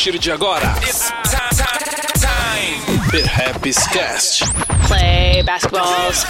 partir 0.00 0.18
de 0.18 0.32
agora, 0.32 0.64
it's 0.82 1.12
time. 2.14 3.10
Perhaps 3.10 3.86
Cast. 3.88 4.44
Play 4.88 5.42
basketballs. 5.42 6.24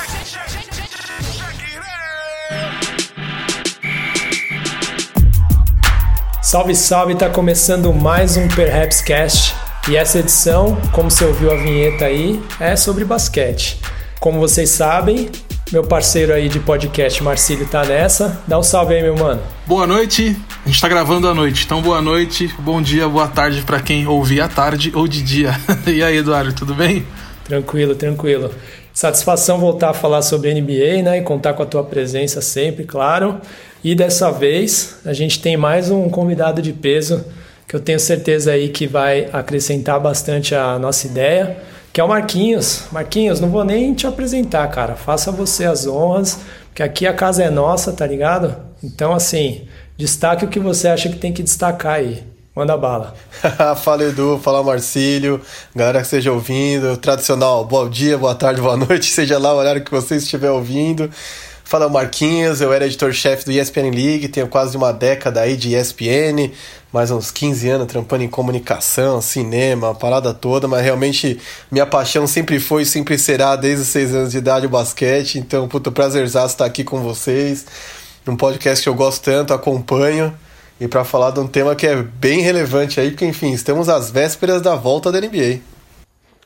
Salve, 6.43 6.75
salve! 6.75 7.15
Tá 7.15 7.31
começando 7.31 7.93
mais 7.93 8.37
um 8.37 8.49
Perhaps 8.49 9.03
Cast 9.03 9.55
e 9.89 9.97
essa 9.97 10.19
edição, 10.19 10.77
como 10.91 11.09
você 11.09 11.25
ouviu 11.25 11.53
a 11.53 11.55
vinheta 11.55 12.07
aí, 12.07 12.43
é 12.59 12.75
sobre 12.75 13.05
basquete. 13.05 13.81
Como 14.19 14.41
vocês 14.41 14.71
sabem, 14.71 15.31
meu 15.71 15.85
parceiro 15.85 16.33
aí 16.33 16.49
de 16.49 16.59
podcast, 16.59 17.23
Marcílio, 17.23 17.69
tá 17.69 17.85
nessa. 17.85 18.43
Dá 18.49 18.59
um 18.59 18.65
salve 18.65 18.95
aí, 18.95 19.03
meu 19.05 19.17
mano. 19.17 19.41
Boa 19.65 19.87
noite. 19.87 20.37
A 20.63 20.69
gente 20.69 20.81
tá 20.81 20.89
gravando 20.89 21.27
à 21.27 21.33
noite, 21.33 21.65
então 21.65 21.81
boa 21.81 22.03
noite, 22.03 22.55
bom 22.59 22.83
dia, 22.83 23.09
boa 23.09 23.27
tarde 23.27 23.63
para 23.63 23.81
quem 23.81 24.07
ouvir 24.07 24.43
à 24.43 24.49
tarde 24.49 24.93
ou 24.95 25.09
de 25.09 25.23
dia. 25.23 25.59
e 25.89 26.03
aí, 26.03 26.19
Eduardo, 26.19 26.53
tudo 26.53 26.75
bem? 26.75 27.07
Tranquilo, 27.45 27.95
tranquilo. 27.95 28.51
Satisfação 28.93 29.59
voltar 29.59 29.91
a 29.91 29.95
falar 29.95 30.21
sobre 30.21 30.53
NBA, 30.53 31.03
né? 31.03 31.19
E 31.19 31.23
contar 31.23 31.55
com 31.55 31.63
a 31.63 31.67
tua 31.67 31.83
presença 31.83 32.43
sempre, 32.43 32.85
claro. 32.85 33.41
E 33.83 33.95
dessa 33.95 34.31
vez 34.31 34.99
a 35.07 35.15
gente 35.15 35.41
tem 35.41 35.57
mais 35.57 35.91
um 35.91 36.11
convidado 36.11 36.61
de 36.61 36.75
peso 36.75 37.25
que 37.67 37.75
eu 37.75 37.81
tenho 37.81 37.99
certeza 37.99 38.53
aí 38.53 38.69
que 38.69 38.87
vai 38.87 39.31
acrescentar 39.33 39.99
bastante 39.99 40.55
a 40.55 40.79
nossa 40.79 41.07
ideia, 41.07 41.57
que 41.91 42.03
é 42.03 42.05
o 42.05 42.09
Marquinhos. 42.09 42.85
Marquinhos, 42.93 43.41
não 43.41 43.49
vou 43.49 43.65
nem 43.65 43.95
te 43.95 44.07
apresentar, 44.07 44.69
cara. 44.69 44.95
Faça 44.95 45.33
você 45.33 45.65
as 45.65 45.87
honras, 45.87 46.39
porque 46.67 46.83
aqui 46.83 47.07
a 47.07 47.15
casa 47.15 47.43
é 47.43 47.49
nossa, 47.49 47.93
tá 47.93 48.07
ligado? 48.07 48.55
Então, 48.83 49.15
assim, 49.15 49.63
destaque 50.01 50.47
o 50.47 50.49
que 50.49 50.59
você 50.59 50.89
acha 50.89 51.11
que 51.11 51.17
tem 51.17 51.33
que 51.33 51.43
destacar 51.43 51.95
aí. 51.95 52.25
Manda 52.57 52.77
bala. 52.77 53.15
fala 53.85 54.05
Edu, 54.05 54.41
fala 54.43 54.63
Marcílio, 54.63 55.41
galera 55.75 55.99
que 55.99 56.07
esteja 56.07 56.33
ouvindo, 56.33 56.97
tradicional, 56.97 57.65
bom 57.65 57.89
dia, 57.89 58.19
boa 58.19 58.35
tarde, 58.35 58.61
boa 58.61 58.77
noite, 58.77 59.07
seja 59.13 59.39
lá 59.39 59.55
o 59.55 59.59
horário 59.59 59.85
que 59.85 59.91
você 59.91 60.17
estiver 60.17 60.51
ouvindo. 60.51 61.11
Fala 61.63 61.89
Marquinhos, 61.89 62.61
eu 62.61 62.73
era 62.73 62.87
editor-chefe 62.87 63.45
do 63.45 63.53
ESPN 63.53 63.91
League, 63.95 64.27
tenho 64.27 64.49
quase 64.49 64.77
uma 64.77 64.93
década 64.93 65.43
aí 65.43 65.57
de 65.57 65.77
ESPN, 65.77 66.51
mais 66.93 67.13
uns 67.13 67.31
15 67.31 67.69
anos 67.69 67.87
trampando 67.87 68.25
em 68.25 68.29
comunicação, 68.29 69.21
cinema, 69.21 69.95
parada 69.95 70.35
toda, 70.35 70.67
mas 70.67 70.83
realmente 70.83 71.39
minha 71.71 71.87
paixão 71.87 72.27
sempre 72.27 72.59
foi 72.59 72.83
e 72.83 72.87
sempre 72.87 73.17
será, 73.17 73.55
desde 73.55 73.83
os 73.83 73.89
6 73.89 74.15
anos 74.15 74.31
de 74.33 74.39
idade, 74.39 74.67
o 74.67 74.69
basquete, 74.71 75.39
então, 75.39 75.69
puto, 75.69 75.93
prazerzaço 75.93 76.55
estar 76.55 76.65
aqui 76.65 76.83
com 76.83 77.01
vocês, 77.01 77.65
um 78.27 78.37
podcast 78.37 78.83
que 78.83 78.89
eu 78.89 78.95
gosto 78.95 79.25
tanto, 79.25 79.55
acompanho, 79.55 80.35
e 80.81 80.89
para 80.89 81.05
falar 81.05 81.31
de 81.31 81.41
um 81.41 81.47
tema 81.47 81.75
que 81.75 81.87
é 81.87 81.97
bem 81.97 82.41
relevante 82.41 83.01
aí, 83.01 83.11
porque 83.11 83.27
enfim, 83.27 83.53
estamos 83.53 83.89
às 83.89 84.11
vésperas 84.11 84.63
da 84.63 84.75
volta 84.75 85.13
da 85.13 85.21
NBA. 85.21 85.61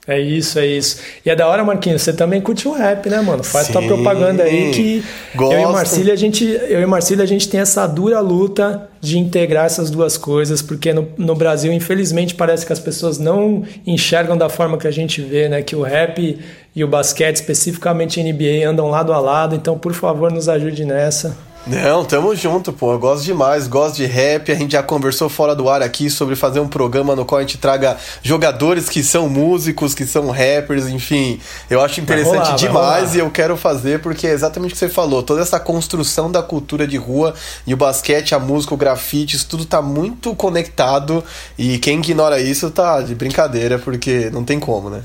É 0.06 0.20
isso, 0.20 0.58
é 0.58 0.66
isso. 0.66 0.98
E 1.24 1.30
é 1.30 1.36
da 1.36 1.48
hora, 1.48 1.64
Marquinhos, 1.64 2.02
você 2.02 2.12
também 2.12 2.38
curte 2.38 2.68
o 2.68 2.72
rap, 2.72 3.08
né, 3.08 3.22
mano? 3.22 3.42
Faz 3.42 3.68
Sim, 3.68 3.72
tua 3.72 3.82
propaganda 3.82 4.42
aí 4.42 4.70
que 4.70 5.04
gosto. 5.34 5.54
eu 5.54 5.60
e 5.60 5.72
Marcília, 5.72 6.12
a 6.12 6.16
gente, 6.16 6.44
eu 6.44 6.82
e 6.82 6.86
Marcília, 6.86 7.24
a 7.24 7.26
gente 7.26 7.48
tem 7.48 7.60
essa 7.60 7.86
dura 7.86 8.20
luta 8.20 8.90
de 9.00 9.18
integrar 9.18 9.64
essas 9.64 9.88
duas 9.88 10.18
coisas, 10.18 10.60
porque 10.60 10.92
no, 10.92 11.08
no 11.16 11.34
Brasil, 11.34 11.72
infelizmente, 11.72 12.34
parece 12.34 12.66
que 12.66 12.72
as 12.72 12.78
pessoas 12.78 13.18
não 13.18 13.64
enxergam 13.86 14.36
da 14.36 14.50
forma 14.50 14.76
que 14.76 14.86
a 14.86 14.90
gente 14.90 15.22
vê, 15.22 15.48
né? 15.48 15.62
Que 15.62 15.74
o 15.74 15.80
rap 15.80 16.38
e 16.76 16.84
o 16.84 16.88
basquete, 16.88 17.36
especificamente 17.36 18.22
NBA, 18.22 18.68
andam 18.68 18.90
lado 18.90 19.10
a 19.10 19.18
lado. 19.18 19.54
Então, 19.54 19.78
por 19.78 19.94
favor, 19.94 20.30
nos 20.30 20.50
ajude 20.50 20.84
nessa. 20.84 21.34
Não, 21.66 22.04
tamo 22.04 22.36
junto, 22.36 22.74
pô. 22.74 22.92
Eu 22.92 22.98
gosto 22.98 23.24
demais, 23.24 23.66
gosto 23.66 23.96
de 23.96 24.04
rap. 24.04 24.52
A 24.52 24.54
gente 24.54 24.72
já 24.72 24.82
conversou 24.82 25.30
fora 25.30 25.56
do 25.56 25.66
ar 25.70 25.80
aqui 25.80 26.10
sobre 26.10 26.36
fazer 26.36 26.60
um 26.60 26.68
programa 26.68 27.16
no 27.16 27.24
qual 27.24 27.38
a 27.38 27.40
gente 27.40 27.56
traga 27.56 27.96
jogadores 28.22 28.86
que 28.86 29.02
são 29.02 29.30
músicos, 29.30 29.94
que 29.94 30.04
são 30.04 30.28
rappers, 30.28 30.88
enfim. 30.88 31.40
Eu 31.70 31.80
acho 31.80 32.02
interessante 32.02 32.34
rolar, 32.34 32.56
demais 32.56 33.14
e 33.14 33.18
eu 33.20 33.30
quero 33.30 33.56
fazer 33.56 34.00
porque 34.00 34.26
é 34.26 34.32
exatamente 34.32 34.72
o 34.72 34.74
que 34.74 34.78
você 34.78 34.90
falou. 34.90 35.22
Toda 35.22 35.40
essa 35.40 35.58
construção 35.58 36.30
da 36.30 36.42
cultura 36.42 36.86
de 36.86 36.98
rua 36.98 37.32
e 37.66 37.72
o 37.72 37.78
basquete, 37.78 38.34
a 38.34 38.38
música, 38.38 38.74
o 38.74 38.76
grafite, 38.76 39.36
isso 39.36 39.46
tudo 39.48 39.64
tá 39.64 39.80
muito 39.80 40.34
conectado. 40.34 41.24
E 41.56 41.78
quem 41.78 41.98
ignora 41.98 42.38
isso 42.38 42.70
tá 42.70 43.00
de 43.00 43.14
brincadeira, 43.14 43.78
porque 43.78 44.28
não 44.30 44.44
tem 44.44 44.60
como, 44.60 44.90
né? 44.90 45.02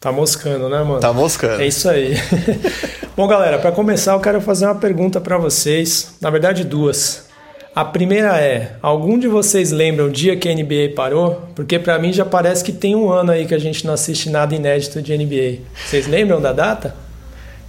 Tá 0.00 0.12
moscando, 0.12 0.68
né, 0.68 0.78
mano? 0.82 1.00
Tá 1.00 1.12
moscando. 1.12 1.60
É 1.60 1.66
isso 1.66 1.88
aí. 1.90 2.14
Bom, 3.16 3.26
galera, 3.26 3.58
para 3.58 3.72
começar, 3.72 4.12
eu 4.12 4.20
quero 4.20 4.40
fazer 4.40 4.66
uma 4.66 4.76
pergunta 4.76 5.20
para 5.20 5.36
vocês. 5.36 6.14
Na 6.20 6.30
verdade, 6.30 6.62
duas. 6.62 7.26
A 7.74 7.84
primeira 7.84 8.40
é: 8.40 8.76
algum 8.80 9.18
de 9.18 9.26
vocês 9.26 9.72
lembra 9.72 10.04
o 10.04 10.10
dia 10.10 10.36
que 10.36 10.48
a 10.48 10.54
NBA 10.54 10.94
parou? 10.94 11.42
Porque 11.56 11.80
para 11.80 11.98
mim 11.98 12.12
já 12.12 12.24
parece 12.24 12.62
que 12.62 12.70
tem 12.70 12.94
um 12.94 13.10
ano 13.10 13.32
aí 13.32 13.44
que 13.44 13.54
a 13.54 13.58
gente 13.58 13.84
não 13.84 13.92
assiste 13.92 14.30
nada 14.30 14.54
inédito 14.54 15.02
de 15.02 15.16
NBA. 15.18 15.62
Vocês 15.84 16.06
lembram 16.06 16.40
da 16.40 16.52
data? 16.52 16.94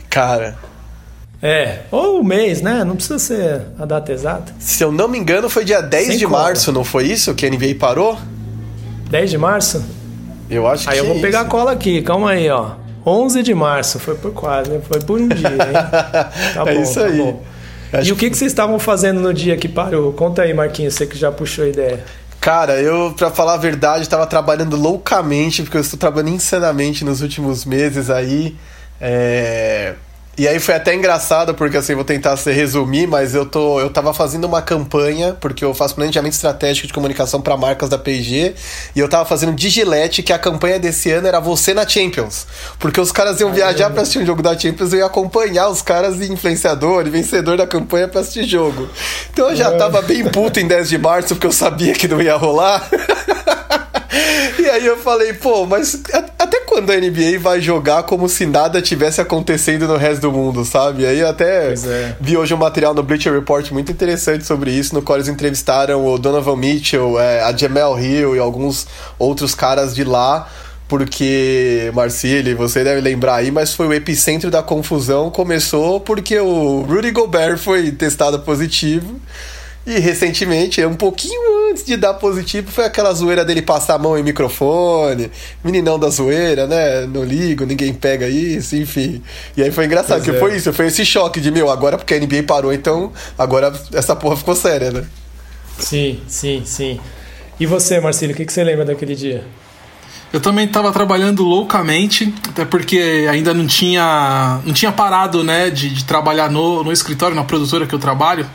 Cara. 0.08 0.56
É, 1.42 1.80
ou 1.90 2.20
o 2.20 2.24
mês, 2.24 2.62
né? 2.62 2.84
Não 2.84 2.96
precisa 2.96 3.18
ser 3.18 3.62
a 3.80 3.86
data 3.86 4.12
exata. 4.12 4.54
Se 4.60 4.84
eu 4.84 4.92
não 4.92 5.08
me 5.08 5.18
engano, 5.18 5.50
foi 5.50 5.64
dia 5.66 5.82
10 5.82 6.08
Sem 6.08 6.18
de 6.18 6.26
conta. 6.26 6.38
março, 6.38 6.72
não 6.72 6.84
foi 6.84 7.06
isso 7.06 7.34
que 7.34 7.46
a 7.46 7.50
NBA 7.50 7.76
parou? 7.80 8.20
10 9.10 9.32
de 9.32 9.38
março? 9.38 9.84
Eu 10.50 10.68
acho 10.68 10.90
aí 10.90 10.96
que 10.96 11.02
Aí 11.02 11.06
eu 11.06 11.12
vou 11.12 11.18
é 11.18 11.22
pegar 11.22 11.40
isso. 11.40 11.48
a 11.48 11.52
cola 11.52 11.72
aqui, 11.72 12.02
calma 12.02 12.32
aí, 12.32 12.50
ó. 12.50 12.72
11 13.06 13.44
de 13.44 13.54
março, 13.54 14.00
foi 14.00 14.16
por 14.16 14.34
quase, 14.34 14.70
né? 14.70 14.82
foi 14.88 15.00
por 15.02 15.20
um 15.20 15.28
dia, 15.28 15.48
hein? 15.50 15.56
Tá 16.54 16.66
bom, 16.66 16.72
é 16.72 16.82
isso 16.82 17.00
tá 17.00 17.06
aí. 17.06 17.18
Bom. 17.18 17.44
E 18.04 18.12
o 18.12 18.16
que, 18.16 18.30
que 18.30 18.38
vocês 18.38 18.52
estavam 18.52 18.78
fazendo 18.78 19.20
no 19.20 19.34
dia 19.34 19.58
que 19.58 19.68
parou? 19.68 20.14
Conta 20.14 20.44
aí, 20.44 20.54
Marquinhos, 20.54 20.94
você 20.94 21.08
que 21.08 21.18
já 21.18 21.32
puxou 21.32 21.66
a 21.66 21.68
ideia. 21.68 22.04
Cara, 22.40 22.80
eu, 22.80 23.14
para 23.18 23.30
falar 23.32 23.56
a 23.56 23.58
verdade, 23.58 24.04
estava 24.04 24.26
trabalhando 24.26 24.76
loucamente, 24.76 25.64
porque 25.64 25.78
eu 25.78 25.82
estou 25.82 26.00
trabalhando 26.00 26.30
insanamente 26.30 27.04
nos 27.04 27.22
últimos 27.22 27.66
meses 27.66 28.10
aí. 28.10 28.56
É... 29.02 29.96
E 30.40 30.48
aí 30.48 30.58
foi 30.58 30.74
até 30.74 30.96
engraçado, 30.96 31.54
porque 31.54 31.76
assim, 31.76 31.94
vou 31.94 32.06
tentar 32.06 32.38
se 32.38 32.50
resumir, 32.50 33.06
mas 33.06 33.36
eu 33.36 33.46
tô 33.46 33.78
eu 33.82 33.90
tava 33.90 34.14
fazendo 34.14 34.46
uma 34.46 34.62
campanha, 34.62 35.36
porque 35.38 35.66
eu 35.66 35.74
faço 35.74 35.96
planejamento 35.96 36.32
estratégico 36.32 36.88
de 36.88 36.94
comunicação 36.94 37.42
para 37.42 37.58
marcas 37.58 37.90
da 37.90 37.98
P&G, 37.98 38.56
e 38.96 39.00
eu 39.02 39.10
tava 39.10 39.26
fazendo 39.26 39.54
de 39.54 39.68
Gillette, 39.68 40.24
que 40.24 40.32
a 40.32 40.40
campanha 40.40 40.80
desse 40.80 41.12
ano 41.12 41.28
era 41.28 41.42
você 41.42 41.74
na 41.74 41.86
Champions. 41.86 42.48
Porque 42.80 43.02
os 43.02 43.12
caras 43.12 43.42
iam 43.42 43.52
viajar 43.52 43.90
para 43.90 44.04
assistir 44.04 44.20
um 44.20 44.26
jogo 44.26 44.42
da 44.42 44.58
Champions 44.58 44.94
e 44.94 44.96
eu 44.96 45.00
ia 45.00 45.08
acompanhar 45.08 45.68
os 45.68 45.82
caras 45.82 46.18
de 46.18 46.32
influenciador 46.32 47.06
e 47.06 47.10
vencedor 47.10 47.58
da 47.58 47.68
campanha 47.68 48.08
para 48.08 48.22
assistir 48.22 48.46
jogo. 48.46 48.88
Então 49.34 49.50
eu 49.50 49.58
já 49.58 49.76
tava 49.76 50.02
bem 50.02 50.24
puto 50.24 50.58
em 50.58 50.68
10 50.70 50.88
de 50.88 50.98
março, 50.98 51.36
porque 51.36 51.48
eu 51.48 51.52
sabia 51.52 51.92
que 51.92 52.08
não 52.08 52.22
ia 52.22 52.38
rolar. 52.38 52.88
E 54.60 54.70
aí 54.70 54.86
eu 54.86 54.98
falei, 54.98 55.34
pô, 55.34 55.66
mas 55.66 56.02
até 56.38 56.60
quando 56.62 56.92
a 56.92 56.96
NBA 56.96 57.40
vai 57.40 57.62
jogar 57.62 58.04
como 58.04 58.28
se 58.28 58.46
nada 58.46 58.82
tivesse 58.82 59.22
acontecendo 59.22 59.88
no 59.88 59.96
resto 59.96 60.22
do 60.22 60.32
mundo, 60.32 60.66
sabe? 60.66 61.06
Aí 61.06 61.24
até 61.24 61.74
é. 61.74 62.16
vi 62.20 62.36
hoje 62.36 62.54
um 62.54 62.58
material 62.58 62.94
no 62.94 63.02
Bleacher 63.02 63.34
Report 63.34 63.72
muito 63.72 63.92
interessante 63.92 64.46
sobre 64.46 64.72
isso, 64.72 64.94
no 64.94 65.02
qual 65.02 65.18
eles 65.18 65.28
entrevistaram 65.28 66.06
o 66.06 66.18
Donovan 66.18 66.56
Mitchell, 66.56 67.20
é, 67.20 67.42
a 67.42 67.56
Jamel 67.56 67.98
Hill 68.00 68.36
e 68.36 68.40
alguns 68.40 68.86
outros 69.18 69.56
caras 69.56 69.96
de 69.96 70.04
lá 70.04 70.48
porque, 70.90 71.92
Marcílio, 71.94 72.58
você 72.58 72.84
deve 72.84 73.00
lembrar 73.00 73.36
aí, 73.36 73.52
mas 73.52 73.76
foi 73.76 73.88
o 73.88 73.94
epicentro 73.94 74.50
da 74.50 74.64
confusão. 74.64 75.30
Começou 75.30 76.00
porque 76.00 76.40
o 76.40 76.82
Rudy 76.82 77.12
Gobert 77.12 77.60
foi 77.60 77.92
testado 77.92 78.40
positivo. 78.40 79.20
E 79.90 79.98
recentemente, 79.98 80.86
um 80.86 80.94
pouquinho 80.94 81.72
antes 81.72 81.84
de 81.84 81.98
dar 81.98 82.14
positivo, 82.14 82.72
foi 82.72 82.86
aquela 82.86 83.12
zoeira 83.12 83.44
dele 83.44 83.64
passar 83.64 83.96
a 83.96 83.98
mão 83.98 84.16
em 84.16 84.22
microfone, 84.22 85.32
meninão 85.64 85.98
da 85.98 86.10
zoeira, 86.10 86.68
né? 86.68 87.08
Não 87.08 87.24
ligo, 87.24 87.66
ninguém 87.66 87.92
pega 87.92 88.30
isso, 88.30 88.76
enfim. 88.76 89.20
E 89.58 89.64
aí 89.64 89.72
foi 89.72 89.86
engraçado, 89.86 90.22
pois 90.22 90.24
que 90.26 90.30
é. 90.30 90.40
foi 90.40 90.56
isso, 90.56 90.72
foi 90.72 90.86
esse 90.86 91.04
choque 91.04 91.42
de, 91.42 91.50
meu, 91.50 91.72
agora 91.72 91.98
porque 91.98 92.14
a 92.14 92.20
NBA 92.20 92.44
parou, 92.44 92.72
então 92.72 93.12
agora 93.36 93.74
essa 93.92 94.16
porra 94.16 94.38
ficou 94.38 94.56
séria, 94.56 94.92
né? 94.92 95.06
Sim, 95.80 96.20
sim, 96.28 96.62
sim. 96.64 97.00
E 97.60 97.66
você, 97.66 98.00
Marcelo, 98.00 98.34
o 98.34 98.36
que, 98.36 98.46
que 98.46 98.54
você 98.54 98.64
lembra 98.64 98.86
daquele 98.86 99.16
dia? 99.16 99.44
Eu 100.32 100.40
também 100.40 100.68
estava 100.68 100.92
trabalhando 100.92 101.44
loucamente, 101.44 102.32
até 102.48 102.64
porque 102.64 103.26
ainda 103.28 103.56
não 103.56 103.66
tinha, 103.66 104.62
não 104.64 104.72
tinha 104.72 104.92
parado 104.92 105.44
né, 105.44 105.72
de, 105.72 105.90
de 105.90 106.06
trabalhar 106.06 106.52
no, 106.52 106.84
no 106.84 106.92
escritório, 106.92 107.36
na 107.36 107.44
produtora 107.44 107.88
que 107.88 107.96
eu 107.96 108.00
trabalho 108.00 108.48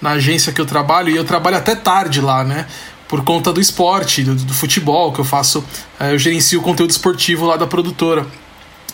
na 0.00 0.10
agência 0.10 0.52
que 0.52 0.60
eu 0.60 0.66
trabalho 0.66 1.10
e 1.10 1.16
eu 1.16 1.24
trabalho 1.24 1.56
até 1.56 1.74
tarde 1.74 2.20
lá, 2.20 2.44
né? 2.44 2.66
Por 3.06 3.24
conta 3.24 3.52
do 3.52 3.60
esporte, 3.60 4.22
do, 4.22 4.34
do 4.34 4.54
futebol 4.54 5.12
que 5.12 5.18
eu 5.18 5.24
faço, 5.24 5.64
é, 5.98 6.12
eu 6.12 6.18
gerencio 6.18 6.60
o 6.60 6.62
conteúdo 6.62 6.90
esportivo 6.90 7.46
lá 7.46 7.56
da 7.56 7.66
produtora. 7.66 8.26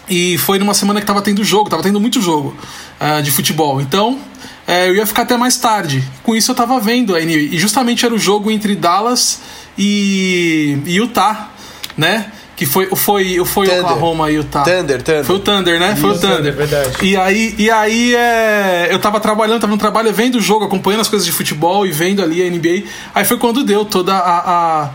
E 0.09 0.37
foi 0.39 0.59
numa 0.59 0.75
semana 0.75 1.01
que 1.01 1.07
tava 1.07 1.23
tendo 1.23 1.43
jogo, 1.43 1.71
tava 1.71 1.83
tendo 1.83 1.99
muito 1.99 2.21
jogo 2.21 2.55
uh, 3.01 3.23
de 3.23 3.31
futebol. 3.31 3.81
Então, 3.81 4.21
é, 4.67 4.89
eu 4.89 4.95
ia 4.95 5.07
ficar 5.07 5.23
até 5.23 5.37
mais 5.37 5.57
tarde. 5.57 6.05
Com 6.23 6.35
isso 6.35 6.51
eu 6.51 6.55
tava 6.55 6.79
vendo 6.79 7.15
a 7.15 7.21
E 7.21 7.59
justamente 7.59 8.05
era 8.05 8.15
o 8.15 8.19
jogo 8.19 8.51
entre 8.51 8.77
Dallas 8.77 9.41
e, 9.79 10.79
e 10.85 10.97
Utah, 10.97 11.51
né? 11.97 12.31
Que 12.57 12.67
foi, 12.67 12.87
foi, 12.95 13.45
foi 13.45 13.67
o 13.67 13.81
Oklahoma 13.81 14.31
e 14.31 14.37
o 14.37 14.43
Utah. 14.43 14.63
Thunder, 14.63 15.03
Thunder. 15.03 15.25
Foi 15.25 15.37
o 15.37 15.39
Thunder, 15.41 15.81
né? 15.81 15.97
Foi 15.97 16.11
o 16.11 16.19
Thunder. 16.19 16.53
É 16.53 16.57
verdade. 16.57 16.91
E 17.03 17.17
aí, 17.17 17.55
e 17.59 17.71
aí 17.71 18.15
é, 18.15 18.89
eu 18.91 18.99
tava 18.99 19.19
trabalhando, 19.19 19.61
tava 19.61 19.73
no 19.73 19.79
trabalho 19.79 20.13
vendo 20.13 20.37
o 20.37 20.41
jogo, 20.41 20.65
acompanhando 20.65 21.01
as 21.01 21.09
coisas 21.09 21.27
de 21.27 21.33
futebol 21.33 21.87
e 21.87 21.91
vendo 21.91 22.23
ali 22.23 22.43
a 22.43 22.49
NBA. 22.49 22.89
Aí 23.15 23.25
foi 23.25 23.39
quando 23.39 23.65
deu 23.65 23.85
toda 23.85 24.15
a, 24.15 24.83
a 24.85 24.91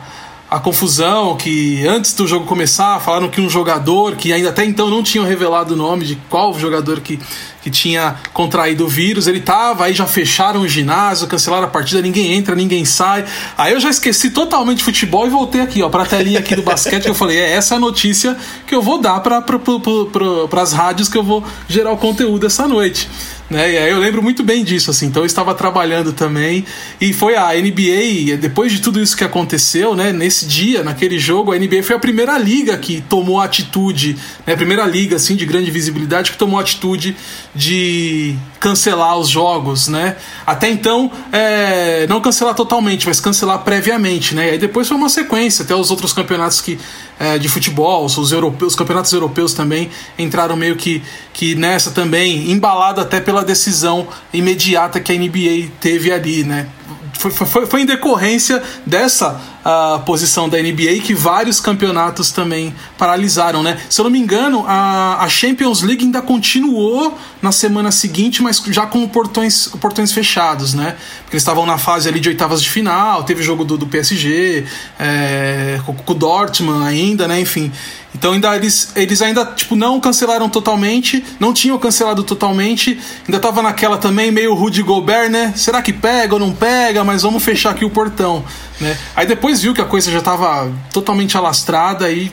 a 0.50 0.59
confusão 0.59 1.38
que 1.38 1.85
antes 1.85 2.13
do 2.15 2.25
jogo 2.25 2.45
começar 2.45 3.00
falaram 3.00 3.29
que 3.29 3.39
um 3.39 3.50
jogador 3.50 4.15
que 4.15 4.33
ainda 4.33 4.50
até 4.50 4.65
então 4.65 4.89
não 4.89 5.03
tinham 5.03 5.23
revelado 5.23 5.75
o 5.75 5.77
nome 5.77 6.06
de 6.06 6.15
qual 6.27 6.57
jogador 6.57 7.01
que, 7.01 7.19
que 7.61 7.69
tinha 7.69 8.15
contraído 8.33 8.85
o 8.85 8.88
vírus, 8.88 9.27
ele 9.27 9.41
tava, 9.41 9.85
aí 9.85 9.94
já 9.94 10.06
fecharam 10.06 10.61
o 10.61 10.67
ginásio, 10.67 11.27
cancelaram 11.27 11.65
a 11.65 11.69
partida, 11.69 12.01
ninguém 12.01 12.33
entra, 12.33 12.56
ninguém 12.56 12.85
sai. 12.85 13.25
Aí 13.57 13.73
eu 13.73 13.79
já 13.79 13.89
esqueci 13.89 14.29
totalmente 14.29 14.83
futebol 14.83 15.27
e 15.27 15.29
voltei 15.29 15.61
aqui, 15.61 15.81
ó, 15.81 15.89
pra 15.89 16.06
telinha 16.06 16.39
aqui 16.39 16.56
do 16.56 16.63
basquete, 16.63 17.03
que 17.03 17.09
eu 17.09 17.15
falei, 17.15 17.38
é 17.38 17.51
essa 17.51 17.75
a 17.75 17.79
notícia 17.79 18.38
que 18.65 18.73
eu 18.73 18.81
vou 18.81 19.00
dar 19.00 19.19
para 19.19 19.41
pra, 19.41 20.61
as 20.61 20.73
rádios 20.73 21.09
que 21.09 21.17
eu 21.17 21.23
vou 21.23 21.44
gerar 21.67 21.91
o 21.91 21.97
conteúdo 21.97 22.45
essa 22.45 22.67
noite. 22.67 23.09
Né? 23.50 23.73
E 23.73 23.77
aí 23.79 23.89
eu 23.89 23.97
lembro 23.97 24.21
muito 24.21 24.44
bem 24.44 24.63
disso, 24.63 24.91
assim. 24.91 25.07
Então 25.07 25.23
eu 25.23 25.25
estava 25.25 25.56
trabalhando 25.56 26.13
também. 26.13 26.63
E 27.01 27.11
foi 27.11 27.35
a 27.35 27.50
NBA, 27.53 28.38
depois 28.39 28.71
de 28.71 28.79
tudo 28.79 29.01
isso 29.01 29.17
que 29.17 29.23
aconteceu, 29.23 29.95
né? 29.95 30.13
Nesse 30.13 30.45
dia, 30.45 30.83
naquele 30.83 31.17
jogo, 31.17 31.51
a 31.51 31.57
NBA 31.57 31.81
foi 31.81 31.95
a 31.95 32.00
primeira 32.00 32.38
liga 32.38 32.77
que 32.77 33.01
tomou 33.01 33.41
atitude, 33.41 34.15
né? 34.45 34.53
A 34.53 34.57
primeira 34.57 34.85
liga, 34.85 35.15
assim, 35.15 35.35
de 35.35 35.45
grande 35.45 35.71
visibilidade, 35.71 36.31
que 36.31 36.38
tomou 36.38 36.59
atitude 36.59 37.15
de 37.54 38.36
cancelar 38.60 39.18
os 39.18 39.30
jogos, 39.30 39.88
né? 39.88 40.16
Até 40.46 40.69
então, 40.69 41.12
é, 41.31 42.06
não 42.07 42.22
cancelar 42.22 42.54
totalmente, 42.54 43.07
mas 43.07 43.19
cancelar 43.19 43.60
previamente, 43.60 44.36
né? 44.36 44.48
E 44.48 44.50
aí 44.51 44.57
depois 44.57 44.88
foi 44.88 44.98
uma 44.98 45.10
sequência, 45.10 45.63
até 45.63 45.75
os 45.75 45.90
outros 45.90 46.13
campeonatos 46.13 46.62
que, 46.62 46.80
é, 47.19 47.38
de 47.38 47.50
futebol, 47.50 48.06
os, 48.06 48.31
europeus, 48.31 48.74
os 48.74 48.75
campeonatos 48.77 49.12
europeus 49.12 49.54
também 49.54 49.89
entraram 50.18 50.56
meio 50.56 50.75
que, 50.75 51.04
que 51.33 51.54
nessa 51.54 51.92
também, 51.92 52.50
embalado 52.50 53.01
até 53.01 53.19
pela 53.19 53.44
decisão 53.44 54.07
imediata 54.33 55.00
que 55.00 55.12
a 55.12 55.16
NBA 55.16 55.69
teve 55.80 56.12
ali, 56.12 56.44
né? 56.44 56.68
Foi, 57.13 57.31
foi, 57.31 57.66
foi 57.66 57.81
em 57.81 57.86
decorrência 57.86 58.63
dessa 58.86 59.42
a 59.63 60.00
posição 60.00 60.48
da 60.48 60.57
NBA 60.57 61.01
que 61.04 61.13
vários 61.13 61.60
campeonatos 61.60 62.31
também 62.31 62.74
paralisaram, 62.98 63.62
né? 63.62 63.77
Se 63.89 64.00
eu 64.00 64.04
não 64.04 64.12
me 64.12 64.18
engano, 64.18 64.63
a, 64.66 65.21
a 65.21 65.30
Champions 65.30 65.81
League 65.81 66.04
ainda 66.04 66.21
continuou 66.21 67.18
na 67.42 67.51
semana 67.51 67.92
seguinte, 67.92 68.42
mas 68.42 68.63
já 68.68 68.86
com 68.86 69.06
portões, 69.07 69.68
portões 69.80 70.12
fechados, 70.12 70.74
né? 70.74 70.95
Porque 71.24 71.36
eles 71.36 71.44
estavam 71.44 71.66
na 71.66 71.77
fase 71.77 72.07
ali 72.07 72.19
de 72.19 72.30
oitavas 72.30 72.63
de 72.63 72.69
final, 72.69 73.24
teve 73.24 73.44
jogo 73.44 73.66
do, 73.66 73.77
do 73.77 73.86
PSG, 73.86 74.66
é, 74.98 75.80
com 75.86 76.13
o 76.13 76.16
Dortmund 76.16 76.86
ainda, 76.86 77.08
né? 77.27 77.39
Enfim. 77.39 77.71
Então 78.13 78.33
ainda 78.33 78.56
eles, 78.56 78.91
eles 78.95 79.21
ainda 79.21 79.45
tipo 79.45 79.75
não 79.75 80.00
cancelaram 80.00 80.50
totalmente, 80.50 81.23
não 81.39 81.53
tinham 81.53 81.77
cancelado 81.77 82.23
totalmente, 82.23 83.00
ainda 83.27 83.39
tava 83.39 83.61
naquela 83.61 83.97
também 83.97 84.31
meio 84.31 84.53
Rudy 84.53 84.81
Gobert, 84.81 85.29
né? 85.29 85.53
Será 85.56 85.81
que 85.81 85.94
pega 85.94 86.33
ou 86.33 86.39
não 86.39 86.51
pega? 86.51 87.03
Mas 87.03 87.21
vamos 87.21 87.44
fechar 87.44 87.71
aqui 87.71 87.85
o 87.85 87.89
portão, 87.89 88.44
né? 88.79 88.97
Aí 89.15 89.27
depois 89.27 89.61
viu 89.61 89.73
que 89.73 89.81
a 89.81 89.85
coisa 89.85 90.11
já 90.11 90.21
tava 90.21 90.71
totalmente 90.91 91.38
alastrada 91.38 92.11
e 92.11 92.31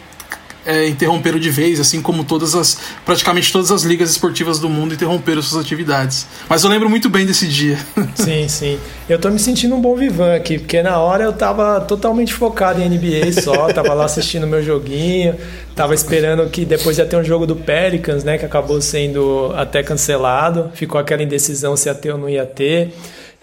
é, 0.66 0.88
interromperam 0.88 1.38
de 1.38 1.48
vez, 1.48 1.78
assim 1.78 2.02
como 2.02 2.24
todas 2.24 2.54
as 2.54 2.78
praticamente 3.04 3.52
todas 3.52 3.70
as 3.70 3.82
ligas 3.82 4.10
esportivas 4.10 4.58
do 4.58 4.68
mundo 4.68 4.94
interromperam 4.94 5.40
suas 5.40 5.64
atividades. 5.64 6.26
Mas 6.48 6.64
eu 6.64 6.70
lembro 6.70 6.90
muito 6.90 7.08
bem 7.08 7.24
desse 7.24 7.46
dia. 7.46 7.78
Sim, 8.14 8.48
sim. 8.48 8.78
Eu 9.08 9.18
tô 9.18 9.30
me 9.30 9.38
sentindo 9.38 9.74
um 9.74 9.80
bom 9.80 9.94
vivan 9.94 10.34
aqui, 10.34 10.58
porque 10.58 10.82
na 10.82 10.98
hora 10.98 11.24
eu 11.24 11.32
tava 11.32 11.80
totalmente 11.80 12.34
focado 12.34 12.80
em 12.80 12.88
NBA 12.88 13.40
só, 13.40 13.70
tava 13.72 13.94
lá 13.94 14.04
assistindo 14.04 14.46
meu 14.46 14.62
joguinho, 14.62 15.36
tava 15.74 15.94
esperando 15.94 16.48
que 16.50 16.64
depois 16.64 16.98
ia 16.98 17.06
ter 17.06 17.16
um 17.16 17.24
jogo 17.24 17.46
do 17.46 17.54
Pelicans, 17.54 18.24
né, 18.24 18.36
que 18.36 18.44
acabou 18.44 18.80
sendo 18.80 19.52
até 19.54 19.82
cancelado, 19.82 20.70
ficou 20.74 21.00
aquela 21.00 21.22
indecisão 21.22 21.76
se 21.76 21.88
ia 21.88 21.94
ter 21.94 22.10
ou 22.12 22.18
não 22.18 22.28
ia 22.28 22.44
ter. 22.44 22.92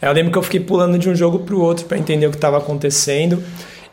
Eu 0.02 0.12
lembro 0.12 0.34
que 0.34 0.38
eu 0.38 0.44
fiquei 0.44 0.60
pulando 0.60 0.98
de 0.98 1.10
um 1.10 1.16
jogo 1.16 1.40
pro 1.40 1.62
outro 1.62 1.86
para 1.86 1.98
entender 1.98 2.28
o 2.28 2.30
que 2.30 2.36
estava 2.36 2.58
acontecendo. 2.58 3.42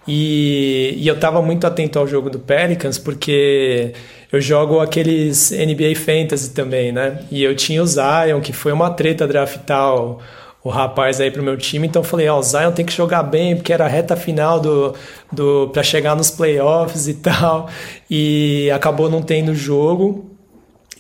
E, 0.09 0.95
e 0.97 1.07
eu 1.07 1.15
estava 1.15 1.43
muito 1.43 1.67
atento 1.67 1.99
ao 1.99 2.07
jogo 2.07 2.31
do 2.31 2.39
Pelicans 2.39 2.99
porque 2.99 3.93
eu 4.33 4.41
jogo 4.41 4.81
aqueles 4.81 5.51
NBA 5.51 5.95
Fantasy 5.97 6.51
também, 6.51 6.93
né? 6.93 7.21
E 7.31 7.43
eu 7.43 7.55
tinha 7.55 7.83
o 7.83 7.87
Zion, 7.87 8.41
que 8.41 8.53
foi 8.53 8.73
uma 8.73 8.91
treta 8.91 9.27
draftar 9.27 9.95
o, 9.95 10.19
o 10.63 10.69
rapaz 10.69 11.21
aí 11.21 11.31
pro 11.31 11.43
meu 11.43 11.57
time, 11.57 11.87
então 11.87 12.01
eu 12.01 12.07
falei, 12.07 12.29
ó, 12.29 12.37
oh, 12.37 12.39
o 12.39 12.43
Zion 12.43 12.73
tem 12.73 12.85
que 12.85 12.93
jogar 12.93 13.23
bem, 13.23 13.57
porque 13.57 13.73
era 13.73 13.87
a 13.87 13.89
reta 13.89 14.15
final 14.15 14.61
do, 14.61 14.95
do 15.33 15.69
para 15.73 15.83
chegar 15.83 16.15
nos 16.15 16.31
playoffs 16.31 17.09
e 17.09 17.15
tal. 17.21 17.69
E 18.09 18.71
acabou 18.71 19.11
não 19.11 19.23
tendo 19.23 19.55
jogo. 19.55 20.30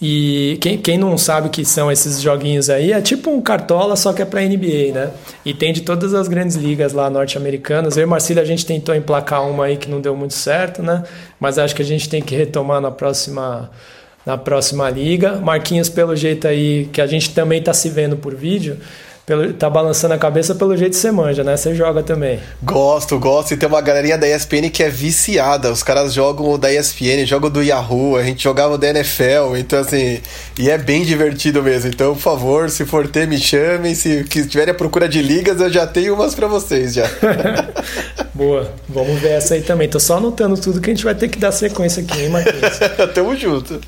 E 0.02 0.56
quem, 0.62 0.78
quem 0.78 0.96
não 0.96 1.18
sabe 1.18 1.48
o 1.48 1.50
que 1.50 1.62
são 1.62 1.92
esses 1.92 2.22
joguinhos 2.22 2.70
aí, 2.70 2.90
é 2.90 3.02
tipo 3.02 3.30
um 3.30 3.40
cartola, 3.40 3.94
só 3.96 4.14
que 4.14 4.22
é 4.22 4.24
pra 4.24 4.40
NBA, 4.40 4.92
né? 4.94 5.10
E 5.44 5.52
tem 5.52 5.74
de 5.74 5.82
todas 5.82 6.14
as 6.14 6.26
grandes 6.26 6.56
ligas 6.56 6.94
lá 6.94 7.10
norte-americanas. 7.10 7.98
Eu 7.98 8.04
e 8.04 8.06
Marcílio, 8.06 8.42
a 8.42 8.46
gente 8.46 8.64
tentou 8.64 8.94
emplacar 8.94 9.46
uma 9.46 9.66
aí 9.66 9.76
que 9.76 9.90
não 9.90 10.00
deu 10.00 10.16
muito 10.16 10.32
certo, 10.32 10.82
né? 10.82 11.02
Mas 11.38 11.58
acho 11.58 11.76
que 11.76 11.82
a 11.82 11.84
gente 11.84 12.08
tem 12.08 12.22
que 12.22 12.34
retomar 12.34 12.80
na 12.80 12.90
próxima, 12.90 13.70
na 14.24 14.38
próxima 14.38 14.88
liga. 14.88 15.36
Marquinhos, 15.36 15.90
pelo 15.90 16.16
jeito 16.16 16.48
aí, 16.48 16.88
que 16.90 17.02
a 17.02 17.06
gente 17.06 17.34
também 17.34 17.62
tá 17.62 17.74
se 17.74 17.90
vendo 17.90 18.16
por 18.16 18.34
vídeo, 18.34 18.78
pelo, 19.30 19.52
tá 19.52 19.70
balançando 19.70 20.12
a 20.12 20.18
cabeça 20.18 20.56
pelo 20.56 20.76
jeito 20.76 20.90
que 20.90 20.98
você 20.98 21.12
manja, 21.12 21.44
né? 21.44 21.56
Você 21.56 21.72
joga 21.72 22.02
também. 22.02 22.40
Gosto, 22.60 23.16
gosto. 23.16 23.54
E 23.54 23.56
tem 23.56 23.68
uma 23.68 23.80
galerinha 23.80 24.18
da 24.18 24.28
ESPN 24.28 24.68
que 24.72 24.82
é 24.82 24.90
viciada. 24.90 25.70
Os 25.70 25.84
caras 25.84 26.12
jogam 26.12 26.50
o 26.50 26.58
da 26.58 26.72
ESPN, 26.72 27.24
jogam 27.24 27.48
do 27.48 27.62
Yahoo, 27.62 28.16
a 28.16 28.24
gente 28.24 28.42
jogava 28.42 28.74
o 28.74 28.78
da 28.78 28.88
NFL. 28.88 29.56
Então, 29.56 29.78
assim, 29.78 30.20
e 30.58 30.68
é 30.68 30.76
bem 30.76 31.04
divertido 31.04 31.62
mesmo. 31.62 31.90
Então, 31.90 32.12
por 32.14 32.20
favor, 32.20 32.68
se 32.70 32.84
for 32.84 33.06
ter, 33.06 33.28
me 33.28 33.38
chamem. 33.38 33.94
Se 33.94 34.24
tiverem 34.24 34.72
a 34.72 34.76
procura 34.76 35.08
de 35.08 35.22
ligas, 35.22 35.60
eu 35.60 35.70
já 35.70 35.86
tenho 35.86 36.14
umas 36.14 36.34
para 36.34 36.48
vocês 36.48 36.94
já. 36.94 37.08
Boa, 38.34 38.72
vamos 38.88 39.20
ver 39.20 39.30
essa 39.30 39.54
aí 39.54 39.62
também. 39.62 39.88
Tô 39.88 40.00
só 40.00 40.16
anotando 40.16 40.60
tudo 40.60 40.80
que 40.80 40.90
a 40.90 40.92
gente 40.92 41.04
vai 41.04 41.14
ter 41.14 41.28
que 41.28 41.38
dar 41.38 41.52
sequência 41.52 42.02
aqui, 42.02 42.22
hein, 42.22 42.30
Marquinhos? 42.30 42.80
Tamo 43.14 43.36
junto. 43.36 43.80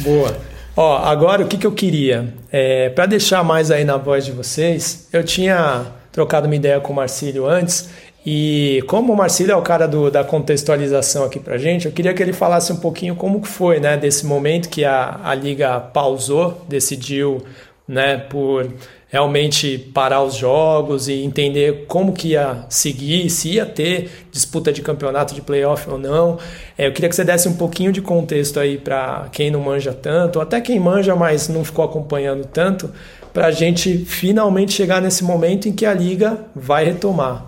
Boa. 0.00 0.51
Ó, 0.76 0.96
agora 0.96 1.44
o 1.44 1.48
que, 1.48 1.58
que 1.58 1.66
eu 1.66 1.72
queria? 1.72 2.32
É, 2.50 2.88
para 2.90 3.04
deixar 3.06 3.44
mais 3.44 3.70
aí 3.70 3.84
na 3.84 3.98
voz 3.98 4.24
de 4.24 4.32
vocês, 4.32 5.08
eu 5.12 5.22
tinha 5.22 5.86
trocado 6.10 6.46
uma 6.46 6.56
ideia 6.56 6.80
com 6.80 6.92
o 6.92 6.96
Marcílio 6.96 7.46
antes 7.46 7.90
e 8.24 8.82
como 8.86 9.12
o 9.12 9.16
Marcílio 9.16 9.52
é 9.52 9.56
o 9.56 9.62
cara 9.62 9.86
do, 9.86 10.10
da 10.10 10.24
contextualização 10.24 11.24
aqui 11.24 11.38
pra 11.38 11.58
gente, 11.58 11.86
eu 11.86 11.92
queria 11.92 12.14
que 12.14 12.22
ele 12.22 12.32
falasse 12.32 12.72
um 12.72 12.76
pouquinho 12.76 13.14
como 13.14 13.44
foi, 13.44 13.80
né, 13.80 13.96
desse 13.98 14.24
momento 14.24 14.70
que 14.70 14.84
a, 14.84 15.20
a 15.22 15.34
Liga 15.34 15.78
pausou, 15.78 16.64
decidiu, 16.68 17.42
né, 17.86 18.16
por 18.16 18.66
realmente 19.12 19.76
parar 19.92 20.22
os 20.22 20.34
jogos 20.34 21.06
e 21.06 21.22
entender 21.22 21.84
como 21.86 22.14
que 22.14 22.28
ia 22.28 22.64
seguir, 22.70 23.28
se 23.28 23.50
ia 23.50 23.66
ter 23.66 24.26
disputa 24.32 24.72
de 24.72 24.80
campeonato 24.80 25.34
de 25.34 25.42
playoff 25.42 25.88
ou 25.90 25.98
não. 25.98 26.38
É, 26.78 26.86
eu 26.86 26.92
queria 26.92 27.10
que 27.10 27.14
você 27.14 27.22
desse 27.22 27.46
um 27.46 27.52
pouquinho 27.52 27.92
de 27.92 28.00
contexto 28.00 28.58
aí 28.58 28.78
para 28.78 29.28
quem 29.30 29.50
não 29.50 29.60
manja 29.60 29.92
tanto, 29.92 30.36
ou 30.36 30.42
até 30.42 30.62
quem 30.62 30.80
manja, 30.80 31.14
mas 31.14 31.46
não 31.46 31.62
ficou 31.62 31.84
acompanhando 31.84 32.46
tanto, 32.46 32.90
para 33.34 33.48
a 33.48 33.50
gente 33.50 33.98
finalmente 33.98 34.72
chegar 34.72 35.02
nesse 35.02 35.22
momento 35.22 35.68
em 35.68 35.72
que 35.72 35.84
a 35.84 35.92
liga 35.92 36.46
vai 36.56 36.86
retomar. 36.86 37.44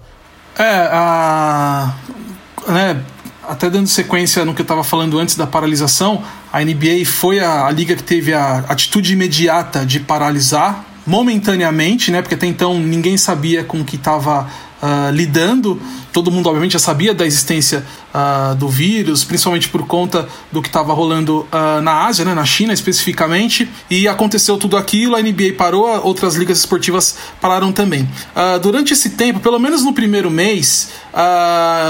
É, 0.59 0.89
a, 0.93 1.95
né, 2.69 3.03
até 3.43 3.71
dando 3.71 3.87
sequência 3.87 4.45
no 4.45 4.53
que 4.53 4.61
eu 4.61 4.65
estava 4.65 4.85
falando 4.85 5.19
antes 5.19 5.35
da 5.35 5.47
paralisação, 5.47 6.23
a 6.53 6.63
NBA 6.63 7.07
foi 7.07 7.41
a, 7.41 7.67
a 7.67 7.71
liga 7.71 7.97
que 7.97 8.03
teve 8.03 8.35
a 8.35 8.59
atitude 8.69 9.15
imediata 9.15 9.87
de 9.87 9.99
paralisar 9.99 10.93
momentaneamente, 11.07 12.11
né? 12.11 12.23
Porque 12.23 12.35
até 12.35 12.47
então 12.47 12.79
ninguém 12.79 13.17
sabia 13.17 13.65
com 13.65 13.81
o 13.81 13.85
que 13.85 13.97
estava 13.97 14.49
uh, 14.85 15.11
lidando. 15.11 15.81
Todo 16.13 16.31
mundo, 16.31 16.47
obviamente, 16.49 16.73
já 16.73 16.79
sabia 16.79 17.13
da 17.13 17.27
existência 17.27 17.85
uh, 18.15 18.55
do 18.55 18.69
vírus, 18.69 19.25
principalmente 19.25 19.69
por 19.69 19.85
conta 19.87 20.29
do 20.53 20.63
que 20.63 20.69
estava 20.69 20.93
rolando 20.93 21.41
uh, 21.41 21.81
na 21.83 22.07
Ásia, 22.07 22.25
né, 22.25 22.35
na 22.35 22.45
China 22.45 22.73
especificamente, 22.73 23.69
e 23.91 24.07
aconteceu 24.07 24.57
tudo 24.57 24.77
aquilo, 24.77 25.17
a 25.17 25.23
NBA 25.23 25.55
parou, 25.57 25.89
outras 26.05 26.37
ligas 26.37 26.59
esportivas 26.59 27.17
pararam 27.41 27.73
também. 27.73 28.09
Durante 28.63 28.93
esse 28.93 29.11
tempo, 29.11 29.41
pelo 29.41 29.59
menos 29.59 29.83
no 29.83 29.93
primeiro 29.93 30.31
mês, 30.31 30.91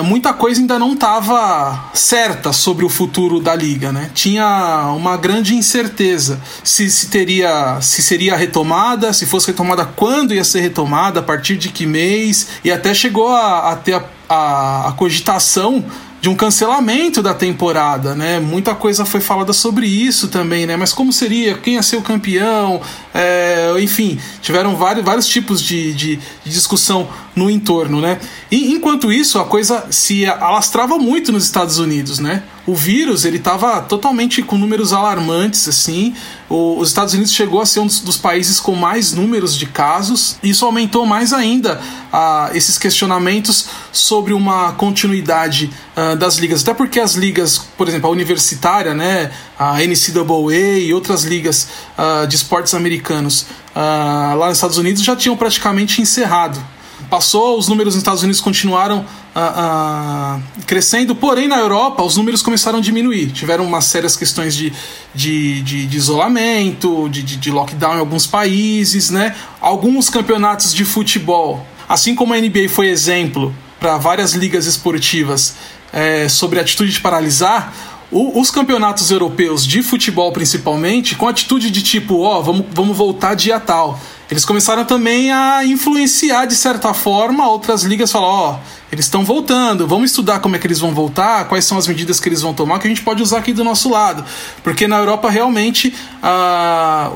muita 0.05 0.33
coisa 0.33 0.61
ainda 0.61 0.79
não 0.79 0.93
estava 0.93 1.91
certa 1.95 2.53
sobre 2.53 2.85
o 2.85 2.89
futuro 2.89 3.41
da 3.41 3.55
liga, 3.55 3.91
né? 3.91 4.11
Tinha 4.15 4.93
uma 4.97 5.17
grande 5.17 5.55
incerteza 5.55 6.41
se, 6.63 6.91
se 6.91 7.09
teria, 7.09 7.81
se 7.81 8.03
seria 8.03 8.37
retomada, 8.37 9.13
se 9.13 9.25
fosse 9.27 9.49
retomada, 9.49 9.85
quando 9.85 10.35
ia 10.35 10.45
ser 10.45 10.61
retomada, 10.61 11.21
a 11.21 11.23
partir 11.23 11.57
de 11.57 11.71
que 11.71 11.87
mês, 11.87 12.49
e 12.63 12.71
até 12.71 12.93
chegou 12.93 13.29
a, 13.29 13.73
a 13.73 13.77
ter 13.77 13.95
a, 13.95 14.05
a, 14.29 14.89
a 14.89 14.93
cogitação 14.93 15.85
de 16.25 16.31
um 16.31 16.35
cancelamento 16.35 17.21
da 17.21 17.35
temporada, 17.35 18.15
né? 18.15 18.41
Muita 18.41 18.75
coisa 18.75 19.05
foi 19.05 19.21
falada 19.21 19.53
sobre 19.53 19.87
isso 19.87 20.29
também, 20.29 20.65
né? 20.65 20.75
Mas 20.75 20.91
como 20.91 21.13
seria? 21.13 21.59
Quem 21.59 21.75
ia 21.75 21.83
ser 21.83 21.97
o 21.97 22.01
campeão? 22.01 22.81
É, 23.13 23.75
enfim, 23.79 24.19
tiveram 24.41 24.75
vários, 24.75 25.05
vários 25.05 25.27
tipos 25.27 25.61
de, 25.61 25.93
de, 25.93 26.17
de, 26.17 26.51
discussão 26.51 27.11
no 27.37 27.51
entorno, 27.51 28.01
né? 28.01 28.19
E 28.51 28.73
enquanto 28.73 29.13
isso, 29.13 29.39
a 29.39 29.45
coisa 29.45 29.87
se 29.91 30.25
alastrava 30.25 30.97
muito 30.97 31.31
nos 31.31 31.45
Estados 31.45 31.77
Unidos, 31.77 32.19
né? 32.19 32.43
O 32.67 32.75
vírus 32.75 33.25
ele 33.25 33.37
estava 33.37 33.81
totalmente 33.83 34.43
com 34.43 34.57
números 34.57 34.93
alarmantes 34.93 35.69
assim. 35.69 36.15
O, 36.49 36.79
os 36.79 36.89
Estados 36.89 37.13
Unidos 37.13 37.33
chegou 37.33 37.61
a 37.61 37.67
ser 37.67 37.81
um 37.81 37.87
dos, 37.87 38.01
dos, 38.01 38.17
países 38.17 38.59
com 38.59 38.75
mais 38.75 39.13
números 39.13 39.57
de 39.57 39.67
casos. 39.67 40.37
Isso 40.43 40.65
aumentou 40.65 41.05
mais 41.05 41.33
ainda 41.33 41.81
uh, 42.13 42.57
esses 42.57 42.79
questionamentos 42.79 43.67
sobre 43.93 44.33
uma 44.33 44.73
continuidade 44.73 45.71
uh, 45.97 46.17
das 46.17 46.37
ligas. 46.37 46.63
Até 46.63 46.73
porque 46.73 47.01
as 47.01 47.15
ligas, 47.15 47.59
por 47.77 47.89
exemplo, 47.89 48.09
a 48.09 48.13
universitária, 48.13 48.95
né, 48.95 49.31
a 49.59 49.79
NCAA 49.79 50.79
e 50.79 50.95
outras 50.95 51.25
ligas 51.25 51.69
uh, 51.99 52.27
de 52.27 52.37
esportes 52.37 52.75
americanos 52.75 53.47
lá 53.75 54.47
nos 54.47 54.59
Estados 54.59 54.79
Unidos 54.79 55.03
já 55.03 55.17
tinham 55.17 55.37
praticamente 55.37 56.01
encerrado 56.01 56.65
passou, 57.09 57.59
os 57.59 57.69
números 57.69 57.95
nos 57.95 58.03
Estados 58.03 58.23
Unidos 58.23 58.41
continuaram 58.41 59.05
ah, 59.35 59.53
ah, 59.57 60.41
crescendo, 60.67 61.15
porém 61.15 61.49
na 61.49 61.59
Europa 61.59 62.03
os 62.03 62.17
números 62.17 62.43
começaram 62.43 62.79
a 62.79 62.83
diminuir. 62.83 63.33
Tiveram 63.33 63.65
umas 63.65 63.85
sérias 63.85 64.17
questões 64.17 64.55
de, 64.55 64.73
de, 65.15 65.63
de, 65.63 65.87
de 65.87 65.97
isolamento, 65.97 67.09
de, 67.09 67.23
de, 67.23 67.37
de 67.37 67.51
lockdown 67.51 67.97
em 67.97 68.01
alguns 68.01 68.27
países, 68.27 69.11
né? 69.11 69.35
Alguns 69.61 70.09
campeonatos 70.09 70.73
de 70.73 70.85
futebol, 70.85 71.67
assim 71.89 72.15
como 72.15 72.35
a 72.35 72.39
NBA 72.39 72.69
foi 72.69 72.89
exemplo 72.89 73.55
para 73.79 73.99
várias 73.99 74.33
ligas 74.33 74.67
esportivas 74.67 75.57
é, 75.93 76.29
sobre 76.29 76.59
a 76.59 76.63
atitude 76.63 76.93
de 76.93 77.01
paralisar, 77.01 77.73
os 78.11 78.51
campeonatos 78.51 79.11
europeus 79.11 79.67
de 79.67 79.83
futebol, 79.83 80.31
principalmente, 80.31 81.17
com 81.17 81.27
atitude 81.27 81.69
de 81.69 81.83
tipo, 81.83 82.21
ó, 82.21 82.39
oh, 82.39 82.43
vamos, 82.43 82.67
vamos 82.71 82.97
voltar 82.97 83.35
dia 83.35 83.59
tal. 83.59 83.99
Eles 84.31 84.45
começaram 84.45 84.85
também 84.85 85.31
a 85.31 85.65
influenciar, 85.65 86.47
de 86.47 86.57
certa 86.57 86.95
forma, 86.95 87.47
outras 87.49 87.83
ligas, 87.83 88.11
falar, 88.11 88.27
ó, 88.27 88.53
oh, 88.53 88.59
eles 88.95 89.05
estão 89.05 89.25
voltando, 89.25 89.87
vamos 89.87 90.11
estudar 90.11 90.41
como 90.41 90.57
é 90.57 90.59
que 90.59 90.67
eles 90.67 90.79
vão 90.79 90.95
voltar, 90.95 91.47
quais 91.49 91.65
são 91.65 91.77
as 91.77 91.87
medidas 91.87 92.21
que 92.21 92.29
eles 92.29 92.41
vão 92.41 92.55
tomar, 92.55 92.79
que 92.79 92.87
a 92.87 92.91
gente 92.91 93.03
pode 93.03 93.23
usar 93.23 93.39
aqui 93.39 93.53
do 93.53 93.65
nosso 93.65 93.91
lado. 93.91 94.25
Porque 94.63 94.89
na 94.89 94.99
Europa, 94.99 95.29
realmente, 95.29 95.95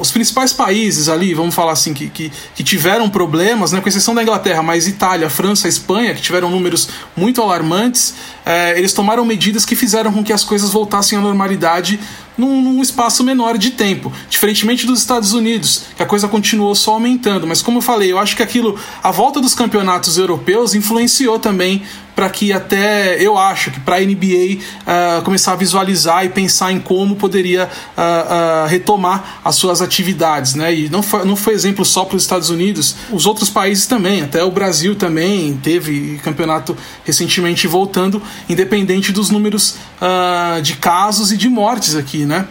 os 0.00 0.10
principais 0.10 0.52
países 0.52 1.08
ali, 1.08 1.34
vamos 1.34 1.54
falar 1.54 1.72
assim, 1.72 1.94
que, 1.94 2.08
que, 2.08 2.32
que, 2.54 2.64
tiveram 2.64 3.08
problemas, 3.08 3.72
né, 3.72 3.80
com 3.80 3.88
exceção 3.88 4.14
da 4.14 4.22
Inglaterra, 4.22 4.62
mas 4.62 4.86
Itália, 4.86 5.30
França, 5.30 5.68
Espanha, 5.68 6.14
que 6.14 6.20
tiveram 6.20 6.50
números 6.50 6.88
muito 7.16 7.40
alarmantes, 7.40 8.14
eh, 8.44 8.78
eles 8.78 8.92
tomaram 8.92 9.24
medidas 9.24 9.64
que 9.64 9.76
fizeram 9.76 10.12
com 10.12 10.24
que 10.24 10.32
as 10.32 10.42
coisas 10.42 10.70
voltassem 10.70 11.18
à 11.18 11.20
normalidade 11.20 12.00
num, 12.38 12.62
num, 12.62 12.80
espaço 12.80 13.24
menor 13.24 13.58
de 13.58 13.72
tempo. 13.72 14.12
Diferentemente 14.30 14.86
dos 14.86 15.00
Estados 15.00 15.32
Unidos, 15.32 15.82
que 15.96 16.02
a 16.02 16.06
coisa 16.06 16.28
continuou 16.28 16.74
só 16.74 16.94
aumentando. 16.94 17.46
Mas 17.46 17.60
como 17.60 17.78
eu 17.78 17.82
falei, 17.82 18.12
eu 18.12 18.18
acho 18.18 18.36
que 18.36 18.42
aquilo, 18.42 18.78
a 19.02 19.10
volta 19.10 19.40
dos 19.40 19.54
campeonatos 19.54 20.16
europeus 20.16 20.74
influenciou 20.74 21.38
também 21.38 21.67
para 22.18 22.28
que 22.28 22.52
até 22.52 23.16
eu 23.22 23.38
acho 23.38 23.70
que 23.70 23.78
para 23.78 23.98
a 23.98 24.00
NBA 24.00 24.56
uh, 24.56 24.60
ah, 24.86 25.22
começar 25.24 25.52
a 25.52 25.54
visualizar 25.54 26.24
e 26.24 26.28
pensar 26.28 26.72
em 26.72 26.80
como 26.80 27.14
poderia 27.14 27.66
uh, 27.66 28.64
uh, 28.64 28.66
retomar 28.66 29.40
as 29.44 29.54
suas 29.54 29.80
atividades, 29.80 30.56
né? 30.56 30.74
E 30.74 30.88
não 30.88 31.00
foi, 31.00 31.24
não 31.24 31.36
foi 31.36 31.54
exemplo 31.54 31.84
só 31.84 32.04
para 32.04 32.16
os 32.16 32.22
Estados 32.22 32.50
Unidos, 32.50 32.96
os 33.12 33.24
outros 33.24 33.48
países 33.48 33.86
também, 33.86 34.22
até 34.22 34.42
o 34.42 34.50
Brasil 34.50 34.96
também 34.96 35.56
teve 35.62 36.20
campeonato 36.24 36.76
recentemente 37.04 37.68
voltando, 37.68 38.20
independente 38.48 39.12
dos 39.12 39.30
números 39.30 39.76
de 40.62 40.74
casos 40.74 41.30
e 41.30 41.36
de 41.36 41.48
mortes 41.48 41.94
aqui, 41.94 42.24
né? 42.24 42.46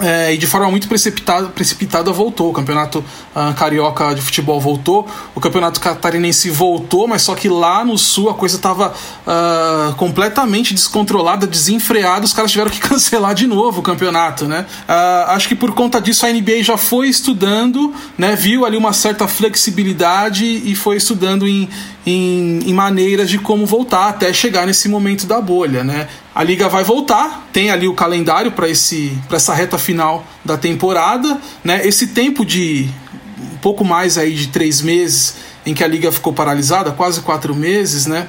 É, 0.00 0.32
e 0.32 0.38
de 0.38 0.46
forma 0.46 0.70
muito 0.70 0.88
precipitada, 0.88 1.48
precipitada 1.48 2.12
voltou. 2.12 2.50
O 2.50 2.52
campeonato 2.52 3.04
uh, 3.34 3.54
carioca 3.54 4.14
de 4.14 4.22
futebol 4.22 4.58
voltou, 4.58 5.06
o 5.34 5.40
campeonato 5.40 5.80
catarinense 5.80 6.48
voltou, 6.50 7.06
mas 7.06 7.22
só 7.22 7.34
que 7.34 7.48
lá 7.48 7.84
no 7.84 7.98
sul 7.98 8.30
a 8.30 8.34
coisa 8.34 8.56
estava 8.56 8.94
ah, 9.26 9.94
completamente 9.96 10.74
descontrolada, 10.74 11.46
desenfreada. 11.46 12.24
Os 12.24 12.32
caras 12.32 12.50
tiveram 12.50 12.70
que 12.70 12.80
cancelar 12.82 13.34
de 13.34 13.46
novo 13.46 13.80
o 13.80 13.82
campeonato, 13.82 14.46
né? 14.46 14.66
Uh, 14.88 15.30
acho 15.30 15.48
que 15.48 15.54
por 15.54 15.72
conta 15.72 16.00
disso 16.00 16.24
a 16.26 16.32
NBA 16.32 16.62
já 16.62 16.76
foi 16.76 17.08
estudando, 17.08 17.94
né? 18.16 18.34
Viu 18.34 18.64
ali 18.64 18.76
uma 18.76 18.92
certa 18.92 19.28
flexibilidade 19.28 20.44
e 20.44 20.74
foi 20.74 20.96
estudando 20.96 21.46
em, 21.46 21.68
em, 22.06 22.60
em 22.66 22.74
maneiras 22.74 23.28
de 23.28 23.38
como 23.38 23.66
voltar 23.66 24.08
até 24.08 24.32
chegar 24.32 24.66
nesse 24.66 24.88
momento 24.88 25.26
da 25.26 25.40
bolha, 25.40 25.84
né? 25.84 26.08
A 26.34 26.42
liga 26.42 26.68
vai 26.68 26.82
voltar, 26.82 27.46
tem 27.52 27.70
ali 27.70 27.86
o 27.86 27.94
calendário 27.94 28.52
para 28.52 28.68
esse 28.68 29.18
para 29.28 29.36
essa 29.36 29.52
reta 29.52 29.76
final 29.76 30.24
da 30.44 30.56
temporada, 30.56 31.38
né? 31.62 31.86
Esse 31.86 32.08
tempo 32.08 32.44
de 32.44 32.88
um 33.38 33.58
pouco 33.58 33.84
mais 33.84 34.16
aí 34.16 34.34
de 34.34 34.48
três 34.48 34.80
meses 34.80 35.36
em 35.64 35.74
que 35.74 35.84
a 35.84 35.86
liga 35.86 36.10
ficou 36.10 36.32
paralisada, 36.32 36.90
quase 36.92 37.20
quatro 37.20 37.54
meses, 37.54 38.06
né? 38.06 38.28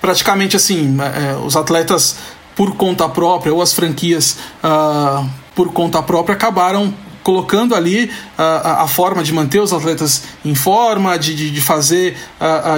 Praticamente 0.00 0.56
assim, 0.56 0.96
é, 1.00 1.36
os 1.44 1.56
atletas 1.56 2.16
por 2.56 2.74
conta 2.74 3.08
própria 3.08 3.54
ou 3.54 3.62
as 3.62 3.72
franquias 3.72 4.36
uh, 4.64 5.28
por 5.54 5.72
conta 5.72 6.02
própria 6.02 6.34
acabaram 6.34 6.92
colocando 7.28 7.74
ali 7.74 8.10
a, 8.38 8.84
a, 8.84 8.88
forma 8.88 9.22
de 9.22 9.34
manter 9.34 9.60
os 9.60 9.70
atletas 9.70 10.22
em 10.42 10.54
forma, 10.54 11.18
de, 11.18 11.36
de, 11.36 11.50
de 11.50 11.60
fazer, 11.60 12.16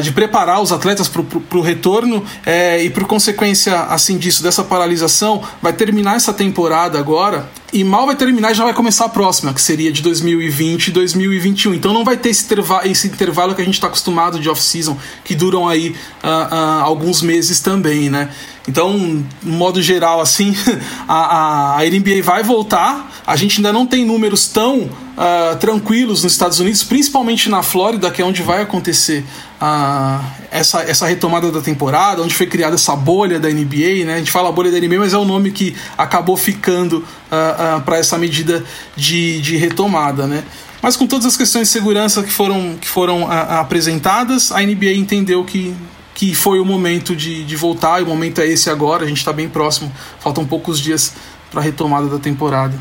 de 0.03 0.11
preparar 0.11 0.61
os 0.61 0.73
atletas 0.73 1.07
para 1.07 1.23
o 1.57 1.61
retorno 1.61 2.25
é, 2.45 2.83
e 2.83 2.91
por 2.91 3.05
consequência 3.05 3.83
assim 3.83 4.19
disso, 4.19 4.43
dessa 4.43 4.65
paralisação, 4.65 5.41
vai 5.63 5.73
terminar 5.73 6.17
essa 6.17 6.33
temporada 6.33 6.99
agora 6.99 7.49
e 7.73 7.85
mal 7.85 8.07
vai 8.07 8.17
terminar 8.17 8.53
já 8.53 8.65
vai 8.65 8.75
começar 8.75 9.05
a 9.05 9.09
próxima, 9.09 9.55
que 9.55 9.63
seria 9.63 9.93
de 9.93 10.03
2020 10.03 10.89
e 10.89 10.91
2021. 10.91 11.75
Então 11.75 11.93
não 11.93 12.05
vai 12.05 12.17
ter 12.17 12.31
esse, 12.31 12.45
intervalo, 12.45 12.87
esse 12.89 13.07
intervalo 13.07 13.55
que 13.55 13.63
a 13.63 13.65
gente 13.65 13.75
está 13.75 13.87
acostumado 13.87 14.41
de 14.41 14.49
off-season, 14.49 14.99
que 15.25 15.37
duram 15.37 15.69
aí 15.69 15.91
uh, 15.91 15.95
uh, 16.27 16.83
alguns 16.83 17.23
meses 17.23 17.61
também, 17.61 18.11
né? 18.11 18.31
Então, 18.71 19.25
no 19.43 19.53
modo 19.53 19.83
geral, 19.83 20.21
assim, 20.21 20.55
a, 21.09 21.81
a, 21.81 21.85
NBA 21.85 22.23
vai 22.23 22.45
voltar. 22.45 23.21
A 23.27 23.35
gente 23.35 23.57
ainda 23.57 23.73
não 23.73 23.85
tem 23.85 24.05
números 24.05 24.47
tão 24.47 24.83
uh, 24.83 25.57
tranquilos 25.59 26.23
nos 26.23 26.33
Estados 26.33 26.61
Unidos, 26.61 26.85
principalmente 26.85 27.51
na 27.51 27.65
Flórida, 27.65 28.09
que 28.13 28.23
é 28.23 28.25
onde 28.25 28.43
vai 28.43 28.63
acontecer 28.63 29.25
uh, 29.61 30.25
essa, 30.53 30.83
essa 30.83 31.05
retomada 31.05 31.51
da 31.51 31.61
temporada, 31.61 32.23
onde 32.23 32.33
foi 32.33 32.47
criada 32.47 32.77
essa 32.77 32.95
bolha 32.95 33.41
da 33.41 33.49
NBA. 33.49 34.05
Né? 34.07 34.15
A 34.15 34.19
gente 34.19 34.31
fala 34.31 34.53
bolha 34.53 34.71
da 34.71 34.79
NBA, 34.79 35.01
mas 35.01 35.13
é 35.13 35.19
o 35.19 35.25
nome 35.25 35.51
que 35.51 35.75
acabou 35.99 36.37
ficando 36.37 36.99
uh, 36.99 37.79
uh, 37.79 37.81
para 37.83 37.99
essa 37.99 38.17
medida 38.17 38.65
de, 38.95 39.41
de 39.41 39.57
retomada. 39.57 40.29
Né? 40.29 40.45
Mas 40.81 40.97
com 40.97 41.09
todas 41.09 41.27
as 41.27 41.37
questões 41.37 41.67
de 41.67 41.73
segurança 41.73 42.23
que 42.23 42.31
foram, 42.31 42.79
que 42.81 42.87
foram 42.89 43.29
apresentadas, 43.29 44.53
a 44.53 44.63
NBA 44.63 44.93
entendeu 44.93 45.45
que 45.45 45.75
que 46.15 46.35
foi 46.35 46.59
o 46.59 46.65
momento 46.65 47.15
de, 47.15 47.45
de 47.45 47.57
voltar, 47.57 48.01
e 48.01 48.03
o 48.03 48.07
momento 48.07 48.41
é 48.41 48.47
esse 48.47 48.69
agora, 48.69 49.05
a 49.05 49.09
gente 49.09 49.19
está 49.19 49.33
bem 49.33 49.49
próximo, 49.49 49.91
faltam 50.19 50.47
poucos 50.47 50.81
dias 50.81 51.15
para 51.51 51.61
a 51.61 51.63
retomada 51.63 52.09
da 52.09 52.19
temporada. 52.19 52.75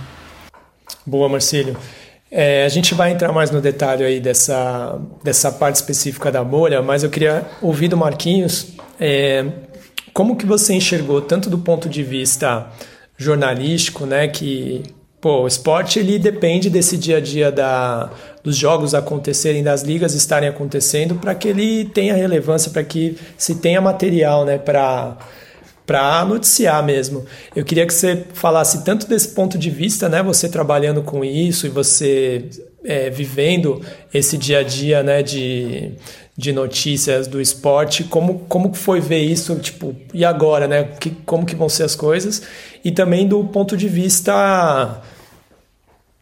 Boa, 1.06 1.30
Marcílio. 1.30 1.76
É, 2.32 2.64
a 2.64 2.70
gente 2.70 2.94
vai 2.94 3.12
entrar 3.12 3.32
mais 3.32 3.50
no 3.50 3.60
detalhe 3.60 4.04
aí 4.04 4.20
dessa, 4.20 5.00
dessa 5.24 5.52
parte 5.52 5.76
específica 5.76 6.32
da 6.32 6.44
bolha, 6.44 6.82
mas 6.82 7.04
eu 7.04 7.10
queria 7.10 7.48
ouvir 7.62 7.88
do 7.88 7.98
Marquinhos 7.98 8.74
é, 9.00 9.46
como 10.14 10.36
que 10.36 10.46
você 10.46 10.74
enxergou, 10.74 11.22
tanto 11.22 11.50
do 11.50 11.58
ponto 11.58 11.90
de 11.90 12.04
vista 12.04 12.70
jornalístico, 13.18 14.06
né, 14.06 14.28
que 14.28 14.84
Pô, 15.22 15.44
o 15.44 15.48
esporte 15.48 16.00
ele 16.00 16.18
depende 16.18 16.70
desse 16.70 16.98
dia 16.98 17.18
a 17.18 17.20
dia 17.20 17.52
da, 17.52 18.10
dos 18.42 18.56
jogos 18.56 18.96
acontecerem, 18.96 19.62
das 19.62 19.82
ligas 19.82 20.14
estarem 20.14 20.48
acontecendo, 20.48 21.16
para 21.16 21.36
que 21.36 21.50
ele 21.50 21.86
tenha 21.86 22.16
relevância, 22.16 22.72
para 22.72 22.84
que 22.84 23.18
se 23.38 23.56
tenha 23.56 23.82
material 23.82 24.46
né, 24.46 24.58
para 24.58 25.18
noticiar 26.26 26.86
mesmo. 26.86 27.26
Eu 27.54 27.66
queria 27.66 27.86
que 27.86 27.94
você 27.94 28.24
falasse 28.34 28.86
tanto 28.86 29.08
desse 29.08 29.30
ponto 29.30 29.58
de 29.58 29.70
vista, 29.70 30.08
né, 30.08 30.24
você 30.24 30.48
trabalhando 30.48 31.04
com 31.04 31.26
isso 31.26 31.66
e 31.66 31.70
você 31.70 32.46
é, 32.86 33.10
vivendo 33.10 33.82
esse 34.14 34.38
dia 34.38 34.60
a 34.60 34.64
dia 34.64 35.04
né, 35.04 35.22
de, 35.22 35.92
de 36.40 36.54
notícias 36.54 37.28
do 37.28 37.42
esporte, 37.42 38.06
como, 38.06 38.40
como 38.48 38.74
foi 38.74 39.02
ver 39.02 39.20
isso, 39.20 39.58
tipo, 39.58 39.94
e 40.14 40.24
agora, 40.24 40.70
né? 40.70 40.86
Que, 40.98 41.10
como 41.26 41.46
que 41.46 41.54
vão 41.54 41.68
ser 41.68 41.84
as 41.84 41.98
coisas? 41.98 42.42
E 42.82 42.94
também 42.94 43.28
do 43.28 43.44
ponto 43.44 43.76
de 43.76 43.90
vista 43.90 45.02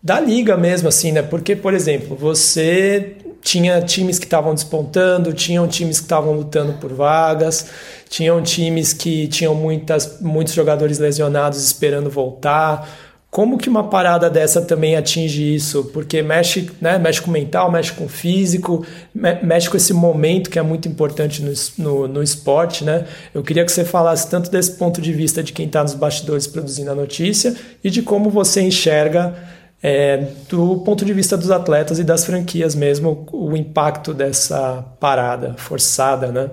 da 0.01 0.19
liga 0.19 0.57
mesmo, 0.57 0.89
assim, 0.89 1.11
né? 1.11 1.21
Porque, 1.21 1.55
por 1.55 1.71
exemplo, 1.71 2.17
você 2.17 3.15
tinha 3.43 3.79
times 3.79 4.17
que 4.17 4.25
estavam 4.25 4.55
despontando, 4.55 5.33
tinham 5.33 5.67
times 5.67 5.99
que 5.99 6.05
estavam 6.05 6.33
lutando 6.33 6.73
por 6.73 6.91
vagas, 6.91 7.67
tinham 8.09 8.41
times 8.41 8.93
que 8.93 9.27
tinham 9.27 9.53
muitas, 9.53 10.19
muitos 10.19 10.55
jogadores 10.55 10.97
lesionados 10.97 11.63
esperando 11.63 12.09
voltar 12.09 12.89
como 13.29 13.57
que 13.57 13.69
uma 13.69 13.83
parada 13.83 14.29
dessa 14.29 14.61
também 14.61 14.95
atinge 14.95 15.53
isso? 15.53 15.85
Porque 15.93 16.21
mexe, 16.21 16.71
né, 16.79 16.97
mexe 16.97 17.21
com 17.21 17.29
o 17.29 17.33
mental, 17.33 17.69
mexe 17.69 17.91
com 17.91 18.05
o 18.05 18.09
físico, 18.09 18.85
mexe 19.13 19.69
com 19.69 19.77
esse 19.77 19.93
momento 19.93 20.49
que 20.49 20.57
é 20.57 20.61
muito 20.61 20.87
importante 20.87 21.43
no, 21.43 21.53
no, 21.77 22.07
no 22.07 22.23
esporte, 22.23 22.83
né? 22.83 23.05
Eu 23.33 23.43
queria 23.43 23.65
que 23.65 23.71
você 23.71 23.83
falasse 23.83 24.29
tanto 24.29 24.49
desse 24.49 24.71
ponto 24.71 25.01
de 25.01 25.11
vista 25.11 25.43
de 25.43 25.51
quem 25.51 25.67
está 25.67 25.83
nos 25.83 25.93
bastidores 25.93 26.47
produzindo 26.47 26.89
a 26.89 26.95
notícia 26.95 27.53
e 27.83 27.89
de 27.89 28.01
como 28.01 28.29
você 28.29 28.61
enxerga 28.61 29.35
é, 29.83 30.29
do 30.49 30.77
ponto 30.77 31.05
de 31.05 31.13
vista 31.13 31.37
dos 31.37 31.51
atletas 31.51 31.99
e 31.99 32.03
das 32.03 32.25
franquias 32.25 32.73
mesmo 32.73 33.27
o 33.31 33.55
impacto 33.55 34.13
dessa 34.13 34.83
parada 34.99 35.53
forçada, 35.57 36.31
né? 36.31 36.49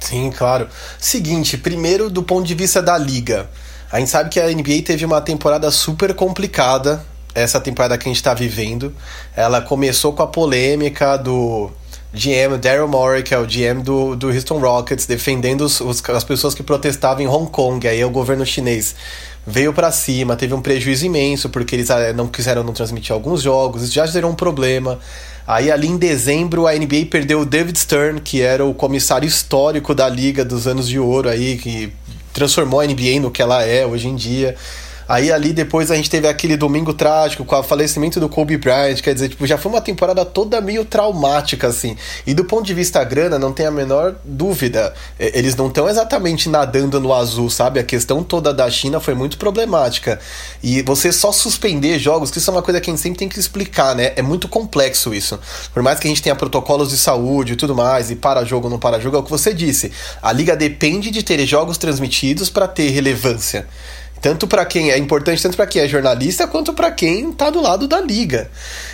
Sim, 0.00 0.32
claro. 0.36 0.68
Seguinte, 0.98 1.56
primeiro 1.56 2.10
do 2.10 2.22
ponto 2.22 2.44
de 2.44 2.54
vista 2.54 2.82
da 2.82 2.98
liga. 2.98 3.48
A 3.92 3.98
gente 3.98 4.10
sabe 4.10 4.30
que 4.30 4.40
a 4.40 4.48
NBA 4.48 4.80
teve 4.86 5.04
uma 5.04 5.20
temporada 5.20 5.70
super 5.70 6.14
complicada, 6.14 7.04
essa 7.34 7.60
temporada 7.60 7.98
que 7.98 8.08
a 8.08 8.10
gente 8.10 8.16
está 8.16 8.32
vivendo. 8.32 8.90
Ela 9.36 9.60
começou 9.60 10.14
com 10.14 10.22
a 10.22 10.26
polêmica 10.26 11.18
do 11.18 11.70
GM 12.10 12.56
Daryl 12.58 12.88
Morey, 12.88 13.22
que 13.22 13.34
é 13.34 13.38
o 13.38 13.44
GM 13.44 13.82
do, 13.82 14.16
do 14.16 14.28
Houston 14.28 14.58
Rockets, 14.60 15.04
defendendo 15.04 15.60
os, 15.60 15.78
os, 15.82 16.02
as 16.08 16.24
pessoas 16.24 16.54
que 16.54 16.62
protestavam 16.62 17.22
em 17.22 17.26
Hong 17.26 17.50
Kong. 17.50 17.86
Aí 17.86 18.02
o 18.02 18.08
governo 18.08 18.46
chinês 18.46 18.94
veio 19.46 19.74
para 19.74 19.92
cima, 19.92 20.36
teve 20.36 20.54
um 20.54 20.62
prejuízo 20.62 21.04
imenso 21.04 21.50
porque 21.50 21.74
eles 21.74 21.90
ah, 21.90 22.14
não 22.14 22.28
quiseram 22.28 22.64
não 22.64 22.72
transmitir 22.72 23.12
alguns 23.12 23.42
jogos, 23.42 23.82
isso 23.82 23.92
já 23.92 24.06
gerou 24.06 24.30
um 24.30 24.34
problema. 24.34 24.98
Aí 25.46 25.70
ali 25.70 25.88
em 25.88 25.98
dezembro 25.98 26.66
a 26.66 26.72
NBA 26.72 27.06
perdeu 27.10 27.40
o 27.40 27.44
David 27.44 27.78
Stern, 27.78 28.20
que 28.20 28.40
era 28.40 28.64
o 28.64 28.72
comissário 28.72 29.26
histórico 29.26 29.94
da 29.94 30.08
liga 30.08 30.44
dos 30.44 30.66
anos 30.66 30.88
de 30.88 30.98
ouro 30.98 31.28
aí, 31.28 31.58
que 31.58 31.92
transformou 32.32 32.80
a 32.80 32.86
NBA 32.86 33.20
no 33.20 33.30
que 33.30 33.42
ela 33.42 33.62
é 33.64 33.84
hoje 33.86 34.08
em 34.08 34.16
dia. 34.16 34.56
Aí 35.08 35.32
ali 35.32 35.52
depois 35.52 35.90
a 35.90 35.96
gente 35.96 36.10
teve 36.10 36.28
aquele 36.28 36.56
domingo 36.56 36.92
trágico 36.94 37.44
com 37.44 37.56
o 37.56 37.62
falecimento 37.62 38.20
do 38.20 38.28
Kobe 38.28 38.56
Bryant, 38.56 39.00
quer 39.00 39.14
dizer, 39.14 39.28
tipo, 39.28 39.46
já 39.46 39.58
foi 39.58 39.72
uma 39.72 39.80
temporada 39.80 40.24
toda 40.24 40.60
meio 40.60 40.84
traumática, 40.84 41.68
assim. 41.68 41.96
E 42.26 42.34
do 42.34 42.44
ponto 42.44 42.64
de 42.64 42.74
vista 42.74 43.02
grana, 43.04 43.38
não 43.38 43.52
tem 43.52 43.66
a 43.66 43.70
menor 43.70 44.14
dúvida. 44.24 44.94
Eles 45.18 45.56
não 45.56 45.68
estão 45.68 45.88
exatamente 45.88 46.48
nadando 46.48 47.00
no 47.00 47.12
azul, 47.12 47.50
sabe? 47.50 47.80
A 47.80 47.84
questão 47.84 48.22
toda 48.22 48.52
da 48.52 48.70
China 48.70 49.00
foi 49.00 49.14
muito 49.14 49.38
problemática. 49.38 50.20
E 50.62 50.82
você 50.82 51.12
só 51.12 51.32
suspender 51.32 51.98
jogos, 51.98 52.30
que 52.30 52.38
isso 52.38 52.50
é 52.50 52.52
uma 52.52 52.62
coisa 52.62 52.80
que 52.80 52.90
a 52.90 52.92
gente 52.92 53.02
sempre 53.02 53.18
tem 53.18 53.28
que 53.28 53.38
explicar, 53.38 53.94
né? 53.94 54.12
É 54.16 54.22
muito 54.22 54.48
complexo 54.48 55.14
isso. 55.14 55.38
Por 55.72 55.82
mais 55.82 55.98
que 55.98 56.06
a 56.06 56.10
gente 56.10 56.22
tenha 56.22 56.34
protocolos 56.34 56.90
de 56.90 56.96
saúde 56.96 57.54
e 57.54 57.56
tudo 57.56 57.74
mais, 57.74 58.10
e 58.10 58.16
para 58.16 58.44
jogo 58.44 58.68
não 58.68 58.78
para 58.78 59.00
jogo, 59.00 59.16
é 59.16 59.20
o 59.20 59.22
que 59.22 59.30
você 59.30 59.52
disse. 59.52 59.92
A 60.20 60.32
liga 60.32 60.56
depende 60.56 61.10
de 61.10 61.22
ter 61.22 61.44
jogos 61.46 61.78
transmitidos 61.78 62.48
para 62.48 62.68
ter 62.68 62.88
relevância. 62.90 63.66
Tanto 64.22 64.46
para 64.46 64.64
quem 64.64 64.92
é 64.92 64.96
importante, 64.96 65.42
tanto 65.42 65.56
para 65.56 65.66
quem 65.66 65.82
é 65.82 65.88
jornalista, 65.88 66.46
quanto 66.46 66.72
para 66.72 66.92
quem 66.92 67.30
está 67.30 67.50
do 67.50 67.60
lado 67.60 67.88
da 67.88 68.00
liga. 68.00 68.48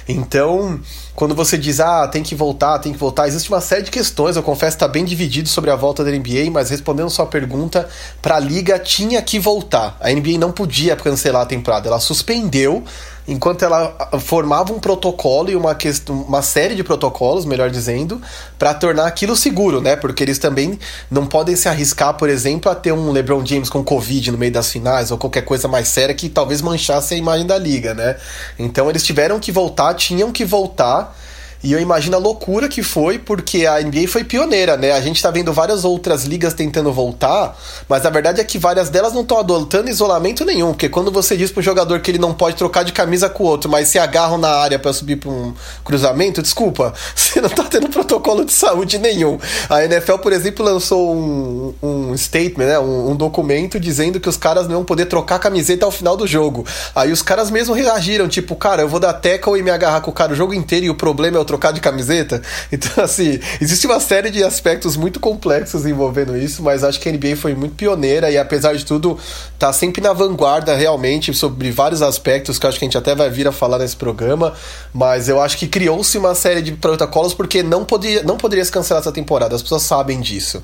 Então, 0.08 0.80
quando 1.14 1.34
você 1.34 1.58
diz, 1.58 1.80
ah, 1.80 2.08
tem 2.08 2.22
que 2.22 2.34
voltar, 2.34 2.78
tem 2.78 2.94
que 2.94 2.98
voltar, 2.98 3.28
existe 3.28 3.50
uma 3.50 3.60
série 3.60 3.82
de 3.82 3.90
questões. 3.90 4.36
Eu 4.36 4.42
confesso 4.42 4.76
está 4.76 4.88
bem 4.88 5.04
dividido 5.04 5.46
sobre 5.46 5.70
a 5.70 5.76
volta 5.76 6.02
da 6.02 6.10
NBA, 6.10 6.50
mas 6.50 6.70
respondendo 6.70 7.10
sua 7.10 7.26
pergunta, 7.26 7.86
para 8.22 8.36
a 8.36 8.40
liga 8.40 8.78
tinha 8.78 9.20
que 9.20 9.38
voltar. 9.38 9.98
A 10.00 10.10
NBA 10.10 10.38
não 10.38 10.50
podia 10.50 10.96
cancelar 10.96 11.42
a 11.42 11.46
temporada, 11.46 11.88
ela 11.88 12.00
suspendeu 12.00 12.82
enquanto 13.28 13.62
ela 13.62 13.94
formava 14.20 14.72
um 14.72 14.80
protocolo 14.80 15.50
e 15.50 15.54
uma, 15.54 15.74
questão, 15.74 16.22
uma 16.22 16.40
série 16.40 16.74
de 16.74 16.82
protocolos, 16.82 17.44
melhor 17.44 17.68
dizendo, 17.68 18.20
para 18.58 18.72
tornar 18.72 19.06
aquilo 19.06 19.36
seguro, 19.36 19.82
né? 19.82 19.94
Porque 19.94 20.24
eles 20.24 20.38
também 20.38 20.78
não 21.10 21.26
podem 21.26 21.54
se 21.54 21.68
arriscar, 21.68 22.14
por 22.14 22.30
exemplo, 22.30 22.72
a 22.72 22.74
ter 22.74 22.92
um 22.92 23.12
LeBron 23.12 23.44
James 23.44 23.68
com 23.68 23.84
Covid 23.84 24.32
no 24.32 24.38
meio 24.38 24.50
das 24.50 24.72
finais 24.72 25.10
ou 25.10 25.18
qualquer 25.18 25.42
coisa 25.42 25.68
mais 25.68 25.88
séria 25.88 26.14
que 26.14 26.30
talvez 26.30 26.62
manchasse 26.62 27.12
a 27.12 27.16
imagem 27.18 27.46
da 27.46 27.58
liga, 27.58 27.92
né? 27.92 28.16
Então 28.58 28.88
eles 28.88 29.04
tiveram 29.04 29.38
que 29.38 29.52
voltar, 29.52 29.92
tinham 29.92 30.32
que 30.32 30.44
voltar 30.44 31.14
e 31.62 31.72
eu 31.72 31.80
imagino 31.80 32.16
a 32.16 32.18
loucura 32.18 32.68
que 32.68 32.82
foi, 32.82 33.18
porque 33.18 33.66
a 33.66 33.80
NBA 33.80 34.08
foi 34.08 34.24
pioneira, 34.24 34.76
né? 34.76 34.92
A 34.92 35.00
gente 35.00 35.22
tá 35.22 35.30
vendo 35.30 35.52
várias 35.52 35.84
outras 35.84 36.24
ligas 36.24 36.54
tentando 36.54 36.92
voltar, 36.92 37.56
mas 37.88 38.06
a 38.06 38.10
verdade 38.10 38.40
é 38.40 38.44
que 38.44 38.58
várias 38.58 38.88
delas 38.88 39.12
não 39.12 39.22
estão 39.22 39.38
adotando 39.38 39.90
isolamento 39.90 40.44
nenhum, 40.44 40.68
porque 40.68 40.88
quando 40.88 41.10
você 41.10 41.36
diz 41.36 41.50
pro 41.50 41.62
jogador 41.62 42.00
que 42.00 42.10
ele 42.10 42.18
não 42.18 42.32
pode 42.32 42.56
trocar 42.56 42.84
de 42.84 42.92
camisa 42.92 43.28
com 43.28 43.44
o 43.44 43.46
outro, 43.46 43.70
mas 43.70 43.88
se 43.88 43.98
agarram 43.98 44.38
na 44.38 44.50
área 44.50 44.78
para 44.78 44.92
subir 44.92 45.16
para 45.16 45.30
um 45.30 45.54
cruzamento, 45.84 46.42
desculpa, 46.42 46.94
você 47.14 47.40
não 47.40 47.48
tá 47.48 47.64
tendo 47.64 47.88
protocolo 47.88 48.44
de 48.44 48.52
saúde 48.52 48.98
nenhum. 48.98 49.38
A 49.68 49.84
NFL, 49.84 50.18
por 50.18 50.32
exemplo, 50.32 50.64
lançou 50.64 51.14
um, 51.14 51.74
um 51.82 52.16
statement, 52.16 52.66
né? 52.66 52.78
Um, 52.78 53.10
um 53.10 53.16
documento 53.16 53.80
dizendo 53.80 54.20
que 54.20 54.28
os 54.28 54.36
caras 54.36 54.66
não 54.68 54.76
vão 54.76 54.84
poder 54.84 55.06
trocar 55.06 55.38
camiseta 55.38 55.84
ao 55.84 55.90
final 55.90 56.16
do 56.16 56.26
jogo. 56.26 56.64
Aí 56.94 57.10
os 57.12 57.22
caras 57.22 57.50
mesmo 57.50 57.74
reagiram, 57.74 58.28
tipo, 58.28 58.54
cara, 58.54 58.82
eu 58.82 58.88
vou 58.88 59.00
dar 59.00 59.12
tackle 59.12 59.58
e 59.58 59.62
me 59.62 59.70
agarrar 59.70 60.00
com 60.00 60.10
o 60.10 60.14
cara 60.14 60.32
o 60.32 60.36
jogo 60.36 60.54
inteiro 60.54 60.86
e 60.86 60.90
o 60.90 60.94
problema 60.94 61.36
é 61.36 61.40
o 61.40 61.44
trocar 61.48 61.72
de 61.72 61.80
camiseta. 61.80 62.40
Então, 62.70 63.02
assim, 63.02 63.40
existe 63.60 63.86
uma 63.86 63.98
série 63.98 64.30
de 64.30 64.44
aspectos 64.44 64.96
muito 64.96 65.18
complexos 65.18 65.86
envolvendo 65.86 66.36
isso, 66.36 66.62
mas 66.62 66.84
acho 66.84 67.00
que 67.00 67.08
a 67.08 67.12
NBA 67.12 67.34
foi 67.34 67.54
muito 67.54 67.74
pioneira 67.74 68.30
e, 68.30 68.36
apesar 68.36 68.74
de 68.74 68.84
tudo, 68.84 69.18
tá 69.58 69.72
sempre 69.72 70.02
na 70.02 70.12
vanguarda 70.12 70.74
realmente 70.74 71.32
sobre 71.32 71.70
vários 71.70 72.02
aspectos 72.02 72.58
que 72.58 72.66
acho 72.66 72.78
que 72.78 72.84
a 72.84 72.86
gente 72.86 72.98
até 72.98 73.14
vai 73.14 73.30
vir 73.30 73.48
a 73.48 73.52
falar 73.52 73.78
nesse 73.78 73.96
programa. 73.96 74.52
Mas 74.92 75.28
eu 75.28 75.40
acho 75.40 75.56
que 75.56 75.66
criou-se 75.66 76.16
uma 76.18 76.34
série 76.34 76.60
de 76.60 76.72
protocolos 76.72 77.32
porque 77.32 77.62
não, 77.62 77.84
podia, 77.84 78.22
não 78.22 78.36
poderia 78.36 78.64
se 78.64 78.70
cancelar 78.70 79.00
essa 79.00 79.12
temporada, 79.12 79.56
as 79.56 79.62
pessoas 79.62 79.82
sabem 79.82 80.20
disso. 80.20 80.62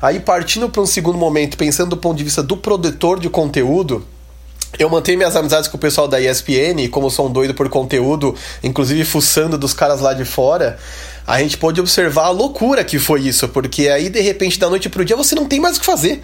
Aí, 0.00 0.20
partindo 0.20 0.68
para 0.68 0.82
um 0.82 0.86
segundo 0.86 1.18
momento, 1.18 1.56
pensando 1.56 1.90
do 1.90 1.96
ponto 1.96 2.16
de 2.16 2.24
vista 2.24 2.42
do 2.42 2.56
produtor 2.56 3.18
de 3.20 3.28
conteúdo, 3.28 4.04
eu 4.78 4.88
mantenho 4.88 5.18
minhas 5.18 5.36
amizades 5.36 5.68
com 5.68 5.76
o 5.76 5.80
pessoal 5.80 6.08
da 6.08 6.20
ESPN, 6.20 6.88
como 6.90 7.10
sou 7.10 7.28
um 7.28 7.32
doido 7.32 7.54
por 7.54 7.68
conteúdo, 7.68 8.34
inclusive 8.62 9.04
fuçando 9.04 9.58
dos 9.58 9.74
caras 9.74 10.00
lá 10.00 10.14
de 10.14 10.24
fora, 10.24 10.78
a 11.26 11.38
gente 11.40 11.56
pôde 11.56 11.80
observar 11.80 12.24
a 12.24 12.30
loucura 12.30 12.82
que 12.82 12.98
foi 12.98 13.20
isso, 13.20 13.48
porque 13.48 13.88
aí 13.88 14.08
de 14.08 14.20
repente 14.20 14.58
da 14.58 14.68
noite 14.70 14.88
pro 14.88 15.04
dia 15.04 15.16
você 15.16 15.34
não 15.34 15.46
tem 15.46 15.60
mais 15.60 15.76
o 15.76 15.80
que 15.80 15.86
fazer. 15.86 16.22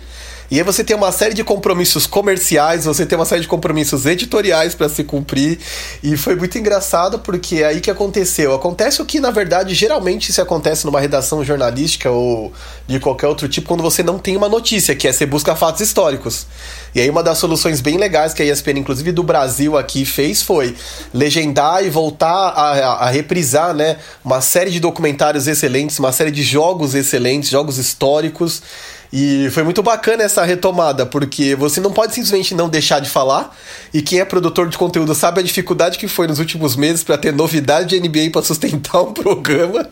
E 0.51 0.57
aí 0.57 0.63
você 0.63 0.83
tem 0.83 0.97
uma 0.97 1.13
série 1.13 1.35
de 1.35 1.45
compromissos 1.45 2.07
comerciais, 2.07 2.87
você 2.87 3.05
tem 3.05 3.19
uma 3.19 3.27
série 3.27 3.43
de 3.43 3.49
compromissos 3.49 4.07
editoriais 4.07 4.75
para 4.75 4.89
se 4.89 5.05
cumprir. 5.05 5.59
E 6.03 6.17
foi 6.17 6.37
muito 6.37 6.57
engraçado 6.57 7.19
porque 7.19 7.57
é 7.57 7.67
aí 7.67 7.81
que 7.81 7.91
aconteceu. 7.91 8.55
Acontece 8.55 9.03
o 9.03 9.05
que, 9.05 9.21
na 9.21 9.31
verdade, 9.31 9.75
geralmente 9.75 10.33
se 10.33 10.41
acontece 10.41 10.87
numa 10.87 11.01
redação 11.01 11.45
jornalística 11.45 12.11
ou 12.11 12.51
de 12.87 12.99
qualquer 12.99 13.27
outro 13.27 13.47
tipo, 13.47 13.69
quando 13.69 13.83
você 13.83 14.03
não 14.03 14.19
tem 14.19 14.37
uma 14.37 14.49
notícia, 14.49 14.97
que 14.97 15.07
é 15.07 15.13
você 15.13 15.27
busca 15.27 15.55
fatos 15.55 15.83
históricos. 15.83 16.47
E 16.95 17.01
aí 17.01 17.11
uma 17.11 17.23
das 17.23 17.37
soluções 17.37 17.83
bem 17.83 17.99
legais 17.99 18.33
que 18.33 18.43
a 18.43 18.47
ESPN, 18.47 18.79
inclusive 18.79 19.13
do 19.13 19.23
Brasil 19.23 19.77
aqui, 19.77 20.07
fez 20.07 20.43
foi 20.43 20.75
legendar 21.13 21.85
e 21.85 21.91
voltar 21.91 22.29
a, 22.29 23.07
a 23.07 23.11
reprisar, 23.11 23.75
né, 23.75 23.99
uma 24.25 24.41
série 24.41 24.71
de 24.71 24.81
documentários 24.81 25.47
excelentes, 25.47 25.99
uma 25.99 26.13
série 26.13 26.31
de 26.31 26.43
jogos 26.43 26.95
excelentes, 26.95 27.51
jogos 27.51 27.77
históricos. 27.77 28.63
E 29.13 29.49
foi 29.51 29.63
muito 29.63 29.83
bacana 29.83 30.23
essa 30.23 30.45
retomada, 30.45 31.07
porque 31.07 31.55
você 31.55 31.81
não 31.81 31.93
pode 31.93 32.15
simplesmente 32.15 32.55
não 32.55 32.69
deixar 32.69 33.01
de 33.01 33.09
falar. 33.09 33.57
E 33.93 34.03
quem 34.03 34.21
é 34.21 34.25
produtor 34.25 34.69
de 34.69 34.77
conteúdo 34.77 35.15
sabe 35.15 35.41
a 35.41 35.43
dificuldade 35.43 35.99
que 35.99 36.07
foi 36.07 36.27
nos 36.27 36.39
últimos 36.39 36.77
meses 36.77 37.03
para 37.03 37.17
ter 37.17 37.33
novidade 37.33 37.99
de 37.99 38.01
NBA 38.01 38.31
para 38.31 38.43
sustentar 38.43 39.01
um 39.03 39.13
programa. 39.13 39.89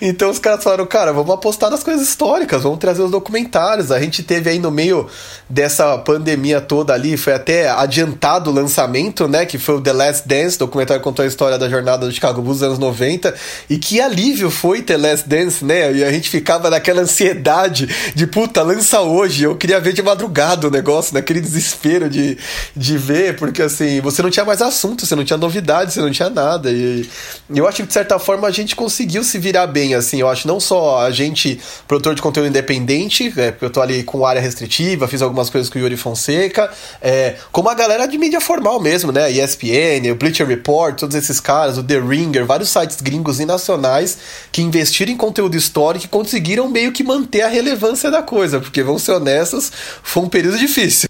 Então 0.00 0.30
os 0.30 0.38
caras 0.38 0.62
falaram, 0.62 0.86
cara, 0.86 1.12
vamos 1.12 1.34
apostar 1.34 1.70
nas 1.70 1.82
coisas 1.82 2.06
históricas, 2.08 2.62
vamos 2.62 2.78
trazer 2.78 3.02
os 3.02 3.10
documentários. 3.10 3.90
A 3.90 4.00
gente 4.00 4.22
teve 4.22 4.50
aí 4.50 4.58
no 4.58 4.70
meio 4.70 5.08
dessa 5.48 5.98
pandemia 5.98 6.60
toda 6.60 6.92
ali, 6.92 7.16
foi 7.16 7.32
até 7.32 7.68
adiantado 7.68 8.50
o 8.50 8.54
lançamento, 8.54 9.26
né? 9.26 9.44
Que 9.44 9.58
foi 9.58 9.76
o 9.76 9.80
The 9.80 9.92
Last 9.92 10.28
Dance, 10.28 10.58
documentário 10.58 11.00
que 11.00 11.04
contou 11.04 11.24
a 11.24 11.28
história 11.28 11.58
da 11.58 11.68
jornada 11.68 12.06
do 12.06 12.12
Chicago 12.12 12.40
Bulls 12.40 12.58
dos 12.58 12.66
anos 12.66 12.78
90. 12.78 13.34
E 13.68 13.78
que 13.78 14.00
alívio 14.00 14.50
foi 14.50 14.82
The 14.82 14.96
Last 14.96 15.28
Dance, 15.28 15.64
né? 15.64 15.92
E 15.92 16.04
a 16.04 16.12
gente 16.12 16.30
ficava 16.30 16.70
naquela 16.70 17.02
ansiedade 17.02 17.88
de 18.14 18.26
puta, 18.26 18.62
lança 18.62 19.00
hoje. 19.00 19.44
Eu 19.44 19.56
queria 19.56 19.80
ver 19.80 19.92
de 19.92 20.02
madrugada 20.02 20.68
o 20.68 20.70
negócio, 20.70 21.14
naquele 21.14 21.40
desespero 21.40 22.08
de, 22.08 22.38
de 22.76 22.96
ver, 22.96 23.36
porque 23.36 23.62
assim, 23.62 24.00
você 24.00 24.22
não 24.22 24.30
tinha 24.30 24.44
mais 24.44 24.62
assunto, 24.62 25.04
você 25.04 25.16
não 25.16 25.24
tinha 25.24 25.36
novidade, 25.36 25.92
você 25.92 26.00
não 26.00 26.10
tinha 26.10 26.30
nada. 26.30 26.70
E 26.70 27.08
eu 27.54 27.66
acho 27.66 27.78
que 27.78 27.88
de 27.88 27.92
certa 27.92 28.18
forma 28.18 28.46
a 28.46 28.50
gente 28.50 28.76
conseguiu 28.76 29.24
se 29.24 29.38
virar 29.48 29.66
bem, 29.66 29.94
assim. 29.94 30.20
Eu 30.20 30.28
acho 30.28 30.46
não 30.46 30.60
só 30.60 31.00
a 31.00 31.10
gente, 31.10 31.58
produtor 31.86 32.14
de 32.14 32.22
conteúdo 32.22 32.48
independente, 32.48 33.32
é, 33.36 33.50
porque 33.50 33.64
eu 33.64 33.70
tô 33.70 33.80
ali 33.80 34.02
com 34.02 34.24
área 34.24 34.40
restritiva, 34.40 35.08
fiz 35.08 35.22
algumas 35.22 35.48
coisas 35.48 35.70
com 35.70 35.78
o 35.78 35.82
Yuri 35.82 35.96
Fonseca, 35.96 36.70
é, 37.00 37.36
como 37.50 37.68
a 37.68 37.74
galera 37.74 38.06
de 38.06 38.18
mídia 38.18 38.40
formal 38.40 38.80
mesmo, 38.80 39.10
né? 39.10 39.30
ESPN, 39.30 40.12
o 40.12 40.14
Bleacher 40.14 40.46
Report, 40.46 40.98
todos 40.98 41.16
esses 41.16 41.40
caras, 41.40 41.78
o 41.78 41.82
The 41.82 41.98
Ringer, 41.98 42.44
vários 42.44 42.68
sites 42.68 43.00
gringos 43.00 43.40
e 43.40 43.46
nacionais 43.46 44.18
que 44.52 44.62
investiram 44.62 45.12
em 45.12 45.16
conteúdo 45.16 45.56
histórico 45.56 46.04
e 46.04 46.08
conseguiram 46.08 46.68
meio 46.68 46.92
que 46.92 47.02
manter 47.02 47.42
a 47.42 47.48
relevância 47.48 48.10
da 48.10 48.22
coisa, 48.22 48.60
porque 48.60 48.82
vamos 48.82 49.02
ser 49.02 49.12
honestos, 49.12 49.72
foi 50.02 50.22
um 50.22 50.28
período 50.28 50.58
difícil. 50.58 51.08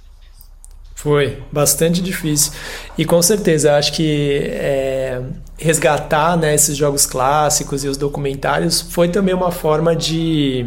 Foi, 0.94 1.38
bastante 1.52 2.02
difícil. 2.02 2.52
E 2.96 3.04
com 3.04 3.22
certeza, 3.22 3.76
acho 3.76 3.92
que 3.92 4.40
é, 4.44 5.22
resgatar 5.58 6.36
né, 6.36 6.54
esses 6.54 6.76
jogos 6.76 7.04
clássicos 7.04 7.84
e 7.84 7.88
os 7.88 7.96
documentários 7.96 8.80
foi 8.80 9.08
também 9.08 9.34
uma 9.34 9.50
forma 9.50 9.94
de 9.94 10.66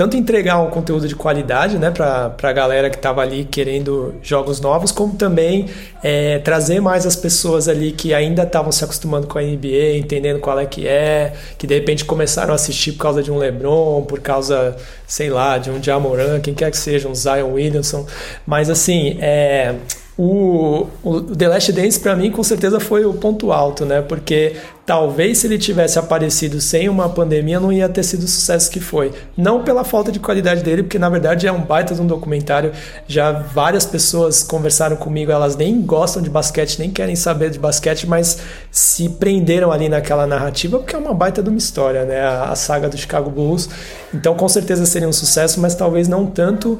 tanto 0.00 0.16
entregar 0.16 0.58
um 0.58 0.70
conteúdo 0.70 1.06
de 1.06 1.14
qualidade 1.14 1.76
né, 1.76 1.90
para 1.90 2.34
a 2.42 2.52
galera 2.52 2.88
que 2.88 2.96
estava 2.96 3.20
ali 3.20 3.44
querendo 3.44 4.14
jogos 4.22 4.58
novos, 4.58 4.90
como 4.90 5.14
também 5.14 5.66
é, 6.02 6.38
trazer 6.38 6.80
mais 6.80 7.04
as 7.04 7.14
pessoas 7.14 7.68
ali 7.68 7.92
que 7.92 8.14
ainda 8.14 8.44
estavam 8.44 8.72
se 8.72 8.82
acostumando 8.82 9.26
com 9.26 9.38
a 9.38 9.42
NBA, 9.42 9.98
entendendo 9.98 10.40
qual 10.40 10.58
é 10.58 10.64
que 10.64 10.88
é, 10.88 11.34
que 11.58 11.66
de 11.66 11.74
repente 11.74 12.06
começaram 12.06 12.52
a 12.52 12.54
assistir 12.54 12.92
por 12.92 13.00
causa 13.00 13.22
de 13.22 13.30
um 13.30 13.36
LeBron, 13.36 14.02
por 14.04 14.20
causa, 14.20 14.74
sei 15.06 15.28
lá, 15.28 15.58
de 15.58 15.70
um 15.70 15.82
Jamoran, 15.82 16.40
quem 16.40 16.54
quer 16.54 16.70
que 16.70 16.78
seja, 16.78 17.06
um 17.06 17.14
Zion 17.14 17.52
Williamson. 17.52 18.06
Mas 18.46 18.70
assim, 18.70 19.18
é, 19.20 19.74
o, 20.22 20.86
o 21.02 21.22
The 21.22 21.48
Last 21.48 21.72
Dance 21.72 21.98
para 21.98 22.14
mim 22.14 22.30
com 22.30 22.42
certeza 22.42 22.78
foi 22.78 23.06
o 23.06 23.14
ponto 23.14 23.50
alto, 23.52 23.86
né? 23.86 24.02
Porque 24.02 24.54
talvez 24.84 25.38
se 25.38 25.46
ele 25.46 25.56
tivesse 25.56 25.98
aparecido 25.98 26.60
sem 26.60 26.90
uma 26.90 27.08
pandemia 27.08 27.58
não 27.58 27.72
ia 27.72 27.88
ter 27.88 28.02
sido 28.02 28.24
o 28.24 28.28
sucesso 28.28 28.70
que 28.70 28.80
foi. 28.80 29.12
Não 29.34 29.64
pela 29.64 29.82
falta 29.82 30.12
de 30.12 30.20
qualidade 30.20 30.62
dele, 30.62 30.82
porque 30.82 30.98
na 30.98 31.08
verdade 31.08 31.46
é 31.46 31.52
um 31.52 31.62
baita 31.62 31.94
de 31.94 32.02
um 32.02 32.06
documentário. 32.06 32.70
Já 33.06 33.32
várias 33.32 33.86
pessoas 33.86 34.42
conversaram 34.42 34.94
comigo, 34.94 35.32
elas 35.32 35.56
nem 35.56 35.80
gostam 35.80 36.20
de 36.20 36.28
basquete, 36.28 36.78
nem 36.78 36.90
querem 36.90 37.16
saber 37.16 37.48
de 37.48 37.58
basquete, 37.58 38.06
mas 38.06 38.40
se 38.70 39.08
prenderam 39.08 39.72
ali 39.72 39.88
naquela 39.88 40.26
narrativa 40.26 40.78
porque 40.78 40.94
é 40.94 40.98
uma 40.98 41.14
baita 41.14 41.42
de 41.42 41.48
uma 41.48 41.56
história, 41.56 42.04
né? 42.04 42.20
A, 42.20 42.50
a 42.50 42.56
saga 42.56 42.90
do 42.90 42.98
Chicago 42.98 43.30
Bulls. 43.30 43.70
Então 44.12 44.34
com 44.34 44.48
certeza 44.50 44.84
seria 44.84 45.08
um 45.08 45.14
sucesso, 45.14 45.58
mas 45.60 45.74
talvez 45.74 46.08
não 46.08 46.26
tanto 46.26 46.78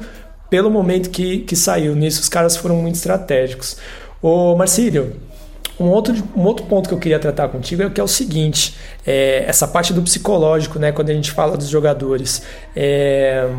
pelo 0.51 0.69
momento 0.69 1.09
que, 1.09 1.39
que 1.39 1.55
saiu. 1.55 1.95
Nisso 1.95 2.21
os 2.21 2.29
caras 2.29 2.57
foram 2.57 2.75
muito 2.75 2.95
estratégicos. 2.95 3.77
Ô 4.21 4.55
Marcílio, 4.55 5.15
um 5.79 5.85
outro, 5.85 6.13
um 6.35 6.43
outro 6.43 6.65
ponto 6.65 6.89
que 6.89 6.93
eu 6.93 6.99
queria 6.99 7.17
tratar 7.17 7.47
contigo 7.47 7.81
é 7.81 7.89
que 7.89 8.01
é 8.01 8.03
o 8.03 8.07
seguinte: 8.07 8.75
é, 9.07 9.45
essa 9.47 9.65
parte 9.65 9.93
do 9.93 10.01
psicológico, 10.01 10.77
né, 10.77 10.91
quando 10.91 11.09
a 11.09 11.13
gente 11.13 11.31
fala 11.31 11.57
dos 11.57 11.69
jogadores. 11.69 12.43
É, 12.75 13.49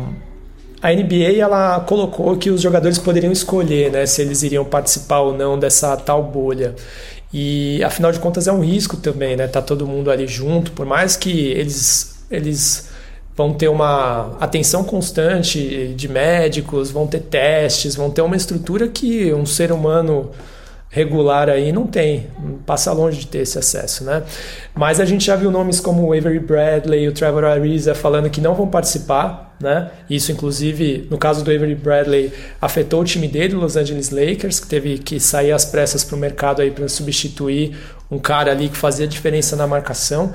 a 0.81 0.91
NBA 0.91 1.37
ela 1.39 1.79
colocou 1.79 2.35
que 2.35 2.49
os 2.49 2.61
jogadores 2.61 2.97
poderiam 2.97 3.31
escolher 3.31 3.89
né, 3.89 4.05
se 4.05 4.21
eles 4.21 4.43
iriam 4.43 4.65
participar 4.65 5.21
ou 5.21 5.33
não 5.35 5.57
dessa 5.57 5.95
tal 5.95 6.21
bolha. 6.21 6.75
E 7.33 7.81
afinal 7.83 8.11
de 8.11 8.19
contas 8.19 8.47
é 8.47 8.51
um 8.51 8.59
risco 8.59 8.97
também, 8.97 9.37
né? 9.37 9.47
Tá 9.47 9.61
todo 9.61 9.87
mundo 9.87 10.11
ali 10.11 10.27
junto, 10.27 10.73
por 10.73 10.85
mais 10.85 11.15
que 11.15 11.47
eles, 11.51 12.23
eles 12.29 12.89
vão 13.35 13.53
ter 13.53 13.67
uma 13.67 14.37
atenção 14.39 14.83
constante 14.83 15.93
de 15.95 16.07
médicos, 16.07 16.91
vão 16.91 17.07
ter 17.07 17.21
testes, 17.21 17.95
vão 17.95 18.09
ter 18.09 18.21
uma 18.21 18.35
estrutura 18.35 18.87
que 18.87 19.33
um 19.33 19.45
ser 19.45 19.71
humano 19.71 20.31
regular 20.93 21.49
aí 21.49 21.71
não 21.71 21.87
tem, 21.87 22.27
passa 22.67 22.93
longe 22.93 23.21
de 23.21 23.25
ter 23.25 23.39
esse 23.39 23.57
acesso, 23.57 24.03
né? 24.03 24.21
Mas 24.75 24.99
a 24.99 25.05
gente 25.05 25.25
já 25.25 25.35
viu 25.35 25.49
nomes 25.49 25.79
como 25.79 26.03
o 26.05 26.13
Avery 26.13 26.39
Bradley, 26.39 27.07
o 27.07 27.11
Trevor 27.11 27.45
Ariza 27.45 27.95
falando 27.95 28.29
que 28.29 28.39
não 28.39 28.53
vão 28.53 28.67
participar, 28.67 29.55
né? 29.59 29.89
Isso 30.07 30.31
inclusive, 30.31 31.07
no 31.09 31.17
caso 31.17 31.43
do 31.43 31.49
Avery 31.49 31.73
Bradley, 31.73 32.31
afetou 32.61 33.01
o 33.01 33.03
time 33.03 33.27
dele, 33.27 33.55
Los 33.55 33.75
Angeles 33.75 34.11
Lakers, 34.11 34.59
que 34.59 34.67
teve 34.67 34.99
que 34.99 35.19
sair 35.19 35.51
às 35.51 35.65
pressas 35.65 36.03
para 36.03 36.15
o 36.15 36.19
mercado 36.19 36.61
aí 36.61 36.69
para 36.69 36.87
substituir 36.87 37.75
um 38.11 38.19
cara 38.19 38.51
ali 38.51 38.69
que 38.69 38.77
fazia 38.77 39.07
diferença 39.07 39.55
na 39.55 39.65
marcação. 39.65 40.31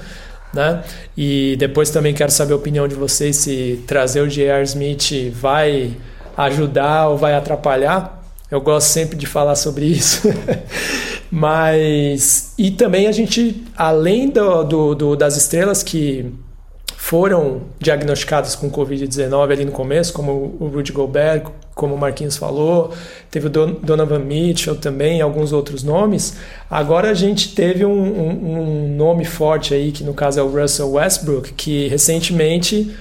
Né? 0.52 0.82
E 1.16 1.56
depois 1.58 1.90
também 1.90 2.14
quero 2.14 2.30
saber 2.30 2.54
a 2.54 2.56
opinião 2.56 2.88
de 2.88 2.94
vocês 2.94 3.37
se 3.37 3.84
trazer 3.87 4.22
o 4.22 4.28
J.R. 4.28 4.62
Smith 4.64 5.30
vai 5.32 5.96
ajudar 6.37 7.08
ou 7.08 7.16
vai 7.18 7.34
atrapalhar. 7.34 8.22
Eu 8.50 8.61
gosto 8.61 8.88
sempre 8.88 9.16
de 9.16 9.26
falar 9.26 9.56
sobre 9.56 9.84
isso. 9.84 10.22
Mas. 11.30 12.54
E 12.56 12.70
também 12.70 13.06
a 13.06 13.12
gente, 13.12 13.62
além 13.76 14.30
do, 14.30 14.64
do, 14.64 14.94
do 14.94 15.16
das 15.16 15.37
estrelas 15.37 15.82
que 15.82 16.32
foram 16.96 17.62
diagnosticadas 17.78 18.54
com 18.54 18.70
Covid-19 18.70 19.52
ali 19.52 19.64
no 19.64 19.72
começo, 19.72 20.12
como 20.12 20.56
o 20.58 20.66
Rudy 20.68 20.92
Gobert, 20.92 21.46
como 21.78 21.94
o 21.94 21.98
Marquinhos 21.98 22.36
falou, 22.36 22.92
teve 23.30 23.46
o 23.46 23.50
Donovan 23.50 24.18
Mitchell 24.18 24.74
também, 24.74 25.20
alguns 25.20 25.52
outros 25.52 25.84
nomes. 25.84 26.36
Agora 26.68 27.08
a 27.08 27.14
gente 27.14 27.54
teve 27.54 27.84
um, 27.84 27.92
um, 27.92 28.88
um 28.88 28.96
nome 28.96 29.24
forte 29.24 29.72
aí, 29.72 29.92
que 29.92 30.02
no 30.02 30.12
caso 30.12 30.40
é 30.40 30.42
o 30.42 30.48
Russell 30.48 30.90
Westbrook, 30.90 31.52
que 31.52 31.86
recentemente 31.86 32.92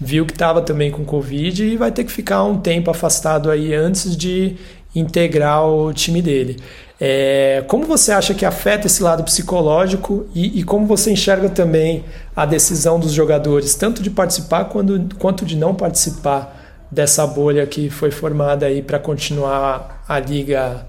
viu 0.00 0.24
que 0.24 0.32
estava 0.32 0.62
também 0.62 0.90
com 0.90 1.04
Covid 1.04 1.64
e 1.64 1.76
vai 1.76 1.92
ter 1.92 2.02
que 2.02 2.10
ficar 2.10 2.42
um 2.44 2.58
tempo 2.58 2.90
afastado 2.90 3.50
aí 3.50 3.74
antes 3.74 4.16
de 4.16 4.56
integrar 4.96 5.62
o 5.66 5.92
time 5.92 6.22
dele. 6.22 6.56
É, 6.98 7.62
como 7.68 7.84
você 7.84 8.10
acha 8.10 8.32
que 8.32 8.46
afeta 8.46 8.86
esse 8.86 9.02
lado 9.02 9.22
psicológico 9.22 10.26
e, 10.34 10.60
e, 10.60 10.62
como 10.62 10.86
você 10.86 11.10
enxerga 11.10 11.50
também 11.50 12.04
a 12.34 12.46
decisão 12.46 12.98
dos 12.98 13.12
jogadores, 13.12 13.74
tanto 13.74 14.02
de 14.02 14.08
participar 14.08 14.64
quando, 14.66 15.14
quanto 15.18 15.44
de 15.44 15.56
não 15.56 15.74
participar 15.74 16.63
dessa 16.94 17.26
bolha 17.26 17.66
que 17.66 17.90
foi 17.90 18.10
formada 18.10 18.66
aí 18.66 18.80
para 18.80 18.98
continuar 18.98 20.04
a 20.08 20.18
liga 20.20 20.86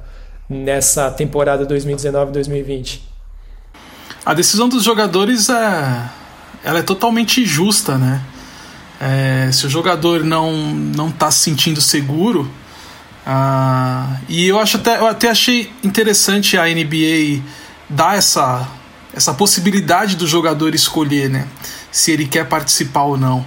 nessa 0.47 1.09
temporada 1.09 1.65
2019-2020? 1.65 2.99
A 4.23 4.33
decisão 4.33 4.69
dos 4.69 4.83
jogadores 4.83 5.49
é, 5.49 6.09
ela 6.63 6.79
é 6.79 6.83
totalmente 6.83 7.43
justa, 7.43 7.97
né? 7.97 8.21
É, 9.01 9.49
se 9.51 9.65
o 9.65 9.69
jogador 9.69 10.23
não 10.23 10.53
não 10.53 11.09
está 11.09 11.29
se 11.29 11.39
sentindo 11.39 11.81
seguro, 11.81 12.49
ah, 13.25 14.17
e 14.29 14.47
eu 14.47 14.59
acho 14.59 14.77
até 14.77 14.99
eu 14.99 15.07
até 15.07 15.29
achei 15.29 15.71
interessante 15.83 16.57
a 16.57 16.65
NBA 16.65 17.43
dar 17.89 18.17
essa 18.17 18.67
essa 19.13 19.33
possibilidade 19.33 20.15
do 20.15 20.27
jogador 20.27 20.75
escolher, 20.75 21.29
né? 21.29 21.47
Se 21.91 22.11
ele 22.11 22.27
quer 22.27 22.47
participar 22.47 23.03
ou 23.03 23.17
não. 23.17 23.45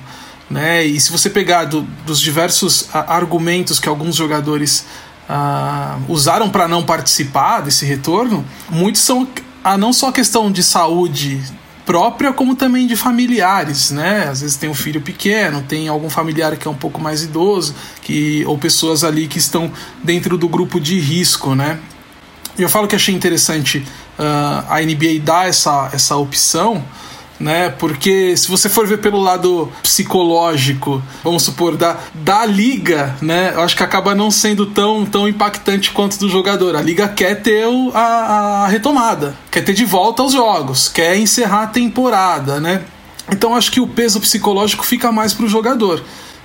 Né? 0.50 0.84
E 0.84 0.98
se 0.98 1.12
você 1.12 1.28
pegar 1.28 1.64
do, 1.66 1.82
dos 2.06 2.20
diversos 2.20 2.88
argumentos 2.92 3.78
que 3.78 3.88
alguns 3.88 4.16
jogadores 4.16 4.86
uh, 5.28 6.02
usaram 6.08 6.48
para 6.48 6.66
não 6.66 6.82
participar 6.82 7.60
desse 7.60 7.84
retorno, 7.84 8.44
muitos 8.70 9.02
são 9.02 9.28
a 9.62 9.76
não 9.76 9.92
só 9.92 10.10
questão 10.10 10.50
de 10.50 10.62
saúde 10.62 11.42
própria, 11.84 12.32
como 12.32 12.54
também 12.54 12.86
de 12.86 12.94
familiares, 12.94 13.90
né? 13.90 14.28
Às 14.28 14.42
vezes 14.42 14.56
tem 14.56 14.68
um 14.68 14.74
filho 14.74 15.00
pequeno, 15.00 15.62
tem 15.62 15.88
algum 15.88 16.10
familiar 16.10 16.54
que 16.56 16.68
é 16.68 16.70
um 16.70 16.74
pouco 16.74 17.00
mais 17.00 17.22
idoso, 17.22 17.74
que 18.02 18.44
ou 18.46 18.58
pessoas 18.58 19.04
ali 19.04 19.26
que 19.26 19.38
estão 19.38 19.72
dentro 20.02 20.36
do 20.36 20.48
grupo 20.48 20.78
de 20.78 21.00
risco, 21.00 21.54
né? 21.54 21.78
Eu 22.58 22.68
falo 22.68 22.86
que 22.86 22.94
achei 22.94 23.14
interessante 23.14 23.78
uh, 24.18 24.64
a 24.68 24.80
NBA 24.80 25.20
dar 25.22 25.48
essa, 25.48 25.88
essa 25.92 26.16
opção, 26.16 26.84
né? 27.38 27.68
Porque 27.70 28.36
se 28.36 28.48
você 28.48 28.68
for 28.68 28.86
ver 28.86 28.98
pelo 28.98 29.20
lado 29.20 29.70
psicológico, 29.82 31.02
vamos 31.22 31.42
supor, 31.42 31.76
da, 31.76 31.98
da 32.14 32.44
liga, 32.44 33.16
né? 33.22 33.52
Eu 33.54 33.62
acho 33.62 33.76
que 33.76 33.82
acaba 33.82 34.14
não 34.14 34.30
sendo 34.30 34.66
tão, 34.66 35.04
tão 35.04 35.28
impactante 35.28 35.90
quanto 35.90 36.18
do 36.18 36.28
jogador. 36.28 36.74
A 36.76 36.82
liga 36.82 37.08
quer 37.08 37.40
ter 37.42 37.66
o, 37.66 37.90
a, 37.94 38.64
a 38.64 38.68
retomada, 38.68 39.36
quer 39.50 39.62
ter 39.62 39.74
de 39.74 39.84
volta 39.84 40.22
os 40.22 40.32
jogos, 40.32 40.88
quer 40.88 41.16
encerrar 41.16 41.64
a 41.64 41.66
temporada, 41.68 42.58
né? 42.58 42.82
Então 43.30 43.54
acho 43.54 43.70
que 43.70 43.80
o 43.80 43.86
peso 43.86 44.20
psicológico 44.20 44.84
fica 44.84 45.12
mais 45.12 45.34
para 45.34 45.46
o 45.46 45.48
jogador. 45.48 46.02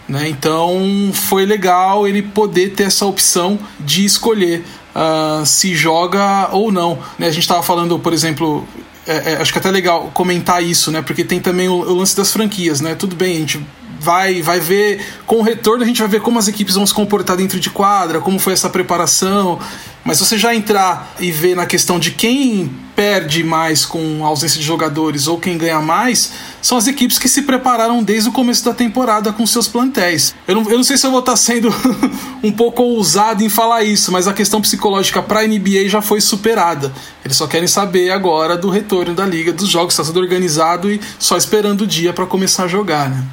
Né? 0.07 0.27
Então 0.27 1.11
foi 1.13 1.45
legal 1.45 2.07
ele 2.07 2.21
poder 2.21 2.71
ter 2.71 2.83
essa 2.83 3.05
opção 3.05 3.57
de 3.79 4.03
escolher 4.03 4.65
uh, 4.93 5.45
se 5.45 5.73
joga 5.73 6.49
ou 6.51 6.71
não. 6.71 6.99
Né? 7.17 7.27
A 7.27 7.31
gente 7.31 7.43
estava 7.43 7.63
falando, 7.63 7.97
por 7.97 8.11
exemplo, 8.11 8.67
é, 9.07 9.33
é, 9.33 9.37
acho 9.37 9.51
que 9.51 9.57
é 9.57 9.61
até 9.61 9.71
legal 9.71 10.11
comentar 10.13 10.63
isso, 10.63 10.91
né? 10.91 11.01
Porque 11.01 11.23
tem 11.23 11.39
também 11.39 11.67
o, 11.67 11.73
o, 11.73 11.95
lance 11.95 12.15
das 12.15 12.31
franquias, 12.31 12.81
né? 12.81 12.95
Tudo 12.95 13.15
bem, 13.15 13.35
a 13.35 13.39
gente 13.39 13.65
vai, 14.03 14.41
vai 14.41 14.59
ver, 14.59 15.01
com 15.25 15.37
o 15.37 15.41
retorno 15.41 15.81
a 15.81 15.87
gente 15.87 15.99
vai 15.99 16.09
ver 16.09 16.19
como 16.19 16.37
as 16.37 16.49
equipes 16.49 16.75
vão 16.75 16.85
se 16.85 16.93
comportar 16.93 17.37
dentro 17.37 17.57
de 17.57 17.69
quadra, 17.69 18.19
como 18.19 18.37
foi 18.37 18.51
essa 18.51 18.69
preparação. 18.69 19.57
Mas 20.03 20.19
você 20.19 20.37
já 20.37 20.53
entrar 20.53 21.15
e 21.17 21.31
ver 21.31 21.55
na 21.55 21.65
questão 21.65 21.97
de 21.97 22.11
quem 22.11 22.69
perde 22.93 23.41
mais 23.41 23.85
com 23.85 24.25
a 24.25 24.27
ausência 24.27 24.59
de 24.59 24.65
jogadores 24.65 25.27
ou 25.27 25.39
quem 25.39 25.57
ganha 25.57 25.79
mais, 25.79 26.33
são 26.61 26.77
as 26.77 26.85
equipes 26.85 27.17
que 27.17 27.29
se 27.29 27.43
prepararam 27.43 28.03
desde 28.03 28.27
o 28.27 28.33
começo 28.33 28.65
da 28.65 28.73
temporada 28.73 29.31
com 29.31 29.47
seus 29.47 29.69
plantéis. 29.69 30.35
Eu 30.45 30.55
não, 30.55 30.69
eu 30.69 30.75
não 30.75 30.83
sei 30.83 30.97
se 30.97 31.07
eu 31.07 31.11
vou 31.11 31.21
estar 31.21 31.37
sendo 31.37 31.73
um 32.43 32.51
pouco 32.51 32.83
ousado 32.83 33.41
em 33.41 33.49
falar 33.49 33.83
isso, 33.83 34.11
mas 34.11 34.27
a 34.27 34.33
questão 34.33 34.59
psicológica 34.59 35.23
para 35.23 35.39
a 35.39 35.47
NBA 35.47 35.87
já 35.87 36.01
foi 36.01 36.19
superada. 36.19 36.91
Eles 37.23 37.37
só 37.37 37.47
querem 37.47 37.69
saber 37.69 38.11
agora 38.11 38.57
do 38.57 38.69
retorno 38.69 39.15
da 39.15 39.25
liga, 39.25 39.53
dos 39.53 39.69
jogos, 39.69 39.93
está 39.93 40.03
tudo 40.03 40.19
organizado 40.19 40.91
e 40.91 40.99
só 41.17 41.37
esperando 41.37 41.81
o 41.81 41.87
dia 41.87 42.11
para 42.11 42.25
começar 42.25 42.65
a 42.65 42.67
jogar, 42.67 43.09
né? 43.09 43.23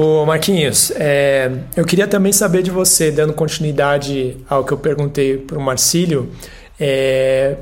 Ô 0.00 0.24
Marquinhos, 0.24 0.92
é, 0.92 1.50
eu 1.74 1.84
queria 1.84 2.06
também 2.06 2.30
saber 2.32 2.62
de 2.62 2.70
você, 2.70 3.10
dando 3.10 3.32
continuidade 3.32 4.36
ao 4.48 4.62
que 4.62 4.70
eu 4.70 4.78
perguntei 4.78 5.38
para 5.38 5.58
o 5.58 5.60
Marcílio, 5.60 6.30
é, 6.78 7.56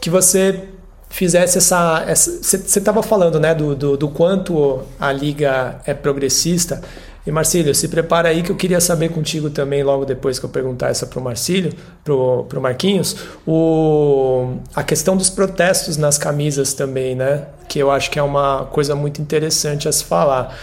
que 0.00 0.10
você 0.10 0.64
fizesse 1.08 1.56
essa. 1.56 2.04
Você 2.12 2.56
estava 2.80 3.00
falando 3.00 3.38
né, 3.38 3.54
do, 3.54 3.76
do, 3.76 3.96
do, 3.96 4.08
quanto 4.08 4.80
a 4.98 5.12
liga 5.12 5.80
é 5.86 5.94
progressista. 5.94 6.82
E 7.24 7.30
Marcílio, 7.30 7.72
se 7.72 7.86
prepara 7.86 8.30
aí 8.30 8.42
que 8.42 8.50
eu 8.50 8.56
queria 8.56 8.80
saber 8.80 9.10
contigo 9.10 9.48
também, 9.48 9.84
logo 9.84 10.04
depois 10.04 10.40
que 10.40 10.46
eu 10.46 10.50
perguntar 10.50 10.88
essa 10.88 11.06
para 11.06 11.20
o 11.20 11.22
Marcílio, 11.22 11.72
para 12.02 12.12
o 12.12 12.60
Marquinhos, 12.60 13.14
o, 13.46 14.56
a 14.74 14.82
questão 14.82 15.16
dos 15.16 15.30
protestos 15.30 15.96
nas 15.96 16.18
camisas 16.18 16.72
também, 16.72 17.14
né? 17.14 17.46
Que 17.68 17.78
eu 17.78 17.88
acho 17.88 18.10
que 18.10 18.18
é 18.18 18.22
uma 18.22 18.64
coisa 18.64 18.96
muito 18.96 19.22
interessante 19.22 19.86
a 19.86 19.92
se 19.92 20.02
falar. 20.02 20.58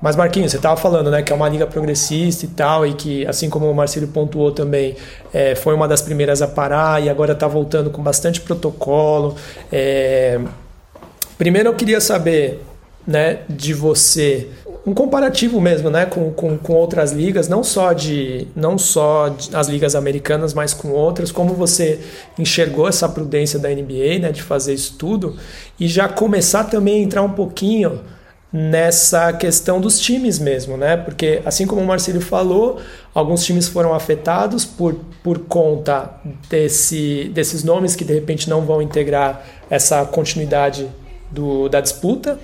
Mas, 0.00 0.16
Marquinhos, 0.16 0.50
você 0.50 0.56
estava 0.56 0.80
falando 0.80 1.10
né, 1.10 1.22
que 1.22 1.32
é 1.32 1.36
uma 1.36 1.48
liga 1.48 1.66
progressista 1.66 2.46
e 2.46 2.48
tal, 2.48 2.86
e 2.86 2.94
que, 2.94 3.26
assim 3.26 3.50
como 3.50 3.70
o 3.70 3.74
Marcelo 3.74 4.08
pontuou 4.08 4.50
também, 4.50 4.96
é, 5.32 5.54
foi 5.54 5.74
uma 5.74 5.86
das 5.86 6.00
primeiras 6.00 6.40
a 6.40 6.48
parar 6.48 7.02
e 7.02 7.10
agora 7.10 7.32
está 7.32 7.46
voltando 7.46 7.90
com 7.90 8.02
bastante 8.02 8.40
protocolo. 8.40 9.36
É... 9.70 10.40
Primeiro, 11.36 11.68
eu 11.68 11.74
queria 11.74 12.00
saber, 12.00 12.62
né, 13.06 13.40
de 13.48 13.74
você 13.74 14.48
um 14.86 14.94
comparativo 14.94 15.60
mesmo, 15.60 15.90
né, 15.90 16.06
com, 16.06 16.32
com, 16.32 16.56
com, 16.56 16.72
outras 16.72 17.12
ligas, 17.12 17.48
não 17.48 17.62
só 17.62 17.92
de 17.92 18.48
não 18.56 18.78
só 18.78 19.28
de, 19.28 19.54
as 19.54 19.68
ligas 19.68 19.94
americanas, 19.94 20.54
mas 20.54 20.72
com 20.72 20.88
outras, 20.88 21.30
como 21.30 21.52
você 21.52 22.00
enxergou 22.38 22.88
essa 22.88 23.06
prudência 23.08 23.58
da 23.58 23.68
NBA, 23.68 24.18
né, 24.20 24.32
de 24.32 24.42
fazer 24.42 24.72
isso 24.72 24.94
tudo 24.98 25.36
e 25.78 25.86
já 25.86 26.08
começar 26.08 26.64
também 26.64 27.00
a 27.00 27.04
entrar 27.04 27.22
um 27.22 27.32
pouquinho 27.32 28.00
nessa 28.52 29.32
questão 29.32 29.80
dos 29.80 30.00
times 30.00 30.38
mesmo, 30.38 30.76
né? 30.76 30.96
Porque 30.96 31.40
assim 31.44 31.66
como 31.66 31.80
o 31.80 31.86
Marcelo 31.86 32.20
falou, 32.20 32.80
alguns 33.14 33.44
times 33.44 33.68
foram 33.68 33.94
afetados 33.94 34.64
por, 34.64 34.96
por 35.22 35.38
conta 35.40 36.10
desse, 36.48 37.30
desses 37.32 37.62
nomes 37.62 37.94
que 37.94 38.04
de 38.04 38.12
repente 38.12 38.50
não 38.50 38.62
vão 38.62 38.82
integrar 38.82 39.44
essa 39.68 40.04
continuidade 40.04 40.88
do, 41.30 41.68
da 41.68 41.80
disputa. 41.80 42.38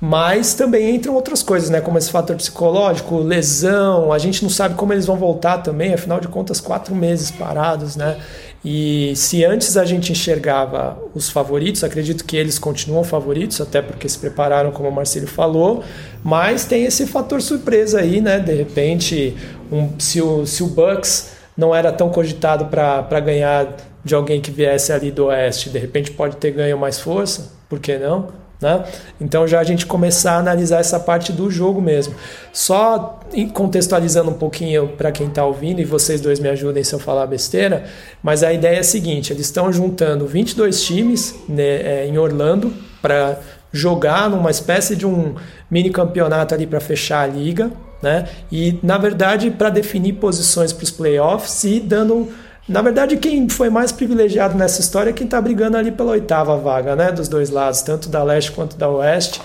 Mas 0.00 0.54
também 0.54 0.94
entram 0.94 1.14
outras 1.14 1.42
coisas, 1.42 1.70
né? 1.70 1.80
Como 1.80 1.98
esse 1.98 2.10
fator 2.10 2.36
psicológico, 2.36 3.18
lesão, 3.18 4.12
a 4.12 4.18
gente 4.18 4.44
não 4.44 4.50
sabe 4.50 4.76
como 4.76 4.92
eles 4.92 5.06
vão 5.06 5.16
voltar 5.16 5.58
também, 5.58 5.92
afinal 5.92 6.20
de 6.20 6.28
contas, 6.28 6.60
quatro 6.60 6.94
meses 6.94 7.32
parados, 7.32 7.96
né? 7.96 8.16
E 8.64 9.12
se 9.14 9.44
antes 9.44 9.76
a 9.76 9.84
gente 9.84 10.10
enxergava 10.10 10.98
os 11.14 11.30
favoritos, 11.30 11.84
acredito 11.84 12.24
que 12.24 12.36
eles 12.36 12.58
continuam 12.58 13.04
favoritos, 13.04 13.60
até 13.60 13.80
porque 13.80 14.08
se 14.08 14.18
prepararam, 14.18 14.72
como 14.72 14.88
o 14.88 14.92
Marcelo 14.92 15.28
falou, 15.28 15.84
mas 16.24 16.64
tem 16.64 16.84
esse 16.84 17.06
fator 17.06 17.40
surpresa 17.40 18.00
aí, 18.00 18.20
né? 18.20 18.40
De 18.40 18.52
repente, 18.52 19.36
um, 19.70 19.90
se, 19.98 20.20
o, 20.20 20.44
se 20.44 20.62
o 20.62 20.66
Bucks 20.66 21.30
não 21.56 21.74
era 21.74 21.92
tão 21.92 22.08
cogitado 22.10 22.66
para 22.66 23.20
ganhar 23.20 23.76
de 24.04 24.14
alguém 24.14 24.40
que 24.40 24.50
viesse 24.50 24.92
ali 24.92 25.10
do 25.10 25.26
Oeste, 25.26 25.70
de 25.70 25.78
repente 25.78 26.10
pode 26.10 26.36
ter 26.36 26.50
ganho 26.50 26.78
mais 26.78 26.98
força, 26.98 27.52
por 27.68 27.78
que 27.78 27.96
não? 27.98 28.28
Né? 28.60 28.84
Então 29.20 29.46
já 29.46 29.60
a 29.60 29.64
gente 29.64 29.86
começar 29.86 30.32
a 30.32 30.38
analisar 30.38 30.80
essa 30.80 30.98
parte 30.98 31.32
do 31.32 31.48
jogo 31.50 31.80
mesmo. 31.80 32.14
Só 32.52 33.20
contextualizando 33.54 34.30
um 34.30 34.34
pouquinho 34.34 34.88
para 34.88 35.12
quem 35.12 35.28
está 35.28 35.44
ouvindo, 35.44 35.80
e 35.80 35.84
vocês 35.84 36.20
dois 36.20 36.40
me 36.40 36.48
ajudem 36.48 36.82
se 36.82 36.92
eu 36.92 36.98
falar 36.98 37.26
besteira, 37.26 37.84
mas 38.22 38.42
a 38.42 38.52
ideia 38.52 38.76
é 38.76 38.80
a 38.80 38.84
seguinte: 38.84 39.32
eles 39.32 39.46
estão 39.46 39.72
juntando 39.72 40.26
22 40.26 40.82
times 40.82 41.34
né, 41.48 41.62
é, 41.62 42.06
em 42.06 42.18
Orlando 42.18 42.72
para 43.00 43.38
jogar 43.72 44.28
numa 44.28 44.50
espécie 44.50 44.96
de 44.96 45.06
um 45.06 45.34
mini 45.70 45.90
campeonato 45.90 46.54
ali 46.54 46.66
para 46.66 46.80
fechar 46.80 47.20
a 47.20 47.26
liga, 47.26 47.70
né? 48.02 48.26
E 48.50 48.78
na 48.82 48.96
verdade 48.96 49.50
para 49.50 49.68
definir 49.68 50.14
posições 50.14 50.72
para 50.72 50.84
os 50.84 50.90
playoffs 50.90 51.64
e 51.64 51.78
dando 51.78 52.28
na 52.68 52.82
verdade, 52.82 53.16
quem 53.16 53.48
foi 53.48 53.70
mais 53.70 53.90
privilegiado 53.90 54.56
nessa 54.56 54.80
história 54.80 55.10
é 55.10 55.12
quem 55.12 55.24
está 55.24 55.40
brigando 55.40 55.76
ali 55.76 55.90
pela 55.90 56.10
oitava 56.10 56.56
vaga, 56.58 56.94
né? 56.94 57.10
Dos 57.10 57.26
dois 57.26 57.48
lados, 57.48 57.80
tanto 57.80 58.10
da 58.10 58.22
leste 58.22 58.52
quanto 58.52 58.76
da 58.76 58.88
oeste, 58.90 59.40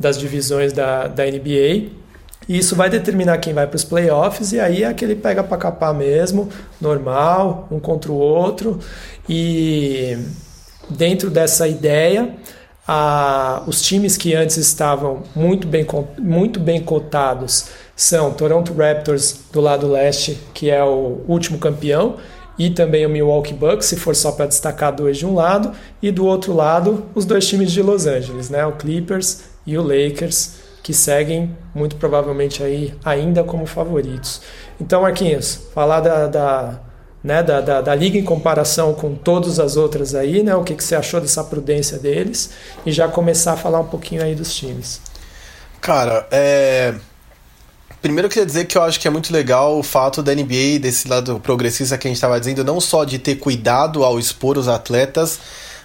das 0.00 0.18
divisões 0.18 0.72
da, 0.72 1.06
da 1.06 1.24
NBA. 1.24 1.90
E 2.48 2.58
isso 2.58 2.74
vai 2.74 2.88
determinar 2.88 3.38
quem 3.38 3.52
vai 3.52 3.66
para 3.66 3.76
os 3.76 3.84
playoffs, 3.84 4.52
e 4.52 4.58
aí 4.58 4.82
é 4.84 4.86
aquele 4.86 5.14
pega 5.14 5.44
para 5.44 5.58
capar 5.58 5.92
mesmo, 5.92 6.48
normal, 6.80 7.68
um 7.70 7.78
contra 7.78 8.10
o 8.10 8.16
outro. 8.16 8.80
E 9.28 10.16
dentro 10.88 11.28
dessa 11.28 11.68
ideia, 11.68 12.34
a, 12.88 13.62
os 13.66 13.82
times 13.82 14.16
que 14.16 14.34
antes 14.34 14.56
estavam 14.56 15.22
muito 15.36 15.66
bem, 15.66 15.86
muito 16.18 16.58
bem 16.58 16.82
cotados 16.82 17.66
são 17.94 18.32
Toronto 18.32 18.72
Raptors 18.72 19.40
do 19.52 19.60
lado 19.60 19.86
leste, 19.86 20.38
que 20.54 20.70
é 20.70 20.82
o 20.82 21.20
último 21.28 21.58
campeão, 21.58 22.16
e 22.58 22.70
também 22.70 23.06
o 23.06 23.08
Milwaukee 23.10 23.54
Bucks, 23.54 23.86
se 23.86 23.96
for 23.96 24.14
só 24.14 24.32
para 24.32 24.46
destacar 24.46 24.94
dois 24.94 25.16
de 25.16 25.26
um 25.26 25.34
lado, 25.34 25.72
e 26.00 26.10
do 26.10 26.26
outro 26.26 26.52
lado 26.52 27.06
os 27.14 27.24
dois 27.24 27.46
times 27.46 27.72
de 27.72 27.82
Los 27.82 28.06
Angeles, 28.06 28.50
né, 28.50 28.64
o 28.66 28.72
Clippers 28.72 29.44
e 29.66 29.76
o 29.78 29.82
Lakers, 29.82 30.54
que 30.82 30.92
seguem 30.92 31.56
muito 31.74 31.96
provavelmente 31.96 32.62
aí 32.62 32.94
ainda 33.04 33.44
como 33.44 33.66
favoritos. 33.66 34.42
Então, 34.80 35.02
Marquinhos, 35.02 35.60
falar 35.72 36.00
da, 36.00 36.26
da 36.26 36.80
né, 37.22 37.40
da, 37.42 37.60
da, 37.60 37.80
da, 37.80 37.94
liga 37.94 38.18
em 38.18 38.24
comparação 38.24 38.94
com 38.94 39.14
todas 39.14 39.60
as 39.60 39.76
outras 39.76 40.12
aí, 40.12 40.42
né, 40.42 40.56
o 40.56 40.64
que, 40.64 40.74
que 40.74 40.82
você 40.82 40.96
achou 40.96 41.20
dessa 41.20 41.44
prudência 41.44 41.98
deles 41.98 42.50
e 42.84 42.90
já 42.90 43.06
começar 43.06 43.52
a 43.52 43.56
falar 43.56 43.78
um 43.78 43.86
pouquinho 43.86 44.22
aí 44.22 44.34
dos 44.34 44.52
times. 44.52 45.00
Cara, 45.80 46.26
é, 46.32 46.94
Primeiro 48.02 48.26
eu 48.26 48.30
queria 48.30 48.44
dizer 48.44 48.64
que 48.64 48.76
eu 48.76 48.82
acho 48.82 48.98
que 48.98 49.06
é 49.06 49.10
muito 49.10 49.32
legal 49.32 49.78
o 49.78 49.82
fato 49.82 50.24
da 50.24 50.34
NBA, 50.34 50.80
desse 50.80 51.06
lado 51.06 51.38
progressista 51.38 51.96
que 51.96 52.08
a 52.08 52.10
gente 52.10 52.16
estava 52.16 52.38
dizendo, 52.40 52.64
não 52.64 52.80
só 52.80 53.04
de 53.04 53.16
ter 53.16 53.36
cuidado 53.36 54.02
ao 54.02 54.18
expor 54.18 54.58
os 54.58 54.66
atletas, 54.66 55.38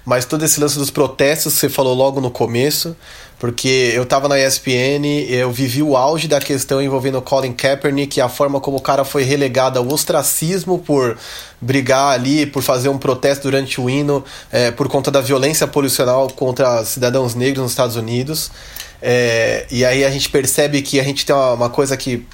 mas 0.07 0.23
todo 0.23 0.45
esse 0.45 0.57
lance 0.57 0.77
dos 0.79 0.89
protestos 0.89 1.53
que 1.53 1.59
você 1.59 1.67
falou 1.67 1.93
logo 1.93 2.21
no 2.21 2.31
começo, 2.31 2.95
porque 3.37 3.91
eu 3.93 4.03
estava 4.03 4.29
na 4.29 4.39
ESPN, 4.39 5.05
eu 5.27 5.51
vivi 5.51 5.83
o 5.83 5.97
auge 5.97 6.29
da 6.29 6.39
questão 6.39 6.81
envolvendo 6.81 7.21
Colin 7.21 7.51
Kaepernick 7.51 8.17
e 8.17 8.21
a 8.21 8.29
forma 8.29 8.61
como 8.61 8.77
o 8.77 8.81
cara 8.81 9.03
foi 9.03 9.23
relegado 9.23 9.77
ao 9.77 9.85
ostracismo 9.85 10.79
por 10.79 11.17
brigar 11.59 12.13
ali, 12.13 12.45
por 12.45 12.63
fazer 12.63 12.87
um 12.87 12.97
protesto 12.97 13.43
durante 13.43 13.81
o 13.81 13.89
hino, 13.89 14.23
é, 14.49 14.71
por 14.71 14.87
conta 14.87 15.11
da 15.11 15.19
violência 15.19 15.67
policional 15.67 16.29
contra 16.29 16.85
cidadãos 16.85 17.35
negros 17.35 17.63
nos 17.63 17.71
Estados 17.73 17.97
Unidos. 17.97 18.49
É, 19.01 19.67
e 19.69 19.83
aí 19.83 20.05
a 20.05 20.09
gente 20.09 20.29
percebe 20.29 20.81
que 20.81 21.01
a 21.01 21.03
gente 21.03 21.25
tem 21.25 21.35
uma, 21.35 21.51
uma, 21.51 21.69
coisa 21.69 21.97
que. 21.97 22.25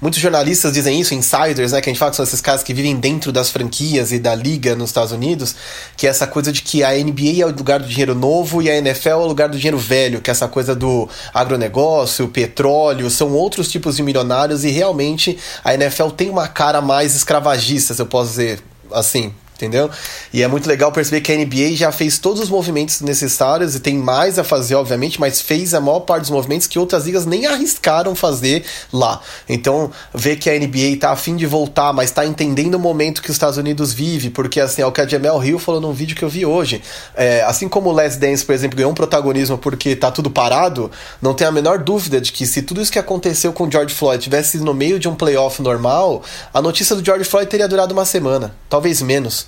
Muitos 0.00 0.20
jornalistas 0.20 0.72
dizem 0.72 1.00
isso, 1.00 1.14
insiders, 1.14 1.72
né? 1.72 1.80
Que 1.80 1.90
a 1.90 1.92
gente 1.92 1.98
fala 1.98 2.10
que 2.10 2.16
são 2.16 2.24
esses 2.24 2.40
caras 2.40 2.62
que 2.62 2.72
vivem 2.72 2.96
dentro 2.96 3.32
das 3.32 3.50
franquias 3.50 4.12
e 4.12 4.18
da 4.18 4.34
liga 4.34 4.76
nos 4.76 4.90
Estados 4.90 5.12
Unidos, 5.12 5.54
que 5.96 6.06
é 6.06 6.10
essa 6.10 6.26
coisa 6.26 6.52
de 6.52 6.62
que 6.62 6.84
a 6.84 6.92
NBA 6.92 7.42
é 7.42 7.44
o 7.44 7.48
lugar 7.48 7.80
do 7.80 7.88
dinheiro 7.88 8.14
novo 8.14 8.62
e 8.62 8.70
a 8.70 8.76
NFL 8.76 9.08
é 9.08 9.16
o 9.16 9.26
lugar 9.26 9.48
do 9.48 9.56
dinheiro 9.56 9.78
velho, 9.78 10.20
que 10.20 10.30
é 10.30 10.32
essa 10.32 10.48
coisa 10.48 10.74
do 10.74 11.08
agronegócio, 11.34 12.28
petróleo, 12.28 13.10
são 13.10 13.32
outros 13.32 13.68
tipos 13.68 13.96
de 13.96 14.02
milionários 14.02 14.64
e 14.64 14.70
realmente 14.70 15.36
a 15.64 15.74
NFL 15.74 16.08
tem 16.10 16.30
uma 16.30 16.48
cara 16.48 16.80
mais 16.80 17.14
escravagista, 17.14 17.94
se 17.94 18.00
eu 18.00 18.06
posso 18.06 18.30
dizer 18.30 18.60
assim, 18.92 19.32
entendeu? 19.58 19.90
E 20.32 20.42
é 20.42 20.48
muito 20.48 20.68
legal 20.68 20.92
perceber 20.92 21.20
que 21.20 21.32
a 21.32 21.36
NBA 21.36 21.74
já 21.74 21.90
fez 21.90 22.18
todos 22.18 22.40
os 22.40 22.48
movimentos 22.48 23.00
necessários 23.00 23.74
e 23.74 23.80
tem 23.80 23.96
mais 23.96 24.38
a 24.38 24.44
fazer, 24.44 24.76
obviamente, 24.76 25.18
mas 25.20 25.40
fez 25.40 25.74
a 25.74 25.80
maior 25.80 26.00
parte 26.00 26.22
dos 26.22 26.30
movimentos 26.30 26.68
que 26.68 26.78
outras 26.78 27.04
ligas 27.04 27.26
nem 27.26 27.46
arriscaram 27.46 28.14
fazer 28.14 28.64
lá. 28.92 29.20
Então, 29.48 29.90
ver 30.14 30.36
que 30.36 30.48
a 30.48 30.58
NBA 30.58 30.98
tá 31.00 31.10
afim 31.10 31.34
de 31.34 31.46
voltar, 31.46 31.92
mas 31.92 32.12
tá 32.12 32.24
entendendo 32.24 32.76
o 32.76 32.78
momento 32.78 33.20
que 33.20 33.30
os 33.30 33.34
Estados 33.34 33.58
Unidos 33.58 33.92
vive, 33.92 34.30
porque 34.30 34.60
assim, 34.60 34.82
é 34.82 34.86
o 34.86 34.92
que 34.92 35.00
a 35.00 35.06
Jamel 35.06 35.42
Hill 35.42 35.58
falou 35.58 35.80
num 35.80 35.92
vídeo 35.92 36.16
que 36.16 36.24
eu 36.24 36.28
vi 36.28 36.46
hoje. 36.46 36.80
É, 37.16 37.42
assim 37.42 37.68
como 37.68 37.90
o 37.90 37.92
Les 37.92 38.16
Dance, 38.16 38.44
por 38.44 38.54
exemplo, 38.54 38.76
ganhou 38.76 38.92
um 38.92 38.94
protagonismo 38.94 39.58
porque 39.58 39.96
tá 39.96 40.10
tudo 40.10 40.30
parado, 40.30 40.90
não 41.20 41.34
tem 41.34 41.46
a 41.46 41.52
menor 41.52 41.78
dúvida 41.78 42.20
de 42.20 42.30
que 42.30 42.46
se 42.46 42.62
tudo 42.62 42.80
isso 42.80 42.92
que 42.92 42.98
aconteceu 42.98 43.52
com 43.52 43.64
o 43.64 43.70
George 43.70 43.92
Floyd 43.92 44.22
tivesse 44.22 44.58
no 44.58 44.72
meio 44.72 45.00
de 45.00 45.08
um 45.08 45.14
playoff 45.14 45.60
normal, 45.60 46.22
a 46.54 46.62
notícia 46.62 46.94
do 46.94 47.04
George 47.04 47.24
Floyd 47.24 47.50
teria 47.50 47.66
durado 47.66 47.92
uma 47.92 48.04
semana, 48.04 48.54
talvez 48.68 49.02
menos. 49.02 49.47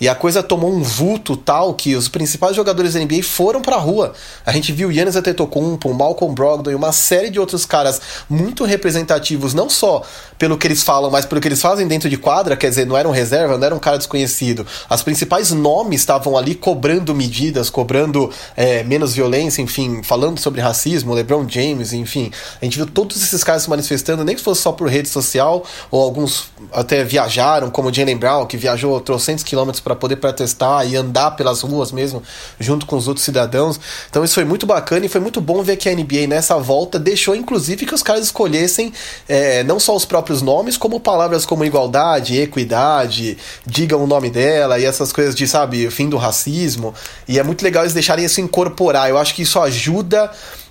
E 0.00 0.08
a 0.08 0.14
coisa 0.14 0.42
tomou 0.42 0.72
um 0.72 0.82
vulto 0.82 1.36
tal 1.36 1.74
que 1.74 1.94
os 1.94 2.08
principais 2.08 2.56
jogadores 2.56 2.94
da 2.94 3.00
NBA 3.00 3.22
foram 3.22 3.60
pra 3.60 3.76
rua. 3.76 4.14
A 4.46 4.52
gente 4.52 4.72
viu 4.72 4.90
Yannis 4.90 5.14
Antetokounmpo, 5.14 5.92
Malcolm 5.92 6.34
Brogdon 6.34 6.70
e 6.70 6.74
uma 6.74 6.90
série 6.90 7.28
de 7.28 7.38
outros 7.38 7.66
caras 7.66 8.00
muito 8.28 8.64
representativos, 8.64 9.52
não 9.52 9.68
só 9.68 10.02
pelo 10.38 10.56
que 10.56 10.66
eles 10.66 10.82
falam, 10.82 11.10
mas 11.10 11.26
pelo 11.26 11.38
que 11.38 11.48
eles 11.48 11.60
fazem 11.60 11.86
dentro 11.86 12.08
de 12.08 12.16
quadra, 12.16 12.56
quer 12.56 12.70
dizer, 12.70 12.86
não 12.86 12.96
era 12.96 13.06
um 13.06 13.12
reserva, 13.12 13.58
não 13.58 13.66
era 13.66 13.74
um 13.74 13.78
cara 13.78 13.98
desconhecido. 13.98 14.66
As 14.88 15.02
principais 15.02 15.50
nomes 15.50 16.00
estavam 16.00 16.34
ali 16.34 16.54
cobrando 16.54 17.14
medidas, 17.14 17.68
cobrando 17.68 18.30
é, 18.56 18.82
menos 18.82 19.14
violência, 19.14 19.60
enfim, 19.60 20.02
falando 20.02 20.40
sobre 20.40 20.62
racismo, 20.62 21.12
LeBron 21.12 21.46
James, 21.46 21.92
enfim. 21.92 22.32
A 22.60 22.64
gente 22.64 22.78
viu 22.78 22.86
todos 22.86 23.22
esses 23.22 23.44
caras 23.44 23.64
se 23.64 23.70
manifestando, 23.70 24.24
nem 24.24 24.34
que 24.34 24.40
fosse 24.40 24.62
só 24.62 24.72
por 24.72 24.88
rede 24.88 25.10
social, 25.10 25.62
ou 25.90 26.00
alguns 26.00 26.46
até 26.72 27.04
viajaram, 27.04 27.70
como 27.70 27.90
o 27.90 27.92
Jalen 27.92 28.16
Brown, 28.16 28.46
que 28.46 28.56
viajou 28.56 28.98
trocentos 29.02 29.44
quilômetros 29.44 29.82
para 29.90 29.96
poder 29.96 30.16
protestar 30.16 30.88
e 30.88 30.94
andar 30.94 31.32
pelas 31.32 31.62
ruas 31.62 31.90
mesmo, 31.90 32.22
junto 32.60 32.86
com 32.86 32.96
os 32.96 33.08
outros 33.08 33.24
cidadãos. 33.24 33.80
Então 34.08 34.22
isso 34.24 34.34
foi 34.34 34.44
muito 34.44 34.66
bacana 34.66 35.04
e 35.06 35.08
foi 35.08 35.20
muito 35.20 35.40
bom 35.40 35.62
ver 35.62 35.76
que 35.76 35.88
a 35.88 35.94
NBA 35.94 36.28
nessa 36.28 36.56
volta 36.58 36.98
deixou, 36.98 37.34
inclusive, 37.34 37.84
que 37.84 37.94
os 37.94 38.02
caras 38.02 38.24
escolhessem 38.26 38.92
é, 39.28 39.64
não 39.64 39.80
só 39.80 39.96
os 39.96 40.04
próprios 40.04 40.42
nomes, 40.42 40.76
como 40.76 41.00
palavras 41.00 41.44
como 41.44 41.64
igualdade, 41.64 42.38
equidade, 42.38 43.36
digam 43.66 44.04
o 44.04 44.06
nome 44.06 44.30
dela 44.30 44.78
e 44.78 44.84
essas 44.84 45.12
coisas 45.12 45.34
de, 45.34 45.46
sabe, 45.48 45.90
fim 45.90 46.08
do 46.08 46.16
racismo. 46.16 46.94
E 47.26 47.38
é 47.38 47.42
muito 47.42 47.62
legal 47.62 47.82
eles 47.82 47.94
deixarem 47.94 48.24
isso 48.24 48.40
incorporar. 48.40 49.10
Eu 49.10 49.18
acho 49.18 49.34
que 49.34 49.42
isso 49.42 49.58
ajuda 49.58 50.30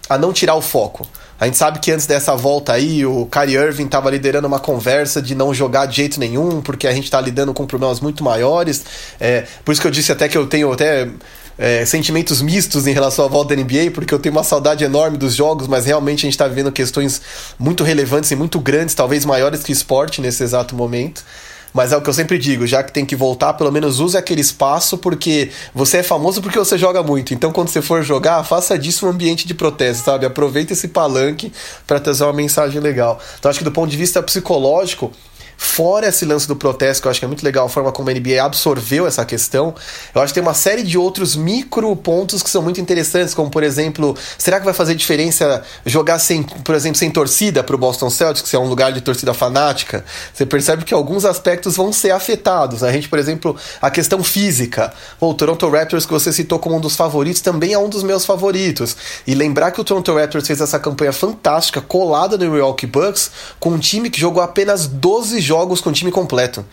a 0.10 0.17
não 0.17 0.32
tirar 0.32 0.55
o 0.55 0.62
foco. 0.62 1.05
A 1.39 1.45
gente 1.45 1.58
sabe 1.58 1.80
que 1.80 1.89
antes 1.91 2.06
dessa 2.06 2.36
volta 2.36 2.73
aí, 2.73 3.06
o 3.06 3.25
Kyrie 3.25 3.56
Irving 3.56 3.86
estava 3.86 4.10
liderando 4.10 4.47
uma 4.47 4.60
conversa 4.60 5.21
de 5.21 5.34
não 5.34 5.54
jogar 5.54 5.86
de 5.86 5.95
jeito 5.95 6.19
nenhum, 6.19 6.62
porque 6.62 6.86
a 6.86 6.91
gente 6.91 7.06
está 7.06 7.21
lidando 7.21 7.54
com 7.54 7.65
problemas 7.65 8.02
muito 8.02 8.23
maiores. 8.23 8.84
É, 9.19 9.45
por 9.63 9.71
isso 9.71 9.80
que 9.80 9.88
eu 9.88 9.91
disse 9.91 10.12
até 10.12 10.28
que 10.28 10.38
eu 10.38 10.47
tenho 10.47 10.71
até 10.71 11.08
é, 11.58 11.86
sentimentos 11.86 12.41
mistos 12.41 12.88
em 12.88 12.93
relação 12.93 13.23
à 13.23 13.28
volta 13.28 13.56
da 13.56 13.62
NBA, 13.62 13.91
porque 13.93 14.13
eu 14.13 14.19
tenho 14.19 14.36
uma 14.36 14.43
saudade 14.43 14.84
enorme 14.84 15.17
dos 15.17 15.34
jogos, 15.34 15.65
mas 15.67 15.86
realmente 15.86 16.19
a 16.19 16.28
gente 16.28 16.34
está 16.34 16.47
vivendo 16.47 16.73
questões 16.73 17.21
muito 17.58 17.86
relevantes 17.86 18.32
e 18.32 18.36
muito 18.36 18.60
grandes, 18.60 18.93
talvez 18.93 19.23
maiores 19.23 19.63
que 19.63 19.71
esporte 19.71 20.21
nesse 20.21 20.43
exato 20.43 20.75
momento. 20.75 21.23
Mas 21.73 21.91
é 21.91 21.97
o 21.97 22.01
que 22.01 22.10
eu 22.10 22.13
sempre 22.13 22.38
digo, 22.38 22.65
já 22.65 22.84
que 22.84 22.91
tem 22.91 23.05
que 23.05 23.15
voltar, 23.15 23.53
pelo 23.53 23.71
menos 23.71 23.99
use 23.99 24.17
aquele 24.17 24.41
espaço, 24.41 24.97
porque 24.97 25.51
você 25.73 25.97
é 25.97 26.03
famoso 26.03 26.41
porque 26.41 26.58
você 26.58 26.77
joga 26.77 27.03
muito. 27.03 27.34
Então, 27.34 27.51
quando 27.51 27.69
você 27.69 27.82
for 27.82 28.03
jogar, 28.03 28.43
faça 28.43 28.77
disso 28.77 29.05
um 29.05 29.10
ambiente 29.10 29.47
de 29.47 29.53
protesto, 29.53 30.05
sabe? 30.05 30.25
Aproveita 30.25 30.73
esse 30.73 30.88
palanque 30.88 31.51
para 31.86 31.99
trazer 31.99 32.23
uma 32.23 32.34
mensagem 32.34 32.82
legal. 32.82 33.19
Então, 33.38 33.49
acho 33.49 33.60
que 33.60 33.65
do 33.65 33.71
ponto 33.71 33.89
de 33.89 33.97
vista 33.97 34.21
psicológico, 34.21 35.12
Fora 35.62 36.08
esse 36.08 36.24
lance 36.24 36.48
do 36.48 36.56
protesto, 36.56 37.02
que 37.02 37.08
eu 37.10 37.12
acho 37.12 37.19
que 37.19 37.26
é 37.26 37.28
muito 37.28 37.43
legal 37.43 37.65
a 37.65 37.69
forma 37.69 37.91
como 37.91 38.10
a 38.10 38.13
NBA 38.13 38.41
absorveu 38.41 39.06
essa 39.06 39.26
questão, 39.26 39.76
eu 40.15 40.22
acho 40.22 40.34
que 40.34 40.39
tem 40.39 40.41
uma 40.41 40.54
série 40.54 40.84
de 40.84 40.98
outros 40.98 41.36
micro 41.36 41.93
pontos 41.98 42.41
que 42.41 42.50
são 42.50 42.62
muito 42.62 42.80
interessantes, 42.80 43.34
como 43.34 43.52
por 43.52 43.62
exemplo, 43.62 44.15
será 44.38 44.58
que 44.58 44.63
vai 44.63 44.74
fazer 44.74 44.95
diferença 44.95 45.62
jogar 45.86 46.17
sem, 46.19 46.43
por 46.43 46.74
exemplo, 46.74 46.98
sem 46.98 47.12
torcida 47.12 47.62
para 47.62 47.76
o 47.76 47.78
Boston 47.78 48.10
Celtics, 48.10 48.50
que 48.50 48.56
é 48.56 48.60
um 48.60 48.69
lugar 48.69 48.93
de 48.93 49.02
torcida 49.02 49.34
fanática? 49.34 50.06
Você 50.34 50.45
percebe 50.45 50.86
que 50.86 50.93
alguns 50.93 51.26
aspectos 51.26 51.76
vão 51.76 51.91
ser 51.91 52.12
afetados. 52.12 52.82
A 52.82 52.89
gente, 52.93 53.10
por 53.10 53.19
exemplo, 53.19 53.54
a 53.82 53.91
questão 53.91 54.24
física. 54.24 54.93
o 55.19 55.34
Toronto 55.34 55.69
Raptors, 55.69 56.06
que 56.06 56.13
você 56.13 56.32
citou 56.32 56.58
como 56.58 56.78
um 56.78 56.80
dos 56.80 56.95
favoritos, 56.95 57.41
também 57.41 57.74
é 57.74 57.78
um 57.78 57.89
dos 57.89 58.02
meus 58.02 58.26
favoritos. 58.26 58.95
E 59.28 59.36
lembrar 59.36 59.72
que 59.72 59.82
o 59.82 59.84
Toronto 59.84 60.15
Raptors 60.15 60.48
fez 60.48 60.62
essa 60.62 60.80
campanha 60.80 61.12
fantástica, 61.12 61.82
colada 61.82 62.38
no 62.38 62.50
Milwaukee 62.50 62.88
Bucks, 62.88 63.30
com 63.60 63.72
um 63.72 63.78
time 63.78 64.10
que 64.10 64.22
jogou 64.22 64.41
apenas 64.41 64.88
12 64.88 65.41
jogos 65.41 65.49
com 65.82 65.90
o 65.90 65.94
time 65.94 66.12
completo. 66.12 66.66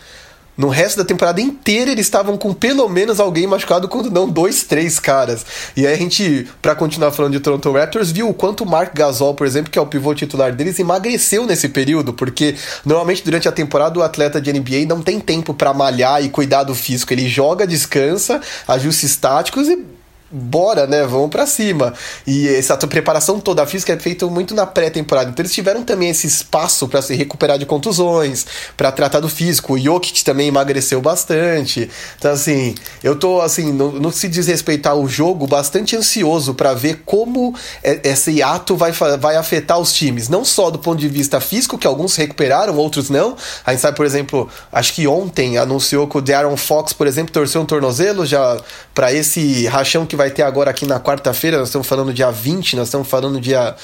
No 0.57 0.69
resto 0.69 0.97
da 0.97 1.05
temporada 1.05 1.39
inteira 1.39 1.91
eles 1.91 2.07
estavam 2.07 2.35
com 2.35 2.51
pelo 2.51 2.89
menos 2.89 3.19
alguém 3.19 3.45
machucado, 3.45 3.87
quando 3.87 4.09
não 4.09 4.27
dois, 4.27 4.63
três 4.63 4.99
caras. 4.99 5.45
E 5.75 5.85
aí 5.85 5.93
a 5.93 5.97
gente, 5.97 6.47
para 6.63 6.73
continuar 6.73 7.11
falando 7.11 7.33
de 7.33 7.39
Toronto 7.39 7.71
Raptors, 7.71 8.09
viu 8.09 8.27
o 8.27 8.33
quanto 8.33 8.63
o 8.63 8.67
Mark 8.67 8.91
Gasol, 8.95 9.35
por 9.35 9.45
exemplo, 9.45 9.69
que 9.69 9.77
é 9.77 9.81
o 9.81 9.85
pivô 9.85 10.15
titular 10.15 10.51
deles, 10.51 10.79
emagreceu 10.79 11.45
nesse 11.45 11.69
período, 11.69 12.11
porque 12.11 12.55
normalmente 12.83 13.23
durante 13.23 13.47
a 13.47 13.51
temporada 13.51 13.99
o 13.99 14.01
atleta 14.01 14.41
de 14.41 14.51
NBA 14.51 14.87
não 14.87 15.03
tem 15.03 15.19
tempo 15.19 15.53
para 15.53 15.71
malhar 15.75 16.23
e 16.23 16.29
cuidar 16.29 16.63
do 16.63 16.73
físico. 16.73 17.13
Ele 17.13 17.29
joga, 17.29 17.67
descansa, 17.67 18.41
ajustes 18.67 19.15
táticos 19.15 19.67
e 19.67 19.96
bora, 20.29 20.85
né? 20.85 21.05
Vamos 21.05 21.29
para 21.29 21.45
cima. 21.45 21.93
E 22.25 22.47
essa 22.47 22.75
preparação 22.77 23.39
toda 23.39 23.65
física 23.65 23.93
é 23.93 23.97
feita 23.97 24.25
muito 24.27 24.53
na 24.53 24.65
pré-temporada. 24.65 25.29
Então 25.29 25.41
eles 25.43 25.53
tiveram 25.53 25.83
também 25.83 26.09
esse 26.09 26.27
espaço 26.27 26.87
para 26.87 27.01
se 27.01 27.15
recuperar 27.15 27.57
de 27.57 27.65
contusões, 27.65 28.45
para 28.75 28.91
tratar 28.91 29.19
do 29.19 29.29
físico. 29.29 29.73
O 29.73 29.79
Jokic 29.79 30.23
também 30.23 30.47
emagreceu 30.47 31.01
bastante. 31.01 31.89
Então 32.17 32.31
assim, 32.31 32.75
eu 33.03 33.15
tô 33.15 33.41
assim, 33.41 33.71
no, 33.71 34.11
se 34.11 34.27
desrespeitar 34.27 34.95
o 34.95 35.07
jogo, 35.07 35.47
bastante 35.47 35.95
ansioso 35.95 36.53
para 36.53 36.73
ver 36.73 37.03
como 37.05 37.55
esse 37.83 38.41
ato 38.41 38.75
vai, 38.75 38.91
vai 38.91 39.35
afetar 39.35 39.79
os 39.79 39.93
times, 39.93 40.27
não 40.27 40.43
só 40.43 40.69
do 40.69 40.79
ponto 40.79 40.99
de 40.99 41.07
vista 41.07 41.39
físico, 41.39 41.77
que 41.77 41.87
alguns 41.87 42.15
recuperaram, 42.15 42.75
outros 42.75 43.09
não. 43.09 43.35
A 43.65 43.71
gente 43.71 43.81
sabe, 43.81 43.95
por 43.95 44.05
exemplo, 44.05 44.49
acho 44.71 44.93
que 44.93 45.07
ontem 45.07 45.57
anunciou 45.57 46.07
que 46.07 46.17
o 46.17 46.21
Darren 46.21 46.57
Fox, 46.57 46.93
por 46.93 47.07
exemplo, 47.07 47.31
torceu 47.31 47.61
um 47.61 47.65
tornozelo 47.65 48.25
já 48.25 48.57
para 48.93 49.13
esse 49.13 49.67
rachão 49.67 50.05
que 50.05 50.16
vai 50.17 50.29
ter 50.31 50.41
agora 50.41 50.71
aqui 50.71 50.85
na 50.85 50.99
quarta-feira, 50.99 51.57
nós 51.57 51.69
estamos 51.69 51.87
falando 51.87 52.13
dia 52.13 52.29
20, 52.29 52.75
nós 52.75 52.87
estamos 52.87 53.07
falando 53.07 53.39
dia 53.39 53.75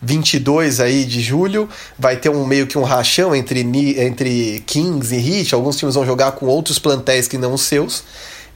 22 0.00 0.80
aí 0.80 1.04
de 1.04 1.20
julho, 1.20 1.68
vai 1.98 2.16
ter 2.16 2.28
um 2.28 2.46
meio 2.46 2.66
que 2.66 2.78
um 2.78 2.84
rachão 2.84 3.34
entre, 3.34 3.60
entre 3.98 4.62
Kings 4.66 5.14
e 5.14 5.40
Heat, 5.40 5.54
alguns 5.54 5.76
times 5.76 5.94
vão 5.94 6.06
jogar 6.06 6.32
com 6.32 6.46
outros 6.46 6.78
plantéis 6.78 7.26
que 7.26 7.36
não 7.36 7.54
os 7.54 7.62
seus. 7.62 8.04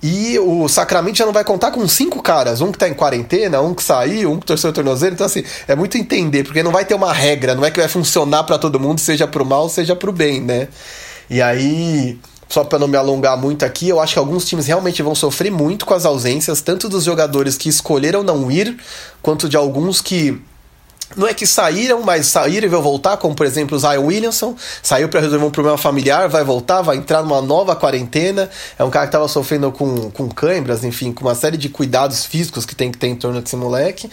E 0.02 0.36
o 0.40 0.68
Sacramento 0.68 1.16
já 1.16 1.24
não 1.24 1.32
vai 1.32 1.44
contar 1.44 1.70
com 1.70 1.86
cinco 1.86 2.20
caras, 2.20 2.60
um 2.60 2.72
que 2.72 2.78
tá 2.78 2.88
em 2.88 2.94
quarentena, 2.94 3.60
um 3.60 3.72
que 3.72 3.84
saiu, 3.84 4.32
um 4.32 4.40
que 4.40 4.46
torceu 4.46 4.70
o 4.70 4.72
tornozelo. 4.72 5.14
Então, 5.14 5.24
assim, 5.24 5.44
é 5.68 5.76
muito 5.76 5.96
entender, 5.96 6.42
porque 6.42 6.60
não 6.60 6.72
vai 6.72 6.84
ter 6.84 6.94
uma 6.94 7.12
regra, 7.12 7.54
não 7.54 7.64
é 7.64 7.70
que 7.70 7.78
vai 7.78 7.88
funcionar 7.88 8.42
para 8.42 8.58
todo 8.58 8.80
mundo, 8.80 8.98
seja 8.98 9.28
pro 9.28 9.46
mal, 9.46 9.68
seja 9.68 9.94
pro 9.94 10.10
bem, 10.10 10.40
né? 10.40 10.66
E 11.30 11.40
aí, 11.40 12.18
só 12.52 12.62
para 12.62 12.78
não 12.78 12.86
me 12.86 12.98
alongar 12.98 13.34
muito 13.34 13.64
aqui, 13.64 13.88
eu 13.88 13.98
acho 13.98 14.12
que 14.12 14.18
alguns 14.18 14.44
times 14.44 14.66
realmente 14.66 15.02
vão 15.02 15.14
sofrer 15.14 15.50
muito 15.50 15.86
com 15.86 15.94
as 15.94 16.04
ausências, 16.04 16.60
tanto 16.60 16.86
dos 16.86 17.02
jogadores 17.02 17.56
que 17.56 17.66
escolheram 17.66 18.22
não 18.22 18.52
ir, 18.52 18.76
quanto 19.22 19.48
de 19.48 19.56
alguns 19.56 20.02
que 20.02 20.38
não 21.16 21.26
é 21.26 21.34
que 21.34 21.46
saíram, 21.46 22.02
mas 22.02 22.26
saíram 22.26 22.66
e 22.66 22.70
vão 22.70 22.82
voltar, 22.82 23.16
como 23.16 23.34
por 23.34 23.46
exemplo 23.46 23.76
o 23.76 23.80
Zion 23.80 24.06
Williamson, 24.06 24.54
saiu 24.82 25.08
para 25.08 25.20
resolver 25.20 25.44
um 25.44 25.50
problema 25.50 25.78
familiar, 25.78 26.28
vai 26.28 26.44
voltar, 26.44 26.82
vai 26.82 26.96
entrar 26.96 27.22
numa 27.22 27.40
nova 27.42 27.76
quarentena. 27.76 28.48
É 28.78 28.84
um 28.84 28.90
cara 28.90 29.06
que 29.06 29.08
estava 29.08 29.28
sofrendo 29.28 29.70
com, 29.72 30.10
com 30.10 30.28
câimbras, 30.28 30.84
enfim, 30.84 31.12
com 31.12 31.24
uma 31.24 31.34
série 31.34 31.56
de 31.56 31.68
cuidados 31.68 32.24
físicos 32.24 32.64
que 32.64 32.74
tem 32.74 32.90
que 32.90 32.98
ter 32.98 33.08
em 33.08 33.16
torno 33.16 33.40
desse 33.40 33.56
moleque. 33.56 34.10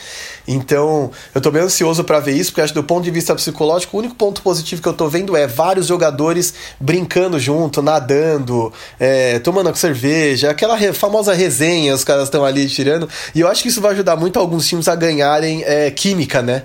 Então, 0.48 1.12
eu 1.34 1.42
tô 1.42 1.52
bem 1.52 1.62
ansioso 1.62 2.04
para 2.04 2.20
ver 2.20 2.34
isso, 2.34 2.52
porque 2.52 2.62
acho 2.62 2.74
que 2.74 2.80
do 2.80 2.86
ponto 2.86 3.04
de 3.04 3.12
vista 3.12 3.36
psicológico, 3.36 3.96
o 3.96 4.00
único 4.00 4.16
ponto 4.16 4.42
positivo 4.42 4.82
que 4.82 4.88
eu 4.88 4.94
tô 4.94 5.08
vendo 5.08 5.36
é 5.36 5.48
vários 5.48 5.88
jogadores 5.88 6.54
brincando 6.80 7.40
junto, 7.40 7.82
nadando, 7.82 8.72
é, 9.00 9.40
tomando 9.40 9.74
cerveja, 9.76 10.50
aquela 10.50 10.76
re 10.76 10.92
famosa 10.94 11.34
resenha, 11.34 11.94
os 11.94 12.04
caras 12.04 12.26
estão 12.26 12.44
ali 12.44 12.68
tirando. 12.68 13.08
E 13.34 13.40
eu 13.40 13.48
acho 13.48 13.62
que 13.62 13.70
isso 13.70 13.82
vai 13.82 13.92
ajudar 13.92 14.16
muito 14.16 14.40
alguns 14.40 14.68
times 14.68 14.88
a 14.88 14.96
ganharem 14.96 15.64
é, 15.64 15.92
química, 15.92 16.42
né? 16.42 16.64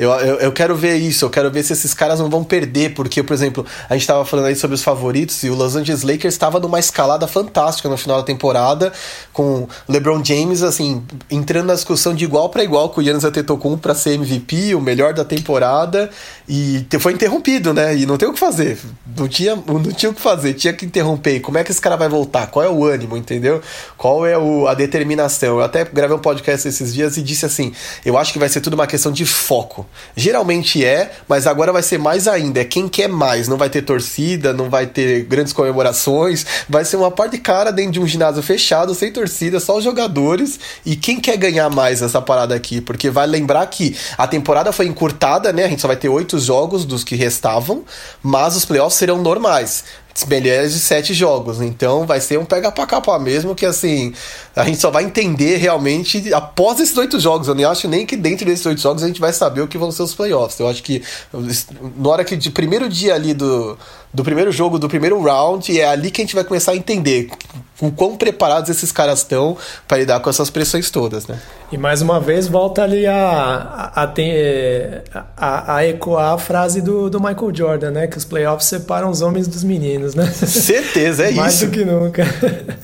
Eu, 0.00 0.12
eu, 0.12 0.36
eu, 0.36 0.50
quero 0.50 0.74
ver 0.74 0.96
isso, 0.96 1.26
eu 1.26 1.28
quero 1.28 1.50
ver 1.50 1.62
se 1.62 1.74
esses 1.74 1.92
caras 1.92 2.18
não 2.18 2.30
vão 2.30 2.42
perder, 2.42 2.94
porque, 2.94 3.22
por 3.22 3.34
exemplo, 3.34 3.66
a 3.86 3.92
gente 3.92 4.00
estava 4.00 4.24
falando 4.24 4.46
aí 4.46 4.56
sobre 4.56 4.74
os 4.74 4.82
favoritos 4.82 5.42
e 5.42 5.50
o 5.50 5.54
Los 5.54 5.76
Angeles 5.76 6.02
Lakers 6.02 6.32
estava 6.32 6.58
numa 6.58 6.78
escalada 6.78 7.28
fantástica 7.28 7.86
no 7.86 7.98
final 7.98 8.16
da 8.16 8.22
temporada, 8.22 8.94
com 9.30 9.68
LeBron 9.86 10.24
James, 10.24 10.62
assim, 10.62 11.02
entrando 11.30 11.66
na 11.66 11.74
discussão 11.74 12.14
de 12.14 12.24
igual 12.24 12.48
para 12.48 12.64
igual 12.64 12.88
com 12.88 13.02
o 13.02 13.04
Giannis 13.04 13.24
Antetokounmpo 13.24 13.76
para 13.76 13.94
ser 13.94 14.14
MVP, 14.14 14.74
o 14.74 14.80
melhor 14.80 15.12
da 15.12 15.22
temporada, 15.22 16.08
e 16.48 16.86
foi 16.98 17.12
interrompido, 17.12 17.74
né? 17.74 17.94
E 17.94 18.06
não 18.06 18.16
tem 18.16 18.26
o 18.26 18.32
que 18.32 18.40
fazer, 18.40 18.78
não 19.14 19.28
tinha, 19.28 19.54
não 19.54 19.82
tinha 19.82 20.08
o 20.08 20.14
que 20.14 20.20
fazer, 20.22 20.54
tinha 20.54 20.72
que 20.72 20.86
interromper. 20.86 21.40
Como 21.40 21.58
é 21.58 21.62
que 21.62 21.72
esse 21.72 21.80
cara 21.80 21.96
vai 21.96 22.08
voltar? 22.08 22.46
Qual 22.46 22.64
é 22.64 22.70
o 22.70 22.86
ânimo, 22.86 23.18
entendeu? 23.18 23.60
Qual 23.98 24.24
é 24.24 24.38
o, 24.38 24.66
a 24.66 24.72
determinação? 24.72 25.58
Eu 25.58 25.62
até 25.62 25.84
gravei 25.84 26.16
um 26.16 26.20
podcast 26.20 26.66
esses 26.66 26.94
dias 26.94 27.18
e 27.18 27.22
disse 27.22 27.44
assim: 27.44 27.70
eu 28.02 28.16
acho 28.16 28.32
que 28.32 28.38
vai 28.38 28.48
ser 28.48 28.62
tudo 28.62 28.72
uma 28.72 28.86
questão 28.86 29.12
de 29.12 29.26
foco. 29.26 29.86
Geralmente 30.16 30.84
é, 30.84 31.12
mas 31.28 31.46
agora 31.46 31.72
vai 31.72 31.82
ser 31.82 31.98
mais 31.98 32.26
ainda. 32.26 32.60
É 32.60 32.64
quem 32.64 32.88
quer 32.88 33.08
mais. 33.08 33.48
Não 33.48 33.56
vai 33.56 33.70
ter 33.70 33.82
torcida, 33.82 34.52
não 34.52 34.68
vai 34.68 34.86
ter 34.86 35.22
grandes 35.24 35.52
comemorações. 35.52 36.44
Vai 36.68 36.84
ser 36.84 36.96
uma 36.96 37.10
parte 37.10 37.32
de 37.32 37.38
cara 37.38 37.70
dentro 37.70 37.92
de 37.92 38.00
um 38.00 38.06
ginásio 38.06 38.42
fechado, 38.42 38.94
sem 38.94 39.12
torcida, 39.12 39.60
só 39.60 39.76
os 39.76 39.84
jogadores. 39.84 40.58
E 40.84 40.96
quem 40.96 41.20
quer 41.20 41.36
ganhar 41.36 41.70
mais 41.70 42.02
essa 42.02 42.20
parada 42.20 42.54
aqui? 42.54 42.80
Porque 42.80 43.10
vai 43.10 43.26
lembrar 43.26 43.66
que 43.66 43.96
a 44.18 44.26
temporada 44.26 44.72
foi 44.72 44.86
encurtada, 44.86 45.52
né? 45.52 45.64
A 45.64 45.68
gente 45.68 45.80
só 45.80 45.88
vai 45.88 45.96
ter 45.96 46.08
oito 46.08 46.38
jogos 46.38 46.84
dos 46.84 47.04
que 47.04 47.14
restavam, 47.14 47.84
mas 48.22 48.56
os 48.56 48.64
playoffs 48.64 48.98
serão 48.98 49.22
normais 49.22 49.84
melhores 50.26 50.72
de 50.72 50.80
sete 50.80 51.14
jogos. 51.14 51.60
Então 51.60 52.06
vai 52.06 52.20
ser 52.20 52.38
um 52.38 52.44
pega 52.44 52.70
pra 52.70 52.86
capar 52.86 53.18
mesmo, 53.18 53.54
que 53.54 53.64
assim, 53.64 54.12
a 54.54 54.64
gente 54.64 54.78
só 54.78 54.90
vai 54.90 55.04
entender 55.04 55.56
realmente 55.56 56.32
após 56.32 56.80
esses 56.80 56.96
oito 56.96 57.18
jogos. 57.18 57.48
Eu 57.48 57.54
nem 57.54 57.64
acho 57.64 57.88
nem 57.88 58.04
que 58.04 58.16
dentro 58.16 58.44
desses 58.44 58.64
oito 58.66 58.80
jogos 58.80 59.02
a 59.02 59.06
gente 59.06 59.20
vai 59.20 59.32
saber 59.32 59.60
o 59.60 59.68
que 59.68 59.78
vão 59.78 59.90
ser 59.90 60.02
os 60.02 60.14
playoffs. 60.14 60.58
Eu 60.58 60.68
acho 60.68 60.82
que 60.82 61.02
na 61.96 62.08
hora 62.08 62.24
que 62.24 62.36
de 62.36 62.50
primeiro 62.50 62.88
dia 62.88 63.14
ali 63.14 63.34
do, 63.34 63.78
do 64.12 64.24
primeiro 64.24 64.50
jogo, 64.50 64.78
do 64.78 64.88
primeiro 64.88 65.20
round, 65.22 65.78
é 65.78 65.86
ali 65.86 66.10
que 66.10 66.20
a 66.20 66.24
gente 66.24 66.34
vai 66.34 66.44
começar 66.44 66.72
a 66.72 66.76
entender 66.76 67.28
o 67.80 67.90
quão 67.90 68.16
preparados 68.16 68.68
esses 68.68 68.92
caras 68.92 69.20
estão 69.20 69.56
para 69.88 69.98
lidar 69.98 70.20
com 70.20 70.28
essas 70.28 70.50
pressões 70.50 70.90
todas, 70.90 71.26
né? 71.26 71.38
E 71.72 71.78
mais 71.78 72.02
uma 72.02 72.20
vez 72.20 72.46
volta 72.46 72.82
ali 72.82 73.06
a, 73.06 73.92
a, 73.94 74.12
a, 75.36 75.76
a 75.76 75.86
ecoar 75.86 76.34
a 76.34 76.38
frase 76.38 76.82
do, 76.82 77.08
do 77.08 77.20
Michael 77.20 77.54
Jordan, 77.54 77.90
né? 77.92 78.06
Que 78.06 78.18
os 78.18 78.24
playoffs 78.24 78.68
separam 78.68 79.08
os 79.08 79.22
homens 79.22 79.46
dos 79.48 79.64
meninos, 79.64 80.14
né? 80.14 80.26
Certeza, 80.26 81.28
é 81.28 81.30
mais 81.32 81.54
isso. 81.54 81.66
Mais 81.66 81.70
do 81.70 81.70
que 81.70 81.84
nunca. 81.84 82.24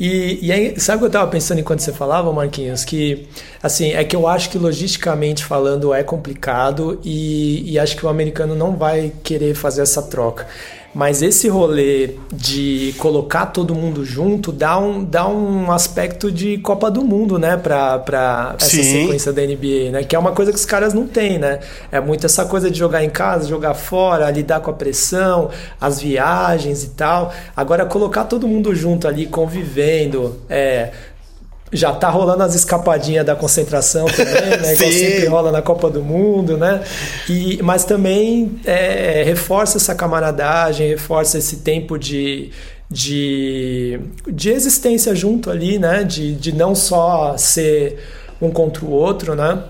E, 0.00 0.46
e 0.46 0.50
aí, 0.50 0.80
sabe 0.80 0.96
o 0.96 0.98
que 0.98 1.04
eu 1.04 1.08
estava 1.08 1.30
pensando 1.30 1.60
enquanto 1.60 1.78
você 1.78 1.92
falava, 1.92 2.32
Marquinhos? 2.32 2.84
Que, 2.84 3.28
assim, 3.62 3.92
é 3.92 4.02
que 4.04 4.16
eu 4.16 4.26
acho 4.26 4.50
que 4.50 4.58
logisticamente 4.58 5.44
falando 5.44 5.94
é 5.94 6.02
complicado 6.02 7.00
e, 7.04 7.72
e 7.72 7.78
acho 7.78 7.96
que 7.96 8.04
o 8.04 8.08
americano 8.08 8.54
não 8.54 8.76
vai 8.76 9.12
querer 9.22 9.54
fazer 9.54 9.82
essa 9.82 10.02
troca. 10.02 10.46
Mas 10.94 11.22
esse 11.22 11.48
rolê 11.48 12.16
de 12.30 12.94
colocar 12.98 13.46
todo 13.46 13.74
mundo 13.74 14.04
junto 14.04 14.52
dá 14.52 14.78
um, 14.78 15.02
dá 15.02 15.26
um 15.26 15.72
aspecto 15.72 16.30
de 16.30 16.58
Copa 16.58 16.90
do 16.90 17.02
Mundo, 17.02 17.38
né? 17.38 17.56
Pra, 17.56 17.98
pra 17.98 18.56
essa 18.58 18.68
Sim. 18.68 18.82
sequência 18.82 19.32
da 19.32 19.40
NBA, 19.40 19.90
né? 19.90 20.04
Que 20.04 20.14
é 20.14 20.18
uma 20.18 20.32
coisa 20.32 20.52
que 20.52 20.58
os 20.58 20.66
caras 20.66 20.92
não 20.92 21.06
têm, 21.06 21.38
né? 21.38 21.60
É 21.90 21.98
muito 21.98 22.26
essa 22.26 22.44
coisa 22.44 22.70
de 22.70 22.78
jogar 22.78 23.02
em 23.02 23.08
casa, 23.08 23.48
jogar 23.48 23.72
fora, 23.72 24.30
lidar 24.30 24.60
com 24.60 24.70
a 24.70 24.74
pressão, 24.74 25.48
as 25.80 26.02
viagens 26.02 26.84
e 26.84 26.90
tal. 26.90 27.32
Agora, 27.56 27.86
colocar 27.86 28.24
todo 28.24 28.46
mundo 28.46 28.74
junto 28.74 29.08
ali, 29.08 29.24
convivendo, 29.24 30.36
é, 30.46 30.90
já 31.72 31.92
tá 31.92 32.10
rolando 32.10 32.42
as 32.42 32.54
escapadinhas 32.54 33.24
da 33.24 33.34
concentração 33.34 34.06
também, 34.06 34.60
né? 34.60 34.74
Igual 34.74 34.92
sempre 34.92 35.26
rola 35.26 35.50
na 35.50 35.62
Copa 35.62 35.88
do 35.88 36.02
Mundo, 36.02 36.58
né? 36.58 36.82
E, 37.28 37.60
mas 37.62 37.84
também 37.84 38.60
é, 38.64 39.22
reforça 39.24 39.78
essa 39.78 39.94
camaradagem, 39.94 40.88
reforça 40.88 41.38
esse 41.38 41.58
tempo 41.58 41.98
de, 41.98 42.50
de, 42.90 43.98
de 44.30 44.50
existência 44.50 45.14
junto 45.14 45.50
ali, 45.50 45.78
né? 45.78 46.04
De, 46.04 46.34
de 46.34 46.52
não 46.52 46.74
só 46.74 47.36
ser 47.38 47.98
um 48.40 48.50
contra 48.50 48.84
o 48.84 48.90
outro, 48.90 49.34
né? 49.34 49.62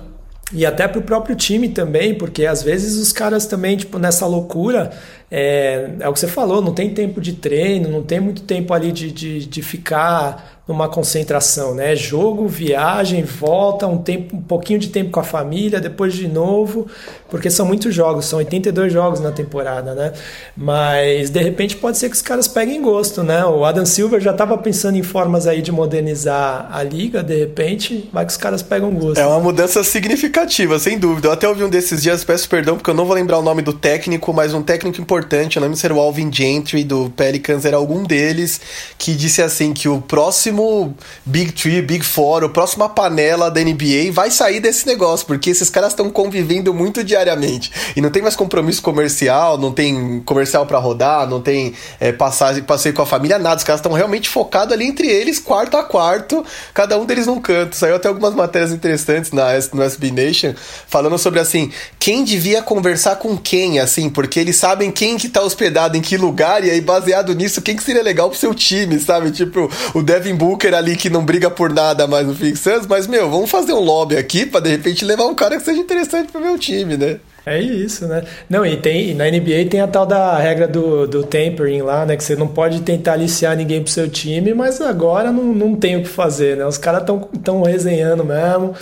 e 0.52 0.66
até 0.66 0.86
para 0.86 0.98
o 0.98 1.02
próprio 1.02 1.34
time 1.34 1.70
também, 1.70 2.14
porque 2.14 2.44
às 2.44 2.62
vezes 2.62 2.98
os 2.98 3.10
caras 3.10 3.46
também, 3.46 3.76
tipo, 3.76 3.98
nessa 3.98 4.26
loucura, 4.26 4.90
é, 5.34 5.88
é 6.00 6.08
o 6.10 6.12
que 6.12 6.20
você 6.20 6.28
falou, 6.28 6.60
não 6.60 6.74
tem 6.74 6.92
tempo 6.92 7.18
de 7.18 7.32
treino, 7.32 7.88
não 7.88 8.02
tem 8.02 8.20
muito 8.20 8.42
tempo 8.42 8.74
ali 8.74 8.92
de, 8.92 9.10
de, 9.10 9.46
de 9.46 9.62
ficar 9.62 10.62
numa 10.66 10.88
concentração, 10.88 11.74
né? 11.74 11.96
Jogo, 11.96 12.46
viagem, 12.46 13.24
volta, 13.24 13.86
um 13.86 13.98
tempo, 13.98 14.36
um 14.36 14.42
pouquinho 14.42 14.78
de 14.78 14.88
tempo 14.88 15.10
com 15.10 15.18
a 15.18 15.24
família, 15.24 15.80
depois 15.80 16.14
de 16.14 16.28
novo, 16.28 16.86
porque 17.28 17.50
são 17.50 17.66
muitos 17.66 17.92
jogos, 17.92 18.26
são 18.26 18.38
82 18.38 18.92
jogos 18.92 19.18
na 19.18 19.32
temporada, 19.32 19.92
né? 19.94 20.12
Mas 20.56 21.30
de 21.30 21.42
repente 21.42 21.76
pode 21.76 21.98
ser 21.98 22.08
que 22.08 22.14
os 22.14 22.22
caras 22.22 22.46
peguem 22.46 22.80
gosto, 22.80 23.24
né? 23.24 23.44
O 23.44 23.64
Adam 23.64 23.84
Silver 23.84 24.20
já 24.20 24.30
estava 24.30 24.56
pensando 24.56 24.96
em 24.96 25.02
formas 25.02 25.48
aí 25.48 25.60
de 25.62 25.72
modernizar 25.72 26.68
a 26.70 26.82
liga, 26.82 27.24
de 27.24 27.36
repente, 27.36 28.08
vai 28.12 28.24
que 28.24 28.30
os 28.30 28.38
caras 28.38 28.62
pegam 28.62 28.90
gosto. 28.92 29.18
É 29.18 29.26
uma 29.26 29.40
mudança 29.40 29.82
significativa, 29.82 30.78
sem 30.78 30.96
dúvida. 30.96 31.26
Eu 31.26 31.32
até 31.32 31.48
ouvi 31.48 31.64
um 31.64 31.70
desses 31.70 32.02
dias, 32.02 32.22
peço 32.22 32.48
perdão 32.48 32.76
porque 32.76 32.90
eu 32.90 32.94
não 32.94 33.04
vou 33.04 33.16
lembrar 33.16 33.38
o 33.38 33.42
nome 33.42 33.62
do 33.62 33.72
técnico, 33.72 34.32
mas 34.32 34.54
um 34.54 34.62
técnico 34.62 35.00
importante, 35.00 35.21
eu 35.56 35.62
lembro 35.62 35.76
se 35.76 35.86
era 35.86 35.94
o 35.94 36.00
Alvin 36.00 36.32
Gentry 36.32 36.84
do 36.84 37.10
Pelicans, 37.16 37.64
era 37.64 37.76
algum 37.76 38.02
deles, 38.02 38.60
que 38.98 39.14
disse 39.14 39.42
assim 39.42 39.72
que 39.72 39.88
o 39.88 40.00
próximo 40.00 40.94
Big 41.24 41.52
Three, 41.52 41.82
Big 41.82 42.04
Four, 42.04 42.44
a 42.44 42.48
próxima 42.48 42.88
panela 42.88 43.50
da 43.50 43.60
NBA 43.60 44.12
vai 44.12 44.30
sair 44.30 44.60
desse 44.60 44.86
negócio, 44.86 45.26
porque 45.26 45.50
esses 45.50 45.70
caras 45.70 45.92
estão 45.92 46.10
convivendo 46.10 46.72
muito 46.74 47.04
diariamente. 47.04 47.70
E 47.96 48.00
não 48.00 48.10
tem 48.10 48.22
mais 48.22 48.36
compromisso 48.36 48.82
comercial, 48.82 49.58
não 49.58 49.72
tem 49.72 50.20
comercial 50.24 50.66
para 50.66 50.78
rodar, 50.78 51.28
não 51.28 51.40
tem 51.40 51.74
é, 52.00 52.12
passagem, 52.12 52.62
passeio 52.62 52.94
com 52.94 53.02
a 53.02 53.06
família, 53.06 53.38
nada. 53.38 53.56
Os 53.56 53.64
caras 53.64 53.80
estão 53.80 53.92
realmente 53.92 54.28
focados 54.28 54.72
ali 54.72 54.86
entre 54.86 55.06
eles, 55.08 55.38
quarto 55.38 55.76
a 55.76 55.82
quarto, 55.82 56.44
cada 56.72 56.98
um 56.98 57.04
deles 57.04 57.26
num 57.26 57.40
canto. 57.40 57.76
Saiu 57.76 57.96
até 57.96 58.08
algumas 58.08 58.34
matérias 58.34 58.72
interessantes 58.72 59.32
na, 59.32 59.48
no 59.72 59.82
SB 59.82 60.10
Nation, 60.10 60.54
falando 60.86 61.18
sobre 61.18 61.40
assim, 61.40 61.70
quem 61.98 62.24
devia 62.24 62.62
conversar 62.62 63.16
com 63.16 63.36
quem, 63.36 63.78
assim, 63.78 64.08
porque 64.08 64.40
eles 64.40 64.56
sabem 64.56 64.90
quem 64.90 65.11
que 65.16 65.28
tá 65.28 65.42
hospedado 65.42 65.96
em 65.96 66.00
que 66.00 66.16
lugar, 66.16 66.64
e 66.64 66.70
aí 66.70 66.80
baseado 66.80 67.34
nisso, 67.34 67.62
quem 67.62 67.76
que 67.76 67.82
seria 67.82 68.02
legal 68.02 68.28
pro 68.28 68.38
seu 68.38 68.54
time, 68.54 68.98
sabe? 68.98 69.30
Tipo, 69.30 69.70
o 69.94 70.02
Devin 70.02 70.34
Booker 70.34 70.74
ali 70.74 70.96
que 70.96 71.10
não 71.10 71.24
briga 71.24 71.50
por 71.50 71.72
nada 71.72 72.06
mais 72.06 72.26
no 72.26 72.34
Phoenix 72.34 72.60
Suns, 72.60 72.86
mas, 72.86 73.06
meu, 73.06 73.30
vamos 73.30 73.50
fazer 73.50 73.72
um 73.72 73.80
lobby 73.80 74.16
aqui 74.16 74.46
pra 74.46 74.60
de 74.60 74.70
repente 74.70 75.04
levar 75.04 75.26
um 75.26 75.34
cara 75.34 75.56
que 75.56 75.64
seja 75.64 75.80
interessante 75.80 76.30
pro 76.30 76.40
meu 76.40 76.58
time, 76.58 76.96
né? 76.96 77.18
É 77.44 77.60
isso, 77.60 78.06
né? 78.06 78.22
Não, 78.48 78.64
e 78.64 78.76
tem 78.76 79.14
na 79.14 79.24
NBA 79.28 79.68
tem 79.68 79.80
a 79.80 79.88
tal 79.88 80.06
da 80.06 80.38
regra 80.38 80.68
do, 80.68 81.08
do 81.08 81.24
tampering 81.24 81.82
lá, 81.82 82.06
né? 82.06 82.16
Que 82.16 82.22
você 82.22 82.36
não 82.36 82.46
pode 82.46 82.80
tentar 82.82 83.14
aliciar 83.14 83.56
ninguém 83.56 83.82
pro 83.82 83.90
seu 83.90 84.08
time, 84.08 84.54
mas 84.54 84.80
agora 84.80 85.32
não, 85.32 85.44
não 85.46 85.74
tem 85.74 85.96
o 85.96 86.02
que 86.02 86.08
fazer, 86.08 86.56
né? 86.56 86.64
Os 86.64 86.78
caras 86.78 87.00
estão 87.00 87.18
tão 87.42 87.62
resenhando 87.62 88.24
mesmo. 88.24 88.74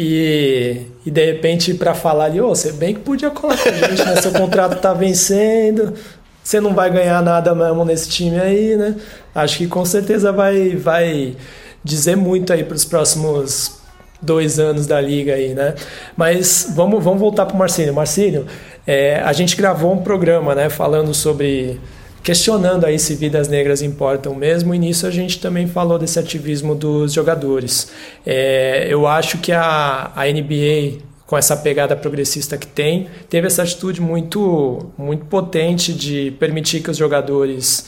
E, 0.00 0.82
e 1.04 1.10
de 1.10 1.26
repente, 1.26 1.74
para 1.74 1.92
falar 1.92 2.26
ali, 2.26 2.40
oh, 2.40 2.50
você 2.50 2.70
bem 2.70 2.94
que 2.94 3.00
podia 3.00 3.30
colar 3.30 3.58
com 3.60 3.68
a 3.68 3.72
gente, 3.72 4.04
né? 4.04 4.14
Seu 4.22 4.30
contrato 4.30 4.80
tá 4.80 4.94
vencendo, 4.94 5.92
você 6.40 6.60
não 6.60 6.72
vai 6.72 6.88
ganhar 6.88 7.20
nada 7.20 7.52
mesmo 7.52 7.84
nesse 7.84 8.08
time 8.08 8.38
aí, 8.38 8.76
né? 8.76 8.94
Acho 9.34 9.58
que 9.58 9.66
com 9.66 9.84
certeza 9.84 10.30
vai, 10.30 10.76
vai 10.76 11.34
dizer 11.82 12.16
muito 12.16 12.52
aí 12.52 12.62
para 12.62 12.76
os 12.76 12.84
próximos 12.84 13.80
dois 14.22 14.60
anos 14.60 14.86
da 14.86 15.00
liga 15.00 15.34
aí, 15.34 15.52
né? 15.52 15.74
Mas 16.16 16.72
vamos, 16.76 17.02
vamos 17.02 17.18
voltar 17.18 17.44
para 17.44 17.56
o 17.56 17.58
Marcílio. 17.58 17.92
Marcílio, 17.92 18.46
é, 18.86 19.20
a 19.24 19.32
gente 19.32 19.56
gravou 19.56 19.92
um 19.92 19.98
programa, 20.04 20.54
né? 20.54 20.70
Falando 20.70 21.12
sobre 21.12 21.80
questionando 22.22 22.84
aí 22.84 22.98
se 22.98 23.14
vidas 23.14 23.48
negras 23.48 23.82
importam 23.82 24.34
mesmo, 24.34 24.74
e 24.74 24.78
nisso 24.78 25.06
a 25.06 25.10
gente 25.10 25.40
também 25.40 25.66
falou 25.66 25.98
desse 25.98 26.18
ativismo 26.18 26.74
dos 26.74 27.12
jogadores. 27.12 27.90
É, 28.26 28.86
eu 28.88 29.06
acho 29.06 29.38
que 29.38 29.52
a, 29.52 30.12
a 30.14 30.24
NBA 30.26 31.06
com 31.28 31.36
essa 31.36 31.54
pegada 31.54 31.94
progressista 31.94 32.56
que 32.56 32.66
tem, 32.66 33.06
teve 33.28 33.46
essa 33.46 33.62
atitude 33.62 34.00
muito, 34.00 34.90
muito 34.96 35.26
potente 35.26 35.92
de 35.92 36.30
permitir 36.38 36.80
que 36.80 36.90
os 36.90 36.96
jogadores 36.96 37.84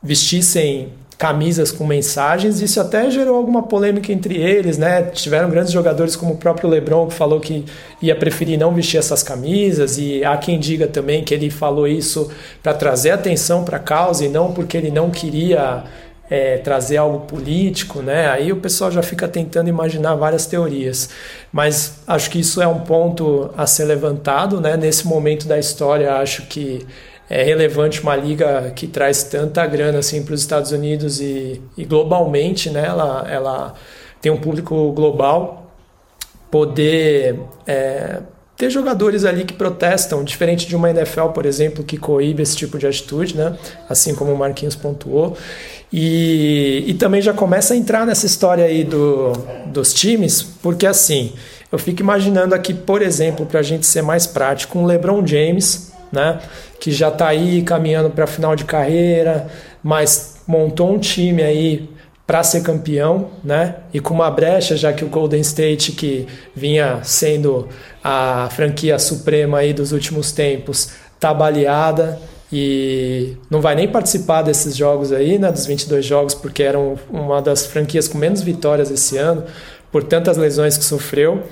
vestissem 0.00 0.92
camisas 1.22 1.70
com 1.70 1.86
mensagens. 1.86 2.60
Isso 2.60 2.80
até 2.80 3.08
gerou 3.08 3.36
alguma 3.36 3.62
polêmica 3.62 4.12
entre 4.12 4.34
eles, 4.34 4.76
né? 4.76 5.04
Tiveram 5.04 5.48
grandes 5.48 5.72
jogadores 5.72 6.16
como 6.16 6.32
o 6.32 6.36
próprio 6.36 6.68
LeBron 6.68 7.06
que 7.06 7.14
falou 7.14 7.38
que 7.38 7.64
ia 8.02 8.16
preferir 8.16 8.58
não 8.58 8.74
vestir 8.74 8.98
essas 8.98 9.22
camisas 9.22 9.98
e 9.98 10.24
há 10.24 10.36
quem 10.36 10.58
diga 10.58 10.88
também 10.88 11.22
que 11.22 11.32
ele 11.32 11.48
falou 11.48 11.86
isso 11.86 12.28
para 12.60 12.74
trazer 12.74 13.12
atenção 13.12 13.62
para 13.62 13.76
a 13.76 13.80
causa 13.80 14.24
e 14.24 14.28
não 14.28 14.50
porque 14.50 14.76
ele 14.76 14.90
não 14.90 15.10
queria 15.10 15.84
é, 16.28 16.56
trazer 16.58 16.96
algo 16.96 17.20
político, 17.20 18.02
né? 18.02 18.28
Aí 18.28 18.50
o 18.50 18.56
pessoal 18.56 18.90
já 18.90 19.00
fica 19.00 19.28
tentando 19.28 19.68
imaginar 19.68 20.16
várias 20.16 20.46
teorias. 20.46 21.08
Mas 21.52 22.00
acho 22.04 22.28
que 22.30 22.40
isso 22.40 22.60
é 22.60 22.66
um 22.66 22.80
ponto 22.80 23.48
a 23.56 23.64
ser 23.64 23.84
levantado, 23.84 24.60
né? 24.60 24.76
Nesse 24.76 25.06
momento 25.06 25.46
da 25.46 25.56
história, 25.56 26.14
acho 26.14 26.46
que 26.46 26.84
é 27.32 27.42
relevante 27.42 28.02
uma 28.02 28.14
liga 28.14 28.70
que 28.76 28.86
traz 28.86 29.22
tanta 29.22 29.66
grana 29.66 30.00
assim 30.00 30.22
para 30.22 30.34
os 30.34 30.40
Estados 30.42 30.70
Unidos 30.70 31.18
e, 31.18 31.62
e, 31.78 31.84
globalmente, 31.86 32.68
né? 32.68 32.84
Ela, 32.86 33.26
ela 33.26 33.74
tem 34.20 34.30
um 34.30 34.36
público 34.36 34.92
global, 34.92 35.72
poder 36.50 37.40
é, 37.66 38.20
ter 38.54 38.68
jogadores 38.68 39.24
ali 39.24 39.44
que 39.44 39.54
protestam, 39.54 40.22
diferente 40.22 40.66
de 40.66 40.76
uma 40.76 40.90
NFL, 40.90 41.28
por 41.28 41.46
exemplo, 41.46 41.82
que 41.82 41.96
coíbe 41.96 42.42
esse 42.42 42.54
tipo 42.54 42.78
de 42.78 42.86
atitude, 42.86 43.34
né? 43.34 43.56
Assim 43.88 44.14
como 44.14 44.30
o 44.30 44.36
Marquinhos 44.36 44.76
pontuou. 44.76 45.34
E, 45.90 46.84
e 46.86 46.94
também 46.94 47.22
já 47.22 47.32
começa 47.32 47.72
a 47.72 47.76
entrar 47.78 48.04
nessa 48.04 48.26
história 48.26 48.66
aí 48.66 48.84
do, 48.84 49.32
dos 49.68 49.94
times, 49.94 50.42
porque 50.42 50.86
assim, 50.86 51.32
eu 51.72 51.78
fico 51.78 52.02
imaginando 52.02 52.54
aqui, 52.54 52.74
por 52.74 53.00
exemplo, 53.00 53.46
para 53.46 53.60
a 53.60 53.62
gente 53.62 53.86
ser 53.86 54.02
mais 54.02 54.26
prático, 54.26 54.78
um 54.78 54.84
LeBron 54.84 55.26
James, 55.26 55.92
né, 56.12 56.38
que 56.82 56.90
já 56.90 57.10
está 57.10 57.28
aí 57.28 57.62
caminhando 57.62 58.10
para 58.10 58.26
final 58.26 58.56
de 58.56 58.64
carreira, 58.64 59.46
mas 59.84 60.38
montou 60.48 60.92
um 60.92 60.98
time 60.98 61.40
aí 61.40 61.88
para 62.26 62.42
ser 62.42 62.60
campeão, 62.64 63.30
né? 63.44 63.76
E 63.94 64.00
com 64.00 64.12
uma 64.12 64.28
brecha, 64.28 64.76
já 64.76 64.92
que 64.92 65.04
o 65.04 65.08
Golden 65.08 65.40
State, 65.42 65.92
que 65.92 66.26
vinha 66.56 66.98
sendo 67.04 67.68
a 68.02 68.48
franquia 68.50 68.98
suprema 68.98 69.58
aí 69.58 69.72
dos 69.72 69.92
últimos 69.92 70.32
tempos, 70.32 70.90
tá 71.20 71.32
baleada 71.32 72.18
e 72.52 73.36
não 73.48 73.60
vai 73.60 73.76
nem 73.76 73.86
participar 73.86 74.42
desses 74.42 74.76
jogos 74.76 75.12
aí, 75.12 75.38
né, 75.38 75.52
dos 75.52 75.64
22 75.64 76.04
jogos, 76.04 76.34
porque 76.34 76.64
eram 76.64 76.98
uma 77.08 77.40
das 77.40 77.64
franquias 77.64 78.08
com 78.08 78.18
menos 78.18 78.42
vitórias 78.42 78.90
esse 78.90 79.16
ano, 79.16 79.44
por 79.92 80.02
tantas 80.02 80.36
lesões 80.36 80.76
que 80.76 80.84
sofreu. 80.84 81.44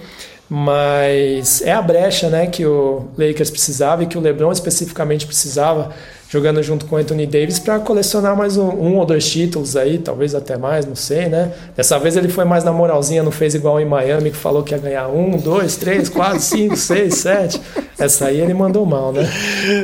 Mas 0.53 1.63
é 1.63 1.71
a 1.71 1.81
brecha 1.81 2.29
né, 2.29 2.49
que 2.49 2.67
o 2.67 3.05
Lakers 3.17 3.51
precisava 3.51 4.03
e 4.03 4.07
que 4.07 4.19
o 4.19 4.21
LeBron 4.21 4.51
especificamente 4.51 5.25
precisava 5.25 5.91
jogando 6.29 6.61
junto 6.61 6.87
com 6.87 6.97
o 6.97 6.99
Anthony 6.99 7.25
Davis 7.25 7.61
para 7.61 7.79
colecionar 7.79 8.37
mais 8.37 8.57
um, 8.57 8.69
um, 8.69 8.97
ou 8.97 9.07
dois 9.07 9.29
títulos 9.29 9.77
aí, 9.77 9.99
talvez 9.99 10.35
até 10.35 10.57
mais, 10.57 10.85
não 10.87 10.97
sei, 10.97 11.29
né? 11.29 11.53
Dessa 11.77 11.99
vez 12.01 12.17
ele 12.17 12.29
foi 12.29 12.45
mais 12.45 12.65
na 12.65 12.73
moralzinha, 12.73 13.23
não 13.23 13.31
fez 13.31 13.55
igual 13.55 13.81
em 13.81 13.85
Miami, 13.85 14.31
que 14.33 14.37
falou 14.37 14.65
que 14.65 14.75
ia 14.75 14.79
ganhar 14.79 15.09
um, 15.09 15.37
dois, 15.37 15.77
três, 15.77 16.09
quatro, 16.09 16.41
cinco, 16.41 16.75
seis, 16.79 17.15
sete. 17.15 17.61
Essa 17.97 18.27
aí 18.27 18.41
ele 18.41 18.55
mandou 18.55 18.85
mal, 18.85 19.13
né? 19.13 19.29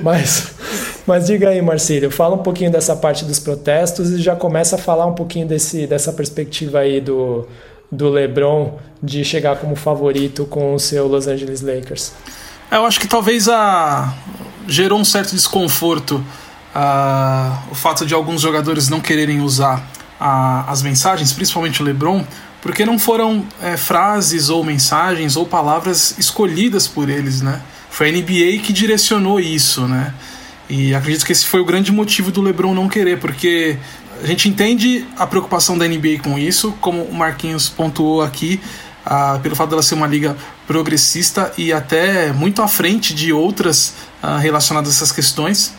Mas, 0.03 0.53
mas 1.07 1.27
diga 1.27 1.51
aí, 1.51 1.63
Marcílio, 1.63 2.11
fala 2.11 2.35
um 2.35 2.43
pouquinho 2.43 2.73
dessa 2.73 2.95
parte 2.97 3.25
dos 3.25 3.39
protestos 3.39 4.11
e 4.11 4.19
já 4.19 4.35
começa 4.35 4.75
a 4.75 4.79
falar 4.79 5.07
um 5.07 5.15
pouquinho 5.15 5.47
desse, 5.47 5.87
dessa 5.87 6.13
perspectiva 6.13 6.81
aí 6.81 7.01
do, 7.01 7.47
do 7.91 8.09
LeBron 8.09 8.79
de 9.03 9.25
chegar 9.25 9.57
como 9.57 9.77
favorito 9.77 10.45
com 10.47 10.75
o 10.75 10.79
seu 10.79 11.07
Los 11.07 11.27
Angeles 11.27 11.61
Lakers. 11.61 12.13
Eu 12.71 12.85
acho 12.85 12.99
que 12.99 13.07
talvez 13.07 13.49
a 13.49 14.15
gerou 14.67 14.99
um 14.99 15.05
certo 15.05 15.35
desconforto 15.35 16.25
uh, 16.77 17.59
o 17.71 17.75
fato 17.75 18.05
de 18.05 18.13
alguns 18.13 18.41
jogadores 18.43 18.89
não 18.89 19.01
quererem 19.01 19.41
usar 19.41 19.79
uh, 20.21 20.69
as 20.69 20.83
mensagens, 20.83 21.33
principalmente 21.33 21.81
o 21.81 21.85
LeBron, 21.85 22.25
porque 22.61 22.85
não 22.85 22.99
foram 22.99 23.47
é, 23.63 23.77
frases 23.77 24.49
ou 24.49 24.65
mensagens 24.65 25.37
ou 25.37 25.47
palavras 25.47 26.19
escolhidas 26.19 26.89
por 26.89 27.09
eles, 27.09 27.41
né? 27.41 27.63
Foi 27.89 28.09
a 28.09 28.13
NBA 28.13 28.61
que 28.63 28.73
direcionou 28.73 29.39
isso, 29.39 29.87
né? 29.87 30.13
E 30.69 30.93
acredito 30.95 31.25
que 31.25 31.31
esse 31.31 31.47
foi 31.47 31.61
o 31.61 31.65
grande 31.65 31.93
motivo 31.93 32.33
do 32.33 32.43
LeBron 32.43 32.75
não 32.75 32.89
querer, 32.89 33.21
porque 33.21 33.79
a 34.23 34.27
gente 34.27 34.49
entende 34.49 35.07
a 35.17 35.27
preocupação 35.27 35.77
da 35.77 35.87
NBA 35.87 36.21
com 36.23 36.39
isso, 36.39 36.73
como 36.81 37.03
o 37.03 37.15
Marquinhos 37.15 37.69
pontuou 37.69 38.23
aqui, 38.23 38.61
uh, 39.07 39.39
pelo 39.41 39.55
fato 39.55 39.71
dela 39.71 39.83
ser 39.83 39.95
uma 39.95 40.07
liga 40.07 40.37
progressista 40.67 41.53
e 41.57 41.73
até 41.73 42.33
muito 42.33 42.63
à 42.63 42.69
frente 42.69 43.15
de 43.15 43.33
outras 43.33 43.95
uh, 44.23 44.39
relacionadas 44.39 44.91
a 44.91 44.93
essas 44.95 45.13
questões. 45.13 45.75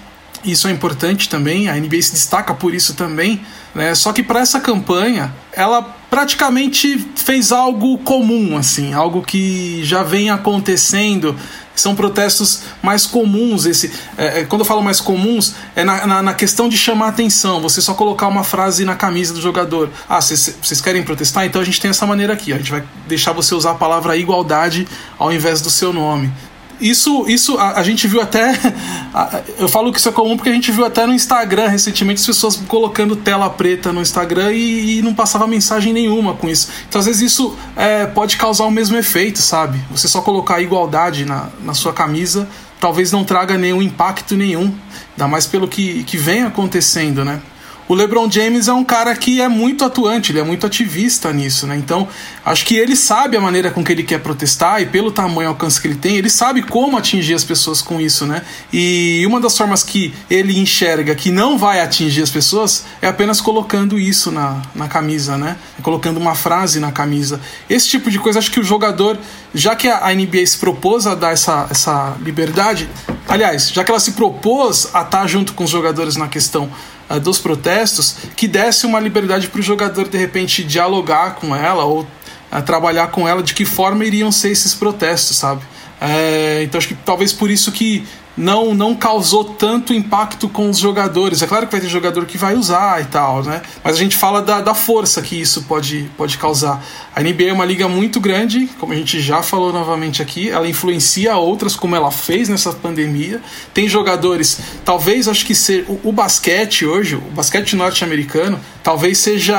Isso 0.46 0.68
é 0.68 0.72
importante 0.72 1.28
também, 1.28 1.68
a 1.68 1.76
NBA 1.76 2.02
se 2.02 2.14
destaca 2.14 2.54
por 2.54 2.74
isso 2.74 2.94
também. 2.94 3.42
Né? 3.74 3.94
Só 3.96 4.14
que 4.14 4.24
para 4.24 4.40
essa 4.40 4.60
campanha, 4.60 5.34
ela 5.52 5.82
praticamente 6.10 6.98
fez 7.16 7.52
algo 7.52 7.98
comum, 8.00 8.56
assim, 8.56 8.94
algo 8.94 9.22
que 9.22 9.84
já 9.84 10.04
vem 10.04 10.30
acontecendo 10.30 11.36
são 11.82 11.95
protestos 11.95 12.63
mais 12.82 13.05
comuns. 13.05 13.65
Esse, 13.65 13.91
é, 14.17 14.41
é, 14.41 14.43
quando 14.45 14.61
eu 14.61 14.65
falo 14.65 14.82
mais 14.82 14.99
comuns, 14.99 15.55
é 15.75 15.84
na, 15.84 16.05
na, 16.07 16.21
na, 16.21 16.34
questão 16.34 16.67
de 16.69 16.78
chamar 16.78 17.09
atenção. 17.09 17.61
Você 17.61 17.82
só 17.82 17.93
colocar 17.93 18.28
uma 18.28 18.43
frase 18.43 18.86
na 18.86 18.95
camisa 18.95 19.34
do 19.34 19.41
jogador. 19.41 19.89
Ah, 20.09 20.21
vocês 20.21 20.82
querem 20.82 21.03
protestar? 21.03 21.45
Então 21.45 21.61
a 21.61 21.65
gente 21.65 21.80
tem 21.80 21.89
essa 21.89 22.05
maneira 22.05 22.34
aqui. 22.34 22.53
A 22.53 22.57
gente 22.57 22.71
vai 22.71 22.84
deixar 23.07 23.32
você 23.32 23.53
usar 23.55 23.71
a 23.71 23.75
palavra 23.75 24.17
igualdade 24.17 24.88
ao 25.17 25.32
invés 25.32 25.61
do 25.61 25.69
seu 25.69 25.93
nome. 25.93 26.32
Isso, 26.80 27.25
isso 27.28 27.57
a, 27.57 27.80
a, 27.80 27.84
gente 27.84 28.07
viu 28.07 28.21
até. 28.21 28.51
A, 29.13 29.41
eu 29.57 29.67
falo 29.67 29.91
que 29.91 29.99
isso 29.99 30.09
é 30.09 30.11
comum 30.11 30.36
porque 30.36 30.49
a 30.49 30.53
gente 30.53 30.71
viu 30.71 30.86
até 30.86 31.05
no 31.05 31.13
Instagram 31.13 31.67
recentemente 31.69 32.19
as 32.19 32.25
pessoas 32.25 32.55
colocando 32.67 33.15
tela 33.15 33.49
preta 33.49 33.91
no 33.91 34.01
Instagram 34.01 34.53
e, 34.53 34.99
e 34.99 35.01
não 35.01 35.13
passava 35.13 35.47
mensagem 35.47 35.91
nenhuma 35.91 36.34
com 36.34 36.47
isso. 36.47 36.69
Então, 36.88 36.99
às 36.99 37.05
vezes, 37.07 37.21
isso 37.21 37.57
é, 37.75 38.05
pode 38.05 38.38
causar 38.38 38.65
o 38.65 38.71
mesmo 38.71 38.95
efeito, 38.97 39.39
sabe? 39.39 39.80
Você 39.91 40.07
só 40.07 40.21
colocar 40.21 40.61
igualdade 40.61 41.25
na, 41.25 41.49
na 41.63 41.73
sua 41.73 41.93
camisa 41.93 42.47
talvez 42.80 43.11
não 43.11 43.23
traga 43.23 43.57
nenhum 43.57 43.82
impacto 43.82 44.36
nenhum, 44.36 44.73
ainda 45.11 45.28
mais 45.28 45.45
pelo 45.45 45.67
que, 45.67 46.03
que 46.03 46.17
vem 46.17 46.43
acontecendo, 46.43 47.25
né? 47.25 47.41
O 47.88 47.94
LeBron 47.94 48.30
James 48.30 48.68
é 48.68 48.74
um 48.74 48.84
cara 48.84 49.16
que 49.16 49.40
é 49.40 49.48
muito 49.48 49.86
atuante, 49.86 50.32
ele 50.32 50.40
é 50.40 50.44
muito 50.44 50.68
ativista 50.68 51.32
nisso, 51.32 51.66
né? 51.66 51.78
Então, 51.78 52.08
acho 52.46 52.66
que 52.66 52.76
ele 52.76 52.96
sabe 52.98 53.38
a 53.38 53.42
maneira 53.42 53.72
com 53.72 53.82
que 53.82 53.92
ele 53.92 54.04
quer 54.04 54.20
protestar 54.20 54.82
e 54.82 54.86
pelo 54.86 55.10
tamanho 55.10 55.44
e 55.44 55.46
alcance 55.48 55.80
que 55.80 55.88
ele 55.88 55.96
tem, 55.96 56.18
ele 56.18 56.30
sabe 56.30 56.62
como 56.64 56.98
atingir 56.98 57.34
as 57.34 57.46
pessoas 57.46 57.82
com 57.82 58.02
isso, 58.02 58.26
né? 58.26 58.42
E 58.74 59.24
uma 59.26 59.40
das 59.40 59.58
formas 59.58 59.84
que 59.84 60.14
ele 60.30 60.60
enxerga 60.60 61.16
que 61.16 61.32
não 61.32 61.58
vai 61.58 61.80
atingir 61.80 62.22
as 62.22 62.30
pessoas 62.30 62.84
é 63.02 63.08
apenas 63.08 63.40
colocando 63.40 63.98
isso 63.98 64.32
na, 64.32 64.62
na 64.76 64.90
camisa, 64.90 65.38
né? 65.38 65.56
Colocando 65.82 66.18
uma 66.18 66.36
frase 66.36 66.82
na 66.82 66.92
camisa. 66.92 67.40
Esse 67.70 67.88
tipo 67.88 68.12
de 68.12 68.20
coisa, 68.20 68.40
acho 68.40 68.52
que 68.52 68.60
o 68.60 68.64
jogador, 68.64 69.18
já 69.54 69.78
que 69.78 69.88
a 69.88 70.14
NBA 70.14 70.46
se 70.46 70.58
propôs 70.58 71.08
a 71.08 71.16
dar 71.16 71.32
essa, 71.32 71.68
essa 71.70 72.18
liberdade, 72.22 72.90
aliás, 73.30 73.70
já 73.70 73.84
que 73.86 73.92
ela 73.92 74.00
se 74.00 74.12
propôs 74.12 74.90
a 74.94 75.04
estar 75.04 75.26
junto 75.26 75.54
com 75.54 75.64
os 75.64 75.70
jogadores 75.70 76.18
na 76.18 76.28
questão 76.28 76.70
uh, 77.10 77.20
dos 77.20 77.38
protestos 77.39 78.16
que 78.36 78.47
desse 78.47 78.86
uma 78.86 78.99
liberdade 78.99 79.47
para 79.47 79.60
o 79.60 79.64
jogador 79.64 80.08
de 80.08 80.18
repente 80.18 80.64
dialogar 80.64 81.36
com 81.36 81.55
ela 81.55 81.84
ou 81.84 82.01
uh, 82.01 82.62
trabalhar 82.66 83.08
com 83.08 83.28
ela 83.28 83.43
de 83.43 83.53
que 83.53 83.66
forma 83.66 84.05
iriam 84.05 84.32
ser 84.32 84.51
esses 84.51 84.74
protestos, 84.74 85.38
sabe? 85.38 85.62
É, 85.99 86.62
então 86.64 86.78
acho 86.78 86.89
que 86.89 86.93
talvez 86.93 87.34
por 87.34 87.49
isso 87.49 87.72
que 87.72 88.05
não, 88.38 88.76
não 88.76 88.96
causou 88.96 89.44
tanto 89.44 89.94
impacto 89.94 90.48
com 90.48 90.70
os 90.70 90.78
jogadores. 90.78 91.42
É 91.42 91.48
claro 91.48 91.66
que 91.66 91.72
vai 91.72 91.82
ter 91.82 91.90
jogador 91.90 92.26
que 92.26 92.38
vai 92.38 92.56
usar 92.56 93.02
e 93.02 93.06
tal, 93.06 93.44
né? 93.44 93.64
Mas 93.84 93.96
a 93.96 94.00
gente 94.00 94.16
fala 94.16 94.42
da, 94.42 94.62
da 94.62 94.76
força 94.76 95.22
que 95.22 95.40
isso 95.42 95.64
pode, 95.64 96.10
pode 96.16 96.38
causar. 96.38 96.86
A 97.16 97.22
NBA 97.22 97.46
é 97.46 97.54
uma 97.54 97.66
liga 97.66 97.88
muito 97.88 98.20
grande, 98.20 98.70
como 98.80 98.94
a 98.94 98.96
gente 98.96 99.20
já 99.20 99.42
falou 99.42 99.74
novamente 99.74 100.22
aqui, 100.22 100.50
ela 100.50 100.68
influencia 100.68 101.36
outras, 101.36 101.76
como 101.76 101.96
ela 101.96 102.12
fez 102.12 102.48
nessa 102.48 102.72
pandemia. 102.72 103.42
Tem 103.74 103.90
jogadores, 103.90 104.60
talvez 104.86 105.28
acho 105.28 105.44
que 105.44 105.56
ser 105.56 105.86
o, 105.88 106.00
o 106.04 106.12
basquete 106.12 106.86
hoje, 106.86 107.16
o 107.16 107.32
basquete 107.32 107.76
norte-americano, 107.76 108.60
talvez 108.84 109.18
seja 109.18 109.58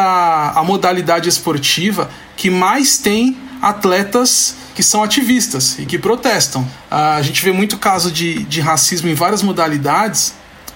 a 0.54 0.62
modalidade 0.62 1.28
esportiva 1.28 2.08
que 2.36 2.48
mais 2.48 2.98
tem 2.98 3.36
atletas 3.60 4.56
que 4.74 4.82
são 4.82 5.02
ativistas 5.02 5.78
e 5.78 5.86
que 5.86 5.98
protestam. 5.98 6.68
A 6.90 7.20
gente 7.22 7.44
vê 7.44 7.52
muito 7.52 7.76
caso 7.78 8.10
de, 8.10 8.44
de 8.44 8.60
racismo 8.60 9.08
em 9.08 9.14
várias 9.14 9.42
modalidades 9.42 10.34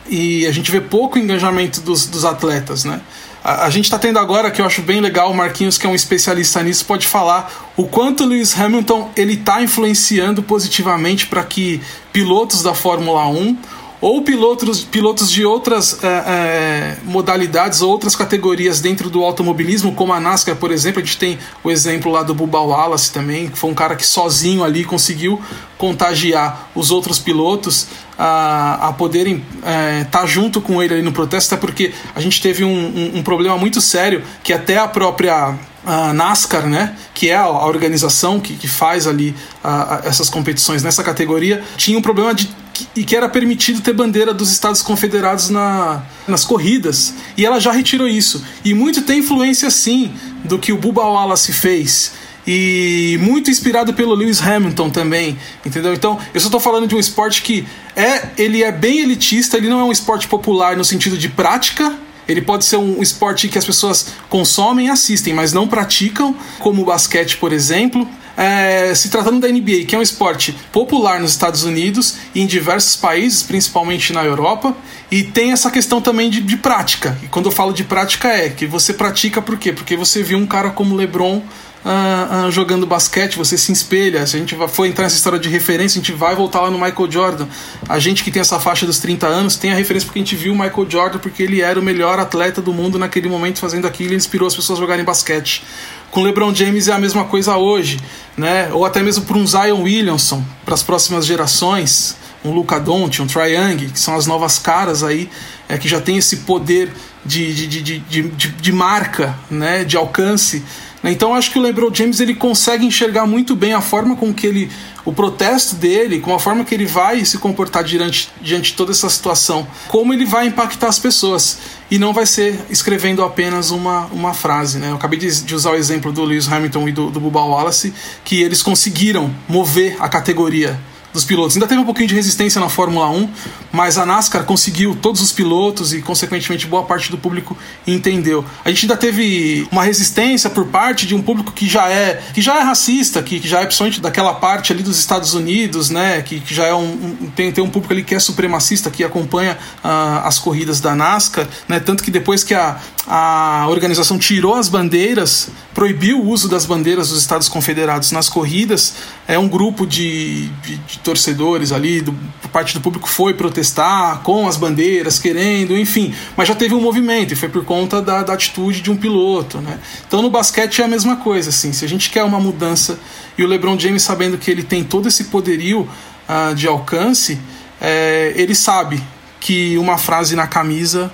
e 0.08 0.46
a 0.46 0.52
gente 0.52 0.70
vê 0.70 0.80
pouco 0.80 1.18
engajamento 1.18 1.80
dos, 1.80 2.06
dos 2.06 2.24
atletas, 2.24 2.84
né? 2.84 3.00
A, 3.44 3.66
a 3.66 3.70
gente 3.70 3.84
está 3.84 3.98
tendo 3.98 4.18
agora, 4.18 4.50
que 4.50 4.60
eu 4.60 4.66
acho 4.66 4.82
bem 4.82 5.00
legal, 5.00 5.30
o 5.30 5.34
Marquinhos, 5.34 5.78
que 5.78 5.86
é 5.86 5.90
um 5.90 5.94
especialista 5.94 6.62
nisso, 6.62 6.84
pode 6.84 7.06
falar 7.06 7.72
o 7.76 7.84
quanto 7.84 8.24
o 8.24 8.26
Lewis 8.26 8.58
Hamilton 8.58 9.10
ele 9.16 9.34
está 9.34 9.62
influenciando 9.62 10.42
positivamente 10.42 11.26
para 11.26 11.42
que 11.42 11.80
pilotos 12.12 12.62
da 12.62 12.74
Fórmula 12.74 13.26
1 13.28 13.56
ou 14.02 14.20
pilotos, 14.22 14.82
pilotos 14.82 15.30
de 15.30 15.46
outras 15.46 16.02
é, 16.02 16.06
é, 16.08 16.96
modalidades 17.04 17.82
ou 17.82 17.90
outras 17.90 18.16
categorias 18.16 18.80
dentro 18.80 19.08
do 19.08 19.22
automobilismo, 19.22 19.94
como 19.94 20.12
a 20.12 20.18
NASCAR, 20.18 20.56
por 20.56 20.72
exemplo. 20.72 21.00
A 21.00 21.04
gente 21.04 21.16
tem 21.16 21.38
o 21.62 21.70
exemplo 21.70 22.10
lá 22.10 22.24
do 22.24 22.34
Bubba 22.34 22.58
Wallace 22.58 23.12
também, 23.12 23.48
que 23.48 23.56
foi 23.56 23.70
um 23.70 23.74
cara 23.74 23.94
que 23.94 24.04
sozinho 24.04 24.64
ali 24.64 24.84
conseguiu 24.84 25.40
contagiar 25.78 26.68
os 26.74 26.90
outros 26.90 27.20
pilotos 27.20 27.86
a, 28.18 28.88
a 28.88 28.92
poderem 28.92 29.36
estar 29.58 29.70
é, 29.70 30.04
tá 30.04 30.26
junto 30.26 30.60
com 30.60 30.82
ele 30.82 30.94
ali 30.94 31.02
no 31.02 31.12
protesto, 31.12 31.54
até 31.54 31.60
porque 31.60 31.92
a 32.12 32.20
gente 32.20 32.42
teve 32.42 32.64
um, 32.64 32.68
um, 32.68 33.18
um 33.18 33.22
problema 33.22 33.56
muito 33.56 33.80
sério 33.80 34.24
que 34.42 34.52
até 34.52 34.78
a 34.78 34.88
própria 34.88 35.56
a 35.84 36.12
NASCAR, 36.12 36.66
né, 36.68 36.96
que 37.14 37.28
é 37.28 37.36
a, 37.36 37.48
organização 37.48 38.40
que, 38.40 38.54
que 38.54 38.68
faz 38.68 39.06
ali 39.06 39.34
a, 39.62 39.96
a, 39.96 40.00
essas 40.04 40.28
competições 40.28 40.82
nessa 40.82 41.02
categoria, 41.02 41.62
tinha 41.76 41.98
um 41.98 42.02
problema 42.02 42.34
de 42.34 42.48
e 42.96 43.04
que 43.04 43.14
era 43.14 43.28
permitido 43.28 43.80
ter 43.80 43.92
bandeira 43.92 44.32
dos 44.32 44.50
Estados 44.50 44.82
Confederados 44.82 45.50
na, 45.50 46.02
nas 46.26 46.44
corridas. 46.44 47.14
E 47.36 47.44
ela 47.44 47.60
já 47.60 47.70
retirou 47.70 48.08
isso. 48.08 48.42
E 48.64 48.74
muito 48.74 49.02
tem 49.02 49.20
influência, 49.20 49.70
sim, 49.70 50.12
do 50.42 50.58
que 50.58 50.72
o 50.72 50.78
Bubba 50.78 51.02
Wallace 51.02 51.52
fez. 51.52 52.12
E 52.46 53.18
muito 53.20 53.50
inspirado 53.50 53.94
pelo 53.94 54.14
Lewis 54.14 54.42
Hamilton 54.42 54.90
também, 54.90 55.38
entendeu? 55.64 55.94
Então, 55.94 56.18
eu 56.34 56.40
só 56.40 56.48
estou 56.48 56.58
falando 56.58 56.88
de 56.88 56.94
um 56.94 56.98
esporte 56.98 57.42
que 57.42 57.64
é, 57.94 58.30
ele 58.36 58.64
é 58.64 58.72
bem 58.72 58.98
elitista, 58.98 59.56
ele 59.56 59.68
não 59.68 59.78
é 59.78 59.84
um 59.84 59.92
esporte 59.92 60.26
popular 60.26 60.76
no 60.76 60.84
sentido 60.84 61.16
de 61.16 61.28
prática, 61.28 61.96
ele 62.28 62.40
pode 62.40 62.64
ser 62.64 62.76
um 62.76 63.02
esporte 63.02 63.48
que 63.48 63.58
as 63.58 63.64
pessoas 63.64 64.08
consomem 64.28 64.86
e 64.86 64.90
assistem, 64.90 65.34
mas 65.34 65.52
não 65.52 65.66
praticam, 65.66 66.34
como 66.58 66.82
o 66.82 66.84
basquete, 66.84 67.36
por 67.36 67.52
exemplo. 67.52 68.08
É, 68.36 68.94
se 68.94 69.10
tratando 69.10 69.40
da 69.40 69.48
NBA, 69.48 69.84
que 69.86 69.94
é 69.94 69.98
um 69.98 70.02
esporte 70.02 70.56
popular 70.72 71.20
nos 71.20 71.32
Estados 71.32 71.64
Unidos 71.64 72.16
e 72.34 72.40
em 72.40 72.46
diversos 72.46 72.96
países, 72.96 73.42
principalmente 73.42 74.12
na 74.12 74.24
Europa, 74.24 74.74
e 75.10 75.22
tem 75.22 75.52
essa 75.52 75.70
questão 75.70 76.00
também 76.00 76.30
de, 76.30 76.40
de 76.40 76.56
prática. 76.56 77.18
E 77.22 77.26
quando 77.26 77.46
eu 77.46 77.52
falo 77.52 77.72
de 77.72 77.84
prática 77.84 78.28
é 78.28 78.48
que 78.48 78.66
você 78.66 78.94
pratica 78.94 79.42
por 79.42 79.58
quê? 79.58 79.72
Porque 79.72 79.96
você 79.96 80.22
viu 80.22 80.38
um 80.38 80.46
cara 80.46 80.70
como 80.70 80.96
LeBron 80.96 81.42
Uh, 81.84 82.46
uh, 82.46 82.50
jogando 82.52 82.86
basquete, 82.86 83.36
você 83.36 83.58
se 83.58 83.72
espelha. 83.72 84.24
Se 84.24 84.36
a 84.36 84.38
gente 84.38 84.56
for 84.68 84.86
entrar 84.86 85.04
nessa 85.04 85.16
história 85.16 85.38
de 85.38 85.48
referência, 85.48 86.00
a 86.00 86.02
gente 86.02 86.12
vai 86.12 86.36
voltar 86.36 86.60
lá 86.60 86.70
no 86.70 86.78
Michael 86.78 87.10
Jordan. 87.10 87.48
A 87.88 87.98
gente 87.98 88.22
que 88.22 88.30
tem 88.30 88.40
essa 88.40 88.60
faixa 88.60 88.86
dos 88.86 89.00
30 89.00 89.26
anos 89.26 89.56
tem 89.56 89.72
a 89.72 89.74
referência 89.74 90.06
porque 90.06 90.20
a 90.20 90.22
gente 90.22 90.36
viu 90.36 90.52
o 90.52 90.56
Michael 90.56 90.88
Jordan 90.88 91.18
porque 91.18 91.42
ele 91.42 91.60
era 91.60 91.78
o 91.78 91.82
melhor 91.82 92.20
atleta 92.20 92.62
do 92.62 92.72
mundo 92.72 93.00
naquele 93.00 93.28
momento 93.28 93.58
fazendo 93.58 93.86
aquilo 93.86 94.12
e 94.12 94.16
inspirou 94.16 94.46
as 94.46 94.54
pessoas 94.54 94.78
a 94.78 94.82
jogarem 94.82 95.04
basquete. 95.04 95.64
Com 96.12 96.22
LeBron 96.22 96.54
James 96.54 96.86
é 96.86 96.92
a 96.92 96.98
mesma 96.98 97.24
coisa 97.24 97.56
hoje, 97.56 97.98
né? 98.36 98.68
Ou 98.72 98.84
até 98.84 99.02
mesmo 99.02 99.24
para 99.24 99.36
um 99.36 99.46
Zion 99.46 99.82
Williamson, 99.82 100.44
para 100.64 100.74
as 100.74 100.84
próximas 100.84 101.26
gerações, 101.26 102.16
um 102.44 102.52
Luca 102.52 102.78
Doncic, 102.78 103.22
um 103.22 103.26
Trae 103.26 103.54
Young, 103.54 103.88
que 103.88 103.98
são 103.98 104.14
as 104.14 104.26
novas 104.26 104.58
caras 104.58 105.02
aí, 105.02 105.28
é, 105.68 105.78
que 105.78 105.88
já 105.88 106.00
tem 106.00 106.18
esse 106.18 106.38
poder 106.38 106.92
de, 107.24 107.54
de, 107.54 107.66
de, 107.66 107.98
de, 107.98 108.22
de, 108.28 108.48
de 108.48 108.72
marca, 108.72 109.34
né? 109.50 109.84
De 109.84 109.96
alcance. 109.96 110.62
Então 111.10 111.34
acho 111.34 111.50
que 111.50 111.58
o 111.58 111.62
LeBron 111.62 111.92
James 111.92 112.20
ele 112.20 112.34
consegue 112.34 112.86
enxergar 112.86 113.26
muito 113.26 113.56
bem 113.56 113.72
a 113.72 113.80
forma 113.80 114.14
com 114.14 114.32
que 114.32 114.46
ele 114.46 114.70
o 115.04 115.12
protesto 115.12 115.74
dele, 115.74 116.20
com 116.20 116.32
a 116.32 116.38
forma 116.38 116.64
que 116.64 116.72
ele 116.72 116.86
vai 116.86 117.24
se 117.24 117.38
comportar 117.38 117.82
diante, 117.82 118.30
diante 118.40 118.70
de 118.70 118.76
toda 118.76 118.92
essa 118.92 119.10
situação, 119.10 119.66
como 119.88 120.12
ele 120.14 120.24
vai 120.24 120.46
impactar 120.46 120.86
as 120.86 120.98
pessoas. 120.98 121.58
E 121.90 121.98
não 121.98 122.12
vai 122.12 122.24
ser 122.24 122.58
escrevendo 122.70 123.22
apenas 123.22 123.70
uma, 123.70 124.06
uma 124.06 124.32
frase. 124.32 124.78
Né? 124.78 124.90
Eu 124.90 124.94
acabei 124.94 125.18
de, 125.18 125.42
de 125.42 125.54
usar 125.54 125.72
o 125.72 125.74
exemplo 125.74 126.12
do 126.12 126.22
Lewis 126.24 126.50
Hamilton 126.50 126.88
e 126.88 126.92
do, 126.92 127.10
do 127.10 127.20
Bubba 127.20 127.40
Wallace, 127.40 127.92
que 128.24 128.40
eles 128.40 128.62
conseguiram 128.62 129.34
mover 129.48 129.96
a 129.98 130.08
categoria 130.08 130.78
dos 131.12 131.24
pilotos. 131.24 131.56
Ainda 131.56 131.66
teve 131.66 131.80
um 131.80 131.84
pouquinho 131.84 132.08
de 132.08 132.14
resistência 132.14 132.60
na 132.60 132.68
Fórmula 132.68 133.10
1, 133.10 133.28
mas 133.72 133.98
a 133.98 134.06
NASCAR 134.06 134.44
conseguiu 134.44 134.96
todos 135.00 135.20
os 135.20 135.32
pilotos 135.32 135.92
e, 135.92 136.00
consequentemente, 136.00 136.66
boa 136.66 136.84
parte 136.84 137.10
do 137.10 137.18
público 137.18 137.56
entendeu. 137.86 138.44
A 138.64 138.70
gente 138.70 138.86
ainda 138.86 138.96
teve 138.96 139.66
uma 139.70 139.82
resistência 139.82 140.48
por 140.48 140.66
parte 140.66 141.06
de 141.06 141.14
um 141.14 141.22
público 141.22 141.52
que 141.52 141.68
já 141.68 141.88
é 141.88 142.22
que 142.32 142.40
já 142.40 142.58
é 142.58 142.62
racista, 142.62 143.22
que, 143.22 143.40
que 143.40 143.48
já 143.48 143.60
é 143.60 143.64
principalmente 143.64 144.00
daquela 144.00 144.34
parte 144.34 144.72
ali 144.72 144.82
dos 144.82 144.98
Estados 144.98 145.34
Unidos, 145.34 145.90
né? 145.90 146.22
Que, 146.22 146.40
que 146.40 146.54
já 146.54 146.66
é 146.66 146.74
um, 146.74 147.16
um, 147.20 147.30
tem, 147.34 147.52
tem 147.52 147.62
um 147.62 147.70
público 147.70 147.92
ali 147.92 148.02
que 148.02 148.14
é 148.14 148.18
supremacista, 148.18 148.90
que 148.90 149.04
acompanha 149.04 149.58
uh, 149.84 150.26
as 150.26 150.38
corridas 150.38 150.80
da 150.80 150.94
NASCAR, 150.94 151.46
né? 151.68 151.80
Tanto 151.80 152.02
que 152.02 152.10
depois 152.10 152.42
que 152.42 152.54
a, 152.54 152.78
a 153.06 153.66
organização 153.68 154.18
tirou 154.18 154.54
as 154.54 154.68
bandeiras, 154.68 155.48
proibiu 155.74 156.20
o 156.20 156.28
uso 156.28 156.48
das 156.48 156.64
bandeiras 156.64 157.08
dos 157.08 157.20
Estados 157.20 157.48
Confederados 157.48 158.12
nas 158.12 158.28
corridas, 158.28 158.94
é 159.26 159.38
um 159.38 159.48
grupo 159.48 159.86
de, 159.86 160.48
de, 160.62 160.76
de 160.76 160.98
torcedores 161.02 161.72
ali, 161.72 162.00
do, 162.00 162.12
parte 162.52 162.74
do 162.74 162.80
público 162.80 163.08
foi 163.08 163.34
protestar 163.34 164.20
com 164.20 164.46
as 164.46 164.56
bandeiras, 164.56 165.18
querendo, 165.18 165.76
enfim. 165.76 166.14
Mas 166.36 166.48
já 166.48 166.54
teve 166.54 166.74
um 166.74 166.80
movimento 166.80 167.32
e 167.32 167.36
foi 167.36 167.48
por 167.48 167.64
conta 167.64 168.00
da, 168.00 168.22
da 168.22 168.32
atitude 168.34 168.80
de 168.80 168.90
um 168.90 168.96
piloto, 168.96 169.58
né? 169.58 169.78
Então 170.06 170.22
no 170.22 170.30
basquete 170.30 170.80
é 170.80 170.84
a 170.84 170.88
mesma 170.88 171.16
coisa, 171.16 171.50
assim. 171.50 171.72
Se 171.72 171.84
a 171.84 171.88
gente 171.88 172.10
quer 172.10 172.22
uma 172.22 172.38
mudança 172.38 172.98
e 173.36 173.42
o 173.42 173.46
LeBron 173.46 173.78
James 173.78 174.02
sabendo 174.02 174.38
que 174.38 174.50
ele 174.50 174.62
tem 174.62 174.84
todo 174.84 175.08
esse 175.08 175.24
poderio 175.24 175.88
uh, 176.28 176.54
de 176.54 176.66
alcance, 176.66 177.38
é, 177.80 178.32
ele 178.36 178.54
sabe 178.54 179.02
que 179.40 179.76
uma 179.78 179.98
frase 179.98 180.36
na 180.36 180.46
camisa 180.46 181.12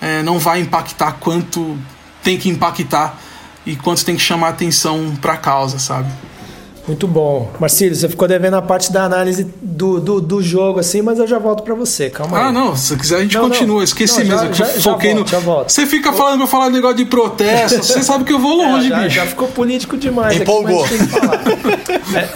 é, 0.00 0.22
não 0.22 0.38
vai 0.38 0.60
impactar 0.60 1.12
quanto 1.12 1.78
tem 2.22 2.36
que 2.38 2.48
impactar 2.48 3.18
e 3.64 3.76
quanto 3.76 4.04
tem 4.04 4.16
que 4.16 4.22
chamar 4.22 4.48
atenção 4.48 5.16
para 5.20 5.34
a 5.34 5.36
causa, 5.36 5.78
sabe? 5.78 6.10
Muito 6.90 7.06
bom. 7.06 7.48
Marcílio, 7.60 7.94
você 7.94 8.08
ficou 8.08 8.26
devendo 8.26 8.54
a 8.54 8.62
parte 8.62 8.92
da 8.92 9.04
análise 9.04 9.46
do, 9.62 10.00
do, 10.00 10.20
do 10.20 10.42
jogo, 10.42 10.80
assim, 10.80 11.00
mas 11.02 11.20
eu 11.20 11.26
já 11.26 11.38
volto 11.38 11.62
para 11.62 11.72
você. 11.72 12.10
Calma 12.10 12.36
aí. 12.36 12.44
Ah, 12.46 12.52
não. 12.52 12.74
Se 12.74 12.96
quiser, 12.96 13.18
a 13.18 13.22
gente 13.22 13.36
Não, 13.36 13.48
continua. 13.48 13.76
não. 13.76 13.82
Esqueci 13.84 14.24
Não, 14.24 14.26
já- 14.26 14.36
mesmo. 14.42 14.54
já- 14.54 14.64
já 14.78 14.90
volto, 14.90 15.14
no. 15.14 15.26
já 15.26 15.38
volto. 15.38 15.70
Você 15.70 15.86
fica 15.86 16.12
falando 16.12 16.38
pra 16.38 16.46
falar 16.48 16.68
negócio 16.70 16.96
de 16.96 17.04
protesto. 17.04 17.78
Você 17.80 18.02
sabe 18.02 18.24
que 18.24 18.32
eu 18.32 18.40
vou 18.40 18.56
longe, 18.58 18.86
É, 18.86 18.88
já, 18.90 18.98
bicho. 19.02 19.14
já 19.14 19.26
ficou 19.26 19.46
político 19.48 19.96
demais. 19.96 20.32
aqui, 20.34 20.42
Empolgou. 20.42 20.80
mas 20.80 20.90
tem 20.90 20.98
que 20.98 21.06
falar. 21.06 21.40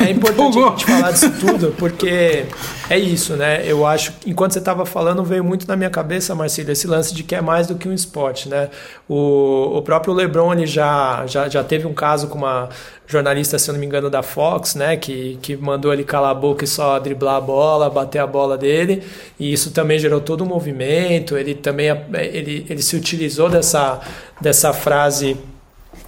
É, 0.01 0.05
é 0.07 0.11
importante 0.13 0.49
Empolgou. 0.57 0.67
a 0.69 0.71
gente 0.71 0.85
falar 0.85 1.11
disso 1.11 1.33
tudo, 1.41 1.75
porque 1.77 2.45
é 2.89 2.97
isso, 2.97 3.35
né? 3.35 3.63
Eu 3.67 3.85
acho 3.85 4.13
que 4.13 4.31
enquanto 4.31 4.53
você 4.53 4.61
estava 4.61 4.87
falando, 4.87 5.25
veio 5.25 5.43
muito 5.43 5.67
na 5.67 5.75
minha 5.75 5.91
cabeça, 5.91 6.33
Marcílio, 6.33 6.71
esse 6.71 6.87
lance 6.87 7.13
de 7.13 7.25
que 7.25 7.35
é 7.35 7.41
mais 7.41 7.67
do 7.67 7.75
que 7.75 7.89
um 7.89 7.93
esporte, 7.93 8.49
né? 8.49 8.69
O, 9.09 9.79
o 9.79 9.83
próprio 9.83 10.15
LeBron 10.15 10.53
ele 10.53 10.67
já, 10.67 11.25
já, 11.27 11.49
já 11.49 11.65
teve 11.65 11.87
um 11.89 11.93
caso 11.93 12.29
com 12.29 12.39
uma 12.39 12.69
jornalista, 13.07 13.59
se 13.59 13.71
eu 13.71 13.73
não 13.73 13.81
me 13.81 13.87
engano, 13.87 14.09
da 14.09 14.23
Fox, 14.23 14.75
né? 14.75 14.97
Que, 14.97 15.39
que 15.43 15.57
mandou 15.57 15.93
ele 15.93 16.05
calar 16.05 16.31
a 16.31 16.35
boca 16.35 16.65
e 16.65 16.69
só 16.69 16.99
driblar 16.99 17.37
a 17.37 17.41
bola, 17.41 17.91
bater 17.91 18.19
a 18.19 18.27
bola 18.27 18.57
dele. 18.57 19.03
E 19.39 19.53
isso 19.53 19.71
também 19.71 19.99
gerou 19.99 20.21
todo 20.21 20.45
um 20.45 20.47
movimento. 20.47 21.37
Ele 21.37 21.55
também 21.55 21.89
ele, 22.15 22.67
ele 22.69 22.83
se 22.83 22.97
utilizou 22.97 23.49
dessa, 23.49 24.01
dessa 24.41 24.73
frase 24.73 25.37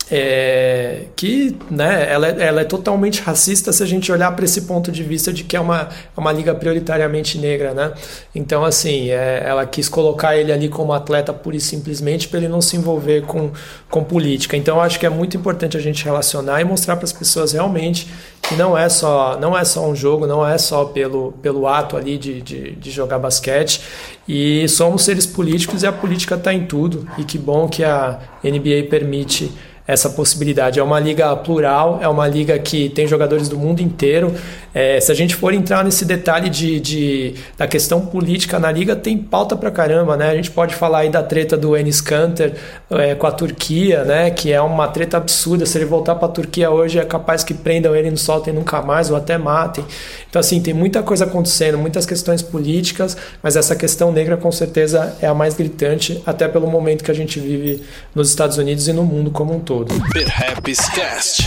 é, 0.09 1.07
que 1.17 1.57
né, 1.69 2.07
ela, 2.09 2.29
é- 2.29 2.47
ela 2.47 2.61
é 2.61 2.65
totalmente 2.65 3.21
racista 3.23 3.73
se 3.73 3.83
a 3.83 3.87
gente 3.87 4.11
olhar 4.13 4.31
para 4.37 4.45
esse 4.45 4.63
ponto 4.63 4.93
de 4.93 5.03
vista 5.03 5.33
de 5.33 5.43
que 5.43 5.57
é 5.57 5.61
uma, 5.61 5.89
é 6.17 6.21
uma 6.21 6.33
liga 6.33 6.55
prioritariamente 6.55 7.39
negra, 7.39 7.75
né? 7.75 7.93
Então, 8.35 8.65
assim, 8.65 9.11
é, 9.11 9.43
ela 9.45 9.67
quis 9.67 9.89
colocar 9.89 10.37
ele 10.37 10.53
ali 10.53 10.69
como 10.69 10.93
atleta 10.93 11.33
pura 11.33 11.57
e 11.57 11.61
simplesmente 11.61 12.29
para 12.29 12.39
ele 12.39 12.49
não 12.49 12.61
se 12.61 12.77
envolver 12.77 13.23
com, 13.23 13.51
com 13.91 14.05
política. 14.05 14.57
Então, 14.57 14.81
acho 14.81 14.99
que 15.01 15.07
é 15.07 15.11
muito 15.11 15.37
importante 15.37 15.77
a 15.77 15.81
gente 15.81 16.05
relacionar 16.05 16.61
e 16.61 16.65
mostrar 16.65 16.95
para 16.97 17.05
as 17.05 17.13
pessoas 17.13 17.53
realmente 17.53 18.09
que 18.43 18.55
não 18.55 18.79
é 18.79 18.89
só 18.89 19.37
não 19.41 19.59
é 19.59 19.65
só 19.65 19.85
um 19.89 19.97
jogo, 19.97 20.25
não 20.25 20.47
é 20.47 20.57
só 20.57 20.85
pelo, 20.85 21.33
pelo 21.43 21.67
ato 21.67 21.97
ali 21.97 22.17
de, 22.17 22.41
de, 22.41 22.71
de 22.77 22.91
jogar 22.93 23.19
basquete. 23.19 23.81
E 24.29 24.69
somos 24.69 25.03
seres 25.03 25.27
políticos 25.27 25.83
e 25.83 25.87
a 25.87 25.93
política 25.93 26.37
está 26.37 26.55
em 26.55 26.65
tudo. 26.65 27.09
E 27.19 27.25
que 27.25 27.39
bom 27.39 27.69
que 27.69 27.83
a 27.83 28.21
NBA 28.45 28.89
permite 28.89 29.51
essa 29.87 30.11
possibilidade. 30.11 30.81
É 30.81 30.83
uma 30.83 30.99
liga 30.99 31.35
plural, 31.37 31.99
é 32.03 32.09
uma 32.09 32.27
liga 32.27 32.59
que 32.59 32.89
tem 32.89 33.07
jogadores 33.07 33.49
do 33.49 33.57
mundo 33.57 33.81
inteiro. 33.81 34.35
É, 34.75 35.01
se 35.01 35.11
a 35.11 35.15
gente 35.15 35.35
for 35.35 35.55
entrar 35.55 35.85
nesse 35.85 36.05
detalhe 36.05 36.51
de, 36.51 36.79
de, 36.81 37.35
da 37.57 37.67
questão 37.67 38.05
política 38.05 38.59
na 38.59 38.71
liga, 38.71 38.95
tem 38.95 39.17
pauta 39.17 39.57
pra 39.57 39.71
caramba, 39.71 40.17
né? 40.17 40.29
A 40.29 40.35
gente 40.35 40.51
pode 40.51 40.75
falar 40.75 40.99
aí 40.99 41.09
da 41.09 41.23
treta 41.23 41.57
do 41.57 41.77
Enes 41.77 42.01
Kanter 42.01 42.55
é, 42.91 43.15
com 43.15 43.27
a 43.27 43.33
Turquia, 43.33 44.05
né? 44.05 44.31
Que 44.31 44.53
é 44.53 44.61
uma 44.61 44.89
treta 44.89 45.17
absurda. 45.17 45.65
Se 45.65 45.79
ele 45.79 45.85
voltar 45.85 46.17
pra 46.17 46.29
Turquia 46.29 46.71
hoje, 46.71 46.99
é 46.99 47.05
capaz 47.05 47.43
que 47.43 47.55
prendam 47.55 47.95
ele, 47.95 48.11
não 48.11 48.17
soltem 48.17 48.53
nunca 48.53 48.83
mais 48.83 49.11
ou 49.11 49.17
até 49.17 49.39
matem. 49.39 49.85
Então, 50.29 50.41
assim, 50.41 50.61
tem 50.61 50.75
muita 50.75 51.03
coisa 51.03 51.25
acontecendo, 51.25 51.79
muitas 51.79 52.05
questões 52.05 52.43
políticas, 52.43 53.17
mas 53.43 53.57
essa 53.57 53.75
questão 53.75 54.13
negra 54.13 54.37
com 54.37 54.53
certeza 54.53 55.17
é 55.23 55.27
a 55.27 55.33
mais 55.33 55.55
gritante, 55.55 56.23
até 56.27 56.47
pelo 56.49 56.67
momento 56.67 57.03
que 57.03 57.11
a 57.11 57.15
gente 57.15 57.41
vive 57.41 57.83
nos 58.15 58.29
Estados 58.29 58.59
Unidos 58.59 58.89
e 58.89 58.93
no 58.93 59.05
mundo 59.05 59.31
como 59.31 59.55
um 59.55 59.61
todo. 59.61 59.76
Perhaps 59.85 60.89
Cast. 60.91 61.43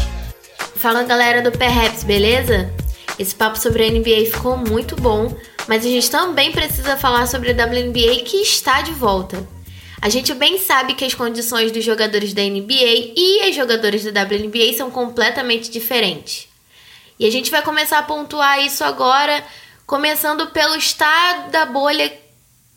Fala 0.76 1.04
galera 1.04 1.42
do 1.42 1.52
Perhaps, 1.52 2.04
beleza? 2.04 2.72
Esse 3.18 3.34
papo 3.34 3.58
sobre 3.58 3.84
a 3.84 3.90
NBA 3.90 4.32
ficou 4.32 4.56
muito 4.56 4.96
bom, 4.96 5.36
mas 5.68 5.86
a 5.86 5.90
gente 5.90 6.12
também 6.12 6.52
precisa 6.52 6.96
falar 6.96 7.26
sobre 7.26 7.50
a 7.50 7.54
WNBA 7.54 8.24
que 8.26 8.38
está 8.38 8.82
de 8.82 8.92
volta. 8.92 9.48
A 10.02 10.10
gente 10.10 10.34
bem 10.34 10.60
sabe 10.60 10.94
que 10.94 11.04
as 11.04 11.14
condições 11.14 11.72
dos 11.72 11.84
jogadores 11.84 12.34
da 12.34 12.44
NBA 12.44 13.14
e 13.18 13.42
as 13.50 13.56
jogadoras 13.56 14.04
da 14.04 14.24
WNBA 14.24 14.74
são 14.78 14.92
completamente 14.92 15.72
diferentes. 15.72 16.48
E 17.20 17.26
a 17.26 17.32
gente 17.32 17.50
vai 17.50 17.62
começar 17.62 17.98
a 17.98 18.04
pontuar 18.04 18.64
isso 18.64 18.84
agora, 18.84 19.44
começando 19.88 20.48
pelo 20.48 20.76
estado 20.76 21.52
da 21.52 21.66
bolha 21.66 22.14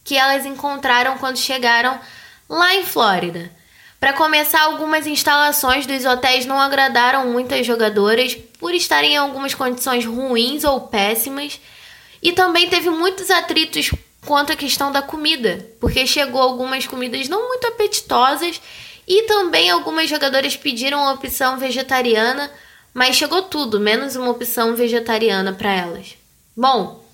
que 0.03 0.17
elas 0.17 0.47
encontraram 0.47 1.19
quando 1.19 1.37
chegaram 1.37 2.01
lá 2.49 2.75
em 2.75 2.85
Flórida. 2.85 3.62
Para 4.03 4.15
começar, 4.15 4.63
algumas 4.63 5.07
instalações 5.07 5.87
dos 5.87 6.05
hotéis 6.05 6.45
não 6.45 6.61
agradaram 6.61 7.31
muito 7.31 7.55
as 7.55 7.65
jogadoras 7.65 8.35
por 8.59 8.75
estarem 8.75 9.13
em 9.13 9.17
algumas 9.17 9.55
condições 9.55 10.05
ruins 10.05 10.65
ou 10.65 10.81
péssimas. 10.81 11.61
E 12.21 12.33
também 12.33 12.69
teve 12.69 12.91
muitos 12.91 13.31
atritos 13.31 13.93
quanto 14.27 14.53
à 14.53 14.57
questão 14.57 14.91
da 14.91 15.03
comida, 15.03 15.65
porque 15.79 16.05
chegou 16.05 16.43
algumas 16.43 16.85
comidas 16.85 17.29
não 17.29 17.47
muito 17.47 17.65
apetitosas 17.69 18.61
e 19.07 19.23
também 19.29 19.71
algumas 19.71 20.11
jogadoras 20.11 20.57
pediram 20.57 20.99
a 21.07 21.13
opção 21.13 21.57
vegetariana, 21.57 22.51
mas 22.93 23.15
chegou 23.15 23.43
tudo, 23.43 23.79
menos 23.79 24.17
uma 24.17 24.31
opção 24.31 24.75
vegetariana 24.75 25.53
para 25.53 25.73
elas. 25.73 26.17
Bom, 26.57 27.07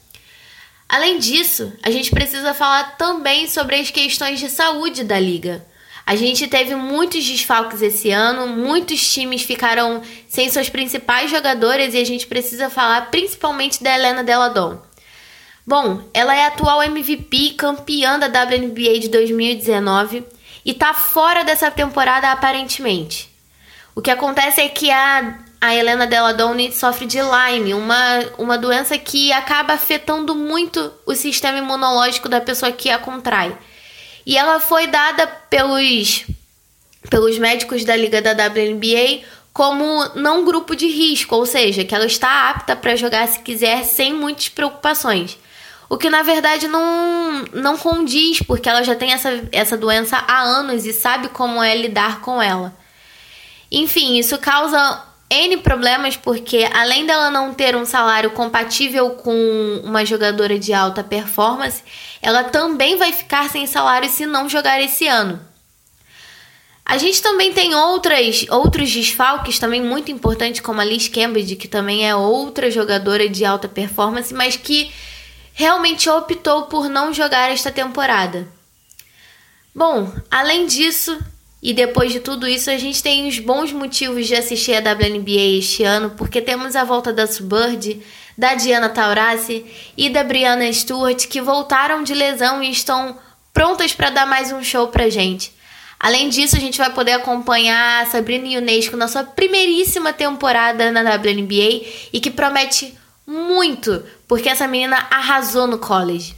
além 0.88 1.18
disso, 1.18 1.70
a 1.82 1.90
gente 1.90 2.10
precisa 2.10 2.54
falar 2.54 2.96
também 2.96 3.46
sobre 3.46 3.76
as 3.76 3.90
questões 3.90 4.40
de 4.40 4.48
saúde 4.48 5.04
da 5.04 5.20
liga. 5.20 5.67
A 6.08 6.16
gente 6.16 6.46
teve 6.46 6.74
muitos 6.74 7.22
desfalques 7.22 7.82
esse 7.82 8.10
ano, 8.10 8.46
muitos 8.46 9.12
times 9.12 9.42
ficaram 9.42 10.00
sem 10.26 10.48
suas 10.48 10.70
principais 10.70 11.30
jogadoras 11.30 11.92
e 11.92 11.98
a 11.98 12.04
gente 12.06 12.26
precisa 12.26 12.70
falar 12.70 13.10
principalmente 13.10 13.84
da 13.84 13.94
Helena 13.94 14.24
Deladon. 14.24 14.80
Bom, 15.66 16.00
ela 16.14 16.34
é 16.34 16.46
atual 16.46 16.82
MVP, 16.82 17.50
campeã 17.58 18.18
da 18.18 18.26
WNBA 18.26 19.00
de 19.00 19.08
2019 19.10 20.24
e 20.64 20.72
tá 20.72 20.94
fora 20.94 21.44
dessa 21.44 21.70
temporada 21.70 22.32
aparentemente. 22.32 23.30
O 23.94 24.00
que 24.00 24.10
acontece 24.10 24.62
é 24.62 24.68
que 24.70 24.90
a, 24.90 25.40
a 25.60 25.74
Helena 25.74 26.06
Deladon 26.06 26.56
sofre 26.72 27.04
de 27.04 27.18
Lyme, 27.20 27.74
uma, 27.74 28.20
uma 28.38 28.56
doença 28.56 28.96
que 28.96 29.30
acaba 29.30 29.74
afetando 29.74 30.34
muito 30.34 30.90
o 31.04 31.14
sistema 31.14 31.58
imunológico 31.58 32.30
da 32.30 32.40
pessoa 32.40 32.72
que 32.72 32.88
a 32.88 32.98
contrai. 32.98 33.54
E 34.28 34.36
ela 34.36 34.60
foi 34.60 34.86
dada 34.86 35.26
pelos, 35.26 36.26
pelos 37.08 37.38
médicos 37.38 37.82
da 37.82 37.96
liga 37.96 38.20
da 38.20 38.32
WNBA 38.32 39.24
como 39.54 40.04
não 40.16 40.44
grupo 40.44 40.76
de 40.76 40.86
risco, 40.86 41.34
ou 41.34 41.46
seja, 41.46 41.82
que 41.82 41.94
ela 41.94 42.04
está 42.04 42.50
apta 42.50 42.76
para 42.76 42.94
jogar 42.94 43.26
se 43.26 43.40
quiser 43.40 43.84
sem 43.84 44.12
muitas 44.12 44.50
preocupações. 44.50 45.38
O 45.88 45.96
que 45.96 46.10
na 46.10 46.20
verdade 46.22 46.68
não, 46.68 47.42
não 47.54 47.78
condiz, 47.78 48.42
porque 48.42 48.68
ela 48.68 48.82
já 48.82 48.94
tem 48.94 49.14
essa, 49.14 49.48
essa 49.50 49.78
doença 49.78 50.18
há 50.18 50.42
anos 50.42 50.84
e 50.84 50.92
sabe 50.92 51.28
como 51.28 51.62
é 51.62 51.74
lidar 51.74 52.20
com 52.20 52.42
ela. 52.42 52.76
Enfim, 53.72 54.18
isso 54.18 54.36
causa 54.36 55.07
N 55.30 55.58
problemas, 55.58 56.16
porque 56.16 56.68
além 56.72 57.04
dela 57.04 57.30
não 57.30 57.52
ter 57.52 57.76
um 57.76 57.84
salário 57.84 58.30
compatível 58.30 59.10
com 59.10 59.82
uma 59.84 60.04
jogadora 60.04 60.58
de 60.58 60.72
alta 60.72 61.04
performance, 61.04 61.82
ela 62.22 62.44
também 62.44 62.96
vai 62.96 63.12
ficar 63.12 63.50
sem 63.50 63.66
salário 63.66 64.08
se 64.08 64.24
não 64.24 64.48
jogar 64.48 64.80
esse 64.80 65.06
ano. 65.06 65.38
A 66.84 66.96
gente 66.96 67.20
também 67.20 67.52
tem 67.52 67.74
outras, 67.74 68.46
outros 68.48 68.90
desfalques 68.90 69.58
também 69.58 69.82
muito 69.82 70.10
importantes, 70.10 70.62
como 70.62 70.80
a 70.80 70.84
Liz 70.84 71.06
Cambridge, 71.06 71.56
que 71.56 71.68
também 71.68 72.08
é 72.08 72.16
outra 72.16 72.70
jogadora 72.70 73.28
de 73.28 73.44
alta 73.44 73.68
performance, 73.68 74.32
mas 74.32 74.56
que 74.56 74.90
realmente 75.52 76.08
optou 76.08 76.62
por 76.62 76.88
não 76.88 77.12
jogar 77.12 77.50
esta 77.50 77.70
temporada. 77.70 78.48
Bom, 79.74 80.10
além 80.30 80.66
disso, 80.66 81.18
e 81.60 81.72
depois 81.72 82.12
de 82.12 82.20
tudo 82.20 82.46
isso, 82.46 82.70
a 82.70 82.78
gente 82.78 83.02
tem 83.02 83.26
os 83.26 83.38
bons 83.40 83.72
motivos 83.72 84.26
de 84.26 84.34
assistir 84.34 84.74
a 84.74 84.92
WNBA 84.92 85.58
este 85.58 85.82
ano, 85.82 86.10
porque 86.10 86.40
temos 86.40 86.76
a 86.76 86.84
volta 86.84 87.12
da 87.12 87.26
Subird, 87.26 88.00
da 88.36 88.54
Diana 88.54 88.88
Taurasi 88.88 89.66
e 89.96 90.08
da 90.08 90.22
Brianna 90.22 90.72
Stewart, 90.72 91.26
que 91.26 91.40
voltaram 91.40 92.04
de 92.04 92.14
lesão 92.14 92.62
e 92.62 92.70
estão 92.70 93.18
prontas 93.52 93.92
para 93.92 94.10
dar 94.10 94.26
mais 94.26 94.52
um 94.52 94.62
show 94.62 94.86
pra 94.86 95.10
gente. 95.10 95.52
Além 95.98 96.28
disso, 96.28 96.54
a 96.54 96.60
gente 96.60 96.78
vai 96.78 96.92
poder 96.92 97.12
acompanhar 97.12 98.04
a 98.04 98.06
Sabrina 98.06 98.46
Ionesco 98.46 98.96
na 98.96 99.08
sua 99.08 99.24
primeiríssima 99.24 100.12
temporada 100.12 100.92
na 100.92 101.00
WNBA 101.00 101.84
e 102.12 102.20
que 102.20 102.30
promete 102.30 102.96
muito, 103.26 104.04
porque 104.28 104.48
essa 104.48 104.68
menina 104.68 105.08
arrasou 105.10 105.66
no 105.66 105.78
college. 105.78 106.36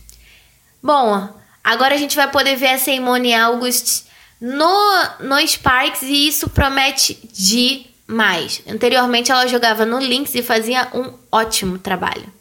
Bom, 0.82 1.28
agora 1.62 1.94
a 1.94 1.98
gente 1.98 2.16
vai 2.16 2.30
poder 2.30 2.56
ver 2.56 2.68
a 2.68 2.78
Simone 2.78 3.34
August 3.34 4.08
no, 4.40 5.04
no 5.20 5.46
Sparks 5.46 6.02
e 6.02 6.28
isso 6.28 6.48
promete 6.48 7.18
demais. 7.32 8.62
Anteriormente 8.66 9.30
ela 9.30 9.46
jogava 9.46 9.84
no 9.84 9.98
Lynx 9.98 10.34
e 10.34 10.42
fazia 10.42 10.88
um 10.94 11.12
ótimo 11.30 11.78
trabalho. 11.78 12.32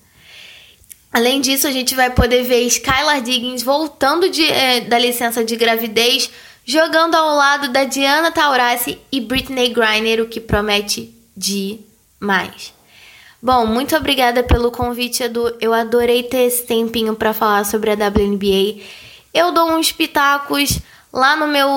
Além 1.11 1.41
disso, 1.41 1.67
a 1.67 1.71
gente 1.71 1.95
vai 1.95 2.11
poder 2.11 2.43
ver 2.43 2.61
Skylar 2.67 3.21
Diggins 3.21 3.63
voltando 3.63 4.29
de, 4.29 4.45
eh, 4.45 4.81
da 4.81 4.99
licença 4.99 5.43
de 5.43 5.55
gravidez, 5.55 6.29
jogando 6.63 7.15
ao 7.15 7.35
lado 7.35 7.69
da 7.69 7.83
Diana 7.83 8.31
Taurasi 8.31 8.99
e 9.11 9.19
Britney 9.19 9.69
Griner, 9.69 10.21
o 10.21 10.27
que 10.27 10.39
promete 10.39 11.11
demais. 11.35 12.73
Bom, 13.41 13.65
muito 13.65 13.95
obrigada 13.95 14.43
pelo 14.43 14.69
convite, 14.69 15.23
Edu. 15.23 15.55
Eu 15.59 15.73
adorei 15.73 16.23
ter 16.23 16.43
esse 16.43 16.63
tempinho 16.67 17.15
para 17.15 17.33
falar 17.33 17.65
sobre 17.65 17.89
a 17.89 17.95
WNBA. 17.95 18.83
Eu 19.33 19.51
dou 19.51 19.71
uns 19.71 19.91
pitacos 19.91 20.79
lá 21.11 21.35
no 21.35 21.47
meu 21.47 21.67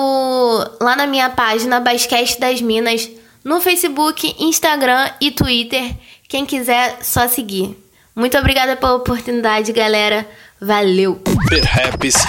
lá 0.81 0.95
na 0.95 1.07
minha 1.07 1.29
página 1.29 1.79
Basquete 1.79 2.39
das 2.39 2.61
Minas, 2.61 3.09
no 3.43 3.59
Facebook, 3.59 4.35
Instagram 4.39 5.09
e 5.19 5.31
Twitter, 5.31 5.95
Quem 6.27 6.45
quiser, 6.45 6.97
só 7.01 7.27
seguir. 7.27 7.77
Muito 8.15 8.37
obrigada 8.37 8.75
pela 8.75 8.95
oportunidade, 8.95 9.71
galera. 9.71 10.27
Valeu! 10.59 11.21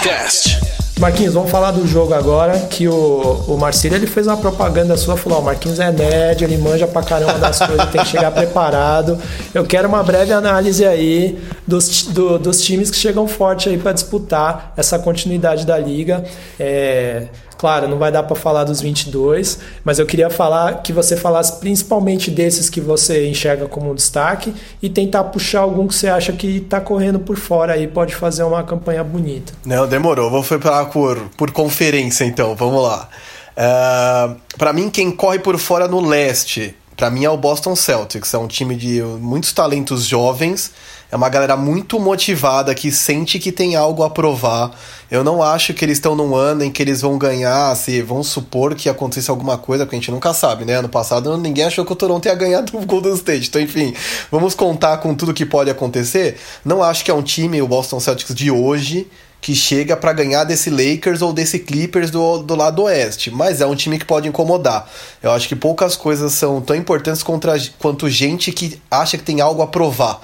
Cast. 0.03 0.74
Marquinhos, 0.97 1.33
vamos 1.33 1.51
falar 1.51 1.71
do 1.71 1.85
jogo 1.85 2.13
agora, 2.13 2.57
que 2.69 2.87
o, 2.87 3.43
o 3.49 3.57
Marcílio 3.57 3.97
ele 3.97 4.07
fez 4.07 4.27
uma 4.27 4.37
propaganda 4.37 4.95
sua, 4.95 5.17
falou, 5.17 5.39
o 5.39 5.43
Marquinhos 5.43 5.77
é 5.77 5.91
nerd, 5.91 6.41
ele 6.41 6.57
manja 6.57 6.87
pra 6.87 7.03
caramba 7.03 7.33
das 7.33 7.59
coisas, 7.59 7.89
tem 7.89 8.01
que 8.01 8.07
chegar 8.07 8.31
preparado. 8.31 9.19
Eu 9.53 9.65
quero 9.65 9.89
uma 9.89 10.01
breve 10.01 10.31
análise 10.31 10.85
aí 10.85 11.37
dos, 11.67 12.03
do, 12.03 12.39
dos 12.39 12.61
times 12.61 12.89
que 12.89 12.95
chegam 12.95 13.27
forte 13.27 13.67
aí 13.67 13.77
para 13.77 13.91
disputar 13.91 14.73
essa 14.77 14.97
continuidade 14.97 15.65
da 15.65 15.77
liga. 15.77 16.23
É, 16.57 17.27
Claro, 17.57 17.87
não 17.87 17.97
vai 17.97 18.11
dar 18.11 18.23
para 18.23 18.35
falar 18.35 18.63
dos 18.63 18.81
22, 18.81 19.59
mas 19.83 19.99
eu 19.99 20.05
queria 20.05 20.29
falar 20.29 20.81
que 20.81 20.91
você 20.91 21.15
falasse 21.15 21.59
principalmente 21.59 22.29
desses 22.29 22.69
que 22.69 22.81
você 22.81 23.27
enxerga 23.27 23.67
como 23.67 23.91
um 23.91 23.95
destaque 23.95 24.53
e 24.81 24.89
tentar 24.89 25.23
puxar 25.25 25.61
algum 25.61 25.87
que 25.87 25.95
você 25.95 26.07
acha 26.07 26.33
que 26.33 26.57
está 26.57 26.81
correndo 26.81 27.19
por 27.19 27.37
fora 27.37 27.73
aí, 27.73 27.87
pode 27.87 28.15
fazer 28.15 28.43
uma 28.43 28.63
campanha 28.63 29.03
bonita. 29.03 29.53
Não, 29.65 29.87
demorou. 29.87 30.29
Vou 30.29 30.43
falar 30.43 30.85
por, 30.85 31.17
por 31.37 31.51
conferência 31.51 32.25
então, 32.25 32.55
vamos 32.55 32.83
lá. 32.83 33.09
Uh, 33.55 34.35
é, 34.35 34.35
para 34.57 34.73
mim, 34.73 34.89
quem 34.89 35.11
corre 35.11 35.39
por 35.39 35.57
fora 35.57 35.87
no 35.87 36.01
leste, 36.01 36.75
para 36.95 37.09
mim 37.09 37.25
é 37.25 37.29
o 37.29 37.37
Boston 37.37 37.75
Celtics. 37.75 38.33
É 38.33 38.37
um 38.37 38.47
time 38.47 38.75
de 38.75 39.01
muitos 39.01 39.53
talentos 39.53 40.05
jovens 40.05 40.71
é 41.15 41.17
uma 41.17 41.29
galera 41.29 41.55
muito 41.55 41.97
motivada 41.97 42.75
que 42.75 42.91
sente 42.91 43.39
que 43.39 43.49
tem 43.49 43.73
algo 43.77 44.03
a 44.03 44.09
provar. 44.09 44.71
Eu 45.09 45.23
não 45.23 45.41
acho 45.41 45.73
que 45.73 45.85
eles 45.85 45.97
estão 45.97 46.13
num 46.13 46.35
ano 46.35 46.61
em 46.61 46.69
que 46.69 46.83
eles 46.83 47.01
vão 47.01 47.17
ganhar, 47.17 47.73
se 47.77 48.01
vão 48.01 48.21
supor 48.21 48.75
que 48.75 48.89
aconteça 48.89 49.31
alguma 49.31 49.57
coisa, 49.57 49.85
porque 49.85 49.95
a 49.95 49.99
gente 49.99 50.11
nunca 50.11 50.33
sabe, 50.33 50.65
né? 50.65 50.73
Ano 50.73 50.89
passado 50.89 51.37
ninguém 51.37 51.63
achou 51.63 51.85
que 51.85 51.93
o 51.93 51.95
Toronto 51.95 52.25
ia 52.25 52.35
ganhar 52.35 52.59
do 52.63 52.85
Golden 52.85 53.13
State. 53.13 53.47
Então, 53.47 53.61
enfim, 53.61 53.93
vamos 54.29 54.53
contar 54.55 54.97
com 54.97 55.15
tudo 55.15 55.33
que 55.33 55.45
pode 55.45 55.69
acontecer. 55.69 56.37
Não 56.65 56.83
acho 56.83 57.05
que 57.05 57.09
é 57.09 57.13
um 57.13 57.23
time, 57.23 57.61
o 57.61 57.67
Boston 57.67 58.01
Celtics 58.01 58.35
de 58.35 58.51
hoje, 58.51 59.07
que 59.39 59.55
chega 59.55 59.95
para 59.95 60.11
ganhar 60.11 60.43
desse 60.43 60.69
Lakers 60.69 61.21
ou 61.21 61.31
desse 61.31 61.59
Clippers 61.59 62.11
do, 62.11 62.39
do 62.39 62.55
lado 62.55 62.83
oeste, 62.83 63.31
mas 63.31 63.61
é 63.61 63.65
um 63.65 63.75
time 63.75 63.97
que 63.97 64.03
pode 64.03 64.27
incomodar. 64.27 64.85
Eu 65.23 65.31
acho 65.31 65.47
que 65.47 65.55
poucas 65.55 65.95
coisas 65.95 66.33
são 66.33 66.59
tão 66.59 66.75
importantes 66.75 67.23
contra, 67.23 67.53
quanto 67.79 68.09
gente 68.09 68.51
que 68.51 68.81
acha 68.91 69.17
que 69.17 69.23
tem 69.23 69.39
algo 69.39 69.61
a 69.61 69.67
provar. 69.67 70.19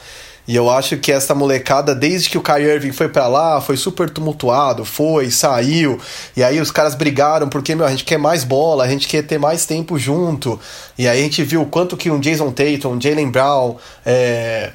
E 0.48 0.56
eu 0.56 0.70
acho 0.70 0.98
que 0.98 1.12
essa 1.12 1.36
molecada, 1.36 1.94
desde 1.94 2.30
que 2.30 2.38
o 2.38 2.42
Kyrie 2.42 2.68
Irving 2.68 2.92
foi 2.92 3.08
para 3.08 3.28
lá, 3.28 3.62
foi 3.62 3.78
super 3.78 4.10
tumultuado, 4.10 4.84
foi, 4.84 5.30
saiu, 5.30 6.00
e 6.36 6.44
aí 6.44 6.60
os 6.60 6.72
caras 6.72 6.96
brigaram 6.96 7.48
porque, 7.48 7.76
meu, 7.76 7.86
a 7.86 7.92
gente 7.92 8.04
quer 8.04 8.18
mais 8.18 8.44
bola, 8.44 8.84
a 8.84 8.88
gente 8.88 9.08
quer 9.08 9.22
ter 9.22 9.38
mais 9.38 9.66
tempo 9.66 10.00
junto. 10.00 10.60
E 10.98 11.08
aí 11.08 11.20
a 11.20 11.24
gente 11.24 11.44
viu 11.44 11.66
quanto 11.66 11.96
que 11.96 12.10
um 12.10 12.20
Jason 12.20 12.52
Tatum, 12.52 12.96
um 12.96 13.02
Jalen 13.02 13.30
Brown, 13.30 13.76
é, 14.06 14.72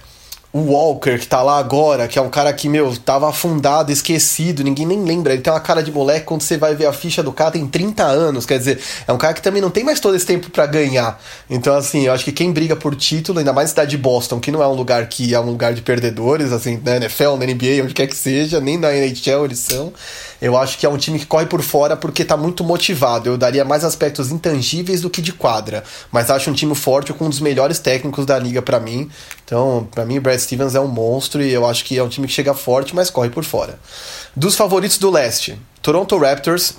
o 0.56 0.72
Walker, 0.72 1.18
que 1.18 1.26
tá 1.26 1.42
lá 1.42 1.58
agora, 1.58 2.08
que 2.08 2.18
é 2.18 2.22
um 2.22 2.30
cara 2.30 2.50
que, 2.50 2.66
meu, 2.66 2.96
tava 2.96 3.28
afundado, 3.28 3.92
esquecido, 3.92 4.64
ninguém 4.64 4.86
nem 4.86 5.04
lembra. 5.04 5.34
Ele 5.34 5.42
tem 5.42 5.52
uma 5.52 5.60
cara 5.60 5.82
de 5.82 5.92
moleque 5.92 6.24
quando 6.24 6.40
você 6.40 6.56
vai 6.56 6.74
ver 6.74 6.86
a 6.86 6.94
ficha 6.94 7.22
do 7.22 7.30
cara, 7.30 7.50
tem 7.50 7.66
30 7.66 8.02
anos. 8.02 8.46
Quer 8.46 8.58
dizer, 8.58 8.80
é 9.06 9.12
um 9.12 9.18
cara 9.18 9.34
que 9.34 9.42
também 9.42 9.60
não 9.60 9.68
tem 9.68 9.84
mais 9.84 10.00
todo 10.00 10.16
esse 10.16 10.24
tempo 10.24 10.48
para 10.50 10.64
ganhar. 10.64 11.20
Então, 11.50 11.74
assim, 11.76 12.06
eu 12.06 12.12
acho 12.12 12.24
que 12.24 12.32
quem 12.32 12.52
briga 12.52 12.74
por 12.74 12.96
título, 12.96 13.38
ainda 13.38 13.52
mais 13.52 13.68
cidade 13.70 13.90
de 13.90 13.98
Boston, 13.98 14.40
que 14.40 14.50
não 14.50 14.62
é 14.62 14.66
um 14.66 14.74
lugar 14.74 15.06
que 15.08 15.34
é 15.34 15.40
um 15.40 15.50
lugar 15.50 15.74
de 15.74 15.82
perdedores, 15.82 16.50
assim, 16.52 16.80
na 16.82 16.96
NFL, 16.96 17.36
na 17.36 17.44
NBA, 17.44 17.84
onde 17.84 17.92
quer 17.92 18.06
que 18.06 18.16
seja, 18.16 18.58
nem 18.58 18.78
na 18.78 18.94
NHL 18.94 19.44
eles 19.44 19.58
são. 19.58 19.92
Eu 20.40 20.56
acho 20.56 20.78
que 20.78 20.84
é 20.84 20.88
um 20.88 20.98
time 20.98 21.18
que 21.18 21.26
corre 21.26 21.46
por 21.46 21.62
fora 21.62 21.96
porque 21.96 22.24
tá 22.24 22.36
muito 22.36 22.62
motivado. 22.62 23.28
Eu 23.28 23.38
daria 23.38 23.64
mais 23.64 23.84
aspectos 23.84 24.30
intangíveis 24.30 25.00
do 25.00 25.08
que 25.08 25.22
de 25.22 25.32
quadra. 25.32 25.82
Mas 26.12 26.30
acho 26.30 26.50
um 26.50 26.52
time 26.52 26.74
forte 26.74 27.12
com 27.12 27.26
um 27.26 27.30
dos 27.30 27.40
melhores 27.40 27.78
técnicos 27.78 28.26
da 28.26 28.38
liga 28.38 28.60
para 28.60 28.78
mim. 28.78 29.10
Então, 29.44 29.88
para 29.90 30.04
mim, 30.04 30.20
Brad 30.20 30.38
Stevens 30.46 30.74
é 30.74 30.80
um 30.80 30.88
monstro 30.88 31.42
e 31.42 31.52
eu 31.52 31.66
acho 31.66 31.84
que 31.84 31.98
é 31.98 32.02
um 32.02 32.08
time 32.08 32.26
que 32.26 32.32
chega 32.32 32.54
forte, 32.54 32.94
mas 32.94 33.10
corre 33.10 33.28
por 33.28 33.44
fora. 33.44 33.78
Dos 34.34 34.54
favoritos 34.54 34.98
do 34.98 35.10
leste, 35.10 35.60
Toronto 35.82 36.16
Raptors 36.16 36.74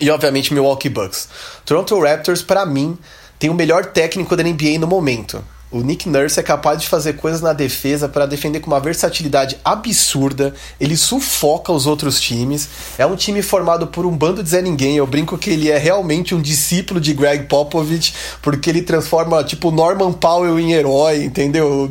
e, 0.00 0.10
obviamente, 0.10 0.52
Milwaukee 0.52 0.88
Bucks. 0.88 1.28
Toronto 1.64 1.98
Raptors, 2.00 2.42
para 2.42 2.66
mim, 2.66 2.98
tem 3.38 3.50
o 3.50 3.54
melhor 3.54 3.86
técnico 3.86 4.36
da 4.36 4.42
NBA 4.42 4.78
no 4.78 4.86
momento. 4.86 5.44
O 5.68 5.80
Nick 5.80 6.08
Nurse 6.08 6.38
é 6.38 6.44
capaz 6.44 6.80
de 6.80 6.86
fazer 6.86 7.14
coisas 7.14 7.40
na 7.40 7.52
defesa 7.52 8.08
para 8.08 8.24
defender 8.24 8.60
com 8.60 8.68
uma 8.68 8.78
versatilidade 8.78 9.58
absurda. 9.64 10.54
Ele 10.78 10.96
sufoca 10.96 11.72
os 11.72 11.88
outros 11.88 12.20
times. 12.20 12.68
É 12.96 13.04
um 13.04 13.16
time 13.16 13.42
formado 13.42 13.88
por 13.88 14.06
um 14.06 14.16
bando 14.16 14.44
de 14.44 14.48
Zé 14.48 14.62
Ninguém. 14.62 14.96
Eu 14.96 15.08
brinco 15.08 15.36
que 15.36 15.50
ele 15.50 15.68
é 15.68 15.76
realmente 15.76 16.36
um 16.36 16.40
discípulo 16.40 17.00
de 17.00 17.12
Greg 17.12 17.46
Popovich, 17.46 18.14
porque 18.40 18.70
ele 18.70 18.80
transforma, 18.80 19.42
tipo, 19.42 19.72
Norman 19.72 20.12
Powell 20.12 20.56
em 20.60 20.72
herói, 20.72 21.24
entendeu? 21.24 21.90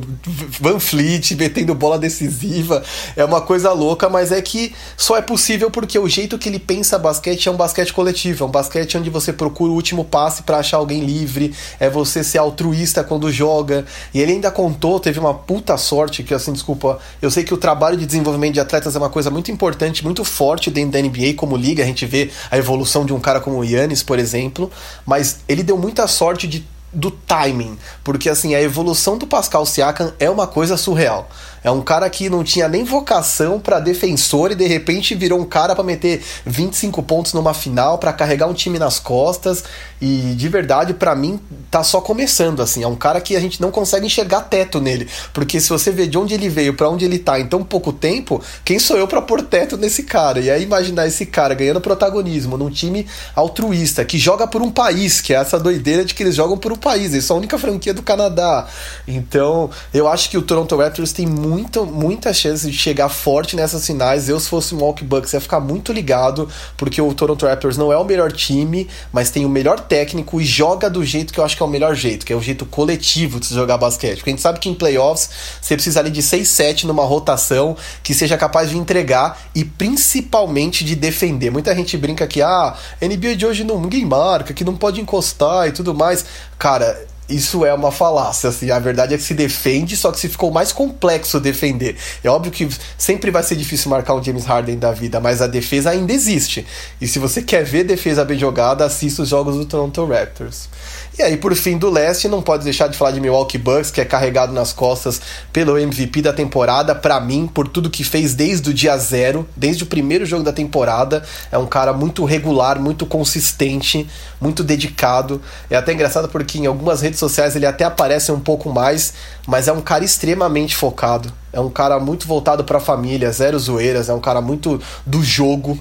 Van 0.62 0.80
Fleet 0.80 1.36
metendo 1.36 1.76
bola 1.76 2.00
decisiva. 2.00 2.82
É 3.14 3.26
uma 3.26 3.42
coisa 3.42 3.74
louca, 3.74 4.08
mas 4.08 4.32
é 4.32 4.42
que 4.42 4.74
só 4.96 5.18
é 5.18 5.22
possível 5.22 5.70
porque 5.70 6.00
o 6.00 6.08
jeito 6.08 6.38
que 6.38 6.48
ele 6.48 6.60
pensa 6.60 6.98
basquete 6.98 7.50
é 7.50 7.52
um 7.52 7.58
basquete 7.58 7.92
coletivo. 7.92 8.46
É 8.46 8.48
um 8.48 8.52
basquete 8.52 8.98
onde 8.98 9.10
você 9.10 9.34
procura 9.34 9.74
o 9.74 9.76
último 9.76 10.06
passe 10.06 10.44
para 10.44 10.60
achar 10.60 10.78
alguém 10.78 11.04
livre. 11.04 11.54
É 11.78 11.90
você 11.90 12.24
ser 12.24 12.38
altruísta 12.38 13.04
quando 13.04 13.30
joga 13.30 13.65
E 14.14 14.22
ele 14.22 14.34
ainda 14.34 14.52
contou, 14.52 15.00
teve 15.00 15.20
uma 15.20 15.34
puta 15.34 15.78
sorte, 15.78 16.24
que 16.24 16.34
assim, 16.34 16.54
desculpa, 16.54 17.00
eu 17.22 17.32
sei 17.32 17.44
que 17.44 17.54
o 17.54 17.58
trabalho 17.58 17.98
de 17.98 18.06
desenvolvimento 18.06 18.54
de 18.54 18.60
atletas 18.60 18.96
é 18.96 19.00
uma 19.00 19.10
coisa 19.10 19.30
muito 19.30 19.52
importante, 19.52 20.04
muito 20.04 20.24
forte 20.24 20.70
dentro 20.70 20.92
da 20.92 21.02
NBA 21.02 21.34
como 21.36 21.56
liga, 21.58 21.84
a 21.84 21.86
gente 21.86 22.06
vê 22.06 22.30
a 22.50 22.58
evolução 22.58 23.06
de 23.06 23.14
um 23.14 23.20
cara 23.20 23.40
como 23.40 23.58
o 23.58 23.64
Yannis, 23.64 24.04
por 24.04 24.20
exemplo, 24.20 24.72
mas 25.06 25.40
ele 25.48 25.64
deu 25.64 25.78
muita 25.78 26.08
sorte 26.08 26.48
de 26.48 26.66
do 26.96 27.12
timing, 27.12 27.78
porque 28.04 28.30
assim, 28.30 28.56
a 28.56 28.62
evolução 28.62 29.18
do 29.18 29.28
Pascal 29.28 29.66
Siakam 29.66 30.14
é 30.18 30.30
uma 30.30 30.48
coisa 30.48 30.78
surreal. 30.78 31.30
É 31.66 31.72
um 31.72 31.82
cara 31.82 32.08
que 32.12 32.30
não 32.30 32.44
tinha 32.44 32.68
nem 32.68 32.84
vocação 32.84 33.60
para 33.60 33.80
defensor 33.80 34.52
e 34.52 34.56
de 34.56 34.68
repente 34.68 35.16
virou 35.16 35.40
um 35.40 35.46
cara 35.46 35.74
para 35.74 35.84
meter 35.84 36.22
25 36.46 37.02
pontos 37.02 37.34
numa 37.34 37.56
final, 37.56 37.98
para 37.98 38.14
carregar 38.14 38.46
um 38.46 38.54
time 38.54 38.78
nas 38.78 39.00
costas. 39.00 39.64
E 40.00 40.36
de 40.38 40.48
verdade, 40.48 40.94
para 40.94 41.16
mim, 41.16 41.40
tá 41.72 41.84
só 41.84 42.00
começando 42.00 42.62
assim. 42.62 42.84
É 42.84 42.88
um 42.88 42.96
cara 42.96 43.20
que 43.20 43.36
a 43.36 43.40
gente 43.40 43.60
não 43.60 43.72
consegue 43.72 44.06
enxergar 44.06 44.42
teto 44.42 44.80
nele, 44.80 45.10
porque 45.34 45.60
se 45.60 45.70
você 45.70 45.90
vê 45.90 46.06
de 46.06 46.20
onde 46.20 46.36
ele 46.36 46.50
veio, 46.50 46.76
para 46.76 46.88
onde 46.88 47.04
ele 47.04 47.18
tá 47.18 47.40
em 47.40 47.48
tão 47.48 47.64
pouco 47.64 47.92
tempo, 47.92 48.40
quem 48.64 48.78
sou 48.78 48.96
eu 48.96 49.08
para 49.08 49.24
pôr 49.24 49.42
teto 49.42 49.76
nesse 49.76 50.04
cara? 50.04 50.40
E 50.40 50.52
aí 50.52 50.62
imaginar 50.62 51.08
esse 51.08 51.26
cara 51.26 51.56
ganhando 51.56 51.82
protagonismo 51.82 52.60
num 52.60 52.70
time 52.70 53.08
altruísta 53.36 54.06
que 54.06 54.20
joga 54.20 54.46
por 54.46 54.62
um 54.62 54.70
país, 54.70 55.20
que 55.20 55.34
é 55.34 55.38
essa 55.38 55.60
doideira 55.60 56.06
de 56.06 56.14
que 56.14 56.22
eles 56.22 56.36
jogam 56.36 56.60
por 56.60 56.72
um 56.72 56.78
país. 56.78 57.12
Eles 57.12 57.26
são 57.26 57.38
a 57.38 57.40
única 57.40 57.58
franquia 57.58 57.92
do 57.92 58.04
Canadá. 58.04 58.68
Então, 59.08 59.72
eu 59.92 60.08
acho 60.08 60.30
que 60.30 60.38
o 60.38 60.44
Toronto 60.44 60.76
Raptors 60.76 61.12
tem 61.12 61.26
muito 61.26 61.55
muito, 61.56 61.86
muita 61.86 62.34
chance 62.34 62.70
de 62.70 62.78
chegar 62.78 63.08
forte 63.08 63.56
nessas 63.56 63.86
finais. 63.86 64.28
Eu, 64.28 64.38
se 64.40 64.50
fosse 64.50 64.74
o 64.74 64.76
Milwaukee 64.76 65.06
Bucks, 65.06 65.32
ia 65.32 65.40
ficar 65.40 65.62
muito 65.62 65.94
ligado, 65.94 66.50
porque 66.76 67.02
o 67.02 67.14
Toronto 67.14 67.46
Raptors 67.46 67.78
não 67.78 67.94
é 67.94 67.98
o 67.98 68.04
melhor 68.04 68.32
time, 68.32 68.90
mas 69.12 69.30
tem 69.30 69.46
o 69.46 69.50
melhor 69.50 69.80
técnico 69.80 70.42
e 70.42 70.46
joga 70.46 70.90
do 70.90 71.04
jeito 71.06 71.34
que 71.34 71.40
eu 71.40 71.46
acho 71.46 71.56
que 71.56 71.64
é 71.64 71.66
o 71.66 71.70
melhor 71.70 71.96
jeito, 71.96 72.26
que 72.26 72.34
é 72.34 72.36
o 72.36 72.42
jeito 72.42 72.66
coletivo 72.66 73.40
de 73.40 73.46
se 73.46 73.54
jogar 73.54 73.78
basquete. 73.78 74.18
Porque 74.18 74.32
a 74.32 74.34
gente 74.34 74.42
sabe 74.42 74.60
que 74.60 74.68
em 74.68 74.74
playoffs 74.74 75.30
você 75.62 75.76
precisa 75.76 76.02
ali 76.02 76.12
de 76.12 76.22
6, 76.22 76.46
7 76.46 76.88
numa 76.88 77.06
rotação 77.06 77.78
que 78.04 78.14
seja 78.14 78.38
capaz 78.38 78.70
de 78.70 78.78
entregar 78.78 79.40
e 79.56 79.64
principalmente 79.64 80.84
de 80.84 80.94
defender. 80.94 81.52
Muita 81.52 81.74
gente 81.74 81.98
brinca 81.98 82.28
que, 82.28 82.42
ah, 82.42 82.76
NBA 83.02 83.38
de 83.38 83.46
hoje 83.46 83.64
não, 83.64 83.80
ninguém 83.80 84.06
marca, 84.06 84.54
que 84.54 84.66
não 84.66 84.76
pode 84.76 85.00
encostar 85.00 85.70
e 85.70 85.72
tudo 85.72 85.94
mais. 85.94 86.26
Cara, 86.60 87.06
isso 87.28 87.66
é 87.66 87.74
uma 87.74 87.92
falácia, 87.92 88.50
assim, 88.50 88.70
a 88.70 88.78
verdade 88.78 89.14
é 89.14 89.18
que 89.18 89.24
se 89.24 89.34
defende, 89.34 89.98
só 89.98 90.12
que 90.12 90.20
se 90.20 90.30
ficou 90.30 90.52
mais 90.52 90.72
complexo 90.72 91.40
defender. 91.40 91.96
É 92.24 92.30
óbvio 92.30 92.52
que 92.52 92.70
sempre 92.98 93.32
vai 93.32 93.42
ser 93.42 93.56
difícil 93.56 93.90
marcar 93.90 94.14
um 94.14 94.24
James 94.24 94.46
Harden 94.46 94.78
da 94.78 94.92
vida, 94.92 95.20
mas 95.20 95.42
a 95.42 95.48
defesa 95.48 95.90
ainda 95.90 96.14
existe. 96.14 96.66
E 97.02 97.08
se 97.08 97.18
você 97.18 97.42
quer 97.42 97.64
ver 97.64 97.84
defesa 97.84 98.24
bem 98.24 98.38
jogada, 98.38 98.86
assista 98.86 99.24
os 99.24 99.30
jogos 99.30 99.56
do 99.56 99.66
Toronto 99.66 100.06
Raptors. 100.06 100.70
E 101.18 101.24
aí, 101.24 101.38
por 101.38 101.56
fim, 101.56 101.78
do 101.78 101.90
leste, 101.90 102.28
não 102.28 102.42
pode 102.42 102.66
deixar 102.66 102.90
de 102.90 102.98
falar 102.98 103.12
de 103.12 103.22
Milwaukee 103.22 103.58
Bucks, 103.58 103.90
que 103.90 104.02
é 104.02 104.06
carregado 104.06 104.52
nas 104.52 104.74
costas 104.74 105.22
pelo 105.54 105.78
MVP 105.80 106.22
da 106.22 106.34
temporada, 106.34 106.94
para 106.94 107.22
mim, 107.22 107.48
por 107.48 107.70
tudo 107.70 107.90
que 107.90 108.04
fez 108.04 108.34
desde 108.34 108.70
o 108.70 108.74
dia 108.74 108.98
zero, 108.98 109.48
desde 109.56 109.84
o 109.84 109.86
primeiro 109.86 110.26
jogo 110.26 110.44
da 110.44 110.52
temporada. 110.52 111.24
É 111.50 111.58
um 111.58 111.68
cara 111.68 111.94
muito 111.94 112.26
regular, 112.26 112.82
muito 112.82 113.06
consistente, 113.06 114.06
muito 114.42 114.62
dedicado. 114.62 115.42
É 115.70 115.78
até 115.78 115.94
engraçado 115.94 116.28
porque 116.28 116.58
em 116.58 116.66
algumas 116.66 117.00
redes 117.00 117.18
sociais 117.18 117.56
ele 117.56 117.66
até 117.66 117.86
aparece 117.86 118.30
um 118.34 118.40
pouco 118.42 118.70
mais, 118.70 119.14
mas 119.48 119.70
é 119.70 119.72
um 119.72 119.80
cara 119.80 120.04
extremamente 120.04 120.76
focado. 120.76 121.32
É 121.54 121.62
um 121.62 121.70
cara 121.70 121.98
muito 121.98 122.28
voltado 122.28 122.66
para 122.66 122.80
a 122.80 122.82
família, 122.82 123.32
zero 123.32 123.58
zoeiras, 123.58 124.10
é 124.10 124.14
um 124.14 124.20
cara 124.20 124.42
muito 124.42 124.82
do 125.06 125.24
jogo. 125.24 125.80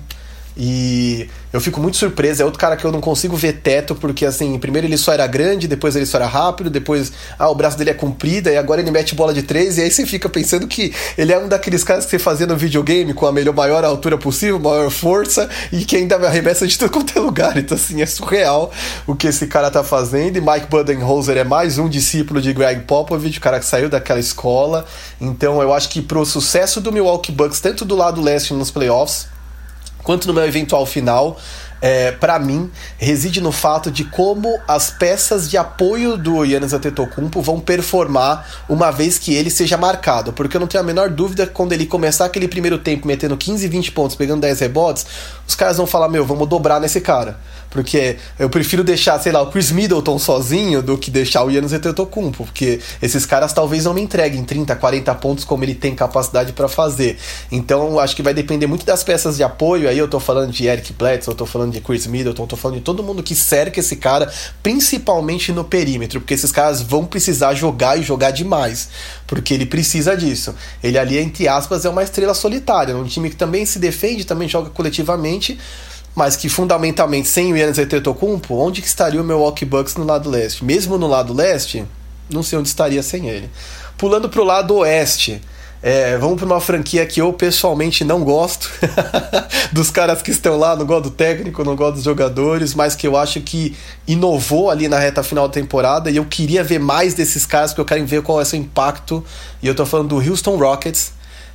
E 0.56 1.28
eu 1.52 1.60
fico 1.60 1.80
muito 1.80 1.96
surpreso. 1.96 2.42
É 2.42 2.44
outro 2.44 2.60
cara 2.60 2.76
que 2.76 2.84
eu 2.84 2.92
não 2.92 3.00
consigo 3.00 3.36
ver 3.36 3.54
teto, 3.54 3.94
porque 3.94 4.24
assim, 4.24 4.56
primeiro 4.58 4.86
ele 4.86 4.96
só 4.96 5.12
era 5.12 5.26
grande, 5.26 5.66
depois 5.66 5.96
ele 5.96 6.06
só 6.06 6.18
era 6.18 6.26
rápido, 6.26 6.70
depois 6.70 7.12
ah, 7.38 7.48
o 7.48 7.54
braço 7.54 7.76
dele 7.76 7.90
é 7.90 7.94
comprido, 7.94 8.48
e 8.48 8.56
agora 8.56 8.80
ele 8.80 8.90
mete 8.90 9.14
bola 9.14 9.34
de 9.34 9.42
três, 9.42 9.78
e 9.78 9.82
aí 9.82 9.90
você 9.90 10.06
fica 10.06 10.28
pensando 10.28 10.66
que 10.66 10.94
ele 11.18 11.32
é 11.32 11.38
um 11.38 11.48
daqueles 11.48 11.82
caras 11.82 12.04
que 12.04 12.10
você 12.10 12.18
fazia 12.18 12.46
no 12.46 12.56
videogame 12.56 13.12
com 13.14 13.26
a 13.26 13.32
melhor, 13.32 13.54
maior 13.54 13.84
altura 13.84 14.16
possível, 14.16 14.58
maior 14.58 14.90
força, 14.90 15.48
e 15.72 15.84
que 15.84 15.96
ainda 15.96 16.16
arremessa 16.16 16.66
de 16.66 16.78
tudo 16.78 16.90
quanto 16.90 17.18
é 17.18 17.20
lugar. 17.20 17.56
Então, 17.56 17.76
assim, 17.76 18.00
é 18.00 18.06
surreal 18.06 18.70
o 19.06 19.14
que 19.14 19.26
esse 19.26 19.46
cara 19.46 19.70
tá 19.70 19.82
fazendo. 19.82 20.36
E 20.36 20.40
Mike 20.40 20.66
Budenholzer 20.68 21.36
é 21.36 21.44
mais 21.44 21.78
um 21.78 21.88
discípulo 21.88 22.40
de 22.40 22.52
Greg 22.52 22.82
Popovich, 22.82 23.38
o 23.38 23.40
cara 23.40 23.58
que 23.58 23.66
saiu 23.66 23.88
daquela 23.88 24.20
escola. 24.20 24.84
Então, 25.20 25.60
eu 25.60 25.72
acho 25.72 25.88
que 25.88 26.00
pro 26.00 26.24
sucesso 26.24 26.80
do 26.80 26.92
Milwaukee 26.92 27.32
Bucks, 27.32 27.60
tanto 27.60 27.84
do 27.84 27.96
lado 27.96 28.20
leste 28.20 28.54
nos 28.54 28.70
playoffs, 28.70 29.33
quanto 30.04 30.28
no 30.28 30.34
meu 30.34 30.46
eventual 30.46 30.86
final, 30.86 31.36
é, 31.80 32.12
para 32.12 32.38
mim, 32.38 32.70
reside 32.96 33.42
no 33.42 33.52
fato 33.52 33.90
de 33.90 34.04
como 34.04 34.58
as 34.66 34.90
peças 34.90 35.50
de 35.50 35.58
apoio 35.58 36.16
do 36.16 36.42
Yannis 36.42 36.72
Antetokounmpo 36.72 37.42
vão 37.42 37.60
performar 37.60 38.46
uma 38.68 38.90
vez 38.90 39.18
que 39.18 39.34
ele 39.34 39.50
seja 39.50 39.76
marcado. 39.76 40.32
Porque 40.32 40.56
eu 40.56 40.60
não 40.60 40.66
tenho 40.66 40.82
a 40.82 40.86
menor 40.86 41.10
dúvida 41.10 41.46
que 41.46 41.52
quando 41.52 41.72
ele 41.72 41.84
começar 41.84 42.24
aquele 42.24 42.48
primeiro 42.48 42.78
tempo 42.78 43.06
metendo 43.06 43.36
15, 43.36 43.68
20 43.68 43.92
pontos, 43.92 44.16
pegando 44.16 44.40
10 44.40 44.60
rebotes, 44.60 45.04
os 45.46 45.54
caras 45.54 45.76
vão 45.76 45.86
falar, 45.86 46.08
meu, 46.08 46.24
vamos 46.24 46.48
dobrar 46.48 46.80
nesse 46.80 47.02
cara. 47.02 47.38
Porque 47.74 48.18
eu 48.38 48.48
prefiro 48.48 48.84
deixar, 48.84 49.18
sei 49.18 49.32
lá, 49.32 49.42
o 49.42 49.50
Chris 49.50 49.72
Middleton 49.72 50.16
sozinho 50.16 50.80
do 50.80 50.96
que 50.96 51.10
deixar 51.10 51.42
o 51.42 51.50
Yannis 51.50 51.72
Antetokounmpo, 51.72 52.44
porque 52.44 52.78
esses 53.02 53.26
caras 53.26 53.52
talvez 53.52 53.84
não 53.84 53.92
me 53.92 54.00
entreguem 54.00 54.44
30, 54.44 54.76
40 54.76 55.12
pontos 55.16 55.44
como 55.44 55.64
ele 55.64 55.74
tem 55.74 55.92
capacidade 55.92 56.52
para 56.52 56.68
fazer. 56.68 57.18
Então, 57.50 57.98
acho 57.98 58.14
que 58.14 58.22
vai 58.22 58.32
depender 58.32 58.68
muito 58.68 58.86
das 58.86 59.02
peças 59.02 59.36
de 59.36 59.42
apoio. 59.42 59.88
Aí 59.88 59.98
eu 59.98 60.06
tô 60.06 60.20
falando 60.20 60.52
de 60.52 60.68
Eric 60.68 60.92
Bledsoe, 60.92 61.32
eu 61.32 61.36
tô 61.36 61.44
falando 61.46 61.72
de 61.72 61.80
Chris 61.80 62.06
Middleton, 62.06 62.46
tô 62.46 62.56
falando 62.56 62.78
de 62.78 62.84
todo 62.84 63.02
mundo 63.02 63.24
que 63.24 63.34
cerca 63.34 63.80
esse 63.80 63.96
cara, 63.96 64.32
principalmente 64.62 65.50
no 65.50 65.64
perímetro, 65.64 66.20
porque 66.20 66.34
esses 66.34 66.52
caras 66.52 66.80
vão 66.80 67.04
precisar 67.04 67.54
jogar 67.54 67.98
e 67.98 68.04
jogar 68.04 68.30
demais, 68.30 68.88
porque 69.26 69.52
ele 69.52 69.66
precisa 69.66 70.16
disso. 70.16 70.54
Ele 70.80 70.96
ali, 70.96 71.18
entre 71.18 71.48
aspas, 71.48 71.84
é 71.84 71.88
uma 71.88 72.04
estrela 72.04 72.34
solitária, 72.34 72.96
um 72.96 73.02
time 73.02 73.30
que 73.30 73.36
também 73.36 73.66
se 73.66 73.80
defende, 73.80 74.24
também 74.24 74.48
joga 74.48 74.70
coletivamente, 74.70 75.58
mas 76.14 76.36
que 76.36 76.48
fundamentalmente 76.48 77.28
sem 77.28 77.52
o 77.52 77.56
Yannis 77.56 77.78
Antetokounmpo, 77.78 78.54
onde 78.54 78.80
que 78.80 78.86
estaria 78.86 79.20
o 79.20 79.24
Milwaukee 79.24 79.64
Bucks 79.64 79.96
no 79.96 80.04
lado 80.04 80.30
leste? 80.30 80.64
Mesmo 80.64 80.96
no 80.96 81.06
lado 81.06 81.32
leste, 81.32 81.84
não 82.30 82.42
sei 82.42 82.58
onde 82.58 82.68
estaria 82.68 83.02
sem 83.02 83.28
ele. 83.28 83.50
Pulando 83.98 84.28
para 84.28 84.40
o 84.40 84.44
lado 84.44 84.74
oeste, 84.76 85.40
é, 85.86 86.16
vamos 86.16 86.36
para 86.36 86.46
uma 86.46 86.60
franquia 86.62 87.04
que 87.04 87.20
eu 87.20 87.30
pessoalmente 87.32 88.04
não 88.04 88.24
gosto 88.24 88.70
dos 89.70 89.90
caras 89.90 90.22
que 90.22 90.30
estão 90.30 90.56
lá, 90.56 90.74
não 90.74 90.86
gosto 90.86 91.04
do 91.04 91.10
técnico, 91.10 91.62
não 91.62 91.76
gosto 91.76 91.96
dos 91.96 92.04
jogadores, 92.04 92.74
mas 92.74 92.94
que 92.94 93.06
eu 93.06 93.16
acho 93.16 93.40
que 93.42 93.76
inovou 94.06 94.70
ali 94.70 94.88
na 94.88 94.98
reta 94.98 95.22
final 95.22 95.46
da 95.46 95.52
temporada 95.52 96.10
e 96.10 96.16
eu 96.16 96.24
queria 96.24 96.64
ver 96.64 96.78
mais 96.78 97.12
desses 97.12 97.44
caras 97.44 97.72
porque 97.72 97.82
eu 97.82 97.84
quero 97.84 98.06
ver 98.06 98.22
qual 98.22 98.40
é 98.40 98.44
o 98.44 98.46
seu 98.46 98.58
impacto. 98.58 99.22
E 99.62 99.66
eu 99.66 99.72
estou 99.72 99.84
falando 99.84 100.08
do 100.08 100.30
Houston 100.30 100.56
Rockets 100.56 101.12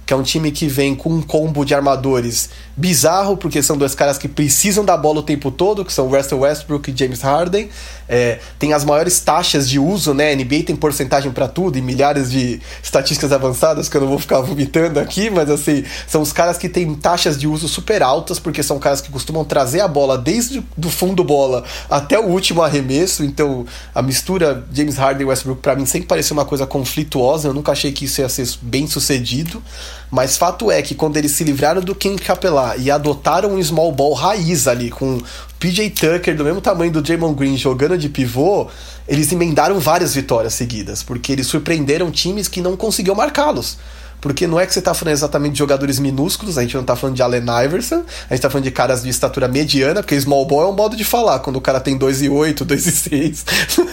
que 0.09 0.13
é 0.13 0.17
um 0.17 0.23
time 0.23 0.51
que 0.51 0.65
vem 0.65 0.95
com 0.95 1.13
um 1.13 1.21
combo 1.21 1.63
de 1.63 1.75
armadores 1.75 2.49
bizarro, 2.75 3.37
porque 3.37 3.61
são 3.61 3.77
dois 3.77 3.93
caras 3.93 4.17
que 4.17 4.27
precisam 4.27 4.83
da 4.83 4.97
bola 4.97 5.19
o 5.19 5.21
tempo 5.21 5.51
todo, 5.51 5.85
que 5.85 5.93
são 5.93 6.07
Russell 6.07 6.39
Westbrook 6.39 6.89
e 6.89 6.97
James 6.97 7.21
Harden. 7.21 7.69
É, 8.07 8.39
tem 8.57 8.73
as 8.73 8.83
maiores 8.83 9.19
taxas 9.19 9.69
de 9.69 9.77
uso, 9.77 10.15
né? 10.15 10.33
NBA 10.33 10.63
tem 10.65 10.75
porcentagem 10.75 11.31
para 11.31 11.47
tudo 11.47 11.77
e 11.77 11.81
milhares 11.83 12.31
de 12.31 12.59
estatísticas 12.81 13.31
avançadas 13.31 13.87
que 13.87 13.97
eu 13.97 14.01
não 14.01 14.07
vou 14.07 14.17
ficar 14.17 14.39
vomitando 14.41 14.99
aqui, 14.99 15.29
mas 15.29 15.47
assim, 15.47 15.83
são 16.07 16.23
os 16.23 16.33
caras 16.33 16.57
que 16.57 16.67
têm 16.67 16.91
taxas 16.95 17.37
de 17.37 17.47
uso 17.47 17.67
super 17.67 18.01
altas, 18.01 18.39
porque 18.39 18.63
são 18.63 18.79
caras 18.79 19.01
que 19.01 19.11
costumam 19.11 19.45
trazer 19.45 19.81
a 19.81 19.87
bola 19.87 20.17
desde 20.17 20.63
do 20.75 20.89
fundo 20.89 21.23
bola 21.23 21.63
até 21.87 22.17
o 22.17 22.25
último 22.25 22.63
arremesso. 22.63 23.23
Então, 23.23 23.63
a 23.93 24.01
mistura 24.01 24.65
James 24.73 24.97
Harden 24.97 25.21
e 25.21 25.29
Westbrook 25.29 25.61
para 25.61 25.75
mim 25.75 25.85
sempre 25.85 26.07
pareceu 26.07 26.33
uma 26.33 26.45
coisa 26.45 26.65
conflituosa, 26.65 27.47
eu 27.47 27.53
nunca 27.53 27.73
achei 27.73 27.91
que 27.91 28.05
isso 28.05 28.21
ia 28.21 28.29
ser 28.29 28.47
bem 28.63 28.87
sucedido. 28.87 29.61
Mas 30.11 30.37
fato 30.37 30.71
é 30.71 30.81
que 30.81 30.95
quando 30.95 31.17
eles 31.17 31.31
se 31.31 31.43
livraram 31.43 31.81
do 31.81 31.93
Ken 31.93 32.15
Capelá 32.15 32.75
e 32.77 32.89
adotaram 32.89 33.53
um 33.53 33.63
small 33.63 33.91
ball 33.91 34.13
raiz 34.13 34.67
ali, 34.67 34.89
com 34.89 35.21
PJ 35.59 35.89
Tucker 35.91 36.35
do 36.35 36.43
mesmo 36.43 36.61
tamanho 36.61 36.91
do 36.91 37.01
Draymond 37.01 37.35
Green 37.35 37.57
jogando 37.57 37.97
de 37.97 38.09
pivô, 38.09 38.67
eles 39.07 39.31
emendaram 39.31 39.79
várias 39.79 40.15
vitórias 40.15 40.53
seguidas, 40.53 41.03
porque 41.03 41.31
eles 41.31 41.47
surpreenderam 41.47 42.09
times 42.09 42.47
que 42.47 42.61
não 42.61 42.75
conseguiam 42.75 43.15
marcá-los. 43.15 43.77
Porque 44.21 44.45
não 44.45 44.59
é 44.59 44.65
que 44.65 44.73
você 44.73 44.79
está 44.79 44.93
falando 44.93 45.13
exatamente 45.13 45.53
de 45.53 45.59
jogadores 45.59 45.97
minúsculos, 45.97 46.57
a 46.57 46.61
gente 46.61 46.73
não 46.73 46.81
está 46.81 46.95
falando 46.95 47.15
de 47.15 47.21
Allen 47.21 47.45
Iverson, 47.65 47.95
a 47.95 47.99
gente 47.99 48.33
está 48.33 48.49
falando 48.49 48.65
de 48.65 48.71
caras 48.71 49.03
de 49.03 49.09
estatura 49.09 49.47
mediana, 49.47 50.03
porque 50.03 50.19
small 50.19 50.45
ball 50.45 50.63
é 50.63 50.67
um 50.67 50.75
modo 50.75 50.97
de 50.97 51.05
falar, 51.05 51.39
quando 51.39 51.55
o 51.55 51.61
cara 51.61 51.79
tem 51.79 51.97
2,8, 51.97 52.65
2,6, 52.65 53.43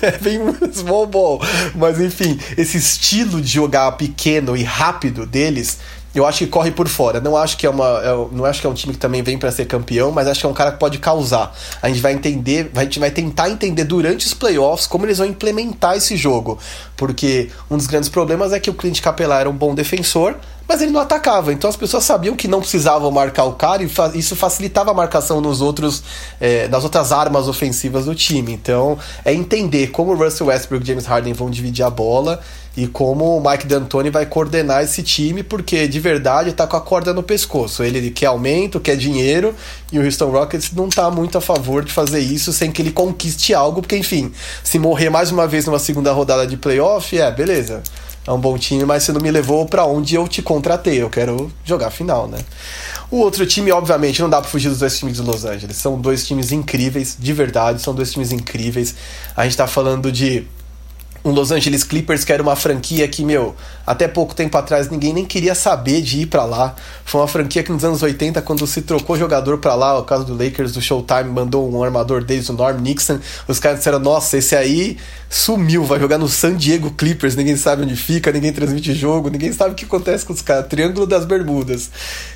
é 0.03 0.19
bem 0.19 0.41
small 0.73 1.07
ball. 1.07 1.41
Mas 1.77 2.01
enfim, 2.01 2.39
esse 2.57 2.77
estilo 2.77 3.41
de 3.41 3.49
jogar 3.49 3.93
pequeno 3.93 4.57
e 4.57 4.65
rápido 4.65 5.25
deles 5.25 5.79
eu 6.19 6.27
acho 6.27 6.39
que 6.39 6.47
corre 6.47 6.71
por 6.71 6.89
fora. 6.89 7.21
Não 7.21 7.37
acho 7.37 7.57
que 7.57 7.67
é 7.67 7.71
uma, 7.71 8.01
é, 8.03 8.27
não 8.33 8.45
acho 8.45 8.61
que 8.61 8.67
é 8.67 8.71
um 8.71 8.75
time 8.75 8.93
que 8.93 8.99
também 8.99 9.23
vem 9.23 9.39
para 9.39 9.51
ser 9.51 9.67
campeão, 9.67 10.11
mas 10.11 10.27
acho 10.27 10.41
que 10.41 10.47
é 10.47 10.49
um 10.49 10.55
cara 10.55 10.73
que 10.73 10.79
pode 10.79 10.99
causar. 10.99 11.55
A 11.83 11.89
gente 11.89 12.01
vai 12.01 12.13
entender, 12.13 12.71
a 12.75 12.83
gente 12.85 12.99
vai 12.99 13.11
tentar 13.11 13.51
entender 13.51 13.85
durante 13.85 14.27
os 14.27 14.35
playoffs 14.35 14.87
como 14.87 15.05
eles 15.07 15.19
vão 15.19 15.27
implementar 15.27 15.97
esse 15.97 16.17
jogo, 16.17 16.59
porque 16.97 17.51
um 17.71 17.77
dos 17.77 17.87
grandes 17.87 18.09
problemas 18.09 18.53
é 18.53 18.61
que 18.61 18.71
o 18.71 18.75
Clint 18.75 19.01
Capela 19.01 19.39
era 19.39 19.49
um 19.49 19.55
bom 19.55 19.75
defensor, 19.75 20.37
mas 20.69 20.83
ele 20.83 20.91
não 20.91 21.01
atacava. 21.01 21.53
Então 21.53 21.69
as 21.69 21.77
pessoas 21.77 22.05
sabiam 22.05 22.35
que 22.37 22.49
não 22.49 22.61
precisavam 22.61 23.11
marcar 23.11 23.45
o 23.45 23.53
cara 23.53 23.83
e 23.83 23.89
fa 23.89 24.11
isso 24.15 24.35
facilitava 24.37 24.91
a 24.91 24.95
marcação 24.95 25.41
nos 25.41 25.61
outros, 25.61 26.03
é, 26.41 26.69
nas 26.69 26.85
outras 26.85 27.13
armas 27.13 27.49
ofensivas 27.49 28.07
do 28.07 28.15
time. 28.15 28.53
Então 28.53 28.99
é 29.25 29.33
entender 29.33 29.89
como 29.89 30.13
o 30.13 30.17
Russell 30.17 30.49
Westbrook 30.49 30.85
e 30.85 30.87
James 30.87 31.07
Harden 31.07 31.33
vão 31.33 31.51
dividir 31.51 31.85
a 31.85 31.91
bola 31.91 32.41
e 32.77 32.87
como 32.87 33.39
o 33.39 33.51
Mike 33.51 33.67
D'Antoni 33.67 34.11
vai 34.11 34.27
coordenar 34.27 34.83
esse 34.83 35.03
time, 35.03 35.43
porque 35.43 35.89
de 35.89 35.99
verdade 35.99 36.53
tá 36.53 36.67
com 36.67 36.77
a 36.77 36.81
corda 36.81 37.15
no 37.15 37.23
pescoço. 37.23 37.83
Ele 37.83 38.11
quer 38.11 38.27
aumento, 38.27 38.79
quer 38.79 38.97
dinheiro, 38.97 39.55
e 39.91 39.99
o 39.99 40.05
Houston 40.05 40.31
Rockets 40.31 40.73
não 40.73 40.89
tá 40.89 41.11
muito 41.11 41.39
a 41.39 41.41
favor 41.41 41.83
de 41.83 41.91
fazer 41.91 42.21
isso 42.21 42.53
sem 42.53 42.71
que 42.71 42.83
ele 42.83 42.93
conquiste 42.93 43.55
algo, 43.55 43.81
porque 43.81 43.97
enfim, 43.97 44.31
se 44.63 44.79
morrer 44.79 45.09
mais 45.09 45.31
uma 45.31 45.47
vez 45.47 45.65
numa 45.65 45.79
segunda 45.79 46.13
rodada 46.13 46.47
de 46.47 46.59
playoff, 46.59 47.19
é, 47.19 47.31
beleza. 47.31 47.83
É 48.27 48.33
um 48.33 48.41
bom 48.41 48.59
time, 48.59 48.85
mas 48.85 49.05
você 49.05 49.13
não 49.13 49.21
me 49.21 49.31
levou 49.31 49.67
para 49.67 49.85
onde 49.87 50.15
eu 50.15 50.27
te 50.27 50.43
contratei. 50.43 51.01
Eu 51.01 51.09
quero 51.09 51.53
jogar 51.65 51.91
final, 51.91 52.27
né? 52.27 52.39
O 53.11 53.19
outro 53.19 53.47
time, 53.47 53.71
obviamente, 53.71 54.21
não 54.21 54.29
dá 54.29 54.41
pra 54.41 54.51
fugir 54.51 54.69
dos 54.69 54.81
dois 54.81 54.99
times 54.99 55.17
de 55.17 55.23
Los 55.23 55.45
Angeles. 55.45 55.77
São 55.77 56.01
dois 56.01 56.27
times 56.27 56.51
incríveis, 56.51 57.17
de 57.19 57.33
verdade, 57.33 57.81
são 57.81 57.95
dois 57.95 58.11
times 58.11 58.33
incríveis. 58.33 58.97
A 59.37 59.45
gente 59.45 59.57
tá 59.57 59.69
falando 59.69 60.11
de 60.11 60.45
um 61.27 61.33
Los 61.33 61.51
Angeles 61.51 61.83
Clippers 61.83 62.25
que 62.25 62.33
era 62.33 62.41
uma 62.41 62.55
franquia 62.55 63.07
que, 63.09 63.25
meu, 63.25 63.57
até 63.85 64.07
pouco 64.07 64.33
tempo 64.33 64.57
atrás 64.57 64.89
ninguém 64.89 65.13
nem 65.13 65.25
queria 65.25 65.57
saber 65.57 66.01
de 66.01 66.21
ir 66.21 66.27
para 66.27 66.45
lá. 66.45 66.77
Foi 67.05 67.21
uma 67.21 67.27
franquia 67.27 67.65
que 67.65 67.73
nos 67.73 67.85
anos 67.85 68.01
80, 68.01 68.41
quando 68.43 68.65
se 68.65 68.83
trocou 68.83 69.19
jogador 69.19 69.59
para 69.59 69.75
lá, 69.75 69.99
o 69.99 70.05
caso 70.05 70.25
do 70.25 70.33
Lakers, 70.33 70.73
do 70.73 70.81
Showtime, 70.81 71.25
mandou 71.25 71.69
um 71.69 71.83
armador 71.83 72.23
deles, 72.23 72.49
o 72.49 72.53
Norm 72.53 72.81
Nixon, 72.81 73.19
os 73.49 73.59
caras 73.59 73.79
disseram, 73.79 73.99
nossa, 73.99 74.39
esse 74.39 74.55
aí 74.55 74.99
sumiu, 75.29 75.85
vai 75.85 75.99
jogar 75.99 76.17
no 76.17 76.29
San 76.29 76.57
Diego 76.57 76.93
Clippers, 76.93 77.35
ninguém 77.35 77.57
sabe 77.57 77.83
onde 77.83 77.97
fica, 77.97 78.31
ninguém 78.31 78.53
transmite 78.53 78.95
jogo, 78.95 79.29
ninguém 79.29 79.53
sabe 79.53 79.73
o 79.73 79.75
que 79.75 79.85
acontece 79.85 80.25
com 80.25 80.33
os 80.33 80.43
caras, 80.43 80.69
Triângulo 80.69 81.09
das 81.09 81.25
Bermudas. 81.25 81.91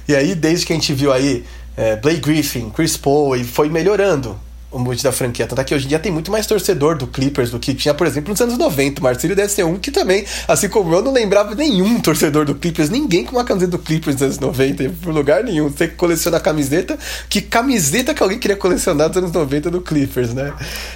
E 0.08 0.16
aí, 0.16 0.34
desde 0.34 0.66
que 0.66 0.72
a 0.72 0.76
gente 0.76 0.92
viu 0.92 1.12
aí 1.12 1.44
é, 1.76 1.94
Blake 1.94 2.20
Griffin, 2.20 2.70
Chris 2.70 2.96
Paul, 2.96 3.36
e 3.36 3.44
foi 3.44 3.68
melhorando 3.68 4.36
o 4.70 4.78
mood 4.78 5.02
da 5.02 5.12
franquia. 5.12 5.46
Tanto 5.46 5.60
é 5.60 5.64
que 5.64 5.74
hoje 5.74 5.86
em 5.86 5.88
dia 5.88 5.98
tem 5.98 6.12
muito 6.12 6.30
mais 6.30 6.46
torcedor 6.46 6.96
do 6.96 7.06
Clippers 7.06 7.50
do 7.50 7.58
que 7.58 7.74
tinha, 7.74 7.92
por 7.92 8.06
exemplo, 8.06 8.30
nos 8.30 8.40
anos 8.40 8.56
90. 8.56 9.00
O 9.00 9.04
Marcílio 9.04 9.34
deve 9.34 9.50
ser 9.50 9.64
um 9.64 9.76
que 9.76 9.90
também, 9.90 10.24
assim 10.46 10.68
como 10.68 10.94
eu, 10.94 11.02
não 11.02 11.12
lembrava 11.12 11.54
nenhum 11.54 12.00
torcedor 12.00 12.44
do 12.44 12.54
Clippers, 12.54 12.90
ninguém 12.90 13.24
com 13.24 13.36
uma 13.36 13.44
camiseta 13.44 13.72
do 13.72 13.78
Clippers 13.78 14.14
nos 14.16 14.22
anos 14.22 14.38
90, 14.38 14.90
por 15.02 15.12
lugar 15.12 15.42
nenhum. 15.42 15.68
Você 15.68 15.88
coleciona 15.88 16.38
camiseta, 16.38 16.98
que 17.28 17.40
camiseta 17.40 18.14
que 18.14 18.22
alguém 18.22 18.38
queria 18.38 18.56
colecionar 18.56 19.08
nos 19.08 19.16
anos 19.16 19.32
90 19.32 19.70
do 19.70 19.80
Clippers, 19.80 20.32
né? 20.32 20.52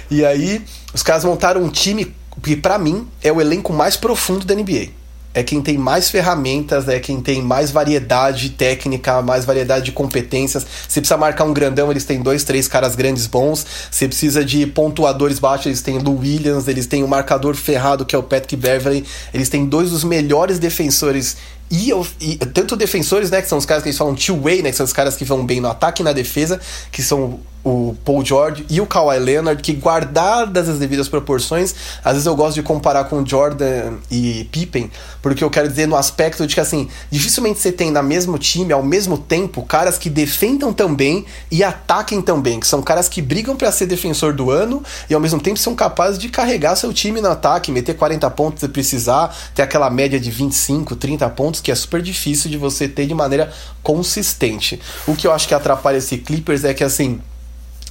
E 0.09 0.25
aí, 0.25 0.61
os 0.93 1.03
caras 1.03 1.25
montaram 1.25 1.61
um 1.61 1.69
time 1.69 2.13
que, 2.41 2.55
para 2.55 2.77
mim, 2.77 3.07
é 3.21 3.31
o 3.31 3.41
elenco 3.41 3.73
mais 3.73 3.97
profundo 3.97 4.45
da 4.45 4.55
NBA 4.55 5.04
é 5.35 5.43
quem 5.43 5.61
tem 5.61 5.77
mais 5.77 6.09
ferramentas, 6.09 6.87
é 6.87 6.97
quem 6.97 7.19
tem 7.19 7.41
mais 7.41 7.69
variedade 7.69 8.51
técnica, 8.51 9.21
mais 9.21 9.43
variedade 9.43 9.83
de 9.83 9.91
competências. 9.91 10.65
Se 10.87 11.01
precisa 11.01 11.17
marcar 11.17 11.43
um 11.43 11.53
grandão, 11.53 11.91
eles 11.91 12.05
têm 12.05 12.21
dois, 12.21 12.45
três 12.45 12.69
caras 12.69 12.95
grandes 12.95 13.27
bons. 13.27 13.65
Se 13.91 14.07
precisa 14.07 14.45
de 14.45 14.65
pontuadores 14.65 15.37
baixos, 15.37 15.65
eles 15.65 15.81
têm 15.81 15.99
Lou 15.99 16.19
Williams, 16.19 16.69
eles 16.69 16.87
têm 16.87 17.03
um 17.03 17.07
marcador 17.07 17.53
ferrado 17.53 18.05
que 18.05 18.15
é 18.15 18.17
o 18.17 18.23
Patrick 18.23 18.55
Beverly. 18.55 19.05
Eles 19.33 19.49
têm 19.49 19.65
dois 19.65 19.89
dos 19.91 20.05
melhores 20.05 20.57
defensores 20.57 21.35
e, 21.69 21.91
e, 22.21 22.37
tanto 22.37 22.77
defensores, 22.77 23.29
né, 23.29 23.41
que 23.41 23.49
são 23.49 23.57
os 23.57 23.65
caras 23.65 23.83
que 23.83 23.89
eles 23.89 23.97
falam 23.97 24.15
two-way, 24.15 24.61
né, 24.61 24.71
que 24.71 24.77
são 24.77 24.85
os 24.85 24.93
caras 24.93 25.17
que 25.17 25.25
vão 25.25 25.45
bem 25.45 25.59
no 25.59 25.67
ataque 25.67 26.01
e 26.01 26.05
na 26.05 26.13
defesa, 26.13 26.61
que 26.91 27.03
são 27.03 27.41
o 27.65 27.95
Paul 28.05 28.23
George 28.23 28.63
e 28.69 28.79
o 28.79 28.85
Kawhi 28.85 29.17
Leonard, 29.17 29.59
que 29.61 29.73
guardadas 29.73 30.69
as 30.69 30.77
devidas 30.77 31.09
proporções, 31.09 31.73
às 32.03 32.13
vezes 32.13 32.27
eu 32.27 32.35
gosto 32.35 32.53
de 32.53 32.61
comparar 32.61 33.05
com 33.05 33.25
Jordan 33.25 33.95
e 34.11 34.47
Pippen, 34.51 34.91
porque 35.19 35.43
eu 35.43 35.49
quero 35.49 35.67
dizer 35.67 35.87
no 35.87 35.95
aspecto 35.95 36.45
de 36.45 36.53
que 36.53 36.61
assim, 36.61 36.87
dificilmente 37.09 37.59
você 37.59 37.71
tem 37.71 37.89
na 37.89 38.03
mesmo 38.03 38.37
time, 38.37 38.71
ao 38.71 38.83
mesmo 38.83 39.17
tempo, 39.17 39.63
caras 39.63 39.97
que 39.97 40.11
defendam 40.11 40.71
também 40.71 41.25
e 41.49 41.63
ataquem 41.63 42.21
também, 42.21 42.59
que 42.59 42.67
são 42.67 42.83
caras 42.83 43.09
que 43.09 43.19
brigam 43.19 43.55
para 43.55 43.71
ser 43.71 43.87
defensor 43.87 44.31
do 44.31 44.51
ano 44.51 44.83
e 45.09 45.15
ao 45.15 45.19
mesmo 45.19 45.39
tempo 45.39 45.57
são 45.57 45.73
capazes 45.73 46.19
de 46.19 46.29
carregar 46.29 46.75
seu 46.75 46.93
time 46.93 47.19
no 47.19 47.29
ataque, 47.29 47.71
meter 47.71 47.95
40 47.95 48.29
pontos 48.29 48.59
se 48.59 48.69
precisar, 48.69 49.35
ter 49.55 49.63
aquela 49.63 49.89
média 49.89 50.19
de 50.19 50.29
25, 50.29 50.95
30 50.95 51.27
pontos, 51.31 51.61
que 51.61 51.71
é 51.71 51.75
super 51.75 51.99
difícil 51.99 52.51
de 52.51 52.57
você 52.57 52.87
ter 52.87 53.07
de 53.07 53.15
maneira 53.15 53.51
consistente. 53.81 54.79
O 55.07 55.15
que 55.15 55.25
eu 55.25 55.31
acho 55.31 55.47
que 55.47 55.53
atrapalha 55.55 55.97
esse 55.97 56.17
Clippers 56.17 56.63
é 56.63 56.73
que 56.73 56.83
assim, 56.83 57.19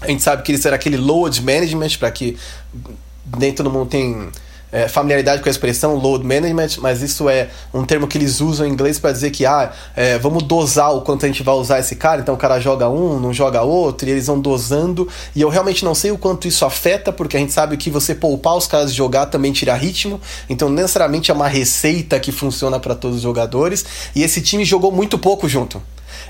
a 0.05 0.11
gente 0.11 0.23
sabe 0.23 0.43
que 0.43 0.53
ele 0.53 0.59
será 0.59 0.77
aquele 0.77 0.97
load 0.97 1.43
management, 1.43 1.99
para 1.99 2.11
que 2.11 2.37
nem 3.39 3.53
todo 3.53 3.71
mundo 3.71 3.87
tem 3.87 4.31
é, 4.75 4.89
familiaridade 4.89 5.41
com 5.41 5.49
a 5.49 5.53
expressão 5.53 5.95
load 5.95 6.27
management, 6.27 6.81
mas 6.81 7.01
isso 7.01 7.29
é 7.29 7.49
um 7.73 7.85
termo 7.85 8.09
que 8.09 8.19
eles 8.19 8.41
usam 8.41 8.67
em 8.67 8.71
inglês 8.71 8.99
para 8.99 9.13
dizer 9.13 9.31
que 9.31 9.47
ah, 9.47 9.73
é, 9.95 10.19
vamos 10.19 10.43
dosar 10.43 10.93
o 10.93 11.03
quanto 11.03 11.25
a 11.25 11.29
gente 11.29 11.45
vai 11.45 11.55
usar 11.55 11.79
esse 11.79 11.95
cara, 11.95 12.21
então 12.21 12.35
o 12.35 12.37
cara 12.37 12.59
joga 12.59 12.89
um, 12.89 13.21
não 13.21 13.33
joga 13.33 13.63
outro, 13.63 14.09
e 14.09 14.11
eles 14.11 14.27
vão 14.27 14.41
dosando, 14.41 15.09
e 15.35 15.41
eu 15.41 15.49
realmente 15.49 15.85
não 15.85 15.95
sei 15.95 16.11
o 16.11 16.19
quanto 16.19 16.49
isso 16.49 16.65
afeta, 16.65 17.13
porque 17.13 17.37
a 17.37 17.41
gente 17.41 17.53
sabe 17.53 17.77
que 17.77 17.89
você 17.89 18.17
poupar 18.17 18.57
os 18.57 18.67
caras 18.67 18.91
de 18.91 18.97
jogar 18.97 19.27
também 19.27 19.53
tira 19.53 19.75
ritmo, 19.75 20.21
então 20.51 20.69
necessariamente 20.69 21.31
é 21.31 21.35
uma 21.35 21.47
receita 21.47 22.19
que 22.19 22.33
funciona 22.33 22.81
para 22.81 22.97
todos 22.97 23.19
os 23.19 23.23
jogadores, 23.23 23.85
e 24.13 24.25
esse 24.25 24.41
time 24.41 24.65
jogou 24.65 24.91
muito 24.91 25.17
pouco 25.17 25.49
junto. 25.49 25.81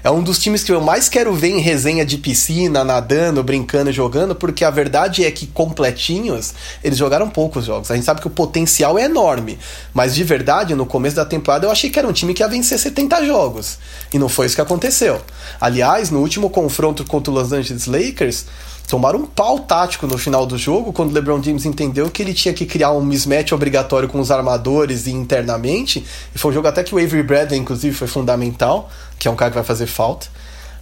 É 0.02 0.10
um 0.10 0.22
dos 0.22 0.38
times 0.38 0.62
que 0.62 0.72
eu 0.72 0.80
mais 0.80 1.08
quero 1.08 1.32
ver 1.34 1.48
em 1.48 1.60
resenha 1.60 2.04
de 2.04 2.18
piscina, 2.18 2.84
nadando, 2.84 3.42
brincando, 3.42 3.92
jogando, 3.92 4.34
porque 4.34 4.64
a 4.64 4.70
verdade 4.70 5.24
é 5.24 5.30
que 5.30 5.46
completinhos, 5.46 6.54
eles 6.82 6.98
jogaram 6.98 7.28
poucos 7.28 7.64
jogos. 7.64 7.90
A 7.90 7.94
gente 7.94 8.04
sabe 8.04 8.20
que 8.20 8.26
o 8.26 8.30
potencial 8.30 8.98
é 8.98 9.04
enorme, 9.04 9.58
mas 9.92 10.14
de 10.14 10.24
verdade, 10.24 10.74
no 10.74 10.86
começo 10.86 11.16
da 11.16 11.24
temporada 11.24 11.66
eu 11.66 11.70
achei 11.70 11.90
que 11.90 11.98
era 11.98 12.08
um 12.08 12.12
time 12.12 12.34
que 12.34 12.42
ia 12.42 12.48
vencer 12.48 12.78
70 12.78 13.24
jogos. 13.24 13.78
E 14.12 14.18
não 14.18 14.28
foi 14.28 14.46
isso 14.46 14.54
que 14.54 14.60
aconteceu. 14.60 15.20
Aliás, 15.60 16.10
no 16.10 16.20
último 16.20 16.50
confronto 16.50 17.04
contra 17.04 17.30
o 17.30 17.34
Los 17.34 17.52
Angeles 17.52 17.86
Lakers, 17.86 18.46
tomaram 18.86 19.20
um 19.20 19.26
pau 19.26 19.58
tático 19.60 20.06
no 20.06 20.18
final 20.18 20.46
do 20.46 20.58
jogo, 20.58 20.92
quando 20.92 21.10
o 21.10 21.14
LeBron 21.14 21.42
James 21.42 21.64
entendeu 21.64 22.10
que 22.10 22.22
ele 22.22 22.34
tinha 22.34 22.52
que 22.52 22.66
criar 22.66 22.92
um 22.92 23.02
mismatch 23.02 23.52
obrigatório 23.52 24.08
com 24.08 24.20
os 24.20 24.30
armadores 24.30 25.06
e 25.06 25.12
internamente. 25.12 26.04
E 26.34 26.38
foi 26.38 26.50
um 26.50 26.54
jogo 26.54 26.68
até 26.68 26.82
que 26.82 26.94
o 26.94 26.98
Avery 26.98 27.22
Bradley, 27.22 27.58
inclusive, 27.58 27.94
foi 27.94 28.08
fundamental, 28.08 28.90
que 29.18 29.26
é 29.26 29.30
um 29.30 29.36
cara 29.36 29.50
que 29.50 29.56
vai 29.56 29.64
fazer 29.64 29.86
falta. 29.86 30.26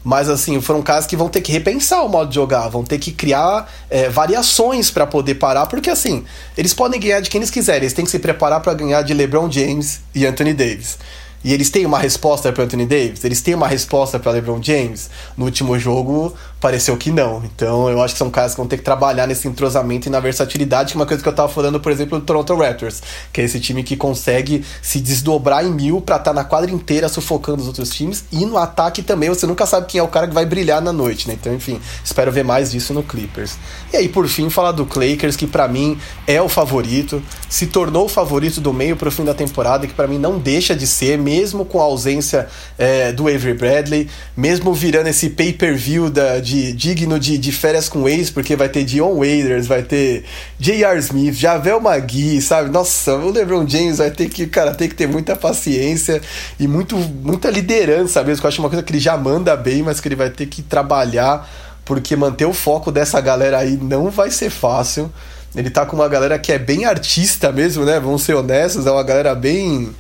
Mas 0.04 0.28
assim, 0.28 0.60
foram 0.60 0.82
casos 0.82 1.06
que 1.06 1.16
vão 1.16 1.28
ter 1.28 1.40
que 1.40 1.52
repensar 1.52 2.04
o 2.04 2.08
modo 2.08 2.28
de 2.28 2.34
jogar, 2.34 2.68
vão 2.68 2.82
ter 2.82 2.98
que 2.98 3.12
criar 3.12 3.70
é, 3.88 4.08
variações 4.08 4.90
para 4.90 5.06
poder 5.06 5.36
parar, 5.36 5.66
porque 5.66 5.88
assim, 5.88 6.24
eles 6.56 6.74
podem 6.74 6.98
ganhar 6.98 7.20
de 7.20 7.30
quem 7.30 7.38
eles 7.38 7.50
quiserem, 7.50 7.82
eles 7.82 7.92
têm 7.92 8.04
que 8.04 8.10
se 8.10 8.18
preparar 8.18 8.60
para 8.60 8.74
ganhar 8.74 9.02
de 9.02 9.14
LeBron 9.14 9.48
James 9.50 10.00
e 10.12 10.26
Anthony 10.26 10.54
Davis. 10.54 10.98
E 11.44 11.52
eles 11.52 11.70
têm 11.70 11.84
uma 11.84 11.98
resposta 11.98 12.52
para 12.52 12.64
Anthony 12.64 12.86
Davis? 12.86 13.24
Eles 13.24 13.40
têm 13.40 13.54
uma 13.54 13.66
resposta 13.66 14.18
para 14.18 14.30
LeBron 14.32 14.62
James? 14.62 15.10
No 15.36 15.44
último 15.44 15.76
jogo, 15.76 16.34
pareceu 16.62 16.96
que 16.96 17.10
não. 17.10 17.42
Então, 17.44 17.90
eu 17.90 18.00
acho 18.00 18.14
que 18.14 18.18
são 18.18 18.30
caras 18.30 18.52
que 18.52 18.58
vão 18.58 18.68
ter 18.68 18.76
que 18.76 18.84
trabalhar 18.84 19.26
nesse 19.26 19.48
entrosamento 19.48 20.06
e 20.06 20.10
na 20.10 20.20
versatilidade, 20.20 20.92
que 20.92 20.96
é 20.96 21.00
uma 21.00 21.06
coisa 21.06 21.20
que 21.20 21.28
eu 21.28 21.32
tava 21.32 21.48
falando, 21.48 21.80
por 21.80 21.90
exemplo, 21.90 22.20
do 22.20 22.24
Toronto 22.24 22.54
Raptors, 22.54 23.02
que 23.32 23.40
é 23.40 23.44
esse 23.44 23.58
time 23.58 23.82
que 23.82 23.96
consegue 23.96 24.64
se 24.80 25.00
desdobrar 25.00 25.66
em 25.66 25.72
mil 25.72 26.00
para 26.00 26.16
estar 26.16 26.30
tá 26.30 26.34
na 26.34 26.44
quadra 26.44 26.70
inteira 26.70 27.08
sufocando 27.08 27.62
os 27.62 27.66
outros 27.66 27.90
times. 27.90 28.24
E 28.30 28.46
no 28.46 28.56
ataque 28.56 29.02
também, 29.02 29.28
você 29.28 29.44
nunca 29.44 29.66
sabe 29.66 29.88
quem 29.88 29.98
é 29.98 30.02
o 30.04 30.08
cara 30.08 30.28
que 30.28 30.34
vai 30.34 30.46
brilhar 30.46 30.80
na 30.80 30.92
noite, 30.92 31.26
né? 31.26 31.34
Então, 31.34 31.52
enfim, 31.52 31.80
espero 32.04 32.30
ver 32.30 32.44
mais 32.44 32.70
disso 32.70 32.94
no 32.94 33.02
Clippers. 33.02 33.56
E 33.92 33.96
aí, 33.96 34.08
por 34.08 34.28
fim, 34.28 34.48
falar 34.48 34.70
do 34.70 34.88
Lakers, 34.94 35.34
que 35.34 35.48
para 35.48 35.66
mim 35.66 35.98
é 36.28 36.40
o 36.40 36.48
favorito, 36.48 37.20
se 37.48 37.66
tornou 37.66 38.04
o 38.04 38.08
favorito 38.08 38.60
do 38.60 38.72
meio 38.72 38.94
pro 38.94 39.10
fim 39.10 39.24
da 39.24 39.34
temporada, 39.34 39.84
que 39.84 39.94
para 39.94 40.06
mim 40.06 40.18
não 40.18 40.38
deixa 40.38 40.76
de 40.76 40.86
ser, 40.86 41.18
mesmo 41.18 41.64
com 41.64 41.80
a 41.80 41.84
ausência 41.84 42.46
é, 42.78 43.10
do 43.10 43.26
Avery 43.26 43.54
Bradley, 43.54 44.08
mesmo 44.36 44.72
virando 44.72 45.08
esse 45.08 45.30
pay-per-view 45.30 46.08
de, 46.08 46.40
digno 46.72 47.18
de, 47.18 47.38
de 47.38 47.52
férias 47.52 47.88
com 47.88 48.08
ex, 48.08 48.30
porque 48.30 48.54
vai 48.56 48.68
ter 48.68 48.84
Dion 48.84 49.16
Waiters, 49.16 49.66
vai 49.66 49.82
ter 49.82 50.24
J.R. 50.58 50.98
Smith, 50.98 51.34
Javel 51.34 51.80
Magui, 51.80 52.40
sabe? 52.42 52.68
Nossa, 52.70 53.14
o 53.14 53.30
LeBron 53.30 53.66
James 53.66 53.98
vai 53.98 54.10
ter 54.10 54.28
que, 54.28 54.46
cara, 54.46 54.74
ter 54.74 54.88
que 54.88 54.94
ter 54.94 55.06
muita 55.06 55.34
paciência 55.34 56.20
e 56.58 56.68
muito, 56.68 56.96
muita 56.96 57.50
liderança 57.50 58.22
mesmo, 58.22 58.40
que 58.40 58.46
eu 58.46 58.48
acho 58.48 58.60
uma 58.60 58.68
coisa 58.68 58.82
que 58.82 58.92
ele 58.92 59.00
já 59.00 59.16
manda 59.16 59.56
bem, 59.56 59.82
mas 59.82 60.00
que 60.00 60.08
ele 60.08 60.16
vai 60.16 60.30
ter 60.30 60.46
que 60.46 60.62
trabalhar, 60.62 61.50
porque 61.84 62.14
manter 62.14 62.44
o 62.44 62.52
foco 62.52 62.92
dessa 62.92 63.20
galera 63.20 63.58
aí 63.58 63.78
não 63.80 64.10
vai 64.10 64.30
ser 64.30 64.50
fácil. 64.50 65.10
Ele 65.54 65.70
tá 65.70 65.84
com 65.84 65.96
uma 65.96 66.08
galera 66.08 66.38
que 66.38 66.50
é 66.52 66.58
bem 66.58 66.84
artista 66.84 67.52
mesmo, 67.52 67.84
né? 67.84 68.00
Vamos 68.00 68.22
ser 68.22 68.34
honestos, 68.34 68.86
é 68.86 68.90
uma 68.90 69.02
galera 69.02 69.34
bem 69.34 69.90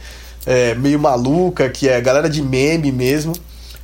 é, 0.46 0.74
meio 0.74 0.98
maluca, 0.98 1.68
que 1.68 1.88
é 1.88 2.00
galera 2.00 2.28
de 2.28 2.42
meme 2.42 2.90
mesmo. 2.90 3.32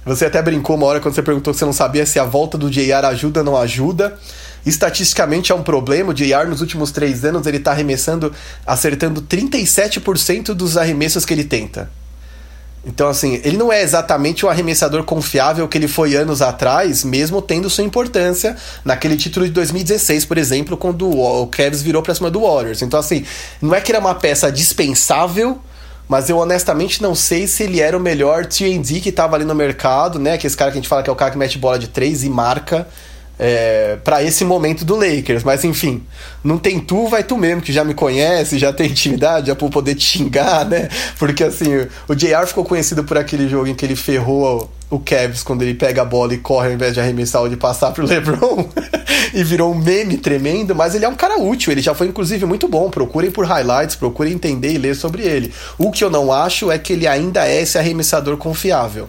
Você 0.09 0.24
até 0.24 0.40
brincou 0.40 0.74
uma 0.74 0.86
hora 0.86 1.00
quando 1.00 1.14
você 1.14 1.22
perguntou 1.22 1.52
que 1.52 1.59
você 1.59 1.66
não 1.66 1.72
sabia 1.72 2.06
se 2.06 2.18
a 2.18 2.24
volta 2.24 2.56
do 2.56 2.70
JR 2.70 3.04
ajuda 3.04 3.40
ou 3.40 3.44
não 3.44 3.56
ajuda. 3.59 4.18
Estatisticamente 4.64 5.52
é 5.52 5.54
um 5.54 5.62
problema. 5.62 6.12
O 6.12 6.14
JR 6.14 6.48
nos 6.48 6.62
últimos 6.62 6.90
três 6.90 7.26
anos 7.26 7.46
ele 7.46 7.59
está 7.59 7.72
arremessando, 7.72 8.32
acertando 8.66 9.20
37% 9.20 10.54
dos 10.54 10.78
arremessos 10.78 11.26
que 11.26 11.34
ele 11.34 11.44
tenta. 11.44 11.90
Então, 12.86 13.06
assim, 13.06 13.38
ele 13.44 13.59
não 13.59 13.70
é 13.70 13.82
exatamente 13.82 14.46
o 14.46 14.48
arremessador 14.48 15.04
confiável 15.04 15.68
que 15.68 15.76
ele 15.76 15.88
foi 15.88 16.14
anos 16.14 16.40
atrás, 16.40 17.04
mesmo 17.04 17.42
tendo 17.42 17.68
sua 17.68 17.84
importância 17.84 18.56
naquele 18.82 19.14
título 19.14 19.44
de 19.44 19.52
2016, 19.52 20.24
por 20.24 20.38
exemplo, 20.38 20.74
quando 20.74 21.06
o 21.06 21.46
Cavs 21.48 21.82
virou 21.82 22.02
pra 22.02 22.14
cima 22.14 22.30
do 22.30 22.40
Warriors. 22.40 22.80
Então, 22.80 22.98
assim, 22.98 23.26
não 23.61 23.74
é 23.74 23.80
que 23.82 23.90
ele 23.90 23.98
é 23.98 24.00
uma 24.00 24.14
peça 24.14 24.50
dispensável, 24.50 25.61
mas 26.09 26.30
eu 26.30 26.38
honestamente 26.38 27.02
não 27.02 27.14
sei 27.14 27.46
se 27.46 27.62
ele 27.62 27.80
era 27.80 27.96
o 27.96 28.00
melhor 28.00 28.46
TND 28.46 29.00
que 29.00 29.12
tava 29.12 29.36
ali 29.36 29.44
no 29.44 29.54
mercado, 29.54 30.18
né? 30.18 30.38
Que 30.38 30.46
esse 30.46 30.56
cara 30.56 30.70
que 30.70 30.78
a 30.78 30.80
gente 30.80 30.88
fala 30.88 31.02
que 31.02 31.11
é 31.11 31.12
o 31.12 31.16
cara 31.16 31.30
que 31.30 31.38
mete 31.38 31.59
bola 31.59 31.78
de 31.78 31.86
três 31.86 32.24
e 32.24 32.30
marca 32.30 32.88
é, 33.39 33.97
para 34.03 34.22
esse 34.22 34.45
momento 34.45 34.84
do 34.84 34.97
Lakers. 34.97 35.45
Mas 35.45 35.64
enfim, 35.64 36.03
não 36.43 36.59
tem 36.59 36.80
tu, 36.80 37.07
vai 37.07 37.22
tu 37.22 37.36
mesmo, 37.36 37.62
que 37.62 37.72
já 37.72 37.84
me 37.84 37.95
conhece, 37.95 38.59
já 38.59 38.72
tem 38.72 38.91
intimidade, 38.91 39.49
já 39.49 39.55
por 39.55 39.70
poder 39.70 39.95
te 39.95 40.05
xingar, 40.05 40.64
né? 40.66 40.89
Porque 41.18 41.45
assim, 41.45 41.86
o 42.09 42.14
JR 42.14 42.47
ficou 42.47 42.64
conhecido 42.64 43.05
por 43.05 43.16
aquele 43.16 43.49
jogo 43.49 43.68
em 43.68 43.74
que 43.74 43.84
ele 43.84 43.97
ferrou 43.97 44.70
o 44.91 44.99
Cavs 44.99 45.43
quando 45.43 45.62
ele 45.62 45.74
pega 45.74 46.03
a 46.03 46.05
bola 46.05 46.32
e 46.32 46.39
corre 46.39 46.68
ao 46.68 46.72
invés 46.72 46.95
de 46.95 47.01
arremessar 47.01 47.43
ou 47.43 47.49
de 47.49 47.57
passar 47.57 47.93
pro 47.93 48.05
LeBron 48.09 48.66
e 49.34 49.45
virou 49.45 49.72
um 49.72 49.74
meme 49.74 50.16
tremendo, 50.16 50.74
mas 50.74 50.95
ele 50.95 51.05
é 51.05 51.09
um 51.09 51.14
cara 51.14 51.39
útil, 51.39 51.72
ele 51.72 51.82
já 51.82 51.95
foi 51.95 52.07
inclusive 52.07 52.45
muito 52.47 52.66
bom. 52.66 52.89
Procurem 52.91 53.30
por 53.30 53.45
highlights, 53.45 53.97
procurem 53.97 54.32
entender 54.32 54.72
e 54.72 54.78
ler 54.78 54.97
sobre 54.97 55.22
ele. 55.22 55.53
O 55.76 55.91
que 55.91 56.03
eu 56.03 56.11
não 56.11 56.32
acho 56.32 56.70
é 56.70 56.78
que 56.78 56.95
ele 56.95 57.07
ainda 57.07 57.47
é 57.47 57.61
esse 57.61 57.78
arremessador 57.78 58.36
confiável. 58.36 59.07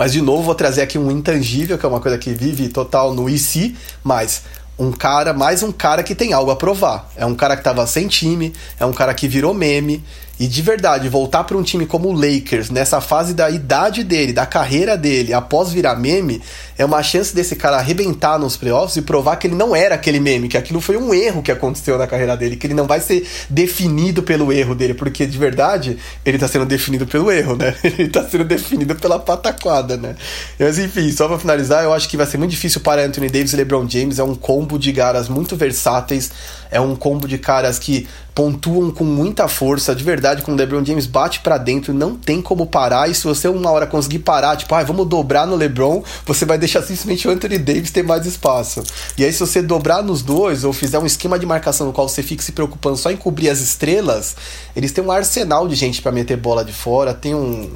Mas 0.00 0.14
de 0.14 0.22
novo 0.22 0.44
vou 0.44 0.54
trazer 0.54 0.80
aqui 0.80 0.96
um 0.96 1.10
intangível, 1.10 1.76
que 1.76 1.84
é 1.84 1.88
uma 1.90 2.00
coisa 2.00 2.16
que 2.16 2.32
vive 2.32 2.70
total 2.70 3.12
no 3.12 3.28
IC, 3.28 3.76
mas 4.02 4.44
um 4.78 4.90
cara, 4.90 5.34
mais 5.34 5.62
um 5.62 5.70
cara 5.70 6.02
que 6.02 6.14
tem 6.14 6.32
algo 6.32 6.50
a 6.50 6.56
provar. 6.56 7.10
É 7.14 7.26
um 7.26 7.34
cara 7.34 7.54
que 7.54 7.60
estava 7.60 7.86
sem 7.86 8.08
time, 8.08 8.50
é 8.78 8.86
um 8.86 8.94
cara 8.94 9.12
que 9.12 9.28
virou 9.28 9.52
meme, 9.52 10.02
e 10.40 10.48
de 10.48 10.62
verdade, 10.62 11.06
voltar 11.06 11.44
para 11.44 11.54
um 11.54 11.62
time 11.62 11.84
como 11.84 12.08
o 12.08 12.12
Lakers, 12.14 12.70
nessa 12.70 12.98
fase 12.98 13.34
da 13.34 13.50
idade 13.50 14.02
dele, 14.02 14.32
da 14.32 14.46
carreira 14.46 14.96
dele, 14.96 15.34
após 15.34 15.70
virar 15.70 15.94
meme, 15.96 16.40
é 16.78 16.84
uma 16.84 17.02
chance 17.02 17.34
desse 17.34 17.54
cara 17.54 17.76
arrebentar 17.76 18.38
nos 18.38 18.56
playoffs 18.56 18.96
e 18.96 19.02
provar 19.02 19.36
que 19.36 19.46
ele 19.46 19.54
não 19.54 19.76
era 19.76 19.96
aquele 19.96 20.18
meme, 20.18 20.48
que 20.48 20.56
aquilo 20.56 20.80
foi 20.80 20.96
um 20.96 21.12
erro 21.12 21.42
que 21.42 21.52
aconteceu 21.52 21.98
na 21.98 22.06
carreira 22.06 22.38
dele, 22.38 22.56
que 22.56 22.66
ele 22.66 22.72
não 22.72 22.86
vai 22.86 23.00
ser 23.00 23.28
definido 23.50 24.22
pelo 24.22 24.50
erro 24.50 24.74
dele, 24.74 24.94
porque 24.94 25.26
de 25.26 25.36
verdade 25.36 25.98
ele 26.24 26.38
tá 26.38 26.48
sendo 26.48 26.64
definido 26.64 27.06
pelo 27.06 27.30
erro, 27.30 27.54
né? 27.54 27.74
Ele 27.84 28.08
tá 28.08 28.26
sendo 28.26 28.44
definido 28.44 28.94
pela 28.94 29.18
pataquada, 29.18 29.98
né? 29.98 30.16
Mas 30.58 30.78
enfim, 30.78 31.12
só 31.12 31.28
pra 31.28 31.38
finalizar, 31.38 31.84
eu 31.84 31.92
acho 31.92 32.08
que 32.08 32.16
vai 32.16 32.24
ser 32.24 32.38
muito 32.38 32.52
difícil 32.52 32.80
para 32.80 33.04
Anthony 33.04 33.28
Davis 33.28 33.52
e 33.52 33.56
LeBron 33.56 33.86
James. 33.86 34.18
É 34.18 34.24
um 34.24 34.34
combo 34.34 34.78
de 34.78 34.92
caras 34.92 35.28
muito 35.28 35.56
versáteis, 35.56 36.30
é 36.70 36.80
um 36.80 36.96
combo 36.96 37.28
de 37.28 37.36
caras 37.36 37.78
que 37.78 38.08
pontuam 38.40 38.90
com 38.90 39.04
muita 39.04 39.46
força, 39.48 39.94
de 39.94 40.02
verdade, 40.02 40.40
quando 40.40 40.56
o 40.56 40.60
LeBron 40.62 40.82
James 40.82 41.04
bate 41.04 41.40
para 41.40 41.58
dentro, 41.58 41.92
não 41.92 42.16
tem 42.16 42.40
como 42.40 42.64
parar, 42.64 43.10
e 43.10 43.14
se 43.14 43.24
você 43.24 43.48
uma 43.48 43.70
hora 43.70 43.86
conseguir 43.86 44.20
parar, 44.20 44.56
tipo, 44.56 44.74
ah, 44.74 44.82
vamos 44.82 45.06
dobrar 45.06 45.46
no 45.46 45.54
LeBron, 45.54 46.02
você 46.24 46.46
vai 46.46 46.56
deixar 46.56 46.80
simplesmente 46.80 47.28
o 47.28 47.30
Anthony 47.30 47.58
Davis 47.58 47.90
ter 47.90 48.02
mais 48.02 48.24
espaço. 48.24 48.82
E 49.18 49.26
aí 49.26 49.30
se 49.30 49.40
você 49.40 49.60
dobrar 49.60 50.02
nos 50.02 50.22
dois, 50.22 50.64
ou 50.64 50.72
fizer 50.72 50.98
um 50.98 51.04
esquema 51.04 51.38
de 51.38 51.44
marcação 51.44 51.86
no 51.86 51.92
qual 51.92 52.08
você 52.08 52.22
fique 52.22 52.42
se 52.42 52.52
preocupando 52.52 52.96
só 52.96 53.10
em 53.10 53.16
cobrir 53.18 53.50
as 53.50 53.60
estrelas, 53.60 54.34
eles 54.74 54.90
têm 54.90 55.04
um 55.04 55.12
arsenal 55.12 55.68
de 55.68 55.74
gente 55.74 56.00
para 56.00 56.10
meter 56.10 56.38
bola 56.38 56.64
de 56.64 56.72
fora, 56.72 57.12
tem 57.12 57.34
um, 57.34 57.70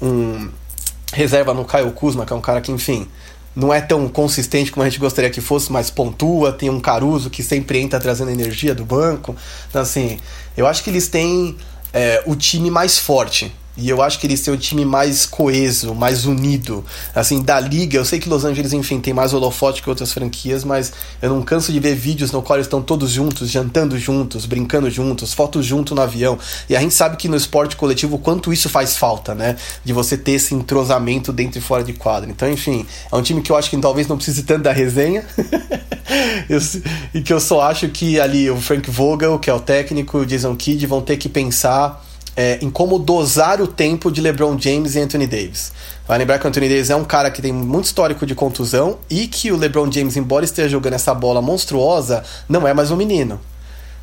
um 0.00 0.48
reserva 1.12 1.52
no 1.52 1.64
Kyle 1.64 1.90
Kuzma, 1.90 2.24
que 2.24 2.32
é 2.32 2.36
um 2.36 2.40
cara 2.40 2.60
que, 2.60 2.70
enfim, 2.70 3.08
não 3.54 3.72
é 3.72 3.80
tão 3.80 4.08
consistente 4.08 4.72
como 4.72 4.84
a 4.84 4.88
gente 4.88 4.98
gostaria 4.98 5.30
que 5.30 5.40
fosse, 5.40 5.70
mas 5.70 5.90
pontua. 5.90 6.52
Tem 6.52 6.70
um 6.70 6.80
Caruso 6.80 7.30
que 7.30 7.42
sempre 7.42 7.80
entra 7.80 8.00
trazendo 8.00 8.30
energia 8.30 8.74
do 8.74 8.84
banco. 8.84 9.36
Então, 9.68 9.80
assim, 9.80 10.18
eu 10.56 10.66
acho 10.66 10.82
que 10.82 10.90
eles 10.90 11.08
têm 11.08 11.56
é, 11.92 12.22
o 12.26 12.34
time 12.34 12.70
mais 12.70 12.98
forte 12.98 13.52
E 13.76 13.88
eu 13.88 14.00
acho 14.00 14.20
que 14.20 14.26
eles 14.26 14.40
têm 14.40 14.54
o 14.54 14.56
time 14.56 14.84
mais 14.84 15.26
coeso, 15.26 15.94
mais 15.94 16.26
unido. 16.26 16.84
Assim, 17.12 17.42
da 17.42 17.58
liga, 17.58 17.96
eu 17.96 18.04
sei 18.04 18.20
que 18.20 18.28
Los 18.28 18.44
Angeles, 18.44 18.72
enfim, 18.72 19.00
tem 19.00 19.12
mais 19.12 19.34
holofote 19.34 19.82
que 19.82 19.88
outras 19.88 20.12
franquias, 20.12 20.62
mas 20.62 20.92
eu 21.20 21.28
não 21.30 21.42
canso 21.42 21.72
de 21.72 21.80
ver 21.80 21.96
vídeos 21.96 22.30
no 22.30 22.40
qual 22.40 22.56
eles 22.56 22.66
estão 22.66 22.80
todos 22.80 23.10
juntos, 23.10 23.50
jantando 23.50 23.98
juntos, 23.98 24.46
brincando 24.46 24.88
juntos, 24.88 25.32
fotos 25.32 25.66
junto 25.66 25.92
no 25.92 26.02
avião. 26.02 26.38
E 26.68 26.76
a 26.76 26.80
gente 26.80 26.94
sabe 26.94 27.16
que 27.16 27.26
no 27.26 27.36
esporte 27.36 27.74
coletivo, 27.74 28.16
quanto 28.16 28.52
isso 28.52 28.68
faz 28.68 28.96
falta, 28.96 29.34
né? 29.34 29.56
De 29.84 29.92
você 29.92 30.16
ter 30.16 30.32
esse 30.32 30.54
entrosamento 30.54 31.32
dentro 31.32 31.58
e 31.58 31.62
fora 31.62 31.82
de 31.82 31.94
quadra. 31.94 32.30
Então, 32.30 32.48
enfim, 32.48 32.86
é 33.10 33.16
um 33.16 33.22
time 33.22 33.42
que 33.42 33.50
eu 33.50 33.56
acho 33.56 33.68
que 33.70 33.76
talvez 33.78 34.06
não 34.06 34.16
precise 34.16 34.44
tanto 34.44 34.62
da 34.62 34.72
resenha. 34.72 35.26
eu, 36.48 36.60
e 37.12 37.22
que 37.22 37.32
eu 37.32 37.40
só 37.40 37.62
acho 37.62 37.88
que 37.88 38.20
ali 38.20 38.48
o 38.48 38.56
Frank 38.60 38.88
Vogel, 38.88 39.36
que 39.40 39.50
é 39.50 39.54
o 39.54 39.58
técnico, 39.58 40.18
o 40.18 40.26
Jason 40.26 40.54
Kidd 40.54 40.86
vão 40.86 41.02
ter 41.02 41.16
que 41.16 41.28
pensar 41.28 42.03
é, 42.36 42.58
em 42.62 42.70
como 42.70 42.98
dosar 42.98 43.60
o 43.60 43.66
tempo 43.66 44.10
de 44.10 44.20
LeBron 44.20 44.58
James 44.58 44.94
e 44.94 45.00
Anthony 45.00 45.26
Davis. 45.26 45.72
Vai 46.06 46.18
lembrar 46.18 46.38
que 46.38 46.44
o 46.44 46.48
Anthony 46.48 46.68
Davis 46.68 46.90
é 46.90 46.96
um 46.96 47.04
cara 47.04 47.30
que 47.30 47.40
tem 47.40 47.52
muito 47.52 47.86
histórico 47.86 48.26
de 48.26 48.34
contusão 48.34 48.98
e 49.08 49.26
que 49.26 49.50
o 49.50 49.56
LeBron 49.56 49.90
James, 49.90 50.16
embora 50.16 50.44
esteja 50.44 50.68
jogando 50.68 50.94
essa 50.94 51.14
bola 51.14 51.40
monstruosa, 51.40 52.22
não 52.48 52.66
é 52.66 52.74
mais 52.74 52.90
um 52.90 52.96
menino. 52.96 53.40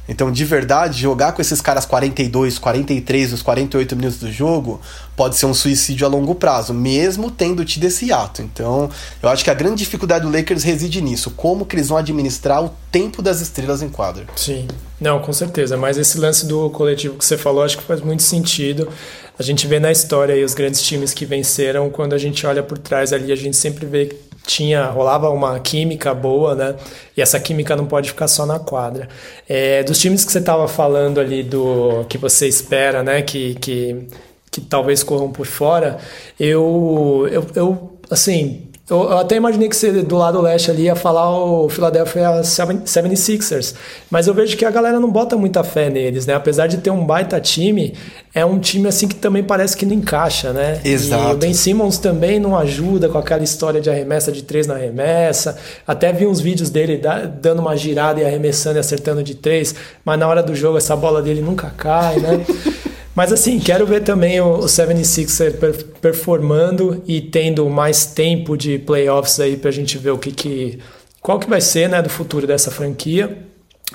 Então, 0.08 0.32
de 0.32 0.44
verdade, 0.44 1.00
jogar 1.00 1.32
com 1.32 1.42
esses 1.42 1.62
caras 1.62 1.86
42, 1.86 2.60
43, 2.60 3.34
os 3.34 3.42
48 3.42 3.96
minutos 3.96 4.20
do 4.20 4.32
jogo 4.32 4.82
pode 5.16 5.38
ser 5.38 5.46
um 5.46 5.54
suicídio 5.54 6.06
a 6.06 6.10
longo 6.10 6.36
prazo, 6.36 6.74
mesmo 6.74 7.30
tendo 7.30 7.64
tido 7.64 7.86
esse 7.86 8.12
ato. 8.12 8.42
Então, 8.42 8.90
eu 9.22 9.30
acho 9.30 9.44
que 9.44 9.50
a 9.50 9.54
grande 9.54 9.78
dificuldade 9.78 10.26
do 10.26 10.36
Lakers 10.36 10.64
reside 10.64 11.02
nisso, 11.02 11.32
como 11.32 11.66
que 11.66 11.76
eles 11.76 11.90
vão 11.90 11.98
administrar 11.98 12.64
o 12.64 12.72
tempo 12.92 13.22
das 13.22 13.40
estrelas 13.42 13.82
em 13.82 13.90
quadra. 13.90 14.26
Sim, 14.36 14.68
não, 15.00 15.20
com 15.20 15.32
certeza, 15.32 15.78
mas 15.78 15.98
esse 15.98 16.18
lance 16.18 16.46
do 16.46 16.70
coletivo 16.72 17.16
que 17.16 17.24
você 17.24 17.38
falou, 17.38 17.64
acho 17.64 17.78
que 17.78 17.84
faz 17.84 18.02
muito 18.02 18.24
sentido. 18.24 18.90
A 19.38 19.44
gente 19.44 19.66
vê 19.66 19.80
na 19.80 19.92
história 19.92 20.36
aí 20.36 20.44
os 20.44 20.54
grandes 20.54 20.82
times 20.82 21.14
que 21.14 21.26
venceram, 21.26 21.90
quando 21.90 22.14
a 22.14 22.18
gente 22.18 22.46
olha 22.46 22.62
por 22.62 22.78
trás 22.78 23.14
ali, 23.14 23.32
a 23.32 23.36
gente 23.36 23.56
sempre 23.56 23.86
vê 23.86 24.16
tinha 24.46 24.86
rolava 24.86 25.30
uma 25.30 25.60
química 25.60 26.14
boa, 26.14 26.56
né? 26.56 26.76
E 27.16 27.22
essa 27.22 27.40
química 27.40 27.76
não 27.76 27.86
pode 27.86 28.10
ficar 28.10 28.28
só 28.28 28.46
na 28.46 28.60
quadra. 28.60 29.08
É, 29.48 29.84
dos 29.84 30.00
times 30.00 30.26
que 30.26 30.32
você 30.32 30.40
estava 30.40 30.68
falando 30.68 31.20
ali 31.20 31.44
do 31.44 32.06
que 32.10 32.18
você 32.18 32.48
espera, 32.48 33.04
né? 33.04 33.22
Que, 33.22 33.56
que, 33.56 34.08
que 34.50 34.62
talvez 34.62 35.04
corram 35.04 35.32
por 35.32 35.46
fora, 35.46 36.00
eu, 36.40 37.28
eu, 37.32 37.46
eu 37.56 38.00
assim 38.10 38.71
eu, 38.92 39.10
eu, 39.10 39.18
até 39.20 39.38
imaginei 39.38 39.70
que 39.70 39.76
você, 39.76 39.90
do 40.04 40.18
lado 40.18 40.42
leste 40.42 40.70
ali, 40.70 40.84
ia 40.84 40.96
falar 40.96 41.34
o 41.34 41.70
Philadelphia 41.70 42.42
76ers. 42.42 43.74
Mas 44.10 44.28
eu 44.28 44.34
vejo 44.34 44.58
que 44.58 44.66
a 44.66 44.70
galera 44.70 45.00
não 45.00 45.10
bota 45.10 45.38
muita 45.38 45.64
fé 45.64 45.90
neles, 45.90 46.26
né? 46.26 46.34
Apesar 46.34 46.68
de 46.68 46.78
ter 46.78 46.90
um 46.90 47.06
baita 47.06 47.40
time, 47.40 47.94
é 48.36 48.46
um 48.46 48.60
time 48.60 48.90
assim 48.90 49.08
que 49.08 49.16
também 49.16 49.44
parece 49.44 49.78
que 49.78 49.86
não 49.86 49.94
encaixa, 49.94 50.52
né? 50.52 50.82
Exato. 50.84 51.30
E 51.30 51.34
o 51.34 51.38
Ben 51.38 51.54
Simmons 51.54 52.00
também 52.00 52.38
não 52.38 52.58
ajuda 52.58 53.08
com 53.08 53.18
aquela 53.18 53.44
história 53.44 53.80
de 53.80 53.90
arremessa 53.90 54.30
de 54.30 54.44
três 54.44 54.68
na 54.68 54.74
arremessa. 54.74 55.58
Até 55.88 56.12
vi 56.12 56.28
uns 56.28 56.42
vídeos 56.42 56.70
dele 56.70 57.02
dando 57.42 57.60
uma 57.60 57.78
girada 57.78 58.20
e 58.20 58.26
arremessando 58.26 58.76
e 58.76 58.80
acertando 58.80 59.24
de 59.24 59.36
três, 59.36 59.74
mas 60.04 60.20
na 60.20 60.28
hora 60.28 60.44
do 60.44 60.54
jogo 60.54 60.78
essa 60.78 60.98
bola 60.98 61.22
dele 61.22 61.42
nunca 61.42 61.72
cai, 61.78 62.20
né? 62.20 62.46
Mas 63.22 63.32
assim, 63.32 63.60
quero 63.60 63.86
ver 63.86 64.02
também 64.02 64.42
o, 64.42 64.62
76er 64.62 65.86
performando 66.02 67.04
e 67.06 67.22
tendo 67.22 67.70
mais 67.70 68.04
tempo 68.04 68.58
de 68.58 68.80
playoffs 68.80 69.40
aí 69.40 69.58
pra 69.58 69.70
gente 69.70 69.96
ver 70.00 70.10
o 70.10 70.18
que, 70.18 70.32
que 70.32 70.80
qual 71.22 71.38
que 71.40 71.48
vai 71.48 71.62
ser, 71.62 71.88
né, 71.88 72.02
do 72.02 72.10
futuro 72.10 72.48
dessa 72.48 72.72
franquia. 72.72 73.38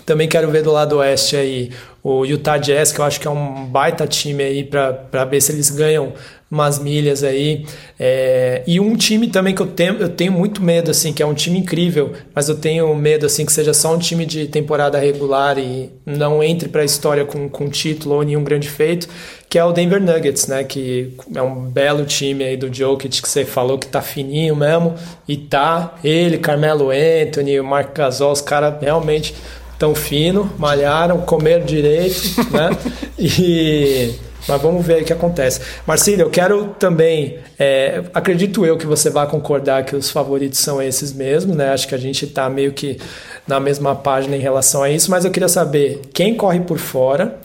Também 0.05 0.29
quero 0.29 0.49
ver 0.49 0.63
do 0.63 0.71
lado 0.71 0.99
oeste 0.99 1.35
aí 1.35 1.73
o 2.05 2.25
Utah 2.25 2.57
Jazz, 2.57 2.93
que 2.93 3.01
eu 3.01 3.05
acho 3.05 3.19
que 3.21 3.27
é 3.27 3.31
um 3.31 3.67
baita 3.67 4.07
time 4.07 4.45
aí 4.45 4.63
para 4.63 5.25
ver 5.25 5.41
se 5.41 5.51
eles 5.51 5.71
ganham 5.71 6.13
umas 6.51 6.79
milhas 6.79 7.25
aí. 7.25 7.67
É, 7.99 8.63
e 8.67 8.79
um 8.79 8.97
time 8.97 9.29
também 9.29 9.55
que 9.55 9.61
eu 9.61 9.67
tenho, 9.67 9.97
eu 9.97 10.09
tenho 10.09 10.33
muito 10.33 10.63
medo, 10.63 10.91
assim, 10.91 11.13
que 11.13 11.23
é 11.23 11.27
um 11.27 11.35
time 11.35 11.59
incrível, 11.59 12.13
mas 12.35 12.49
eu 12.49 12.57
tenho 12.57 12.95
medo, 12.95 13.27
assim, 13.27 13.45
que 13.45 13.53
seja 13.53 13.75
só 13.75 13.95
um 13.95 13.99
time 13.99 14.25
de 14.25 14.47
temporada 14.47 14.99
regular 14.99 15.59
e 15.59 15.91
não 16.05 16.43
entre 16.43 16.69
para 16.69 16.83
a 16.83 16.85
história 16.85 17.25
com, 17.25 17.49
com 17.49 17.69
título 17.69 18.17
ou 18.17 18.23
nenhum 18.23 18.45
grande 18.45 18.69
feito, 18.69 19.09
que 19.49 19.59
é 19.59 19.65
o 19.65 19.73
Denver 19.73 20.01
Nuggets, 20.01 20.47
né? 20.47 20.63
Que 20.65 21.15
é 21.35 21.43
um 21.43 21.63
belo 21.63 22.05
time 22.05 22.45
aí 22.45 22.57
do 22.57 22.73
Jokic, 22.73 23.23
que 23.23 23.29
você 23.29 23.45
falou 23.45 23.79
que 23.79 23.87
tá 23.87 24.01
fininho 24.01 24.55
mesmo, 24.55 24.95
e 25.27 25.37
tá. 25.37 25.97
Ele, 26.05 26.39
Carmelo 26.39 26.91
Anthony, 26.91 27.61
Mark 27.61 27.95
Gasol, 27.95 28.33
os 28.33 28.41
caras 28.41 28.81
realmente 28.81 29.35
tão 29.79 29.95
fino, 29.95 30.51
malharam, 30.59 31.21
comeram 31.21 31.65
direito, 31.65 32.21
né? 32.53 32.71
E 33.19 34.26
mas 34.49 34.61
vamos 34.61 34.85
ver 34.85 35.03
o 35.03 35.05
que 35.05 35.13
acontece. 35.13 35.61
Marcílio, 35.87 36.25
eu 36.27 36.31
quero 36.31 36.75
também, 36.79 37.39
é, 37.59 38.03
acredito 38.15 38.65
eu 38.65 38.77
que 38.77 38.87
você 38.87 39.11
vai 39.11 39.27
concordar 39.29 39.85
que 39.85 39.97
os 39.97 40.11
favoritos 40.11 40.59
são 40.59 40.81
esses 40.81 41.13
mesmos, 41.13 41.57
né? 41.57 41.71
Acho 41.71 41.89
que 41.89 41.95
a 41.95 41.99
gente 41.99 42.25
está 42.25 42.49
meio 42.49 42.73
que 42.73 42.99
na 43.47 43.61
mesma 43.61 43.95
página 43.95 44.37
em 44.37 44.41
relação 44.41 44.83
a 44.83 44.91
isso, 44.91 45.11
mas 45.11 45.25
eu 45.25 45.31
queria 45.31 45.49
saber 45.49 46.01
quem 46.13 46.35
corre 46.35 46.61
por 46.61 46.79
fora. 46.79 47.39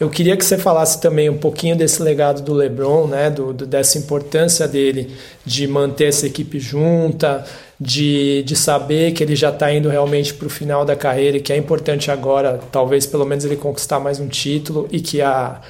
Eu 0.00 0.08
queria 0.08 0.36
que 0.36 0.44
você 0.44 0.56
falasse 0.56 1.00
também 1.00 1.28
um 1.28 1.38
pouquinho 1.38 1.74
desse 1.74 2.00
legado 2.00 2.40
do 2.42 2.54
LeBron, 2.54 3.08
né? 3.08 3.30
Do, 3.30 3.52
do 3.52 3.66
dessa 3.66 3.98
importância 3.98 4.68
dele 4.68 5.12
de 5.44 5.66
manter 5.66 6.06
essa 6.06 6.24
equipe 6.24 6.60
junta, 6.60 7.44
de, 7.80 8.44
de 8.44 8.54
saber 8.54 9.12
que 9.12 9.24
ele 9.24 9.34
já 9.34 9.50
está 9.50 9.72
indo 9.72 9.88
realmente 9.88 10.34
para 10.34 10.46
o 10.46 10.50
final 10.50 10.84
da 10.84 10.94
carreira 10.94 11.36
e 11.36 11.40
que 11.40 11.52
é 11.52 11.56
importante 11.56 12.12
agora, 12.12 12.60
talvez 12.70 13.06
pelo 13.06 13.24
menos 13.24 13.44
ele 13.44 13.56
conquistar 13.56 13.98
mais 13.98 14.20
um 14.20 14.28
título 14.28 14.88
e 14.92 15.00
que 15.00 15.20
a, 15.20 15.60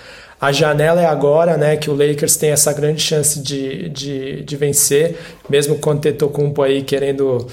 a 0.41 0.53
janela 0.53 1.01
é 1.01 1.07
agora, 1.07 1.57
né? 1.57 1.77
Que 1.77 1.91
o 1.91 1.95
Lakers 1.95 2.37
tem 2.37 2.51
essa 2.51 2.73
grande 2.73 3.03
chance 3.03 3.41
de, 3.41 3.89
de, 3.89 4.43
de 4.43 4.57
vencer, 4.57 5.17
mesmo 5.49 5.79
com 5.79 5.91
o 5.91 5.99
Tetocumpo 5.99 6.63
aí 6.63 6.83
querendo 6.83 7.47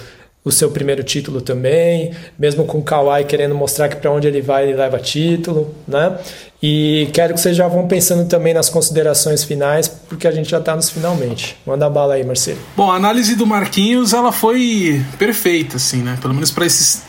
o 0.43 0.51
seu 0.51 0.69
primeiro 0.69 1.03
título 1.03 1.41
também, 1.41 2.13
mesmo 2.37 2.65
com 2.65 2.77
o 2.77 2.83
Kawhi 2.83 3.23
querendo 3.23 3.55
mostrar 3.55 3.89
que 3.89 3.95
para 3.95 4.11
onde 4.11 4.27
ele 4.27 4.43
vai 4.43 4.67
ele 4.67 4.77
leva 4.77 4.99
título, 4.99 5.73
né? 5.87 6.19
E 6.61 7.09
quero 7.13 7.33
que 7.33 7.39
vocês 7.39 7.57
já 7.57 7.67
vão 7.67 7.87
pensando 7.87 8.27
também 8.27 8.53
nas 8.53 8.69
considerações 8.69 9.43
finais, 9.43 9.87
porque 9.87 10.27
a 10.27 10.31
gente 10.31 10.49
já 10.49 10.59
está 10.59 10.75
nos 10.75 10.91
finalmente. 10.91 11.57
Manda 11.65 11.89
bala 11.89 12.13
aí, 12.13 12.23
Marcelo. 12.23 12.59
Bom, 12.77 12.91
a 12.91 12.95
análise 12.95 13.35
do 13.35 13.45
Marquinhos 13.47 14.13
ela 14.13 14.31
foi 14.31 15.03
perfeita, 15.17 15.77
assim, 15.77 15.97
né? 15.97 16.17
Pelo 16.21 16.35
menos 16.35 16.51
para 16.51 16.65
esses 16.65 17.01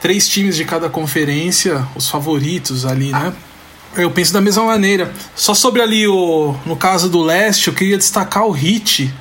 três 0.00 0.28
times 0.28 0.54
de 0.54 0.64
cada 0.64 0.88
conferência, 0.88 1.84
os 1.96 2.08
favoritos 2.08 2.86
ali, 2.86 3.10
né? 3.10 3.32
Eu 3.96 4.10
penso 4.10 4.32
da 4.32 4.40
mesma 4.40 4.64
maneira. 4.64 5.12
Só 5.34 5.54
sobre 5.54 5.80
ali 5.80 6.06
o. 6.06 6.54
No 6.66 6.76
caso 6.76 7.08
do 7.08 7.22
leste, 7.22 7.68
eu 7.68 7.74
queria 7.74 7.96
destacar 7.96 8.46
o 8.46 8.50
Hit. 8.50 9.12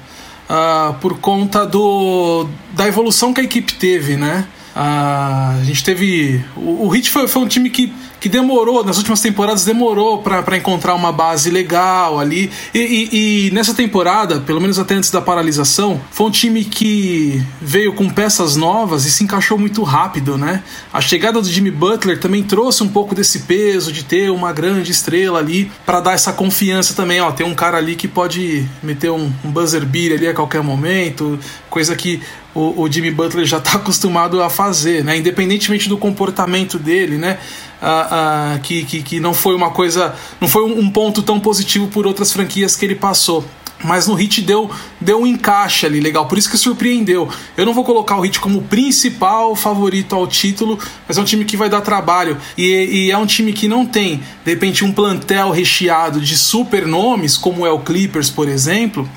Uh, 0.43 0.93
por 0.95 1.19
conta 1.19 1.65
do, 1.65 2.47
da 2.73 2.85
evolução 2.85 3.33
que 3.33 3.39
a 3.41 3.43
equipe 3.43 3.73
teve, 3.75 4.17
né? 4.17 4.45
A 4.75 5.59
gente 5.63 5.83
teve. 5.83 6.43
O, 6.55 6.85
o 6.85 6.89
Hit 6.89 7.09
foi, 7.09 7.27
foi 7.27 7.41
um 7.41 7.47
time 7.47 7.69
que 7.69 7.93
que 8.23 8.29
demorou, 8.29 8.85
nas 8.85 8.97
últimas 8.97 9.19
temporadas, 9.19 9.65
demorou 9.65 10.19
para 10.19 10.55
encontrar 10.55 10.95
uma 10.95 11.11
base 11.11 11.49
legal 11.49 12.21
ali. 12.21 12.49
E, 12.73 12.79
e, 12.79 13.47
e, 13.47 13.51
nessa 13.51 13.73
temporada, 13.73 14.39
pelo 14.39 14.61
menos 14.61 14.79
até 14.79 14.95
antes 14.95 15.11
da 15.11 15.21
paralisação, 15.21 15.99
foi 16.09 16.27
um 16.27 16.31
time 16.31 16.63
que 16.63 17.43
veio 17.61 17.91
com 17.91 18.09
peças 18.09 18.55
novas 18.55 19.03
e 19.03 19.11
se 19.11 19.25
encaixou 19.25 19.57
muito 19.57 19.83
rápido, 19.83 20.37
né? 20.37 20.63
A 20.93 21.01
chegada 21.01 21.41
do 21.41 21.49
Jimmy 21.49 21.69
Butler 21.69 22.17
também 22.17 22.41
trouxe 22.41 22.81
um 22.81 22.87
pouco 22.87 23.13
desse 23.13 23.39
peso 23.39 23.91
de 23.91 24.05
ter 24.05 24.31
uma 24.31 24.53
grande 24.53 24.89
estrela 24.89 25.39
ali 25.39 25.69
para 25.85 25.99
dar 25.99 26.13
essa 26.13 26.31
confiança 26.31 26.93
também. 26.93 27.19
Ó, 27.19 27.29
tem 27.29 27.45
um 27.45 27.53
cara 27.53 27.77
ali 27.77 27.93
que 27.93 28.07
pode 28.07 28.65
meter 28.81 29.11
um, 29.11 29.29
um 29.43 29.51
buzzer 29.51 29.85
beat 29.85 30.13
ali 30.13 30.29
a 30.29 30.33
qualquer 30.33 30.63
momento, 30.63 31.37
coisa 31.69 31.93
que 31.93 32.21
o, 32.53 32.83
o 32.83 32.91
Jimmy 32.91 33.11
Butler 33.11 33.45
já 33.45 33.57
está 33.57 33.73
acostumado 33.77 34.41
a 34.41 34.49
fazer, 34.49 35.03
né? 35.03 35.17
Independentemente 35.17 35.89
do 35.89 35.97
comportamento 35.97 36.77
dele, 36.77 37.17
né? 37.17 37.39
Ah, 37.81 38.53
ah, 38.55 38.59
que, 38.59 38.83
que, 38.85 39.01
que 39.01 39.19
não 39.19 39.33
foi 39.33 39.55
uma 39.55 39.71
coisa. 39.71 40.15
não 40.39 40.47
foi 40.47 40.63
um 40.63 40.89
ponto 40.89 41.21
tão 41.21 41.39
positivo 41.39 41.87
por 41.87 42.07
outras 42.07 42.31
franquias 42.31 42.75
que 42.75 42.85
ele 42.85 42.95
passou. 42.95 43.43
Mas 43.83 44.07
no 44.07 44.13
Hit 44.13 44.41
deu, 44.41 44.71
deu 44.99 45.21
um 45.21 45.27
encaixe 45.27 45.85
ali 45.85 45.99
legal, 45.99 46.25
por 46.25 46.37
isso 46.37 46.49
que 46.49 46.57
surpreendeu. 46.57 47.27
Eu 47.57 47.65
não 47.65 47.73
vou 47.73 47.83
colocar 47.83 48.15
o 48.15 48.21
Hit 48.21 48.39
como 48.39 48.61
principal 48.61 49.55
favorito 49.55 50.15
ao 50.15 50.25
título, 50.25 50.79
mas 51.05 51.17
é 51.17 51.21
um 51.21 51.25
time 51.25 51.43
que 51.43 51.57
vai 51.57 51.69
dar 51.69 51.81
trabalho. 51.81 52.37
E, 52.57 53.07
e 53.07 53.11
é 53.11 53.17
um 53.17 53.25
time 53.25 53.51
que 53.51 53.67
não 53.67 53.85
tem, 53.85 54.23
de 54.45 54.51
repente, 54.51 54.85
um 54.85 54.91
plantel 54.93 55.51
recheado 55.51 56.21
de 56.21 56.37
super 56.37 56.87
nomes, 56.87 57.35
como 57.37 57.65
é 57.65 57.71
o 57.71 57.79
Clippers, 57.79 58.29
por 58.29 58.47
exemplo, 58.47 59.09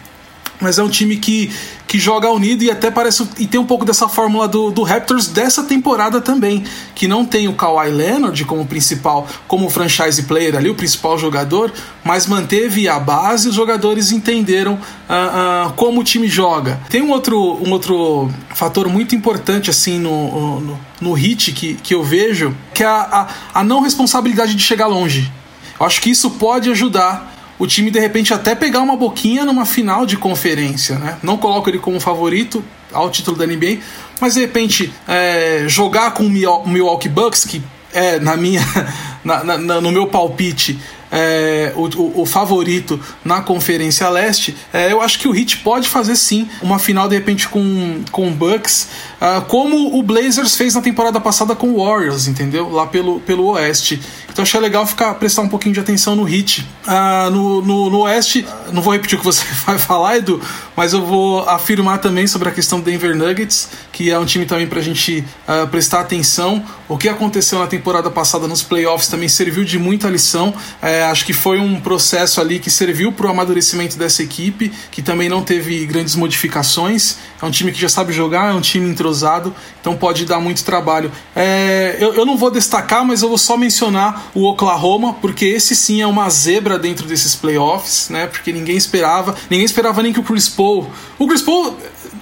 mas 0.61 0.79
é 0.79 0.83
um 0.83 0.89
time 0.89 1.17
que, 1.17 1.53
que 1.87 1.99
joga 1.99 2.31
unido 2.31 2.63
e 2.63 2.71
até 2.71 2.91
parece. 2.91 3.27
E 3.39 3.47
tem 3.47 3.61
um 3.61 3.67
pouco 3.67 3.85
dessa 3.85 4.09
fórmula 4.09 4.49
do, 4.49 4.71
do 4.71 4.83
Raptors 4.83 5.29
dessa 5.29 5.63
temporada 5.63 6.21
também. 6.21 6.65
Que 6.95 7.07
não 7.07 7.25
tem 7.25 7.49
o 7.49 7.55
Kawhi 7.55 7.91
Leonard 7.91 8.45
como 8.45 8.67
principal, 8.67 9.27
como 9.47 9.71
franchise 9.71 10.23
player 10.25 10.57
ali, 10.57 10.69
o 10.69 10.75
principal 10.75 11.19
jogador, 11.19 11.73
mas 12.05 12.27
manteve 12.27 12.89
a 12.89 12.99
base 12.99 13.47
e 13.47 13.51
os 13.51 13.55
jogadores 13.55 14.11
entenderam 14.11 14.75
uh, 14.75 15.69
uh, 15.69 15.73
como 15.75 16.01
o 16.01 16.05
time 16.05 16.27
joga. 16.27 16.81
Tem 16.89 17.03
um 17.03 17.11
outro, 17.11 17.39
um 17.39 17.71
outro 17.71 18.31
fator 18.55 18.89
muito 18.89 19.15
importante 19.15 19.71
assim 19.71 19.99
no, 19.99 20.61
no, 20.61 20.81
no 21.01 21.13
hit 21.13 21.53
que, 21.53 21.75
que 21.75 21.95
eu 21.95 22.03
vejo, 22.03 22.57
que 22.73 22.83
é 22.83 22.87
a, 22.87 23.29
a, 23.55 23.61
a 23.61 23.65
não 23.65 23.81
responsabilidade 23.81 24.55
de 24.55 24.63
chegar 24.63 24.87
longe. 24.87 25.31
Eu 25.79 25.87
acho 25.87 26.01
que 26.01 26.11
isso 26.11 26.31
pode 26.31 26.71
ajudar 26.71 27.36
o 27.59 27.67
time 27.67 27.91
de 27.91 27.99
repente 27.99 28.35
até 28.35 28.55
pegar 28.55 28.81
uma 28.81 28.97
boquinha 28.97 29.45
numa 29.45 29.65
final 29.65 30.05
de 30.05 30.17
conferência, 30.17 30.99
né? 30.99 31.19
Não 31.23 31.37
coloco 31.37 31.69
ele 31.69 31.79
como 31.79 31.99
favorito 32.01 32.65
ao 32.93 33.11
título 33.11 33.37
da 33.37 33.47
NBA, 33.47 33.79
mas 34.21 34.35
de 34.35 34.41
repente 34.41 34.93
é, 35.07 35.65
jogar 35.67 36.13
com 36.13 36.25
o 36.25 36.31
Milwaukee 36.31 37.09
Bucks, 37.09 37.45
que 37.45 37.63
é 37.93 38.19
na 38.19 38.37
minha, 38.37 38.61
na, 39.25 39.43
na, 39.43 39.81
no 39.81 39.91
meu 39.91 40.07
palpite 40.07 40.79
é, 41.11 41.73
o, 41.77 41.85
o, 41.85 42.23
o, 42.23 42.27
favorito 42.27 43.01
na 43.25 43.41
Conferência 43.41 44.09
Leste, 44.09 44.57
é, 44.73 44.93
eu 44.93 45.01
acho 45.01 45.19
que 45.19 45.29
o 45.29 45.35
Heat 45.35 45.59
pode 45.59 45.89
fazer 45.89 46.17
sim 46.17 46.49
uma 46.61 46.79
final 46.79 47.09
de 47.09 47.15
repente 47.15 47.49
com, 47.49 48.03
com 48.11 48.29
o 48.29 48.31
Bucks, 48.33 48.89
uh, 49.21 49.41
como 49.43 49.97
o 49.97 50.03
Blazers 50.03 50.57
fez 50.57 50.75
na 50.75 50.81
temporada 50.81 51.21
passada 51.21 51.55
com 51.55 51.71
o 51.71 51.85
Warriors, 51.85 52.27
entendeu? 52.27 52.71
Lá 52.71 52.87
pelo, 52.87 53.21
pelo 53.21 53.47
Oeste. 53.47 54.01
Então 54.37 54.43
achei 54.43 54.61
legal 54.61 54.87
ficar 54.87 55.15
prestar 55.15 55.41
um 55.41 55.49
pouquinho 55.49 55.73
de 55.73 55.81
atenção 55.81 56.15
no 56.15 56.29
Heat. 56.29 56.61
Uh, 56.87 57.31
no, 57.31 57.63
no, 57.63 57.89
no, 57.89 58.01
Oeste, 58.01 58.47
não 58.71 58.83
vou 58.83 58.93
repetir 58.93 59.17
o 59.17 59.19
que 59.19 59.25
você 59.25 59.43
vai 59.65 59.79
falar, 59.79 60.19
Edu, 60.19 60.39
mas 60.77 60.93
eu 60.93 61.07
vou 61.07 61.41
afirmar 61.49 62.01
também 62.01 62.27
sobre 62.27 62.51
a 62.51 62.53
questão 62.53 62.79
do 62.79 62.85
Denver 62.85 63.17
Nuggets, 63.17 63.71
que 63.91 64.11
é 64.11 64.19
um 64.19 64.27
time 64.27 64.45
também 64.45 64.67
para 64.67 64.79
a 64.79 64.83
gente 64.83 65.25
uh, 65.49 65.67
prestar 65.69 66.01
atenção. 66.01 66.63
O 66.87 66.99
que 66.99 67.09
aconteceu 67.09 67.59
na 67.59 67.67
temporada 67.67 68.11
passada 68.11 68.47
nos 68.47 68.63
playoffs 68.63 69.09
também 69.09 69.27
serviu 69.27 69.65
de 69.65 69.79
muita 69.79 70.09
lição. 70.11 70.55
É, 70.83 71.05
acho 71.05 71.25
que 71.25 71.33
foi 71.33 71.59
um 71.59 71.81
processo 71.81 72.39
ali 72.39 72.59
que 72.59 72.69
serviu 72.69 73.11
para 73.13 73.27
o 73.27 73.31
amadurecimento 73.31 73.97
dessa 73.97 74.23
equipe, 74.23 74.71
que 74.91 75.01
também 75.01 75.31
não 75.31 75.43
teve 75.43 75.87
grandes 75.87 76.15
modificações. 76.15 77.17
É 77.41 77.45
um 77.45 77.51
time 77.51 77.73
que 77.73 77.81
já 77.81 77.89
sabe 77.89 78.13
jogar, 78.13 78.53
é 78.53 78.55
um 78.55 78.61
time 78.61 78.89
entrosado, 78.89 79.55
então 79.81 79.97
pode 79.97 80.27
dar 80.27 80.41
muito 80.41 80.63
trabalho. 80.63 81.11
É, 81.35 81.97
eu, 81.99 82.15
eu 82.15 82.27
não 82.27 82.37
vou 82.37 82.51
destacar, 82.51 83.05
mas 83.05 83.23
eu 83.23 83.29
vou 83.29 83.39
só 83.39 83.57
mencionar 83.57 84.26
o 84.35 84.45
Oklahoma, 84.45 85.15
porque 85.15 85.45
esse 85.45 85.75
sim 85.75 86.01
é 86.01 86.07
uma 86.07 86.29
zebra 86.31 86.79
dentro 86.79 87.07
desses 87.07 87.35
playoffs, 87.35 88.09
né? 88.11 88.27
Porque 88.27 88.53
ninguém 88.53 88.77
esperava, 88.77 89.35
ninguém 89.51 89.65
esperava 89.65 90.03
nem 90.03 90.13
que 90.13 90.21
o 90.21 90.23
Chris 90.23 90.49
Paul. 90.49 90.89
O 91.19 91.27
Chris 91.27 91.43
Paul 91.43 91.77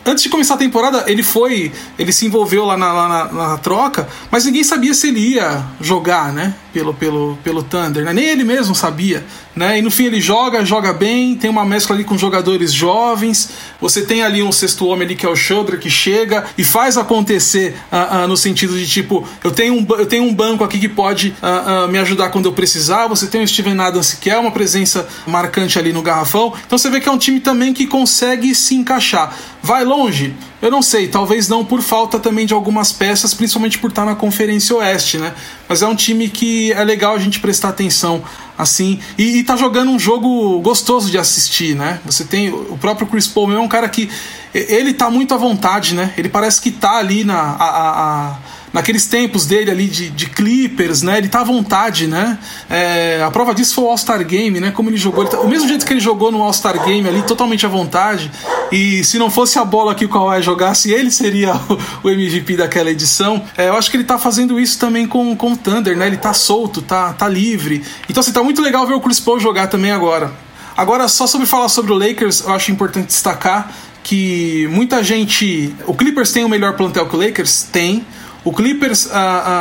antes 0.05 0.23
de 0.23 0.29
começar 0.29 0.55
a 0.55 0.59
temporada, 0.59 1.05
ele 1.07 1.23
foi. 1.23 1.73
Ele 1.99 2.13
se 2.13 2.27
envolveu 2.27 2.65
lá 2.65 2.77
na, 2.77 2.93
lá 2.93 3.09
na, 3.09 3.33
na, 3.33 3.59
troca, 3.59 4.09
mas 4.31 4.45
ninguém 4.45 4.63
sabia 4.63 4.93
se 4.95 5.09
ele 5.09 5.21
ia 5.21 5.65
jogar, 5.81 6.33
né? 6.33 6.55
Pelo, 6.75 6.93
pelo, 6.93 7.39
pelo 7.45 7.63
Thunder, 7.63 8.05
né? 8.05 8.13
Nem 8.13 8.25
ele 8.25 8.43
mesmo 8.43 8.75
sabia. 8.75 9.25
Né? 9.55 9.79
E 9.79 9.83
no 9.83 9.93
fim 9.93 10.07
ele 10.07 10.21
joga, 10.21 10.65
joga 10.65 10.93
bem, 10.93 11.37
tem 11.37 11.49
uma 11.49 11.65
mescla 11.65 11.95
ali 11.95 12.03
com 12.03 12.19
jogadores 12.19 12.73
jovens. 12.73 13.51
Você 13.81 14.03
tem 14.03 14.25
ali 14.25 14.43
um 14.43 14.51
sexto 14.51 14.85
homem 14.87 15.07
ali 15.07 15.15
que 15.15 15.25
é 15.25 15.29
o 15.29 15.37
Shoulder 15.37 15.79
que 15.79 15.89
chega 15.89 16.45
e 16.59 16.65
faz 16.65 16.99
acontecer 16.99 17.77
uh, 17.93 18.25
uh, 18.25 18.29
no 18.29 18.37
sentido 18.37 18.77
de 18.77 18.89
tipo, 18.89 19.25
eu 19.45 19.53
tenho 19.53 19.75
um, 19.75 19.87
eu 19.91 20.07
tenho 20.07 20.25
um 20.25 20.35
banco 20.35 20.65
aqui 20.65 20.81
que 20.81 20.89
pode 20.89 21.33
uh, 21.41 21.87
me 21.89 21.99
ajudar 21.99 22.31
quando 22.31 22.47
eu 22.47 22.53
precisar. 22.53 23.07
Você 23.07 23.29
tem 23.29 23.45
o 23.45 23.47
Steven 23.47 23.79
Adams 23.79 24.15
que 24.15 24.29
é 24.29 24.37
uma 24.37 24.51
presença 24.51 25.07
marcante 25.25 25.79
ali 25.79 25.93
no 25.93 26.03
garrafão. 26.03 26.53
Então 26.67 26.77
você 26.77 26.91
vê 26.91 27.01
que 27.01 27.09
é 27.09 27.13
um 27.13 27.19
time 27.19 27.39
também 27.39 27.73
que 27.73 27.87
consegue 27.87 28.53
se 28.53 28.75
encaixar. 28.75 29.33
Vai 29.63 29.85
longe? 29.85 30.35
Eu 30.65 30.71
não 30.71 30.81
sei, 30.81 31.09
talvez 31.09 31.47
não 31.47 31.63
por 31.63 31.83
falta 31.83 32.19
também 32.19 32.47
de 32.47 32.55
algumas 32.55 32.91
peças, 32.91 33.35
principalmente 33.35 33.77
por 33.77 33.91
estar 33.91 34.07
na 34.07 34.15
Conferência 34.15 34.75
Oeste, 34.75 35.19
né? 35.19 35.35
Mas 35.69 35.83
é 35.83 35.87
um 35.87 35.95
time 35.95 36.27
que 36.27 36.73
é 36.73 36.83
legal 36.83 37.15
a 37.15 37.19
gente 37.19 37.39
prestar 37.39 37.69
atenção 37.69 38.25
assim 38.57 38.99
e, 39.19 39.41
e 39.41 39.45
tá 39.45 39.57
jogando 39.57 39.91
um 39.91 39.99
jogo 39.99 40.59
gostoso 40.61 41.11
de 41.11 41.19
assistir, 41.19 41.77
né? 41.77 42.01
Você 42.07 42.25
tem 42.25 42.49
o 42.49 42.79
próprio 42.81 43.07
Chris 43.07 43.27
Paul, 43.27 43.53
é 43.53 43.61
um 43.61 43.69
cara 43.69 43.87
que 43.91 44.09
ele 44.55 44.95
tá 44.95 45.11
muito 45.11 45.35
à 45.35 45.37
vontade, 45.37 45.95
né? 45.95 46.15
Ele 46.17 46.31
parece 46.31 46.63
que 46.63 46.71
tá 46.71 46.97
ali 46.97 47.25
na 47.25 47.35
a, 47.39 47.65
a, 47.65 48.29
a 48.31 48.37
naqueles 48.75 49.07
tempos 49.07 49.47
dele 49.47 49.71
ali 49.71 49.87
de, 49.87 50.11
de 50.11 50.27
Clippers, 50.27 51.01
né? 51.01 51.17
Ele 51.17 51.29
tá 51.29 51.41
à 51.41 51.45
vontade, 51.45 52.09
né? 52.09 52.37
É, 52.69 53.23
a 53.25 53.31
prova 53.31 53.55
disso 53.55 53.77
foi 53.77 53.85
o 53.85 53.89
All-Star 53.89 54.23
Game, 54.27 54.59
né? 54.59 54.73
Como 54.73 54.91
ele 54.91 54.97
jogou. 54.97 55.23
Ele 55.23 55.31
tá, 55.31 55.41
o 55.41 55.49
mesmo 55.49 55.69
jeito 55.69 55.87
que 55.87 55.93
ele 55.93 56.01
jogou 56.01 56.33
no 56.33 56.43
All-Star 56.43 56.85
Game 56.85 57.09
ali, 57.09 57.23
totalmente 57.23 57.65
à 57.65 57.69
vontade. 57.69 58.33
E 58.73 59.05
se 59.05 59.17
não 59.17 59.31
fosse 59.31 59.61
a 59.61 59.65
bola 59.65 59.95
que 59.95 60.05
o 60.05 60.09
Kawhi 60.09 60.43
jogasse, 60.43 60.91
ele 60.91 61.13
seria 61.13 61.55
o, 62.03 62.09
o 62.09 62.11
MVP 62.11 62.57
daquela 62.57 62.91
edição. 62.91 63.45
É, 63.57 63.69
eu 63.69 63.77
acho 63.77 63.89
que 63.89 63.97
ele 63.97 64.05
tá 64.05 64.19
fazendo 64.19 64.59
isso 64.59 64.77
também 64.77 65.07
com, 65.07 65.37
com 65.37 65.53
o 65.53 65.57
Thunder, 65.57 65.97
né? 65.97 66.09
Ele 66.09 66.17
tá 66.17 66.35
solto, 66.35 66.83
tá, 66.83 67.13
tá 67.13 67.29
livre. 67.29 67.81
Então, 68.11 68.21
assim, 68.21 68.33
tá 68.33 68.43
muito 68.43 68.61
legal 68.61 68.85
ver 68.89 68.95
o 68.95 69.01
Chris 69.01 69.21
Paul 69.21 69.39
jogar 69.39 69.69
também 69.69 69.93
agora. 69.93 70.33
Agora, 70.77 71.07
só 71.07 71.29
sobre 71.29 71.47
falar 71.47 71.69
sobre 71.69 71.93
o 71.93 71.95
Lakers, 71.97 72.41
eu 72.41 72.53
acho 72.53 72.73
importante 72.73 73.07
destacar 73.07 73.71
que 74.03 74.69
muita 74.73 75.01
gente. 75.05 75.73
O 75.87 75.95
Clippers 75.95 76.33
tem 76.33 76.45
o 76.45 76.49
melhor 76.49 76.77
plantel 76.77 77.09
que 77.09 77.15
o 77.15 77.19
Lakers? 77.19 77.63
Tem. 77.63 78.05
O 78.45 78.53
Clippers 78.53 79.07
uh, 79.07 79.11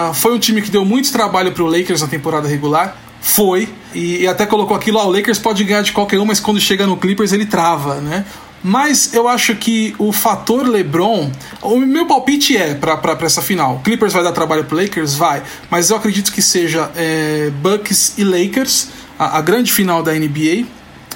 uh, 0.10 0.14
foi 0.14 0.36
um 0.36 0.40
time 0.40 0.62
que 0.62 0.70
deu 0.70 0.84
muito 0.84 1.12
trabalho 1.12 1.54
para 1.54 1.64
o 1.64 1.68
Lakers 1.68 2.02
na 2.02 2.08
temporada 2.08 2.48
regular. 2.48 2.98
Foi. 3.22 3.70
E, 3.96 4.24
e 4.24 4.28
até 4.28 4.46
colocou 4.46 4.76
aquilo: 4.76 5.00
ó, 5.00 5.08
o 5.08 5.12
Lakers 5.12 5.40
pode 5.40 5.64
ganhar 5.64 5.82
de 5.82 5.94
qualquer 5.94 6.20
um, 6.20 6.26
mas 6.26 6.42
quando 6.42 6.60
chega 6.60 6.86
no 6.86 6.98
Clippers 6.98 7.32
ele 7.32 7.46
trava, 7.46 8.02
né? 8.02 8.26
Mas 8.62 9.14
eu 9.14 9.28
acho 9.28 9.56
que 9.56 9.94
o 9.98 10.12
fator 10.12 10.68
LeBron. 10.68 11.32
O 11.62 11.80
meu 11.80 12.06
palpite 12.06 12.56
é 12.56 12.74
para 12.74 13.18
essa 13.22 13.42
final. 13.42 13.82
Clippers 13.84 14.14
vai 14.14 14.24
dar 14.24 14.32
trabalho 14.32 14.64
pro 14.66 14.78
Lakers? 14.78 15.16
Vai. 15.16 15.44
Mas 15.70 15.90
eu 15.90 15.98
acredito 15.98 16.32
que 16.32 16.42
seja 16.42 16.90
é, 16.96 17.52
Bucks 17.62 18.14
e 18.18 18.24
Lakers, 18.24 18.90
a, 19.20 19.38
a 19.38 19.42
grande 19.42 19.72
final 19.72 20.02
da 20.02 20.14
NBA 20.14 20.66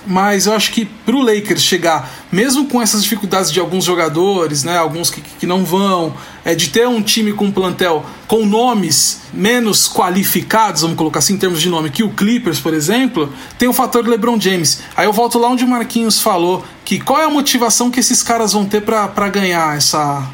mas 0.07 0.45
eu 0.45 0.53
acho 0.53 0.71
que 0.71 0.85
para 0.85 1.15
o 1.15 1.21
Lakers 1.21 1.61
chegar, 1.61 2.09
mesmo 2.31 2.67
com 2.67 2.81
essas 2.81 3.03
dificuldades 3.03 3.51
de 3.51 3.59
alguns 3.59 3.83
jogadores, 3.83 4.63
né, 4.63 4.77
alguns 4.77 5.09
que, 5.09 5.19
que 5.21 5.45
não 5.45 5.65
vão, 5.65 6.13
é, 6.47 6.55
de 6.55 6.69
ter 6.69 6.87
um 6.87 7.01
time 7.01 7.33
com 7.33 7.45
um 7.45 7.51
plantel 7.51 8.05
com 8.25 8.45
nomes 8.45 9.19
menos 9.33 9.89
qualificados, 9.89 10.81
vamos 10.81 10.95
colocar 10.95 11.19
assim 11.19 11.33
em 11.33 11.37
termos 11.37 11.61
de 11.61 11.67
nome, 11.67 11.89
que 11.89 12.03
o 12.03 12.09
Clippers, 12.09 12.57
por 12.57 12.73
exemplo, 12.73 13.31
tem 13.59 13.67
o 13.67 13.73
fator 13.73 14.07
LeBron 14.07 14.39
James. 14.39 14.79
Aí 14.95 15.05
eu 15.05 15.11
volto 15.11 15.37
lá 15.37 15.49
onde 15.49 15.65
o 15.65 15.67
Marquinhos 15.67 16.21
falou 16.21 16.63
que 16.85 17.01
qual 17.01 17.19
é 17.19 17.25
a 17.25 17.29
motivação 17.29 17.91
que 17.91 17.99
esses 17.99 18.23
caras 18.23 18.53
vão 18.53 18.63
ter 18.63 18.81
para 18.81 19.29
ganhar 19.29 19.75
essa 19.75 20.25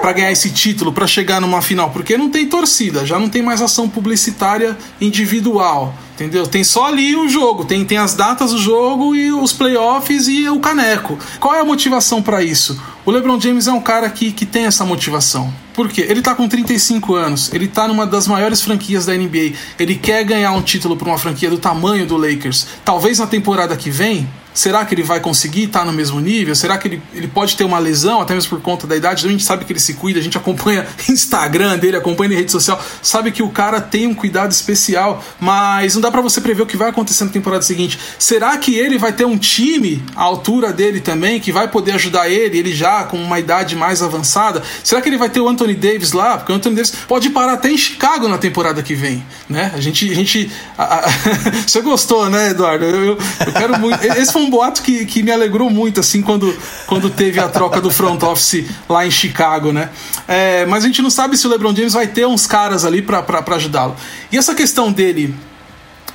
para 0.00 0.12
ganhar 0.12 0.32
esse 0.32 0.50
título, 0.50 0.92
para 0.92 1.06
chegar 1.06 1.40
numa 1.40 1.60
final, 1.60 1.90
porque 1.90 2.16
não 2.16 2.30
tem 2.30 2.46
torcida, 2.46 3.04
já 3.04 3.18
não 3.18 3.28
tem 3.28 3.42
mais 3.42 3.60
ação 3.60 3.88
publicitária 3.88 4.76
individual. 5.00 5.94
Entendeu? 6.14 6.46
Tem 6.46 6.64
só 6.64 6.86
ali 6.86 7.16
o 7.16 7.28
jogo, 7.28 7.64
tem, 7.64 7.82
tem 7.84 7.96
as 7.96 8.14
datas 8.14 8.50
do 8.50 8.58
jogo 8.58 9.14
e 9.14 9.32
os 9.32 9.52
playoffs 9.52 10.28
e 10.28 10.48
o 10.48 10.60
caneco. 10.60 11.18
Qual 11.38 11.54
é 11.54 11.60
a 11.60 11.64
motivação 11.64 12.22
para 12.22 12.42
isso? 12.42 12.78
O 13.04 13.10
LeBron 13.10 13.40
James 13.40 13.66
é 13.66 13.72
um 13.72 13.80
cara 13.80 14.10
que, 14.10 14.30
que 14.30 14.44
tem 14.44 14.66
essa 14.66 14.84
motivação. 14.84 15.52
Por 15.72 15.88
quê? 15.88 16.04
Ele 16.06 16.20
tá 16.20 16.34
com 16.34 16.46
35 16.46 17.14
anos, 17.14 17.50
ele 17.54 17.66
tá 17.66 17.88
numa 17.88 18.06
das 18.06 18.26
maiores 18.26 18.60
franquias 18.60 19.06
da 19.06 19.14
NBA, 19.14 19.54
ele 19.78 19.94
quer 19.94 20.22
ganhar 20.24 20.52
um 20.52 20.60
título 20.60 20.96
para 20.96 21.08
uma 21.08 21.16
franquia 21.16 21.48
do 21.48 21.56
tamanho 21.56 22.06
do 22.06 22.18
Lakers. 22.18 22.66
Talvez 22.84 23.18
na 23.18 23.26
temporada 23.26 23.74
que 23.74 23.90
vem, 23.90 24.28
Será 24.52 24.84
que 24.84 24.94
ele 24.94 25.02
vai 25.02 25.20
conseguir 25.20 25.64
estar 25.64 25.84
no 25.84 25.92
mesmo 25.92 26.20
nível? 26.20 26.54
Será 26.54 26.76
que 26.76 26.88
ele, 26.88 27.02
ele 27.14 27.28
pode 27.28 27.56
ter 27.56 27.64
uma 27.64 27.78
lesão, 27.78 28.20
até 28.20 28.34
mesmo 28.34 28.50
por 28.50 28.60
conta 28.60 28.86
da 28.86 28.96
idade? 28.96 29.26
A 29.26 29.30
gente 29.30 29.42
sabe 29.42 29.64
que 29.64 29.72
ele 29.72 29.80
se 29.80 29.94
cuida, 29.94 30.18
a 30.18 30.22
gente 30.22 30.36
acompanha 30.36 30.86
Instagram 31.08 31.78
dele, 31.78 31.96
acompanha 31.96 32.32
em 32.32 32.36
rede 32.36 32.50
social, 32.50 32.82
sabe 33.02 33.30
que 33.30 33.42
o 33.42 33.48
cara 33.48 33.80
tem 33.80 34.06
um 34.06 34.14
cuidado 34.14 34.50
especial, 34.50 35.24
mas 35.38 35.94
não 35.94 36.02
dá 36.02 36.10
para 36.10 36.20
você 36.20 36.40
prever 36.40 36.62
o 36.62 36.66
que 36.66 36.76
vai 36.76 36.90
acontecer 36.90 37.24
na 37.24 37.30
temporada 37.30 37.62
seguinte. 37.62 37.98
Será 38.18 38.56
que 38.58 38.74
ele 38.74 38.98
vai 38.98 39.12
ter 39.12 39.24
um 39.24 39.38
time 39.38 40.02
à 40.16 40.22
altura 40.22 40.72
dele 40.72 41.00
também, 41.00 41.40
que 41.40 41.52
vai 41.52 41.68
poder 41.68 41.92
ajudar 41.92 42.28
ele, 42.28 42.58
ele 42.58 42.74
já 42.74 43.04
com 43.04 43.16
uma 43.16 43.38
idade 43.38 43.76
mais 43.76 44.02
avançada? 44.02 44.62
Será 44.82 45.00
que 45.00 45.08
ele 45.08 45.16
vai 45.18 45.28
ter 45.28 45.40
o 45.40 45.48
Anthony 45.48 45.74
Davis 45.74 46.12
lá? 46.12 46.36
Porque 46.36 46.52
o 46.52 46.54
Anthony 46.54 46.76
Davis 46.76 46.92
pode 47.06 47.30
parar 47.30 47.54
até 47.54 47.70
em 47.70 47.78
Chicago 47.78 48.28
na 48.28 48.38
temporada 48.38 48.82
que 48.82 48.94
vem, 48.94 49.24
né? 49.48 49.72
A 49.74 49.80
gente. 49.80 50.10
A 50.10 50.14
gente 50.14 50.50
a, 50.76 51.06
a... 51.06 51.08
você 51.66 51.80
gostou, 51.80 52.28
né, 52.28 52.50
Eduardo? 52.50 52.84
Eu, 52.84 53.04
eu, 53.04 53.18
eu 53.46 53.52
quero 53.52 53.78
muito. 53.78 54.02
Esse 54.04 54.32
foi 54.32 54.39
foi 54.40 54.46
um 54.46 54.50
boato 54.50 54.82
que, 54.82 55.04
que 55.04 55.22
me 55.22 55.30
alegrou 55.30 55.68
muito, 55.68 56.00
assim, 56.00 56.22
quando, 56.22 56.56
quando 56.86 57.10
teve 57.10 57.38
a 57.38 57.48
troca 57.48 57.80
do 57.80 57.90
front 57.90 58.22
office 58.22 58.64
lá 58.88 59.06
em 59.06 59.10
Chicago, 59.10 59.72
né? 59.72 59.90
É, 60.26 60.64
mas 60.66 60.84
a 60.84 60.86
gente 60.86 61.02
não 61.02 61.10
sabe 61.10 61.36
se 61.36 61.46
o 61.46 61.50
LeBron 61.50 61.74
James 61.74 61.92
vai 61.92 62.06
ter 62.06 62.26
uns 62.26 62.46
caras 62.46 62.84
ali 62.84 63.02
para 63.02 63.24
ajudá-lo. 63.56 63.94
E 64.32 64.38
essa 64.38 64.54
questão 64.54 64.90
dele 64.90 65.34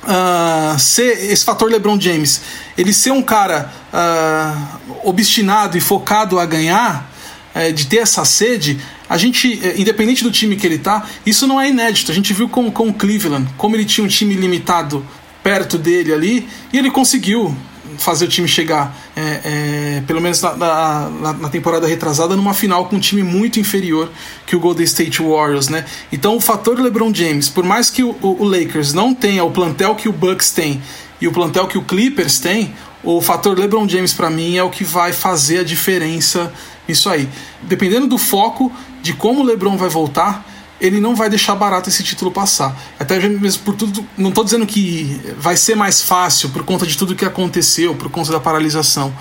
uh, 0.02 0.78
ser 0.78 1.30
esse 1.30 1.44
fator 1.44 1.70
LeBron 1.70 2.00
James, 2.00 2.42
ele 2.76 2.92
ser 2.92 3.12
um 3.12 3.22
cara 3.22 3.72
uh, 3.92 5.08
obstinado 5.08 5.78
e 5.78 5.80
focado 5.80 6.40
a 6.40 6.46
ganhar, 6.46 7.08
uh, 7.54 7.72
de 7.72 7.86
ter 7.86 7.98
essa 7.98 8.24
sede, 8.24 8.80
a 9.08 9.16
gente, 9.16 9.60
eh, 9.62 9.74
independente 9.78 10.24
do 10.24 10.32
time 10.32 10.56
que 10.56 10.66
ele 10.66 10.78
tá, 10.78 11.06
isso 11.24 11.46
não 11.46 11.60
é 11.60 11.68
inédito. 11.68 12.10
A 12.10 12.14
gente 12.14 12.32
viu 12.32 12.48
com, 12.48 12.68
com 12.72 12.88
o 12.88 12.92
Cleveland, 12.92 13.48
como 13.56 13.76
ele 13.76 13.84
tinha 13.84 14.04
um 14.04 14.08
time 14.08 14.34
limitado 14.34 15.06
perto 15.44 15.78
dele 15.78 16.12
ali, 16.12 16.48
e 16.72 16.78
ele 16.78 16.90
conseguiu 16.90 17.56
fazer 17.98 18.26
o 18.26 18.28
time 18.28 18.46
chegar, 18.46 18.96
é, 19.14 19.40
é, 19.44 20.02
pelo 20.06 20.20
menos 20.20 20.40
na, 20.42 20.54
na, 20.56 21.32
na, 21.32 21.48
temporada 21.48 21.86
retrasada, 21.86 22.36
numa 22.36 22.54
final 22.54 22.86
com 22.86 22.96
um 22.96 23.00
time 23.00 23.22
muito 23.22 23.58
inferior 23.60 24.10
que 24.46 24.54
o 24.54 24.60
Golden 24.60 24.84
State 24.84 25.22
Warriors, 25.22 25.68
né? 25.68 25.84
Então 26.12 26.36
o 26.36 26.40
fator 26.40 26.78
LeBron 26.78 27.12
James, 27.12 27.48
por 27.48 27.64
mais 27.64 27.90
que 27.90 28.02
o, 28.02 28.16
o, 28.20 28.44
Lakers 28.44 28.92
não 28.92 29.14
tenha 29.14 29.44
o 29.44 29.50
plantel 29.50 29.94
que 29.94 30.08
o 30.08 30.12
Bucks 30.12 30.50
tem 30.50 30.82
e 31.20 31.26
o 31.26 31.32
plantel 31.32 31.66
que 31.66 31.78
o 31.78 31.82
Clippers 31.82 32.38
tem, 32.38 32.74
o 33.02 33.20
fator 33.20 33.58
LeBron 33.58 33.88
James 33.88 34.12
para 34.12 34.28
mim 34.28 34.56
é 34.56 34.62
o 34.62 34.70
que 34.70 34.84
vai 34.84 35.12
fazer 35.12 35.60
a 35.60 35.64
diferença 35.64 36.52
nisso 36.88 37.08
aí. 37.08 37.28
Dependendo 37.62 38.06
do 38.06 38.18
foco 38.18 38.72
de 39.02 39.12
como 39.12 39.42
o 39.42 39.44
LeBron 39.44 39.76
vai 39.76 39.88
voltar, 39.88 40.44
ele 40.80 41.00
não 41.00 41.14
vai 41.14 41.30
deixar 41.30 41.54
barato 41.54 41.88
esse 41.88 42.02
título 42.02 42.30
passar. 42.30 42.76
Até 42.98 43.18
mesmo 43.28 43.62
por 43.64 43.74
tudo. 43.74 44.06
Não 44.16 44.28
estou 44.28 44.44
dizendo 44.44 44.66
que 44.66 45.20
vai 45.38 45.56
ser 45.56 45.74
mais 45.74 46.02
fácil 46.02 46.50
por 46.50 46.64
conta 46.64 46.86
de 46.86 46.96
tudo 46.96 47.14
que 47.14 47.24
aconteceu, 47.24 47.94
por 47.94 48.10
conta 48.10 48.32
da 48.32 48.40
paralisação. 48.40 49.12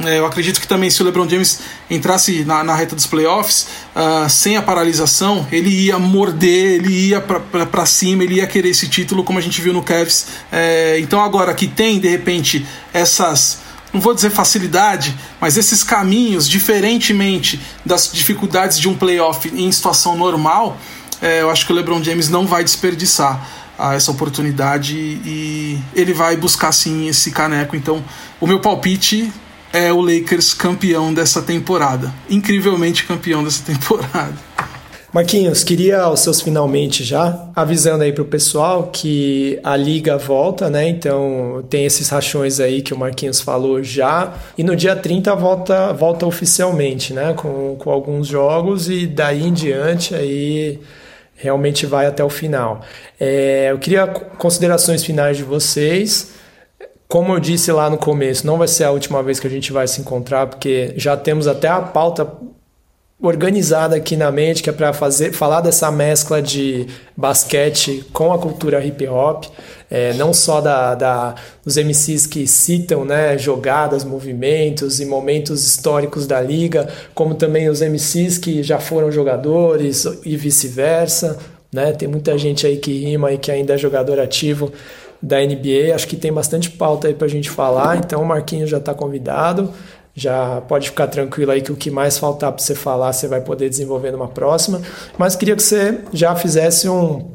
É, 0.00 0.18
eu 0.18 0.26
acredito 0.26 0.60
que 0.60 0.66
também 0.66 0.90
se 0.90 1.02
o 1.02 1.04
LeBron 1.04 1.28
James 1.28 1.60
entrasse 1.90 2.44
na, 2.44 2.64
na 2.64 2.74
reta 2.74 2.96
dos 2.96 3.06
playoffs 3.06 3.68
uh, 3.94 4.28
sem 4.28 4.56
a 4.56 4.62
paralisação, 4.62 5.46
ele 5.52 5.68
ia 5.68 5.98
morder, 5.98 6.76
ele 6.76 7.08
ia 7.08 7.20
para 7.20 7.86
cima, 7.86 8.24
ele 8.24 8.36
ia 8.36 8.46
querer 8.46 8.70
esse 8.70 8.88
título, 8.88 9.22
como 9.22 9.38
a 9.38 9.42
gente 9.42 9.60
viu 9.60 9.72
no 9.72 9.82
Cavs. 9.82 10.26
É, 10.50 10.98
então 10.98 11.22
agora 11.22 11.52
que 11.54 11.68
tem 11.68 12.00
de 12.00 12.08
repente 12.08 12.66
essas 12.92 13.60
não 13.92 14.00
vou 14.00 14.14
dizer 14.14 14.30
facilidade, 14.30 15.14
mas 15.38 15.58
esses 15.58 15.84
caminhos, 15.84 16.48
diferentemente 16.48 17.60
das 17.84 18.10
dificuldades 18.10 18.78
de 18.80 18.88
um 18.88 18.96
playoff 18.96 19.52
em 19.54 19.70
situação 19.70 20.16
normal, 20.16 20.78
é, 21.22 21.40
eu 21.40 21.48
acho 21.48 21.64
que 21.64 21.72
o 21.72 21.76
LeBron 21.76 22.02
James 22.02 22.28
não 22.28 22.46
vai 22.46 22.64
desperdiçar 22.64 23.48
ah, 23.78 23.94
essa 23.94 24.10
oportunidade 24.10 24.96
e 24.96 25.78
ele 25.94 26.12
vai 26.12 26.36
buscar 26.36 26.72
sim 26.72 27.06
esse 27.06 27.30
caneco. 27.30 27.76
Então, 27.76 28.04
o 28.40 28.46
meu 28.46 28.58
palpite 28.58 29.32
é 29.72 29.92
o 29.92 30.00
Lakers 30.00 30.52
campeão 30.52 31.14
dessa 31.14 31.40
temporada, 31.40 32.12
incrivelmente 32.28 33.04
campeão 33.04 33.44
dessa 33.44 33.62
temporada. 33.72 34.34
Marquinhos, 35.12 35.62
queria 35.62 36.08
os 36.08 36.20
seus 36.20 36.40
finalmente 36.40 37.04
já, 37.04 37.46
avisando 37.54 38.02
aí 38.02 38.14
pro 38.14 38.24
pessoal 38.24 38.84
que 38.84 39.60
a 39.62 39.76
liga 39.76 40.16
volta, 40.16 40.70
né? 40.70 40.88
Então 40.88 41.62
tem 41.68 41.84
esses 41.84 42.08
rachões 42.08 42.58
aí 42.58 42.80
que 42.80 42.94
o 42.94 42.98
Marquinhos 42.98 43.38
falou 43.38 43.82
já. 43.82 44.32
E 44.56 44.64
no 44.64 44.74
dia 44.74 44.96
30 44.96 45.36
volta, 45.36 45.92
volta 45.92 46.24
oficialmente, 46.24 47.12
né? 47.12 47.34
Com, 47.34 47.76
com 47.78 47.90
alguns 47.90 48.26
jogos 48.26 48.88
e 48.88 49.06
daí 49.06 49.46
em 49.46 49.52
diante 49.52 50.14
aí 50.14 50.80
realmente 51.42 51.84
vai 51.84 52.06
até 52.06 52.22
o 52.22 52.30
final. 52.30 52.80
É, 53.18 53.72
eu 53.72 53.78
queria 53.78 54.06
considerações 54.06 55.04
finais 55.04 55.36
de 55.36 55.42
vocês. 55.42 56.34
Como 57.08 57.34
eu 57.34 57.40
disse 57.40 57.70
lá 57.72 57.90
no 57.90 57.98
começo, 57.98 58.46
não 58.46 58.56
vai 58.56 58.68
ser 58.68 58.84
a 58.84 58.90
última 58.92 59.22
vez 59.22 59.40
que 59.40 59.46
a 59.46 59.50
gente 59.50 59.72
vai 59.72 59.86
se 59.88 60.00
encontrar, 60.00 60.46
porque 60.46 60.94
já 60.96 61.16
temos 61.16 61.46
até 61.48 61.68
a 61.68 61.80
pauta 61.80 62.32
organizada 63.22 63.94
aqui 63.94 64.16
na 64.16 64.32
mente, 64.32 64.64
que 64.64 64.68
é 64.68 64.72
para 64.72 64.92
fazer 64.92 65.32
falar 65.32 65.60
dessa 65.60 65.90
mescla 65.92 66.42
de 66.42 66.88
basquete 67.16 68.04
com 68.12 68.32
a 68.32 68.38
cultura 68.38 68.84
hip 68.84 69.06
hop, 69.06 69.44
é, 69.88 70.12
não 70.14 70.34
só 70.34 70.60
da, 70.60 70.96
da, 70.96 71.34
dos 71.64 71.76
MCs 71.76 72.26
que 72.26 72.48
citam 72.48 73.04
né, 73.04 73.38
jogadas, 73.38 74.02
movimentos 74.02 75.00
e 75.00 75.06
momentos 75.06 75.64
históricos 75.64 76.26
da 76.26 76.40
liga, 76.40 76.88
como 77.14 77.36
também 77.36 77.68
os 77.68 77.80
MCs 77.80 78.38
que 78.38 78.60
já 78.62 78.80
foram 78.80 79.12
jogadores 79.12 80.04
e 80.24 80.36
vice-versa. 80.36 81.38
Né? 81.72 81.92
Tem 81.92 82.08
muita 82.08 82.36
gente 82.36 82.66
aí 82.66 82.76
que 82.76 83.04
rima 83.04 83.32
e 83.32 83.38
que 83.38 83.52
ainda 83.52 83.74
é 83.74 83.78
jogador 83.78 84.18
ativo 84.18 84.72
da 85.22 85.38
NBA. 85.38 85.94
Acho 85.94 86.08
que 86.08 86.16
tem 86.16 86.32
bastante 86.32 86.70
pauta 86.70 87.06
aí 87.06 87.14
para 87.14 87.26
a 87.26 87.30
gente 87.30 87.48
falar, 87.48 87.98
então 87.98 88.20
o 88.20 88.26
Marquinhos 88.26 88.68
já 88.68 88.78
está 88.78 88.92
convidado 88.92 89.72
já 90.14 90.60
pode 90.62 90.90
ficar 90.90 91.06
tranquilo 91.06 91.52
aí 91.52 91.62
que 91.62 91.72
o 91.72 91.76
que 91.76 91.90
mais 91.90 92.18
faltar 92.18 92.52
para 92.52 92.62
você 92.62 92.74
falar 92.74 93.12
você 93.12 93.26
vai 93.26 93.40
poder 93.40 93.68
desenvolver 93.68 94.10
numa 94.10 94.28
próxima. 94.28 94.80
Mas 95.16 95.34
queria 95.34 95.56
que 95.56 95.62
você 95.62 96.00
já 96.12 96.36
fizesse 96.36 96.88
um, 96.88 97.30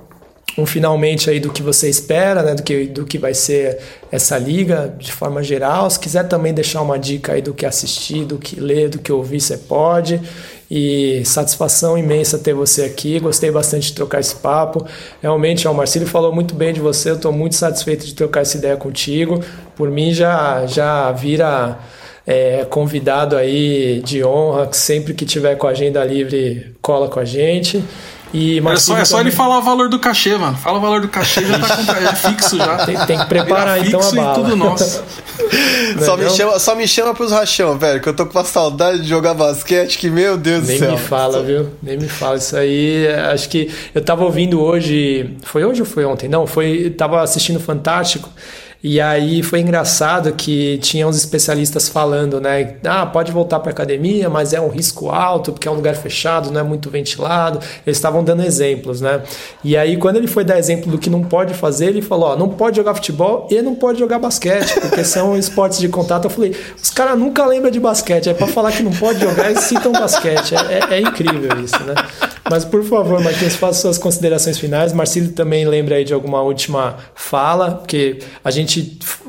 um 0.57 0.65
finalmente 0.65 1.29
aí 1.29 1.39
do 1.39 1.51
que 1.51 1.63
você 1.63 1.89
espera, 1.89 2.41
né, 2.41 2.55
do 2.55 2.61
que, 2.63 2.85
do 2.85 3.05
que 3.05 3.17
vai 3.17 3.33
ser 3.33 3.79
essa 4.11 4.37
liga 4.37 4.93
de 4.97 5.11
forma 5.11 5.41
geral. 5.41 5.89
Se 5.89 5.99
quiser 5.99 6.27
também 6.27 6.53
deixar 6.53 6.81
uma 6.81 6.97
dica 6.97 7.33
aí 7.33 7.41
do 7.41 7.53
que 7.53 7.65
assistir, 7.65 8.25
do 8.25 8.37
que 8.37 8.59
ler, 8.59 8.89
do 8.89 8.99
que 8.99 9.11
ouvir, 9.11 9.39
você 9.39 9.57
pode. 9.57 10.21
E 10.69 11.23
satisfação 11.25 11.97
imensa 11.97 12.37
ter 12.37 12.53
você 12.53 12.83
aqui. 12.83 13.19
Gostei 13.19 13.49
bastante 13.49 13.87
de 13.87 13.93
trocar 13.93 14.19
esse 14.19 14.35
papo. 14.35 14.85
Realmente, 15.21 15.67
o 15.67 15.73
Marcelo 15.73 16.05
falou 16.05 16.33
muito 16.33 16.53
bem 16.53 16.73
de 16.73 16.79
você. 16.79 17.11
Eu 17.11 17.15
estou 17.15 17.31
muito 17.31 17.55
satisfeito 17.55 18.05
de 18.05 18.13
trocar 18.13 18.41
essa 18.41 18.57
ideia 18.57 18.75
contigo. 18.75 19.39
Por 19.75 19.89
mim, 19.89 20.11
já, 20.11 20.65
já 20.65 21.11
vira 21.11 21.79
é, 22.27 22.65
convidado 22.69 23.37
aí 23.37 24.01
de 24.03 24.21
honra, 24.21 24.67
que 24.67 24.75
sempre 24.75 25.13
que 25.13 25.25
tiver 25.25 25.55
com 25.55 25.65
a 25.65 25.69
agenda 25.69 26.03
livre, 26.03 26.75
cola 26.81 27.07
com 27.07 27.21
a 27.21 27.25
gente. 27.25 27.81
E 28.33 28.59
é 28.59 28.75
só, 28.75 28.97
é 28.97 29.05
só 29.05 29.21
ele 29.21 29.31
falar 29.31 29.59
o 29.59 29.61
valor 29.61 29.87
do 29.87 29.97
cachê, 29.97 30.35
mano. 30.35 30.57
Fala 30.57 30.79
o 30.79 30.81
valor 30.81 30.99
do 30.99 31.07
cachê, 31.07 31.45
já 31.45 31.57
tá 31.57 31.77
com, 31.77 31.91
é 31.93 32.13
fixo 32.13 32.57
já. 32.57 32.85
Tem, 32.85 32.97
tem 33.05 33.17
que 33.17 33.25
preparar 33.25 33.79
então 33.79 34.01
a 34.01 34.11
bala. 34.11 34.33
tudo 34.35 34.55
nosso. 34.57 35.01
só, 36.03 36.17
me 36.17 36.29
chama, 36.29 36.59
só 36.59 36.75
me 36.75 36.85
chama 36.85 37.13
pros 37.13 37.31
rachão, 37.31 37.77
velho, 37.77 38.01
que 38.01 38.09
eu 38.09 38.13
tô 38.13 38.25
com 38.25 38.37
uma 38.37 38.43
saudade 38.43 39.01
de 39.01 39.07
jogar 39.07 39.33
basquete, 39.33 39.97
que 39.97 40.09
meu 40.09 40.37
Deus 40.37 40.67
Nem 40.67 40.75
do 40.75 40.79
céu. 40.79 40.89
Nem 40.89 40.97
me 40.97 41.03
fala, 41.05 41.41
viu? 41.41 41.69
Nem 41.81 41.97
me 41.97 42.09
fala. 42.09 42.35
Isso 42.35 42.57
aí, 42.57 43.07
acho 43.31 43.47
que 43.47 43.71
eu 43.95 44.03
tava 44.03 44.25
ouvindo 44.25 44.61
hoje, 44.61 45.37
foi 45.43 45.63
hoje 45.63 45.79
ou 45.79 45.87
foi 45.87 46.03
ontem? 46.03 46.27
Não, 46.27 46.45
foi, 46.45 46.89
tava 46.89 47.21
assistindo 47.21 47.61
Fantástico 47.61 48.29
e 48.83 49.01
aí 49.01 49.41
foi 49.41 49.59
engraçado 49.59 50.31
que 50.33 50.77
tinha 50.77 51.07
uns 51.07 51.17
especialistas 51.17 51.89
falando, 51.89 52.39
né? 52.39 52.75
Ah, 52.85 53.05
pode 53.05 53.31
voltar 53.31 53.59
para 53.59 53.71
academia, 53.71 54.29
mas 54.29 54.53
é 54.53 54.61
um 54.61 54.69
risco 54.69 55.09
alto, 55.09 55.51
porque 55.51 55.67
é 55.67 55.71
um 55.71 55.75
lugar 55.75 55.95
fechado, 55.95 56.51
não 56.51 56.61
é 56.61 56.63
muito 56.63 56.89
ventilado. 56.89 57.59
Eles 57.85 57.97
estavam 57.97 58.23
dando 58.23 58.43
exemplos, 58.43 59.01
né? 59.01 59.21
E 59.63 59.75
aí, 59.75 59.97
quando 59.97 60.17
ele 60.17 60.27
foi 60.27 60.43
dar 60.43 60.59
exemplo 60.59 60.91
do 60.91 60.97
que 60.97 61.09
não 61.09 61.23
pode 61.23 61.53
fazer, 61.53 61.87
ele 61.87 62.01
falou: 62.01 62.29
ó, 62.29 62.35
não 62.35 62.49
pode 62.49 62.77
jogar 62.77 62.93
futebol 62.93 63.47
e 63.49 63.61
não 63.61 63.75
pode 63.75 63.99
jogar 63.99 64.19
basquete, 64.19 64.79
porque 64.79 65.03
são 65.03 65.35
esportes 65.39 65.79
de 65.79 65.89
contato. 65.89 66.25
Eu 66.25 66.29
falei, 66.29 66.55
os 66.81 66.89
caras 66.91 67.17
nunca 67.17 67.45
lembram 67.45 67.71
de 67.71 67.79
basquete. 67.79 68.29
É 68.29 68.33
para 68.33 68.47
falar 68.47 68.71
que 68.71 68.83
não 68.83 68.91
pode 68.91 69.19
jogar, 69.19 69.49
eles 69.49 69.63
citam 69.63 69.91
basquete. 69.91 70.53
É, 70.55 70.93
é, 70.93 70.97
é 70.97 71.01
incrível 71.01 71.59
isso, 71.63 71.81
né? 71.83 71.95
Mas 72.49 72.63
por 72.63 72.83
favor, 72.83 73.21
Marquinhos, 73.21 73.55
faça 73.55 73.81
suas 73.81 73.97
considerações 73.97 74.57
finais. 74.57 74.93
Marcelo 74.93 75.29
também 75.29 75.65
lembra 75.65 75.95
aí 75.95 76.03
de 76.03 76.13
alguma 76.13 76.41
última 76.41 76.97
fala, 77.13 77.71
porque 77.71 78.19
a 78.43 78.49
gente, 78.49 78.66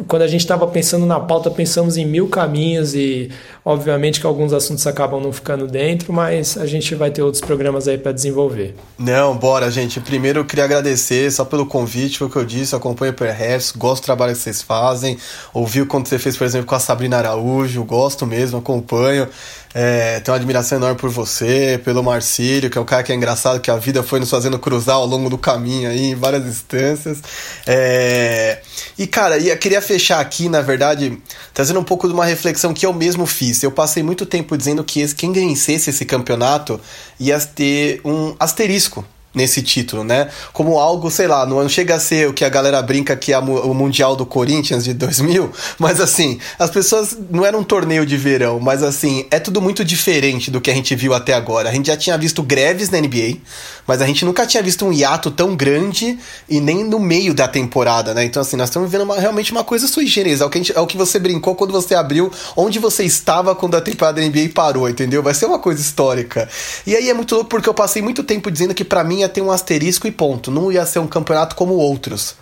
quando 0.07 0.23
a 0.23 0.27
gente 0.27 0.41
estava 0.41 0.67
pensando 0.67 1.07
na 1.07 1.21
pauta, 1.21 1.51
pensamos 1.51 1.97
em 1.97 2.05
mil 2.07 2.29
caminhos 2.29 2.95
e 2.95 3.31
obviamente 3.65 4.21
que 4.21 4.27
alguns 4.27 4.53
assuntos 4.53 4.87
acabam 4.87 5.21
não 5.21 5.33
ficando 5.33 5.67
dentro, 5.67 6.13
mas 6.13 6.57
a 6.57 6.67
gente 6.67 6.95
vai 6.95 7.11
ter 7.11 7.23
outros 7.23 7.41
programas 7.41 7.87
aí 7.87 7.99
para 7.99 8.13
desenvolver. 8.13 8.75
Não, 8.99 9.37
bora, 9.37 9.71
gente. 9.71 10.01
Primeiro 10.01 10.41
eu 10.41 10.45
queria 10.45 10.65
agradecer 10.65 11.31
só 11.31 11.45
pelo 11.45 11.67
convite, 11.67 12.19
foi 12.19 12.27
o 12.27 12.31
que 12.31 12.37
eu 12.37 12.45
disse, 12.45 12.75
acompanho 12.75 13.13
o 13.13 13.15
Perhaps, 13.15 13.73
gosto 13.77 14.03
do 14.03 14.07
trabalho 14.07 14.33
que 14.33 14.39
vocês 14.39 14.63
fazem, 14.63 15.19
ouvi 15.53 15.83
o 15.83 15.87
quanto 15.87 16.09
você 16.09 16.19
fez, 16.19 16.37
por 16.37 16.45
exemplo, 16.45 16.67
com 16.67 16.75
a 16.75 16.81
Sabrina 16.81 17.19
Araújo, 17.19 17.85
gosto 17.85 18.27
mesmo, 18.27 18.59
acompanho. 18.59 19.29
É, 19.75 20.21
tenho 20.21 20.35
uma 20.35 20.39
admiração 20.39 20.79
enorme 20.79 20.99
por 20.99 21.11
você, 21.11 21.81
pelo 21.85 22.03
Marcílio, 22.03 22.71
que 22.71 22.79
é 22.79 22.81
um 22.81 22.85
cara 22.85 23.03
que 23.03 23.13
é 23.13 23.15
engraçado, 23.15 23.61
que 23.61 23.71
a 23.71 23.77
vida 23.77 24.03
foi 24.03 24.19
nos 24.19 24.31
fazendo 24.31 24.59
cruzar 24.59 24.97
ao 24.97 25.07
longo 25.07 25.29
do 25.29 25.37
caminho 25.37 25.91
aí, 25.91 26.11
em 26.11 26.15
várias 26.15 26.47
instâncias. 26.47 27.19
É, 27.67 28.61
e, 28.99 29.07
cara, 29.07 29.39
eu 29.39 29.57
queria 29.59 29.83
fechar 29.83 30.21
aqui, 30.21 30.49
na 30.49 30.63
verdade, 30.63 31.19
trazendo 31.53 31.81
um 31.81 31.85
pouco 31.85 32.09
de 32.09 32.15
uma 32.15 32.25
reflexão 32.25 32.73
que 32.73 32.87
eu 32.87 32.93
mesmo 32.93 33.27
fiz. 33.27 33.63
Eu 33.63 33.71
passei 33.71 34.03
muito 34.03 34.25
tempo 34.25 34.57
dizendo 34.57 34.83
que 34.83 35.07
quem 35.15 35.33
vencesse 35.33 35.91
esse 35.91 36.05
campeonato 36.05 36.81
ia 37.21 37.39
ter 37.41 38.01
um 38.05 38.35
asterisco 38.39 39.05
nesse 39.39 39.63
título, 39.63 40.03
né? 40.03 40.29
Como 40.53 40.79
algo, 40.79 41.09
sei 41.11 41.29
lá, 41.29 41.47
não 41.47 41.69
chega 41.69 41.95
a 41.95 42.01
ser 42.01 42.29
o 42.29 42.33
que 42.33 42.45
a 42.45 42.49
galera 42.49 42.83
brinca 42.83 43.17
que 43.17 43.33
é 43.33 43.39
o 43.39 43.73
Mundial 43.73 44.17
do 44.17 44.27
Corinthians 44.27 44.83
de 44.83 44.93
2000, 44.93 45.51
mas 45.79 46.01
assim, 46.01 46.41
as 46.59 46.71
pessoas 46.71 47.17
não 47.31 47.47
era 47.47 47.57
um 47.57 47.63
torneio 47.63 48.05
de 48.05 48.17
verão, 48.17 48.59
mas 48.59 48.83
assim, 48.83 49.27
é 49.31 49.39
tudo 49.39 49.63
muito 49.63 49.85
diferente 49.85 50.51
do 50.51 50.61
que 50.61 50.71
a 50.71 50.75
gente 50.75 50.95
viu 50.97 51.15
até 51.15 51.35
agora. 51.35 51.69
A 51.69 51.73
gente 51.73 51.87
já 51.87 51.97
tinha 51.97 52.19
visto 52.19 52.43
greves 52.43 52.91
na 52.91 52.99
NBA, 53.01 53.37
mas 53.87 54.03
a 54.03 54.07
gente 54.07 54.25
nunca 54.25 54.45
tinha 54.45 54.63
visto 54.63 54.85
um 54.85 54.93
hiato 54.93 55.31
tão 55.31 55.55
grande 55.55 56.19
e 56.49 56.61
nem 56.61 56.83
no 56.83 56.99
meio 56.99 57.33
da 57.33 57.47
temporada, 57.47 58.13
né? 58.13 58.25
Então 58.25 58.43
assim, 58.43 58.57
nós 58.57 58.69
estamos 58.69 58.91
vivendo 58.91 59.05
uma, 59.05 59.21
realmente 59.21 59.53
uma 59.53 59.63
coisa 59.63 59.87
sui 59.87 60.07
generis, 60.07 60.41
é 60.41 60.45
o, 60.45 60.51
que 60.51 60.59
gente, 60.59 60.77
é 60.77 60.81
o 60.81 60.87
que 60.87 60.97
você 60.97 61.19
brincou 61.21 61.55
quando 61.55 61.71
você 61.71 61.95
abriu, 61.95 62.31
onde 62.57 62.81
você 62.81 63.05
estava 63.05 63.55
quando 63.55 63.77
a 63.77 63.81
temporada 63.81 64.21
da 64.21 64.27
NBA 64.27 64.51
parou, 64.53 64.89
entendeu? 64.89 65.23
Vai 65.23 65.35
ser 65.35 65.47
uma 65.47 65.61
coisa 65.61 65.81
histórica. 65.81 66.49
E 66.85 66.97
aí 66.97 67.09
é 67.09 67.15
muito 67.15 67.35
louco 67.37 67.51
porque 67.51 67.69
eu 67.69 67.75
passei 67.75 68.03
muito 68.03 68.25
tempo 68.25 68.51
dizendo 68.51 68.75
que 68.75 68.85
para 68.85 69.05
mim 69.05 69.23
ia 69.29 69.33
ter 69.33 69.43
um 69.43 69.53
asterisco 69.53 70.07
e 70.07 70.11
ponto. 70.11 70.51
Não 70.51 70.73
ia 70.73 70.85
ser 70.87 70.99
um 70.99 71.07
campeonato 71.07 71.55
como 71.55 71.75
outros. 71.75 72.35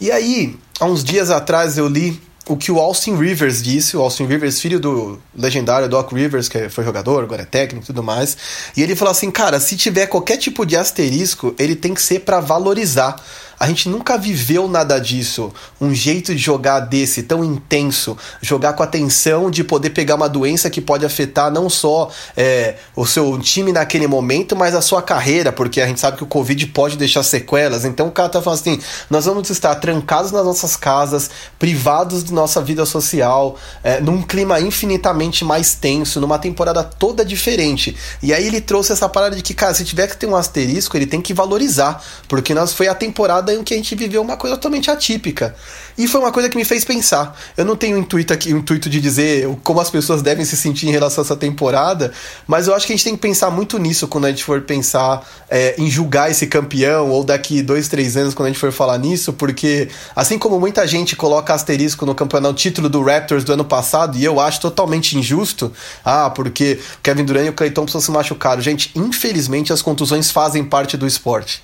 E 0.00 0.12
aí, 0.12 0.56
há 0.78 0.84
uns 0.84 1.02
dias 1.02 1.30
atrás 1.30 1.78
eu 1.78 1.88
li 1.88 2.20
o 2.48 2.56
que 2.56 2.70
o 2.70 2.78
Austin 2.78 3.16
Rivers 3.16 3.60
disse, 3.60 3.96
o 3.96 4.00
Austin 4.00 4.26
Rivers, 4.26 4.60
filho 4.60 4.78
do 4.78 5.18
legendário 5.34 5.88
Doc 5.88 6.12
Rivers, 6.12 6.48
que 6.48 6.68
foi 6.68 6.84
jogador, 6.84 7.24
agora 7.24 7.42
é 7.42 7.44
técnico 7.44 7.84
e 7.84 7.86
tudo 7.88 8.02
mais. 8.02 8.36
E 8.76 8.82
ele 8.82 8.94
falou 8.94 9.10
assim: 9.10 9.30
cara, 9.30 9.58
se 9.58 9.76
tiver 9.76 10.06
qualquer 10.06 10.36
tipo 10.36 10.64
de 10.64 10.76
asterisco, 10.76 11.54
ele 11.58 11.74
tem 11.74 11.92
que 11.92 12.02
ser 12.02 12.20
para 12.20 12.38
valorizar 12.38 13.16
a 13.58 13.66
gente 13.66 13.88
nunca 13.88 14.18
viveu 14.18 14.68
nada 14.68 14.98
disso. 14.98 15.52
Um 15.80 15.94
jeito 15.94 16.34
de 16.34 16.40
jogar 16.40 16.80
desse, 16.80 17.22
tão 17.22 17.44
intenso, 17.44 18.16
jogar 18.40 18.74
com 18.74 18.82
a 18.82 18.86
tensão 18.86 19.50
de 19.50 19.64
poder 19.64 19.90
pegar 19.90 20.14
uma 20.14 20.28
doença 20.28 20.68
que 20.68 20.80
pode 20.80 21.04
afetar 21.04 21.50
não 21.50 21.70
só 21.70 22.10
é, 22.36 22.76
o 22.94 23.06
seu 23.06 23.38
time 23.38 23.72
naquele 23.72 24.06
momento, 24.06 24.54
mas 24.54 24.74
a 24.74 24.80
sua 24.80 25.02
carreira, 25.02 25.52
porque 25.52 25.80
a 25.80 25.86
gente 25.86 26.00
sabe 26.00 26.16
que 26.16 26.24
o 26.24 26.26
Covid 26.26 26.66
pode 26.68 26.96
deixar 26.96 27.22
sequelas. 27.22 27.84
Então 27.84 28.08
o 28.08 28.12
cara 28.12 28.28
tá 28.28 28.42
falando 28.42 28.60
assim: 28.60 28.80
nós 29.08 29.24
vamos 29.24 29.48
estar 29.50 29.74
trancados 29.76 30.32
nas 30.32 30.44
nossas 30.44 30.76
casas, 30.76 31.30
privados 31.58 32.22
de 32.22 32.32
nossa 32.32 32.60
vida 32.60 32.84
social, 32.84 33.56
é, 33.82 34.00
num 34.00 34.22
clima 34.22 34.60
infinitamente 34.60 35.44
mais 35.44 35.74
tenso, 35.74 36.20
numa 36.20 36.38
temporada 36.38 36.82
toda 36.82 37.24
diferente. 37.24 37.96
E 38.22 38.32
aí 38.32 38.46
ele 38.46 38.60
trouxe 38.60 38.92
essa 38.92 39.08
parada 39.08 39.36
de 39.36 39.42
que, 39.42 39.54
cara, 39.54 39.74
se 39.74 39.84
tiver 39.84 40.06
que 40.08 40.16
ter 40.16 40.26
um 40.26 40.36
asterisco, 40.36 40.96
ele 40.96 41.06
tem 41.06 41.20
que 41.20 41.32
valorizar, 41.32 42.02
porque 42.28 42.54
nós 42.54 42.72
foi 42.72 42.88
a 42.88 42.94
temporada 42.94 43.45
em 43.52 43.64
que 43.64 43.74
a 43.74 43.76
gente 43.76 43.94
viveu 43.94 44.22
uma 44.22 44.36
coisa 44.36 44.56
totalmente 44.56 44.90
atípica. 44.90 45.54
E 45.98 46.06
foi 46.06 46.20
uma 46.20 46.30
coisa 46.30 46.48
que 46.48 46.56
me 46.56 46.64
fez 46.64 46.84
pensar. 46.84 47.38
Eu 47.56 47.64
não 47.64 47.74
tenho 47.74 47.96
intuito 47.96 48.32
aqui, 48.32 48.52
o 48.52 48.58
intuito 48.58 48.88
de 48.90 49.00
dizer 49.00 49.48
como 49.64 49.80
as 49.80 49.90
pessoas 49.90 50.22
devem 50.22 50.44
se 50.44 50.56
sentir 50.56 50.88
em 50.88 50.90
relação 50.90 51.22
a 51.22 51.24
essa 51.24 51.36
temporada, 51.36 52.12
mas 52.46 52.66
eu 52.66 52.74
acho 52.74 52.86
que 52.86 52.92
a 52.92 52.96
gente 52.96 53.04
tem 53.04 53.14
que 53.14 53.20
pensar 53.20 53.50
muito 53.50 53.78
nisso 53.78 54.06
quando 54.06 54.26
a 54.26 54.30
gente 54.30 54.44
for 54.44 54.60
pensar 54.60 55.26
é, 55.48 55.74
em 55.78 55.90
julgar 55.90 56.30
esse 56.30 56.46
campeão, 56.46 57.10
ou 57.10 57.24
daqui 57.24 57.62
dois, 57.62 57.88
três 57.88 58.16
anos, 58.16 58.34
quando 58.34 58.46
a 58.46 58.50
gente 58.50 58.60
for 58.60 58.72
falar 58.72 58.98
nisso, 58.98 59.32
porque 59.32 59.88
assim 60.14 60.38
como 60.38 60.60
muita 60.60 60.86
gente 60.86 61.16
coloca 61.16 61.54
asterisco 61.54 62.04
no 62.04 62.14
campeonato, 62.14 62.54
título 62.54 62.88
do 62.88 63.02
Raptors 63.02 63.44
do 63.44 63.52
ano 63.52 63.64
passado, 63.64 64.18
e 64.18 64.24
eu 64.24 64.38
acho 64.40 64.60
totalmente 64.60 65.16
injusto, 65.16 65.72
ah, 66.04 66.30
porque 66.30 66.78
Kevin 67.02 67.24
Durant 67.24 67.46
e 67.46 67.50
o 67.50 67.52
Clay 67.52 67.70
Thompson 67.70 68.00
se 68.00 68.10
machucaram. 68.10 68.60
Gente, 68.60 68.90
infelizmente 68.94 69.72
as 69.72 69.82
contusões 69.82 70.30
fazem 70.30 70.64
parte 70.64 70.96
do 70.96 71.06
esporte. 71.06 71.62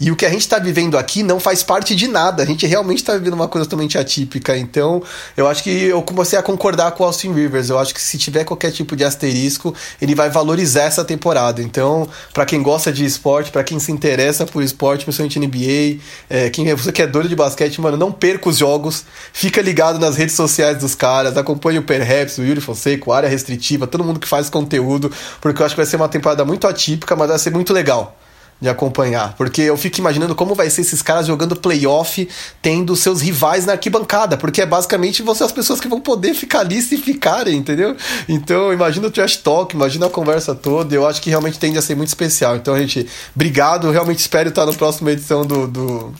E 0.00 0.10
o 0.10 0.16
que 0.16 0.26
a 0.26 0.30
gente 0.30 0.40
está 0.40 0.58
vivendo 0.58 0.98
aqui 0.98 1.22
não 1.22 1.38
faz 1.38 1.62
parte 1.62 1.94
de 1.94 2.08
nada. 2.08 2.42
A 2.42 2.46
gente 2.46 2.66
realmente 2.66 2.98
está 2.98 3.12
vivendo 3.12 3.34
uma 3.34 3.46
coisa 3.46 3.68
totalmente 3.72 3.98
atípica. 3.98 4.56
Então, 4.56 5.02
eu 5.36 5.48
acho 5.48 5.62
que 5.62 5.70
eu 5.70 6.02
comecei 6.02 6.38
a 6.38 6.42
concordar 6.42 6.92
com 6.92 7.02
o 7.02 7.06
Austin 7.06 7.32
Rivers. 7.32 7.70
Eu 7.70 7.78
acho 7.78 7.94
que 7.94 8.00
se 8.00 8.18
tiver 8.18 8.44
qualquer 8.44 8.70
tipo 8.70 8.94
de 8.94 9.04
asterisco, 9.04 9.74
ele 10.00 10.14
vai 10.14 10.30
valorizar 10.30 10.84
essa 10.84 11.04
temporada. 11.04 11.62
Então, 11.62 12.08
para 12.32 12.44
quem 12.44 12.62
gosta 12.62 12.92
de 12.92 13.04
esporte, 13.04 13.50
para 13.50 13.64
quem 13.64 13.78
se 13.78 13.90
interessa 13.90 14.44
por 14.44 14.62
esporte, 14.62 15.04
principalmente 15.04 15.38
NBA, 15.38 16.02
é, 16.28 16.50
quem 16.50 16.68
é, 16.68 16.74
você 16.74 16.92
que 16.92 17.02
é 17.02 17.06
doido 17.06 17.28
de 17.28 17.36
basquete, 17.36 17.80
mano, 17.80 17.96
não 17.96 18.12
perca 18.12 18.48
os 18.48 18.58
jogos. 18.58 19.04
Fica 19.32 19.60
ligado 19.62 19.98
nas 19.98 20.16
redes 20.16 20.34
sociais 20.34 20.78
dos 20.78 20.94
caras. 20.94 21.36
Acompanhe 21.36 21.78
o 21.78 21.82
Perhaps, 21.82 22.38
o 22.38 22.42
Yuri 22.42 22.60
Fonseca, 22.60 23.10
a 23.12 23.16
área 23.16 23.28
restritiva, 23.28 23.86
todo 23.86 24.04
mundo 24.04 24.20
que 24.20 24.28
faz 24.28 24.50
conteúdo, 24.50 25.10
porque 25.40 25.62
eu 25.62 25.66
acho 25.66 25.74
que 25.74 25.80
vai 25.80 25.86
ser 25.86 25.96
uma 25.96 26.08
temporada 26.08 26.44
muito 26.44 26.66
atípica, 26.66 27.16
mas 27.16 27.28
vai 27.28 27.38
ser 27.38 27.50
muito 27.50 27.72
legal 27.72 28.16
de 28.62 28.68
acompanhar. 28.68 29.34
Porque 29.36 29.60
eu 29.60 29.76
fico 29.76 29.98
imaginando 29.98 30.36
como 30.36 30.54
vai 30.54 30.70
ser 30.70 30.82
esses 30.82 31.02
caras 31.02 31.26
jogando 31.26 31.56
playoff, 31.56 32.28
tendo 32.62 32.94
seus 32.94 33.20
rivais 33.20 33.66
na 33.66 33.72
arquibancada. 33.72 34.36
Porque 34.36 34.62
é 34.62 34.66
basicamente 34.66 35.20
você 35.20 35.42
as 35.42 35.50
pessoas 35.50 35.80
que 35.80 35.88
vão 35.88 36.00
poder 36.00 36.32
ficar 36.32 36.60
ali 36.60 36.80
se 36.80 36.96
ficarem, 36.96 37.56
entendeu? 37.56 37.96
Então, 38.28 38.72
imagina 38.72 39.08
o 39.08 39.10
trash 39.10 39.36
talk, 39.38 39.74
imagina 39.74 40.06
a 40.06 40.10
conversa 40.10 40.54
toda. 40.54 40.94
Eu 40.94 41.04
acho 41.04 41.20
que 41.20 41.28
realmente 41.28 41.58
tende 41.58 41.76
a 41.76 41.82
ser 41.82 41.96
muito 41.96 42.10
especial. 42.10 42.54
Então, 42.54 42.78
gente, 42.78 43.04
obrigado. 43.34 43.90
Realmente 43.90 44.20
espero 44.20 44.50
estar 44.50 44.64
na 44.64 44.72
próxima 44.72 45.10
edição 45.10 45.44
do, 45.44 45.66
do 45.66 46.14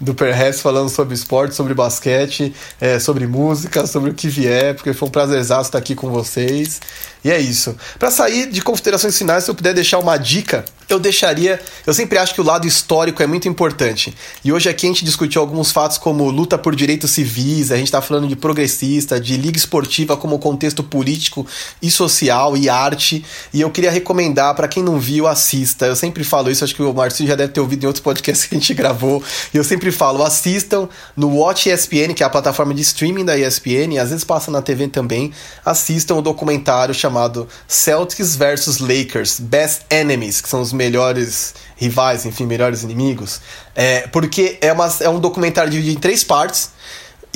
do 0.00 0.14
Perhaps 0.14 0.60
falando 0.60 0.88
sobre 0.90 1.14
esporte, 1.14 1.54
sobre 1.54 1.72
basquete, 1.72 2.54
é, 2.80 2.98
sobre 2.98 3.26
música, 3.26 3.86
sobre 3.86 4.10
o 4.10 4.14
que 4.14 4.28
vier, 4.28 4.74
porque 4.74 4.92
foi 4.92 5.08
um 5.08 5.10
prazer 5.10 5.40
estar 5.40 5.78
aqui 5.78 5.94
com 5.94 6.10
vocês. 6.10 6.80
E 7.26 7.30
é 7.32 7.40
isso. 7.40 7.74
Para 7.98 8.08
sair 8.08 8.48
de 8.48 8.62
considerações 8.62 9.18
finais, 9.18 9.42
se 9.42 9.50
eu 9.50 9.54
puder 9.56 9.74
deixar 9.74 9.98
uma 9.98 10.16
dica, 10.16 10.64
eu 10.88 11.00
deixaria. 11.00 11.58
Eu 11.84 11.92
sempre 11.92 12.18
acho 12.18 12.32
que 12.32 12.40
o 12.40 12.44
lado 12.44 12.68
histórico 12.68 13.20
é 13.20 13.26
muito 13.26 13.48
importante. 13.48 14.16
E 14.44 14.52
hoje 14.52 14.68
aqui 14.68 14.86
a 14.86 14.90
gente 14.90 15.04
discutiu 15.04 15.40
alguns 15.40 15.72
fatos 15.72 15.98
como 15.98 16.30
luta 16.30 16.56
por 16.56 16.76
direitos 16.76 17.10
civis, 17.10 17.72
a 17.72 17.76
gente 17.76 17.86
está 17.86 18.00
falando 18.00 18.28
de 18.28 18.36
progressista, 18.36 19.18
de 19.18 19.36
liga 19.36 19.58
esportiva 19.58 20.16
como 20.16 20.38
contexto 20.38 20.84
político 20.84 21.44
e 21.82 21.90
social 21.90 22.56
e 22.56 22.68
arte. 22.68 23.24
E 23.52 23.60
eu 23.60 23.72
queria 23.72 23.90
recomendar 23.90 24.54
para 24.54 24.68
quem 24.68 24.80
não 24.80 25.00
viu, 25.00 25.26
assista. 25.26 25.86
Eu 25.86 25.96
sempre 25.96 26.22
falo 26.22 26.48
isso, 26.48 26.62
acho 26.62 26.76
que 26.76 26.82
o 26.82 26.94
Marcio 26.94 27.26
já 27.26 27.34
deve 27.34 27.52
ter 27.52 27.58
ouvido 27.58 27.82
em 27.82 27.86
outros 27.88 28.04
podcasts 28.04 28.46
que 28.46 28.54
a 28.54 28.58
gente 28.58 28.72
gravou. 28.72 29.20
E 29.52 29.56
eu 29.56 29.64
sempre 29.64 29.90
falo, 29.90 30.22
assistam 30.22 30.88
no 31.16 31.38
Watch 31.38 31.68
ESPN, 31.68 32.14
que 32.14 32.22
é 32.22 32.26
a 32.26 32.30
plataforma 32.30 32.72
de 32.72 32.82
streaming 32.82 33.24
da 33.24 33.36
ESPN, 33.36 33.94
e 33.94 33.98
às 33.98 34.10
vezes 34.10 34.22
passa 34.22 34.48
na 34.48 34.62
TV 34.62 34.86
também. 34.86 35.32
Assistam 35.64 36.14
o 36.14 36.22
documentário 36.22 36.94
chamado 36.94 37.15
chamado 37.16 37.48
Celtics 37.66 38.36
versus 38.36 38.78
Lakers, 38.78 39.40
Best 39.40 39.82
Enemies, 39.90 40.42
que 40.42 40.48
são 40.48 40.60
os 40.60 40.72
melhores 40.72 41.54
rivais, 41.76 42.26
enfim, 42.26 42.44
melhores 42.44 42.82
inimigos. 42.82 43.40
É, 43.74 44.06
porque 44.08 44.58
é, 44.60 44.72
uma, 44.72 44.94
é 45.00 45.08
um 45.08 45.18
documentário 45.18 45.70
dividido 45.70 45.96
em 45.96 46.00
três 46.00 46.22
partes. 46.22 46.70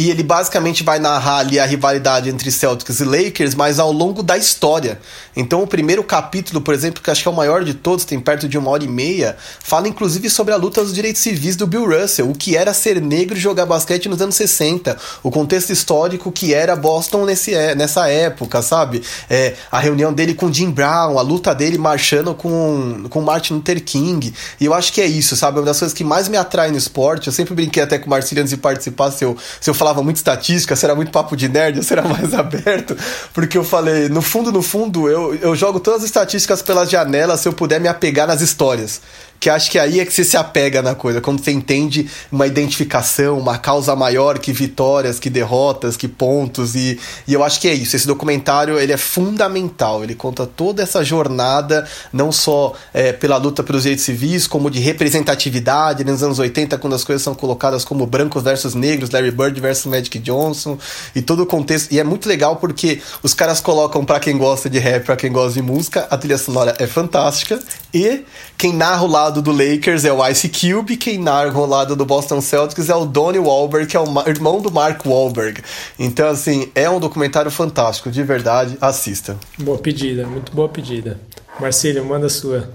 E 0.00 0.08
ele 0.10 0.22
basicamente 0.22 0.82
vai 0.82 0.98
narrar 0.98 1.40
ali 1.40 1.60
a 1.60 1.66
rivalidade 1.66 2.30
entre 2.30 2.50
Celtics 2.50 3.00
e 3.00 3.04
Lakers, 3.04 3.54
mas 3.54 3.78
ao 3.78 3.92
longo 3.92 4.22
da 4.22 4.38
história. 4.38 4.98
Então, 5.36 5.62
o 5.62 5.66
primeiro 5.66 6.02
capítulo, 6.02 6.62
por 6.62 6.72
exemplo, 6.72 7.02
que 7.02 7.10
acho 7.10 7.20
que 7.20 7.28
é 7.28 7.30
o 7.30 7.34
maior 7.34 7.62
de 7.62 7.74
todos, 7.74 8.06
tem 8.06 8.18
perto 8.18 8.48
de 8.48 8.56
uma 8.56 8.70
hora 8.70 8.82
e 8.82 8.88
meia, 8.88 9.36
fala 9.62 9.88
inclusive 9.88 10.30
sobre 10.30 10.54
a 10.54 10.56
luta 10.56 10.82
dos 10.82 10.94
direitos 10.94 11.20
civis 11.20 11.54
do 11.54 11.66
Bill 11.66 11.84
Russell, 11.84 12.30
o 12.30 12.34
que 12.34 12.56
era 12.56 12.72
ser 12.72 12.98
negro 12.98 13.36
e 13.36 13.40
jogar 13.40 13.66
basquete 13.66 14.08
nos 14.08 14.22
anos 14.22 14.36
60, 14.36 14.96
o 15.22 15.30
contexto 15.30 15.70
histórico 15.70 16.32
que 16.32 16.54
era 16.54 16.74
Boston 16.74 17.26
nesse, 17.26 17.54
é, 17.54 17.74
nessa 17.74 18.08
época, 18.08 18.62
sabe? 18.62 19.02
É, 19.28 19.54
a 19.70 19.80
reunião 19.80 20.14
dele 20.14 20.32
com 20.32 20.50
Jim 20.50 20.70
Brown, 20.70 21.18
a 21.18 21.22
luta 21.22 21.54
dele 21.54 21.76
marchando 21.76 22.34
com, 22.34 23.04
com 23.10 23.20
Martin 23.20 23.52
Luther 23.52 23.84
King. 23.84 24.32
E 24.58 24.64
eu 24.64 24.72
acho 24.72 24.94
que 24.94 25.02
é 25.02 25.06
isso, 25.06 25.36
sabe? 25.36 25.58
Uma 25.58 25.66
das 25.66 25.78
coisas 25.78 25.94
que 25.94 26.04
mais 26.04 26.26
me 26.26 26.38
atrai 26.38 26.70
no 26.70 26.78
esporte, 26.78 27.26
eu 27.26 27.34
sempre 27.34 27.54
brinquei 27.54 27.82
até 27.82 27.98
com 27.98 28.06
o 28.06 28.08
Marcelo 28.08 28.40
antes 28.40 28.50
de 28.50 28.56
participar, 28.56 29.10
se 29.10 29.26
eu, 29.26 29.36
se 29.60 29.68
eu 29.68 29.74
falar 29.74 29.89
falava 29.90 30.02
muito 30.02 30.16
estatística, 30.16 30.74
se 30.76 30.84
era 30.84 30.94
muito 30.94 31.10
papo 31.10 31.36
de 31.36 31.48
nerd, 31.48 31.78
ou 31.78 31.82
se 31.82 31.92
era 31.92 32.02
mais 32.02 32.32
aberto, 32.34 32.96
porque 33.34 33.58
eu 33.58 33.64
falei, 33.64 34.08
no 34.08 34.22
fundo, 34.22 34.52
no 34.52 34.62
fundo, 34.62 35.08
eu, 35.08 35.34
eu 35.34 35.54
jogo 35.54 35.80
todas 35.80 36.00
as 36.00 36.06
estatísticas 36.06 36.62
pelas 36.62 36.88
janelas 36.88 37.40
se 37.40 37.48
eu 37.48 37.52
puder 37.52 37.80
me 37.80 37.88
apegar 37.88 38.26
nas 38.26 38.40
histórias 38.40 39.00
que 39.40 39.48
acho 39.48 39.70
que 39.70 39.78
aí 39.78 40.00
é 40.00 40.04
que 40.04 40.12
você 40.12 40.22
se 40.22 40.36
apega 40.36 40.82
na 40.82 40.94
coisa, 40.94 41.18
quando 41.18 41.42
você 41.42 41.50
entende 41.50 42.06
uma 42.30 42.46
identificação, 42.46 43.38
uma 43.38 43.56
causa 43.56 43.96
maior 43.96 44.38
que 44.38 44.52
vitórias, 44.52 45.18
que 45.18 45.30
derrotas, 45.30 45.96
que 45.96 46.06
pontos, 46.06 46.74
e, 46.74 47.00
e 47.26 47.32
eu 47.32 47.42
acho 47.42 47.58
que 47.58 47.66
é 47.66 47.72
isso, 47.72 47.96
esse 47.96 48.06
documentário 48.06 48.78
ele 48.78 48.92
é 48.92 48.98
fundamental, 48.98 50.04
ele 50.04 50.14
conta 50.14 50.46
toda 50.46 50.82
essa 50.82 51.02
jornada, 51.02 51.88
não 52.12 52.30
só 52.30 52.74
é, 52.92 53.14
pela 53.14 53.38
luta 53.38 53.62
pelos 53.62 53.84
direitos 53.84 54.04
civis, 54.04 54.46
como 54.46 54.70
de 54.70 54.78
representatividade 54.78 56.04
nos 56.04 56.22
anos 56.22 56.38
80, 56.38 56.76
quando 56.76 56.94
as 56.94 57.02
coisas 57.02 57.22
são 57.22 57.34
colocadas 57.34 57.82
como 57.82 58.04
brancos 58.04 58.42
versus 58.42 58.74
negros, 58.74 59.08
Larry 59.08 59.30
Bird 59.30 59.58
versus 59.58 59.86
Magic 59.86 60.18
Johnson, 60.18 60.76
e 61.14 61.22
todo 61.22 61.44
o 61.44 61.46
contexto, 61.46 61.90
e 61.90 61.98
é 61.98 62.04
muito 62.04 62.28
legal 62.28 62.56
porque 62.56 63.00
os 63.22 63.32
caras 63.32 63.58
colocam 63.58 64.04
para 64.04 64.20
quem 64.20 64.36
gosta 64.36 64.68
de 64.68 64.78
rap, 64.78 65.06
para 65.06 65.16
quem 65.16 65.32
gosta 65.32 65.54
de 65.54 65.62
música, 65.62 66.06
a 66.10 66.18
trilha 66.18 66.36
sonora 66.36 66.76
é 66.78 66.86
fantástica, 66.86 67.58
e 67.94 68.22
quem 68.58 68.74
narra 68.74 69.02
o 69.02 69.06
lado 69.06 69.29
lado 69.30 69.42
do 69.42 69.52
Lakers 69.52 70.04
é 70.04 70.12
o 70.12 70.26
Ice 70.26 70.48
Cube, 70.48 70.96
quem 70.96 71.16
narra 71.16 71.56
o 71.56 71.64
lado 71.64 71.94
do 71.94 72.04
Boston 72.04 72.40
Celtics 72.40 72.88
é 72.88 72.94
o 72.96 73.04
Donnie 73.04 73.38
Wahlberg, 73.38 73.86
que 73.86 73.96
é 73.96 74.00
o 74.00 74.28
irmão 74.28 74.60
do 74.60 74.72
Mark 74.72 75.06
Wahlberg. 75.06 75.62
Então, 75.96 76.28
assim, 76.28 76.68
é 76.74 76.90
um 76.90 76.98
documentário 76.98 77.48
fantástico, 77.48 78.10
de 78.10 78.24
verdade, 78.24 78.76
assista. 78.80 79.38
Boa 79.56 79.78
pedida, 79.78 80.26
muito 80.26 80.50
boa 80.50 80.68
pedida. 80.68 81.20
Marcílio, 81.60 82.04
manda 82.04 82.26
a 82.26 82.28
sua. 82.28 82.70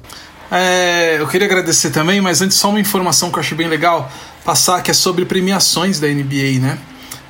É, 0.49 1.17
eu 1.19 1.27
queria 1.27 1.45
agradecer 1.45 1.89
também, 1.89 2.21
mas 2.21 2.41
antes 2.41 2.55
só 2.55 2.69
uma 2.69 2.79
informação 2.79 3.29
que 3.29 3.35
eu 3.35 3.41
achei 3.41 3.57
bem 3.57 3.67
legal 3.67 4.09
passar, 4.45 4.81
que 4.81 4.89
é 4.89 4.93
sobre 4.93 5.25
premiações 5.25 5.99
da 5.99 6.07
NBA, 6.07 6.61
né? 6.61 6.77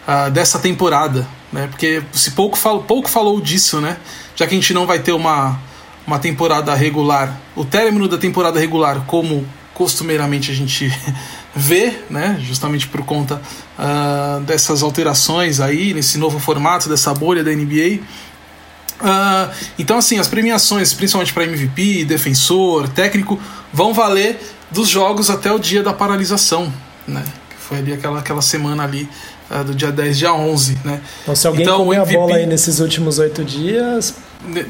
Uh, 0.07 0.29
dessa 0.29 0.59
temporada, 0.59 1.27
né? 1.51 1.65
Porque 1.65 2.03
se 2.13 2.29
pouco, 2.31 2.55
falo, 2.55 2.83
pouco 2.83 3.09
falou 3.09 3.41
disso, 3.41 3.81
né? 3.81 3.97
Já 4.35 4.45
que 4.45 4.53
a 4.53 4.59
gente 4.59 4.71
não 4.71 4.85
vai 4.85 4.99
ter 4.99 5.13
uma 5.13 5.59
uma 6.05 6.19
temporada 6.19 6.73
regular, 6.73 7.39
o 7.55 7.65
término 7.65 8.07
da 8.07 8.17
temporada 8.17 8.59
regular, 8.59 9.05
como 9.05 9.45
costumeiramente 9.73 10.51
a 10.51 10.55
gente 10.55 10.91
vê, 11.55 11.93
né, 12.09 12.37
justamente 12.41 12.87
por 12.87 13.03
conta 13.03 13.41
uh, 13.77 14.41
dessas 14.41 14.81
alterações 14.81 15.59
aí, 15.59 15.93
nesse 15.93 16.17
novo 16.17 16.39
formato, 16.39 16.89
dessa 16.89 17.13
bolha 17.13 17.43
da 17.43 17.51
NBA. 17.51 17.99
Uh, 17.99 19.01
ah, 19.01 19.51
então, 19.77 19.97
assim, 19.97 20.17
as 20.17 20.27
premiações, 20.27 20.93
principalmente 20.93 21.33
para 21.33 21.43
MVP, 21.43 22.05
defensor, 22.05 22.87
técnico, 22.87 23.39
vão 23.73 23.93
valer 23.93 24.39
dos 24.71 24.87
jogos 24.87 25.29
até 25.29 25.51
o 25.51 25.59
dia 25.59 25.83
da 25.83 25.93
paralisação, 25.93 26.71
né? 27.05 27.23
Que 27.49 27.55
foi 27.57 27.79
ali 27.79 27.93
aquela, 27.93 28.19
aquela 28.19 28.41
semana 28.41 28.83
ali 28.83 29.09
uh, 29.51 29.63
do 29.65 29.75
dia 29.75 29.91
10, 29.91 30.17
dia 30.17 30.33
11, 30.33 30.79
né? 30.85 31.01
Então, 31.23 31.35
se 31.35 31.45
alguém 31.45 31.63
então, 31.63 31.93
MVP... 31.93 32.15
a 32.15 32.19
bola 32.19 32.35
aí 32.37 32.45
nesses 32.45 32.79
últimos 32.79 33.19
oito 33.19 33.43
dias, 33.43 34.15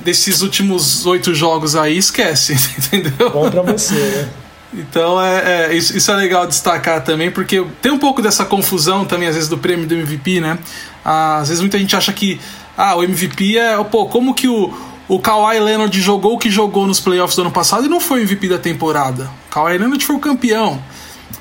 desses 0.04 0.42
últimos 0.42 1.06
oito 1.06 1.34
jogos 1.34 1.76
aí, 1.76 1.98
esquece, 1.98 2.54
entendeu? 2.78 3.30
Bom 3.32 3.50
pra 3.50 3.62
você, 3.62 3.94
né? 3.94 4.30
Então 4.74 5.22
é, 5.22 5.68
é, 5.68 5.74
isso, 5.74 5.96
isso, 5.98 6.12
é 6.12 6.16
legal 6.16 6.46
destacar 6.46 7.02
também, 7.02 7.32
porque 7.32 7.66
tem 7.82 7.92
um 7.92 7.98
pouco 7.98 8.22
dessa 8.22 8.44
confusão 8.44 9.06
também, 9.06 9.28
às 9.28 9.36
vezes, 9.36 9.50
do 9.50 9.58
prêmio 9.58 9.88
do 9.88 9.94
MVP, 9.94 10.42
né? 10.42 10.60
Às 11.04 11.48
vezes 11.48 11.62
muita 11.62 11.78
gente 11.80 11.96
acha 11.96 12.12
que 12.12 12.40
ah, 12.78 12.96
o 12.96 13.04
MVP 13.04 13.58
é. 13.58 13.82
Pô, 13.84 14.06
como 14.08 14.34
que 14.34 14.48
o, 14.48 14.74
o 15.08 15.20
Kawhi 15.20 15.60
Leonard 15.60 16.02
jogou 16.02 16.34
o 16.34 16.38
que 16.38 16.50
jogou 16.50 16.86
nos 16.86 17.00
playoffs 17.00 17.36
do 17.36 17.44
ano 17.44 17.52
passado 17.52 17.86
e 17.86 17.90
não 17.90 18.02
foi 18.02 18.20
o 18.20 18.24
MVP 18.24 18.50
da 18.50 18.58
temporada? 18.58 19.30
O 19.48 19.54
Kawhi 19.54 19.78
Leonard 19.78 20.04
foi 20.04 20.16
o 20.16 20.20
campeão. 20.20 20.82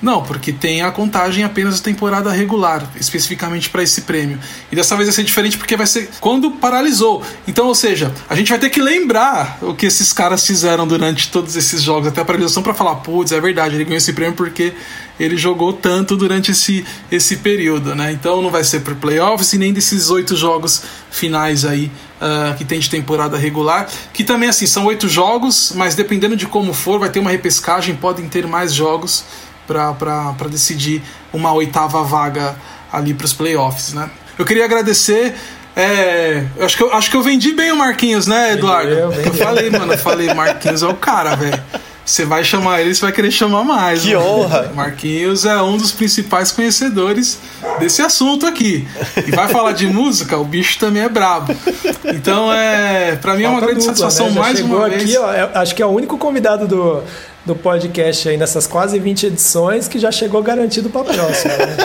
Não, 0.04 0.22
porque 0.22 0.52
tem 0.52 0.82
a 0.82 0.90
contagem 0.90 1.44
apenas 1.44 1.78
da 1.78 1.84
temporada 1.84 2.30
regular, 2.30 2.86
especificamente 3.00 3.70
para 3.70 3.82
esse 3.82 4.02
prêmio. 4.02 4.38
E 4.70 4.76
dessa 4.76 4.94
vez 4.96 5.08
vai 5.08 5.14
ser 5.14 5.24
diferente 5.24 5.56
porque 5.56 5.76
vai 5.76 5.86
ser 5.86 6.10
quando 6.20 6.50
paralisou. 6.50 7.22
Então, 7.48 7.66
ou 7.66 7.74
seja, 7.74 8.12
a 8.28 8.34
gente 8.34 8.50
vai 8.50 8.58
ter 8.58 8.68
que 8.68 8.82
lembrar 8.82 9.58
o 9.62 9.74
que 9.74 9.86
esses 9.86 10.12
caras 10.12 10.46
fizeram 10.46 10.86
durante 10.86 11.30
todos 11.30 11.56
esses 11.56 11.82
jogos, 11.82 12.08
até 12.08 12.20
a 12.20 12.24
paralisação, 12.24 12.62
para 12.62 12.74
falar: 12.74 12.96
putz, 12.96 13.32
é 13.32 13.40
verdade, 13.40 13.76
ele 13.76 13.84
ganhou 13.84 13.96
esse 13.96 14.12
prêmio 14.12 14.34
porque 14.34 14.74
ele 15.18 15.36
jogou 15.36 15.72
tanto 15.72 16.16
durante 16.16 16.50
esse, 16.50 16.84
esse 17.10 17.36
período, 17.36 17.94
né? 17.94 18.12
Então 18.12 18.42
não 18.42 18.50
vai 18.50 18.64
ser 18.64 18.80
para 18.80 18.94
playoffs 18.94 19.52
e 19.52 19.58
nem 19.58 19.72
desses 19.72 20.10
oito 20.10 20.36
jogos 20.36 20.82
finais 21.10 21.64
aí 21.64 21.90
uh, 22.20 22.56
que 22.56 22.64
tem 22.64 22.80
de 22.80 22.90
temporada 22.90 23.38
regular. 23.38 23.88
Que 24.12 24.24
também, 24.24 24.48
assim, 24.48 24.66
são 24.66 24.84
oito 24.86 25.08
jogos, 25.08 25.72
mas 25.74 25.94
dependendo 25.94 26.36
de 26.36 26.46
como 26.46 26.74
for, 26.74 26.98
vai 26.98 27.10
ter 27.10 27.20
uma 27.20 27.30
repescagem, 27.30 27.94
podem 27.94 28.28
ter 28.28 28.46
mais 28.46 28.74
jogos 28.74 29.24
para 29.66 30.48
decidir 30.50 31.02
uma 31.32 31.52
oitava 31.52 32.02
vaga 32.02 32.54
ali 32.92 33.14
para 33.14 33.24
os 33.24 33.32
playoffs, 33.32 33.92
né? 33.92 34.10
Eu 34.38 34.44
queria 34.44 34.64
agradecer. 34.64 35.34
É, 35.76 36.44
acho, 36.60 36.76
que 36.76 36.82
eu, 36.84 36.92
acho 36.94 37.10
que 37.10 37.16
eu 37.16 37.22
vendi 37.22 37.52
bem 37.52 37.72
o 37.72 37.76
Marquinhos, 37.76 38.28
né, 38.28 38.52
Eduardo? 38.52 38.90
Vendeu, 38.90 39.10
vendeu. 39.10 39.32
Eu 39.32 39.34
falei, 39.34 39.70
mano, 39.70 39.92
eu 39.92 39.98
falei, 39.98 40.32
Marquinhos 40.32 40.82
é 40.84 40.86
o 40.86 40.94
cara, 40.94 41.34
velho. 41.34 41.60
Você 42.04 42.24
vai 42.26 42.44
chamar 42.44 42.82
ele, 42.82 42.94
você 42.94 43.00
vai 43.00 43.12
querer 43.12 43.30
chamar 43.30 43.64
mais. 43.64 44.02
Que 44.02 44.14
mano. 44.14 44.26
honra! 44.26 44.70
Marquinhos 44.74 45.46
é 45.46 45.60
um 45.62 45.78
dos 45.78 45.90
principais 45.90 46.52
conhecedores 46.52 47.38
desse 47.78 48.02
assunto 48.02 48.46
aqui. 48.46 48.86
E 49.26 49.30
vai 49.30 49.48
falar 49.48 49.72
de 49.72 49.86
música, 49.86 50.36
o 50.36 50.44
bicho 50.44 50.78
também 50.78 51.02
é 51.02 51.08
brabo. 51.08 51.56
Então, 52.04 52.52
é, 52.52 53.16
para 53.16 53.34
mim 53.34 53.44
é 53.44 53.48
uma 53.48 53.60
grande 53.60 53.80
dupla, 53.80 53.94
satisfação 53.94 54.30
né? 54.30 54.38
mais 54.38 54.60
uma 54.60 54.86
aqui, 54.86 54.96
vez. 54.96 55.16
Ó, 55.16 55.32
é, 55.32 55.50
acho 55.54 55.74
que 55.74 55.82
é 55.82 55.86
o 55.86 55.90
único 55.90 56.18
convidado 56.18 56.68
do, 56.68 57.02
do 57.44 57.54
podcast 57.54 58.28
aí 58.28 58.36
nessas 58.36 58.66
quase 58.66 58.98
20 58.98 59.26
edições 59.26 59.86
que 59.86 59.98
já 59.98 60.10
chegou 60.10 60.42
garantido 60.42 60.88
para 60.88 61.02
a 61.02 61.14
próxima. 61.14 61.54
Né? 61.56 61.76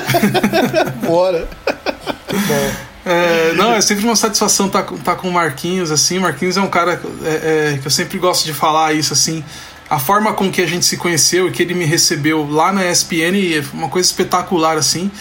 Bora! 1.05 1.47
Bom. 2.31 2.89
É, 3.05 3.53
não, 3.53 3.73
é 3.73 3.81
sempre 3.81 4.05
uma 4.05 4.15
satisfação 4.15 4.67
estar 4.67 4.83
tá, 4.83 4.95
tá 5.03 5.15
com 5.15 5.29
o 5.29 5.31
Marquinhos, 5.31 5.91
assim. 5.91 6.19
Marquinhos 6.19 6.57
é 6.57 6.61
um 6.61 6.67
cara 6.67 7.01
é, 7.23 7.73
é, 7.73 7.77
que 7.79 7.87
eu 7.87 7.91
sempre 7.91 8.17
gosto 8.17 8.45
de 8.45 8.53
falar 8.53 8.93
isso, 8.93 9.13
assim. 9.13 9.43
A 9.89 9.97
forma 9.97 10.33
com 10.33 10.51
que 10.51 10.61
a 10.61 10.67
gente 10.67 10.85
se 10.85 10.95
conheceu 10.95 11.47
e 11.47 11.51
que 11.51 11.63
ele 11.63 11.73
me 11.73 11.85
recebeu 11.85 12.47
lá 12.47 12.71
na 12.71 12.89
ESPN 12.89 13.57
é 13.57 13.63
uma 13.73 13.89
coisa 13.89 14.07
espetacular, 14.07 14.77
assim. 14.77 15.11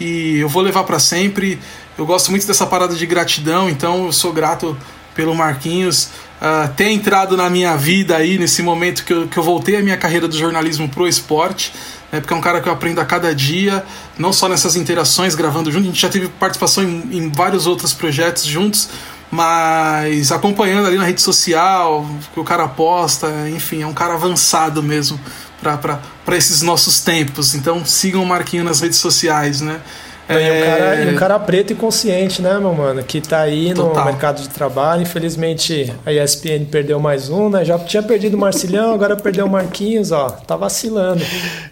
E 0.00 0.38
eu 0.38 0.48
vou 0.48 0.62
levar 0.62 0.84
para 0.84 0.98
sempre. 0.98 1.60
Eu 1.96 2.04
gosto 2.04 2.30
muito 2.30 2.46
dessa 2.46 2.66
parada 2.66 2.94
de 2.94 3.06
gratidão, 3.06 3.70
então 3.70 4.06
eu 4.06 4.12
sou 4.12 4.32
grato 4.32 4.76
pelo 5.14 5.34
Marquinhos 5.34 6.10
uh, 6.40 6.72
ter 6.74 6.90
entrado 6.90 7.36
na 7.36 7.48
minha 7.50 7.76
vida 7.76 8.16
aí 8.16 8.38
nesse 8.38 8.62
momento 8.62 9.04
que 9.04 9.12
eu, 9.12 9.28
que 9.28 9.36
eu 9.36 9.42
voltei 9.42 9.76
a 9.76 9.82
minha 9.82 9.96
carreira 9.96 10.26
do 10.26 10.36
jornalismo 10.36 10.88
pro 10.88 11.06
esporte, 11.06 11.72
né, 12.10 12.20
porque 12.20 12.32
é 12.32 12.36
um 12.36 12.40
cara 12.40 12.60
que 12.60 12.68
eu 12.68 12.72
aprendo 12.72 13.00
a 13.00 13.04
cada 13.04 13.34
dia, 13.34 13.84
não 14.18 14.32
só 14.32 14.48
nessas 14.48 14.76
interações 14.76 15.34
gravando 15.34 15.70
junto, 15.70 15.84
a 15.84 15.86
gente 15.86 16.00
já 16.00 16.08
teve 16.08 16.28
participação 16.28 16.84
em, 16.84 17.18
em 17.18 17.30
vários 17.30 17.66
outros 17.66 17.92
projetos 17.92 18.44
juntos, 18.44 18.88
mas 19.30 20.32
acompanhando 20.32 20.86
ali 20.86 20.96
na 20.96 21.04
rede 21.04 21.20
social, 21.20 22.06
que 22.32 22.40
o 22.40 22.44
cara 22.44 22.66
posta, 22.66 23.28
enfim, 23.50 23.82
é 23.82 23.86
um 23.86 23.92
cara 23.92 24.14
avançado 24.14 24.82
mesmo 24.82 25.20
para 25.60 26.36
esses 26.36 26.62
nossos 26.62 27.00
tempos. 27.00 27.54
Então 27.54 27.84
sigam 27.84 28.22
o 28.22 28.26
Marquinho 28.26 28.64
nas 28.64 28.80
redes 28.80 28.98
sociais, 28.98 29.60
né? 29.60 29.80
É... 30.28 30.34
E, 30.34 30.50
um 30.50 30.64
cara, 30.64 30.94
e 30.96 31.14
um 31.14 31.16
cara 31.16 31.38
preto 31.38 31.72
e 31.72 31.76
consciente, 31.76 32.42
né, 32.42 32.58
meu 32.58 32.74
mano? 32.74 33.02
Que 33.02 33.20
tá 33.20 33.40
aí 33.40 33.72
Total. 33.72 33.94
no 33.94 34.04
mercado 34.04 34.42
de 34.42 34.48
trabalho. 34.48 35.02
Infelizmente, 35.02 35.92
a 36.04 36.12
ESPN 36.12 36.66
perdeu 36.70 37.00
mais 37.00 37.30
um, 37.30 37.48
né? 37.48 37.64
Já 37.64 37.78
tinha 37.78 38.02
perdido 38.02 38.34
o 38.36 38.38
Marcilhão, 38.38 38.92
agora 38.92 39.16
perdeu 39.16 39.46
o 39.46 39.50
Marquinhos, 39.50 40.12
ó. 40.12 40.28
Tá 40.28 40.56
vacilando. 40.56 41.22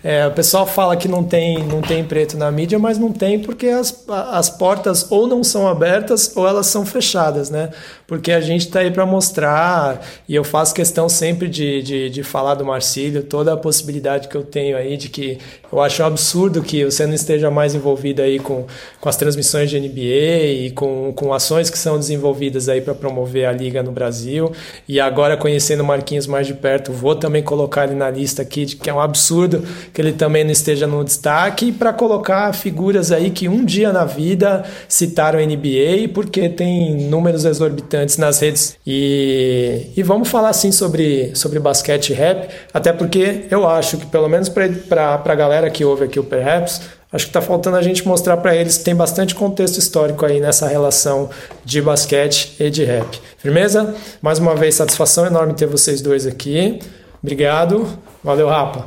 É, 0.03 0.27
o 0.27 0.31
pessoal 0.31 0.67
fala 0.67 0.97
que 0.97 1.09
não 1.09 1.23
tem, 1.23 1.63
não 1.65 1.81
tem 1.81 2.03
preto 2.05 2.37
na 2.37 2.51
mídia, 2.51 2.79
mas 2.79 2.99
não 2.99 3.13
tem 3.13 3.39
porque 3.39 3.69
as, 3.69 4.05
as 4.09 4.49
portas 4.49 5.11
ou 5.11 5.27
não 5.27 5.45
são 5.45 5.69
abertas 5.69 6.33
ou 6.37 6.47
elas 6.47 6.67
são 6.67 6.87
fechadas, 6.87 7.51
né? 7.51 7.71
Porque 8.07 8.31
a 8.31 8.41
gente 8.41 8.69
tá 8.69 8.81
aí 8.81 8.91
para 8.91 9.05
mostrar, 9.05 10.01
e 10.29 10.35
eu 10.35 10.45
faço 10.45 10.73
questão 10.73 11.09
sempre 11.09 11.49
de, 11.49 11.83
de, 11.83 12.11
de 12.11 12.23
falar 12.23 12.55
do 12.55 12.65
Marcílio, 12.65 13.23
toda 13.23 13.53
a 13.53 13.57
possibilidade 13.57 14.29
que 14.29 14.37
eu 14.37 14.45
tenho 14.45 14.77
aí 14.77 14.97
de 14.97 15.09
que 15.09 15.39
eu 15.73 15.81
acho 15.81 16.03
um 16.03 16.07
absurdo 16.07 16.63
que 16.63 16.85
você 16.85 17.05
não 17.05 17.15
esteja 17.15 17.51
mais 17.51 17.75
envolvido 17.75 18.23
aí 18.23 18.39
com, 18.47 18.65
com 19.01 19.09
as 19.09 19.17
transmissões 19.17 19.69
de 19.69 19.81
NBA 19.81 20.67
e 20.67 20.71
com, 20.71 21.13
com 21.13 21.35
ações 21.35 21.69
que 21.69 21.77
são 21.77 21.99
desenvolvidas 21.99 22.69
aí 22.69 22.81
para 22.81 22.95
promover 22.95 23.45
a 23.47 23.53
liga 23.53 23.83
no 23.83 23.91
Brasil. 23.91 24.53
E 24.89 25.01
agora 25.01 25.37
conhecendo 25.37 25.83
o 25.83 25.85
Marquinhos 25.85 26.29
mais 26.29 26.47
de 26.47 26.55
perto, 26.55 26.93
vou 26.93 27.17
também 27.17 27.43
colocar 27.43 27.85
ele 27.85 27.97
na 27.97 28.09
lista 28.09 28.43
aqui 28.43 28.65
de 28.65 28.77
que 28.77 28.89
é 28.89 28.95
um 28.95 29.01
absurdo 29.01 29.65
que 29.93 30.01
ele 30.01 30.13
também 30.13 30.45
não 30.45 30.53
esteja 30.53 30.87
no 30.87 31.03
destaque 31.03 31.73
para 31.73 31.93
colocar 31.93 32.53
figuras 32.55 33.11
aí 33.11 33.31
que 33.31 33.49
um 33.49 33.65
dia 33.65 33.93
na 33.93 34.05
vida 34.05 34.65
citaram 34.89 35.41
a 35.41 35.43
NBA 35.43 36.09
porque 36.15 36.49
tem 36.49 36.95
números 37.09 37.45
exorbitantes 37.45 38.17
nas 38.17 38.39
redes. 38.39 38.77
E, 38.87 39.91
e 39.97 40.03
vamos 40.05 40.29
falar 40.29 40.51
assim 40.51 40.71
sobre, 40.71 41.35
sobre 41.35 41.59
basquete 41.59 42.13
rap, 42.13 42.49
até 42.73 42.93
porque 42.93 43.47
eu 43.51 43.69
acho 43.69 43.99
que 43.99 44.07
pelo 44.07 44.29
menos 44.29 44.49
para 44.49 45.21
a 45.25 45.35
galera 45.35 45.69
que 45.69 45.85
ouve 45.85 46.05
aqui 46.05 46.21
o 46.21 46.25
Perhaps, 46.25 46.96
Acho 47.13 47.27
que 47.27 47.31
está 47.31 47.41
faltando 47.41 47.77
a 47.77 47.83
gente 47.83 48.07
mostrar 48.07 48.37
para 48.39 48.55
eles 48.55 48.79
que 48.79 48.85
tem 48.85 48.95
bastante 48.95 49.35
contexto 49.35 49.79
histórico 49.79 50.27
aí 50.27 50.41
nessa 50.41 50.67
relação 50.67 51.31
de 51.65 51.81
basquete 51.81 52.57
e 52.59 52.69
de 52.69 52.85
rap. 52.85 53.21
Firmeza? 53.39 53.95
Mais 54.21 54.39
uma 54.39 54.57
vez, 54.57 54.75
satisfação 54.75 55.25
enorme 55.25 55.55
ter 55.55 55.67
vocês 55.67 56.01
dois 56.01 56.27
aqui. 56.27 56.81
Obrigado. 57.23 57.87
Valeu, 58.23 58.49
Rapa. 58.49 58.85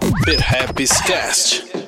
Cast. 1.06 1.79